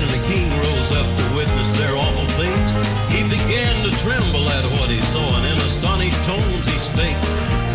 And 0.00 0.08
the 0.08 0.24
king 0.24 0.48
rose 0.64 0.92
up 0.96 1.04
to 1.04 1.24
witness 1.36 1.76
their 1.76 1.92
awful 1.92 2.24
fate, 2.40 2.68
he 3.12 3.20
began 3.28 3.84
to 3.84 3.92
tremble 4.00 4.48
at 4.56 4.64
what 4.80 4.88
he 4.88 5.00
saw, 5.12 5.24
and 5.36 5.44
in 5.44 5.58
astonished 5.68 6.24
tones 6.24 6.64
he 6.64 6.78
spake, 6.80 7.20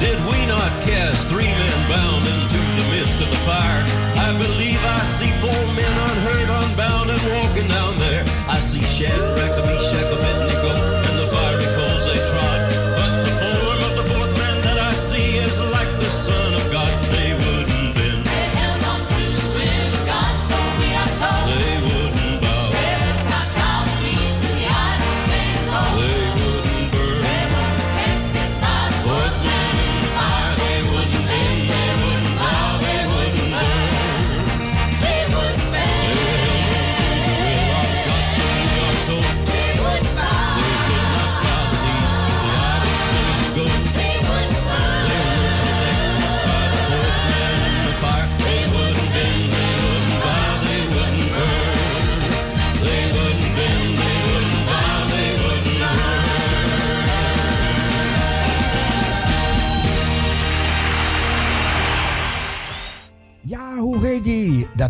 Did 0.01 0.17
we 0.25 0.39
not 0.49 0.71
cast 0.81 1.29
three 1.29 1.45
men 1.45 1.77
bound 1.85 2.25
into 2.25 2.57
the 2.57 2.85
midst 2.97 3.21
of 3.21 3.29
the 3.29 3.41
fire? 3.45 3.83
I 4.17 4.33
believe 4.41 4.81
I 4.81 5.01
see 5.17 5.29
four 5.37 5.61
men 5.77 5.93
unhurt, 6.09 6.49
unbound, 6.65 7.07
and 7.13 7.23
walking 7.37 7.67
down 7.69 7.93
there. 8.01 8.23
I 8.49 8.57
see 8.57 8.81
Shadrach, 8.81 9.55
Meshach, 9.69 10.09
Abednego, 10.09 10.94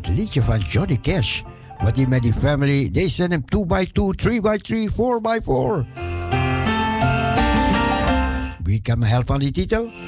Liedje 0.08 0.42
van 0.42 0.59
Johnny 0.59 1.00
Cash. 1.01 1.42
Wat 1.84 1.95
hij 1.95 2.06
met 2.08 2.22
die 2.22 2.34
family, 2.34 2.90
they 2.92 3.09
send 3.09 3.32
him 3.32 3.45
2 3.45 3.66
by 3.66 3.85
2 3.92 4.11
3 4.16 4.42
by 4.42 4.58
3 4.58 4.90
4 4.95 5.22
by 5.22 5.40
4 5.43 5.85
Wie 8.64 8.82
kan 8.82 9.00
me 9.00 9.06
helpen 9.06 9.34
aan 9.34 9.40
die 9.40 9.51
titel? 9.51 10.05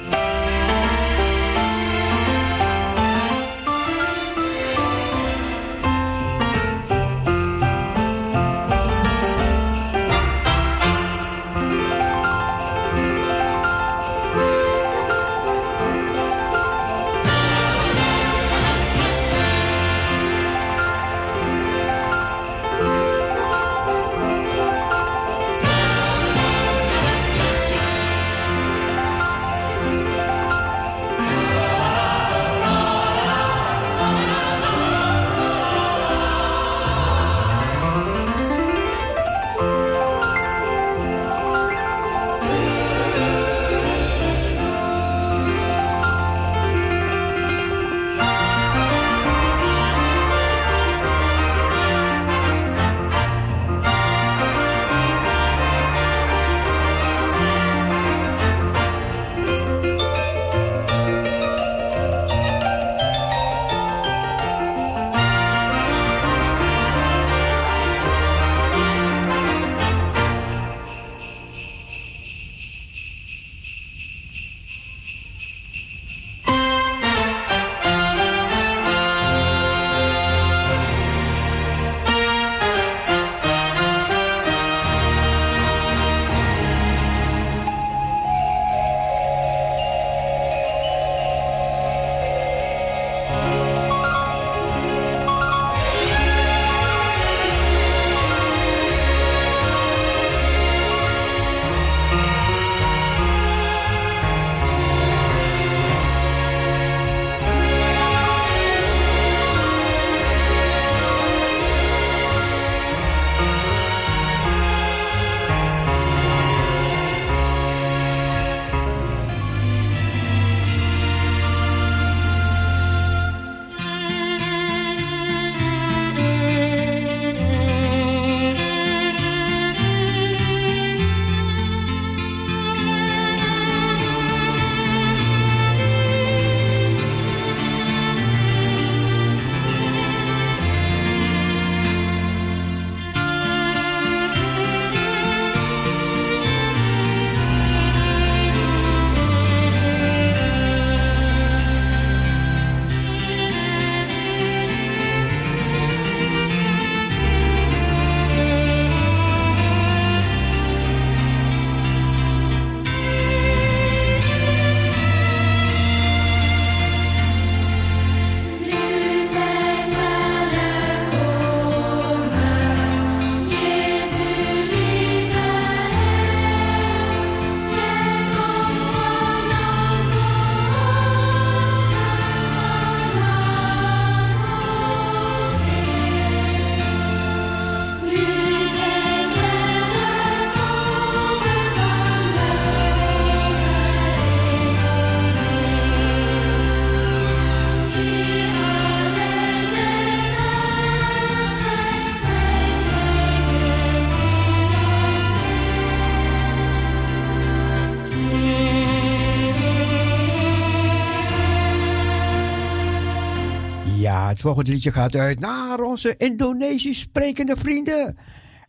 Het 214.38 214.46
volgende 214.46 214.72
liedje 214.72 214.92
gaat 214.92 215.14
uit 215.14 215.40
naar 215.40 215.80
onze 215.80 216.16
Indonesisch 216.16 217.00
sprekende 217.00 217.56
vrienden. 217.56 218.16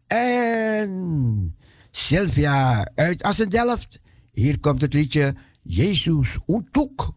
En 0.07 1.57
Sylvia 1.91 2.87
uit 2.95 3.23
Assendelft. 3.23 3.99
Hier 4.31 4.59
komt 4.59 4.81
het 4.81 4.93
liedje 4.93 5.35
Jezus 5.61 6.37
Untuk. 6.45 7.11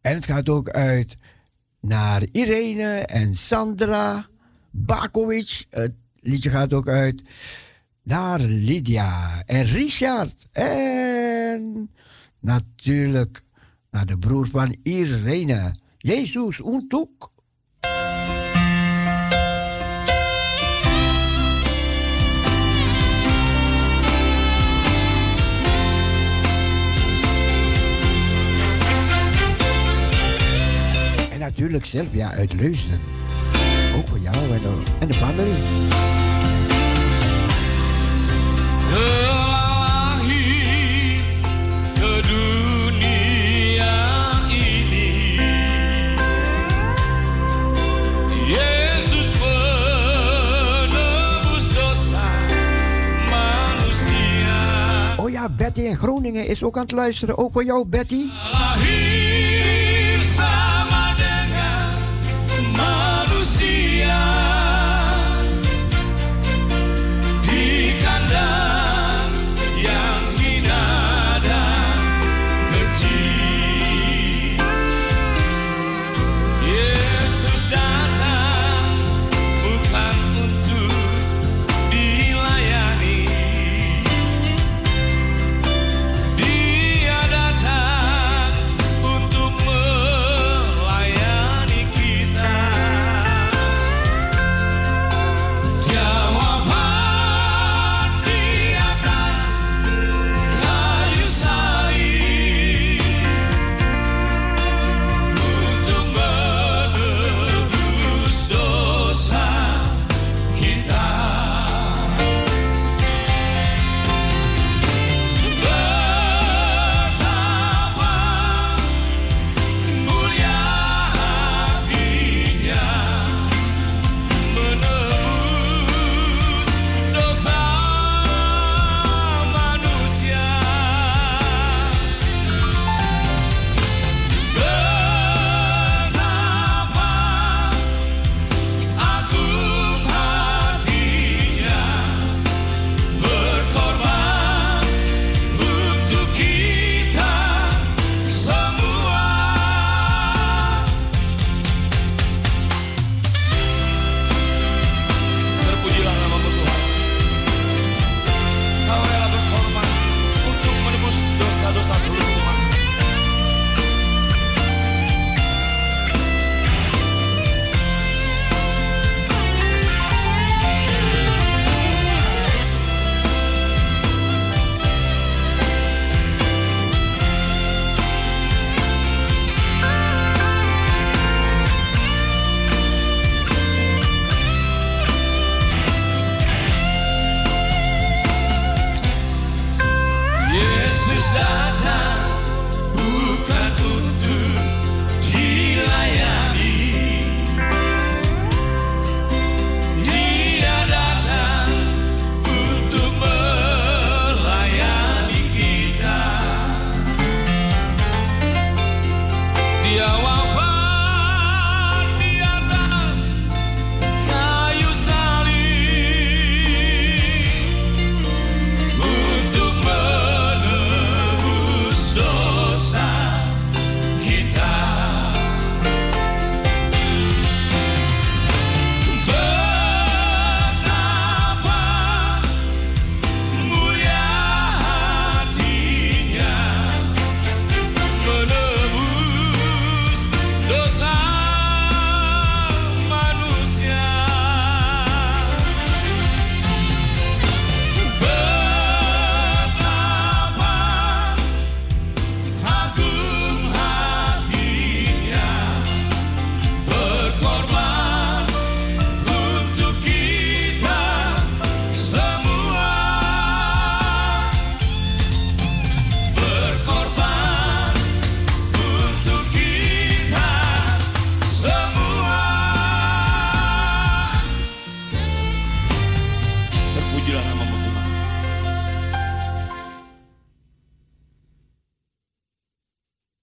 En 0.00 0.14
het 0.14 0.24
gaat 0.26 0.48
ook 0.48 0.68
uit 0.68 1.14
naar 1.80 2.22
Irene 2.32 2.90
en 2.90 3.34
Sandra 3.34 4.26
Bakovic. 4.70 5.66
Het 5.70 5.94
liedje 6.20 6.50
gaat 6.50 6.72
ook 6.72 6.88
uit 6.88 7.22
naar 8.02 8.40
Lydia 8.40 9.42
en 9.46 9.64
Richard. 9.64 10.46
En 10.52 11.90
natuurlijk 12.40 13.42
naar 13.90 14.06
de 14.06 14.18
broer 14.18 14.48
van 14.48 14.76
Irene. 14.82 15.74
Jezus 15.98 16.60
Untuk. 16.60 17.34
Natuurlijk 31.46 31.84
Sylvia 31.84 32.32
uit 32.32 32.52
Leusden. 32.52 33.00
Ook 33.96 34.08
voor 34.08 34.18
jou 34.18 34.36
en 34.36 34.60
de, 34.60 34.82
en 34.98 35.08
de 35.08 35.14
familie. 35.14 35.62
Terlahir 38.90 40.34
ke 41.94 42.20
dunia 42.28 43.94
ini 44.50 45.36
Yesus 48.46 49.28
penebus 49.38 50.54
dosa 51.74 52.28
manusia 53.30 54.58
Oh 55.16 55.30
ja, 55.30 55.48
Betty 55.48 55.80
in 55.80 55.96
Groningen 55.96 56.46
is 56.46 56.62
ook 56.62 56.76
aan 56.76 56.82
het 56.82 56.92
luisteren. 56.92 57.38
Ook 57.38 57.52
voor 57.52 57.64
jou, 57.64 57.86
Betty. 57.86 58.24
Lahir 58.52 59.45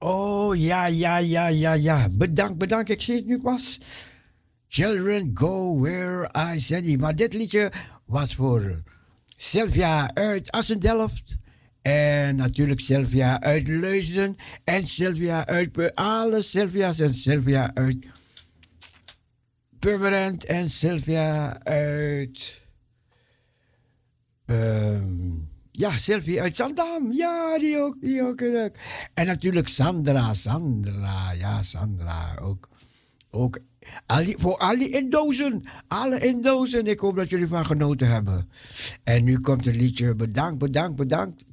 Oh 0.03 0.51
ja, 0.56 0.88
ja, 0.88 1.17
ja, 1.17 1.48
ja, 1.48 1.73
ja. 1.73 2.09
Bedankt, 2.09 2.57
bedankt. 2.57 2.90
Ik 2.90 3.01
zie 3.01 3.15
het 3.15 3.25
nu 3.25 3.40
pas. 3.40 3.80
Children 4.67 5.32
go 5.33 5.80
where 5.80 6.30
I 6.53 6.59
send 6.59 6.85
you. 6.85 6.98
Maar 6.98 7.15
dit 7.15 7.33
liedje 7.33 7.72
was 8.06 8.35
voor 8.35 8.83
Sylvia 9.38 10.14
uit 10.14 10.51
Assendelft. 10.51 11.38
En 11.82 12.35
natuurlijk 12.35 12.80
Sylvia 12.80 13.41
uit 13.41 13.67
Leuzen. 13.67 14.35
En 14.64 14.88
Sylvia 14.88 15.45
uit 15.45 15.95
alle 15.95 16.41
Sylvia's. 16.41 16.99
En 16.99 17.14
Sylvia 17.14 17.72
uit 17.73 18.07
permanent 19.80 20.45
En 20.45 20.69
Sylvia 20.69 21.59
uit. 21.64 22.61
Um, 24.45 25.52
ja, 25.76 25.98
Sylvie 25.98 26.42
uit 26.42 26.56
Zandam. 26.56 27.11
Ja, 27.11 27.58
die 27.58 27.77
ook, 27.77 27.95
die 28.02 28.22
ook. 28.22 28.42
En 29.14 29.26
natuurlijk 29.26 29.68
Sandra, 29.68 30.34
Sandra. 30.34 31.32
Ja, 31.32 31.61
Sandra 31.61 32.38
ook. 32.42 32.69
ook 33.32 33.60
voor 34.38 34.58
al 34.58 34.77
die 34.77 34.90
indozen. 34.90 35.64
Alle 35.88 36.19
indozen. 36.19 36.88
Ik 36.88 37.00
hoop 37.00 37.16
dat 37.16 37.30
jullie 37.30 37.48
van 37.48 37.66
genoten 37.66 38.08
hebben. 38.08 38.50
En 39.03 39.24
nu 39.24 39.40
komt 39.40 39.66
het 39.66 39.76
liedje. 39.76 40.16
Bedankt, 40.16 40.58
bedankt, 40.58 40.95
bedankt. 40.95 41.45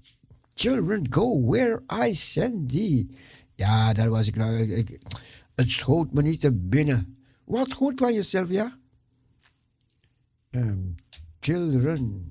Children 0.55 1.07
go 1.11 1.45
where 1.45 1.83
I 2.07 2.15
send 2.15 2.69
thee. 2.69 3.09
Ja, 3.55 3.93
dat 3.93 4.07
was 4.07 4.27
ik 4.27 4.37
nou. 4.37 4.57
Ik, 4.57 4.99
het 5.55 5.71
schoot 5.71 6.13
me 6.13 6.23
niet 6.23 6.41
te 6.41 6.53
binnen. 6.53 7.17
Wat 7.45 7.73
goed 7.73 8.01
van 8.01 8.13
je, 8.13 8.23
Sylvia. 8.23 8.79
Um, 10.51 10.95
children. 11.41 12.30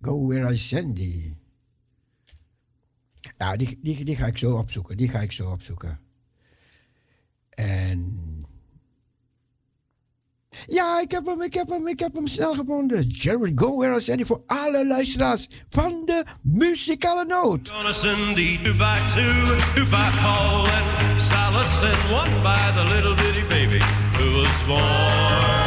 Go 0.00 0.26
where 0.26 0.52
I 0.52 0.56
send 0.56 0.96
thee. 0.96 1.36
Ja, 3.38 3.56
die, 3.56 3.78
die, 3.82 4.04
die 4.04 4.16
ga 4.16 4.26
ik 4.26 4.38
zo 4.38 4.56
opzoeken. 4.56 4.96
Die 4.96 5.08
ga 5.08 5.20
ik 5.20 5.32
zo 5.32 5.50
opzoeken. 5.50 6.00
En. 7.50 8.46
Ja, 10.66 11.00
ik 11.00 11.10
heb 11.10 11.26
hem, 11.26 11.42
ik 11.42 11.54
heb 11.54 11.68
hem, 11.68 11.88
ik 11.88 11.98
heb 11.98 12.14
hem 12.14 12.26
snel 12.26 12.54
gevonden. 12.54 13.02
Jared 13.02 13.52
Go 13.54 13.76
where 13.76 13.96
I 13.96 14.00
send 14.00 14.16
thee 14.16 14.26
voor 14.26 14.42
alle 14.46 14.86
luisteraars 14.86 15.48
van 15.68 16.02
de 16.04 16.24
muzikale 16.42 17.24
noot. 17.24 17.68
Gonna 17.68 17.92
send 17.92 18.36
thee 18.36 18.60
two 18.62 18.74
by 18.74 18.98
two, 19.14 19.56
two 19.74 19.84
by 19.84 20.10
Paul 20.20 20.66
and 20.66 21.22
Silas 21.22 21.82
and 21.82 22.10
one 22.12 22.42
by 22.42 22.72
the 22.74 22.84
little 22.94 23.14
bitty 23.14 23.46
baby 23.48 23.80
who 24.12 24.38
was 24.38 24.66
born. 24.66 25.57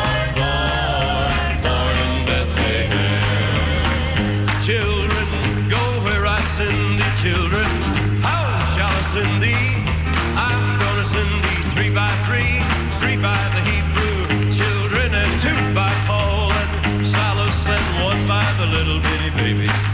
baby. 19.53 19.90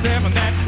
seven 0.00 0.32
that 0.32 0.59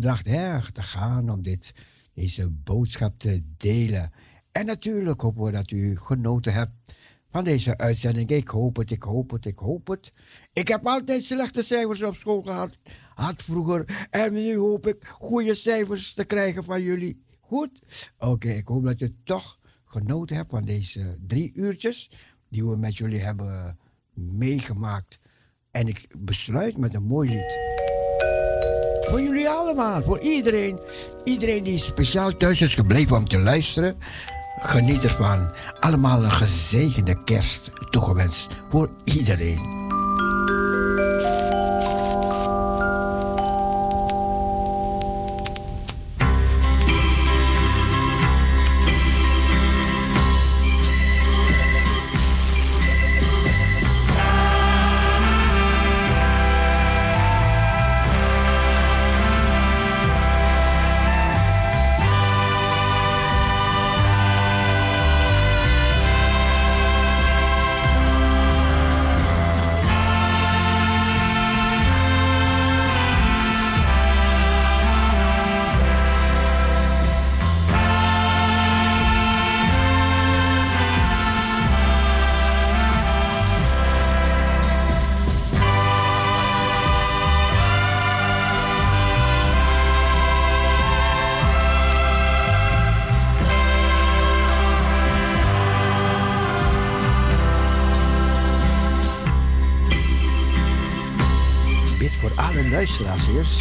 opdracht 0.00 0.26
hè, 0.26 0.72
te 0.72 0.82
gaan 0.82 1.30
om 1.30 1.42
dit, 1.42 1.74
deze 2.14 2.48
boodschap 2.50 3.18
te 3.18 3.42
delen. 3.56 4.12
En 4.52 4.66
natuurlijk 4.66 5.20
hopen 5.20 5.44
we 5.44 5.50
dat 5.50 5.70
u 5.70 5.98
genoten 5.98 6.52
hebt 6.52 6.72
van 7.30 7.44
deze 7.44 7.76
uitzending. 7.78 8.30
Ik 8.30 8.48
hoop 8.48 8.76
het, 8.76 8.90
ik 8.90 9.02
hoop 9.02 9.30
het, 9.30 9.44
ik 9.44 9.58
hoop 9.58 9.86
het. 9.86 10.12
Ik 10.52 10.68
heb 10.68 10.86
altijd 10.86 11.22
slechte 11.22 11.62
cijfers 11.62 12.02
op 12.02 12.16
school 12.16 12.42
gehad, 12.42 12.78
had 13.14 13.42
vroeger. 13.42 14.06
En 14.10 14.32
nu 14.32 14.56
hoop 14.56 14.86
ik 14.86 15.06
goede 15.18 15.54
cijfers 15.54 16.14
te 16.14 16.24
krijgen 16.24 16.64
van 16.64 16.82
jullie. 16.82 17.22
Goed? 17.40 17.82
Oké, 18.18 18.48
ik 18.48 18.68
hoop 18.68 18.84
dat 18.84 19.00
u 19.00 19.16
toch 19.24 19.58
genoten 19.84 20.36
hebt 20.36 20.50
van 20.50 20.64
deze 20.64 21.16
drie 21.26 21.52
uurtjes 21.54 22.10
die 22.48 22.66
we 22.66 22.76
met 22.76 22.96
jullie 22.96 23.20
hebben 23.20 23.78
meegemaakt. 24.14 25.18
En 25.70 25.86
ik 25.86 26.06
besluit 26.18 26.76
met 26.76 26.94
een 26.94 27.06
mooi 27.06 27.28
lied. 27.28 27.70
Voor 29.10 29.20
jullie 29.20 29.48
allemaal, 29.48 30.02
voor 30.02 30.18
iedereen. 30.18 30.78
Iedereen 31.24 31.64
die 31.64 31.78
speciaal 31.78 32.36
thuis 32.36 32.60
is 32.60 32.74
gebleven 32.74 33.16
om 33.16 33.28
te 33.28 33.38
luisteren. 33.38 33.98
Geniet 34.60 35.04
ervan. 35.04 35.50
Allemaal 35.80 36.24
een 36.24 36.30
gezegende 36.30 37.24
kerst 37.24 37.70
toegewenst 37.90 38.48
voor 38.70 38.90
iedereen. 39.04 39.89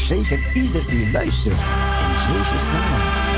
Zegen 0.09 0.43
ieder 0.55 0.81
die 0.87 1.11
luistert. 1.11 1.53
In 1.53 2.33
Jezus' 2.33 2.71
naam. 2.71 3.28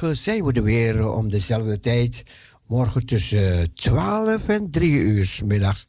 Zijn 0.00 0.44
we 0.44 0.52
er 0.52 0.62
weer 0.62 1.10
om 1.12 1.30
dezelfde 1.30 1.78
tijd. 1.78 2.22
Morgen 2.66 3.06
tussen 3.06 3.74
12 3.74 4.48
en 4.48 4.70
3 4.70 4.90
uur 4.90 5.40
middags. 5.44 5.86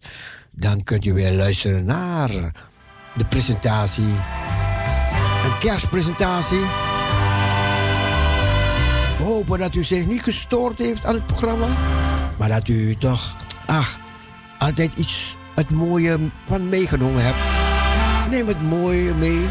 Dan 0.52 0.84
kunt 0.84 1.06
u 1.06 1.14
weer 1.14 1.34
luisteren 1.34 1.86
naar 1.86 2.30
de 3.16 3.26
presentatie. 3.30 4.04
Een 5.44 5.58
kerstpresentatie. 5.60 6.60
We 9.18 9.24
hopen 9.24 9.60
dat 9.60 9.76
u 9.76 9.84
zich 9.84 10.06
niet 10.06 10.24
gestoord 10.24 10.78
heeft 10.78 11.06
aan 11.06 11.16
het 11.16 11.28
programma. 11.28 11.68
Maar 12.38 12.50
dat 12.50 12.68
u 12.68 12.96
toch, 12.96 13.36
ach, 13.66 14.00
altijd 14.60 14.94
iets 14.94 15.36
het 15.56 15.70
mooie 15.70 16.18
van 16.48 16.70
meegenomen 16.70 17.24
hebt. 17.24 18.30
Neem 18.30 18.48
het 18.48 18.62
mooie 18.62 19.14
mee. 19.14 19.46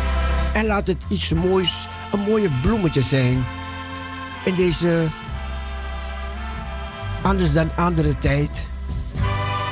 En 0.54 0.66
laat 0.66 0.86
het 0.86 1.06
iets 1.08 1.32
moois, 1.32 1.88
een 2.12 2.20
mooie 2.20 2.50
bloemetje 2.62 3.02
zijn. 3.02 3.44
In 4.44 4.54
deze 4.54 5.08
anders 7.22 7.52
dan 7.52 7.70
andere 7.76 8.18
tijd. 8.18 8.66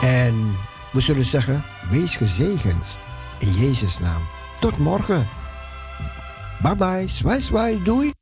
En 0.03 0.57
we 0.93 1.01
zullen 1.01 1.25
zeggen, 1.25 1.65
wees 1.91 2.17
gezegend. 2.17 2.99
In 3.39 3.53
Jezus' 3.53 3.99
naam. 3.99 4.23
Tot 4.61 4.79
morgen. 4.79 5.29
Bye 6.63 6.77
bye. 6.77 7.41
Zwaai. 7.41 7.83
Doei. 7.83 8.15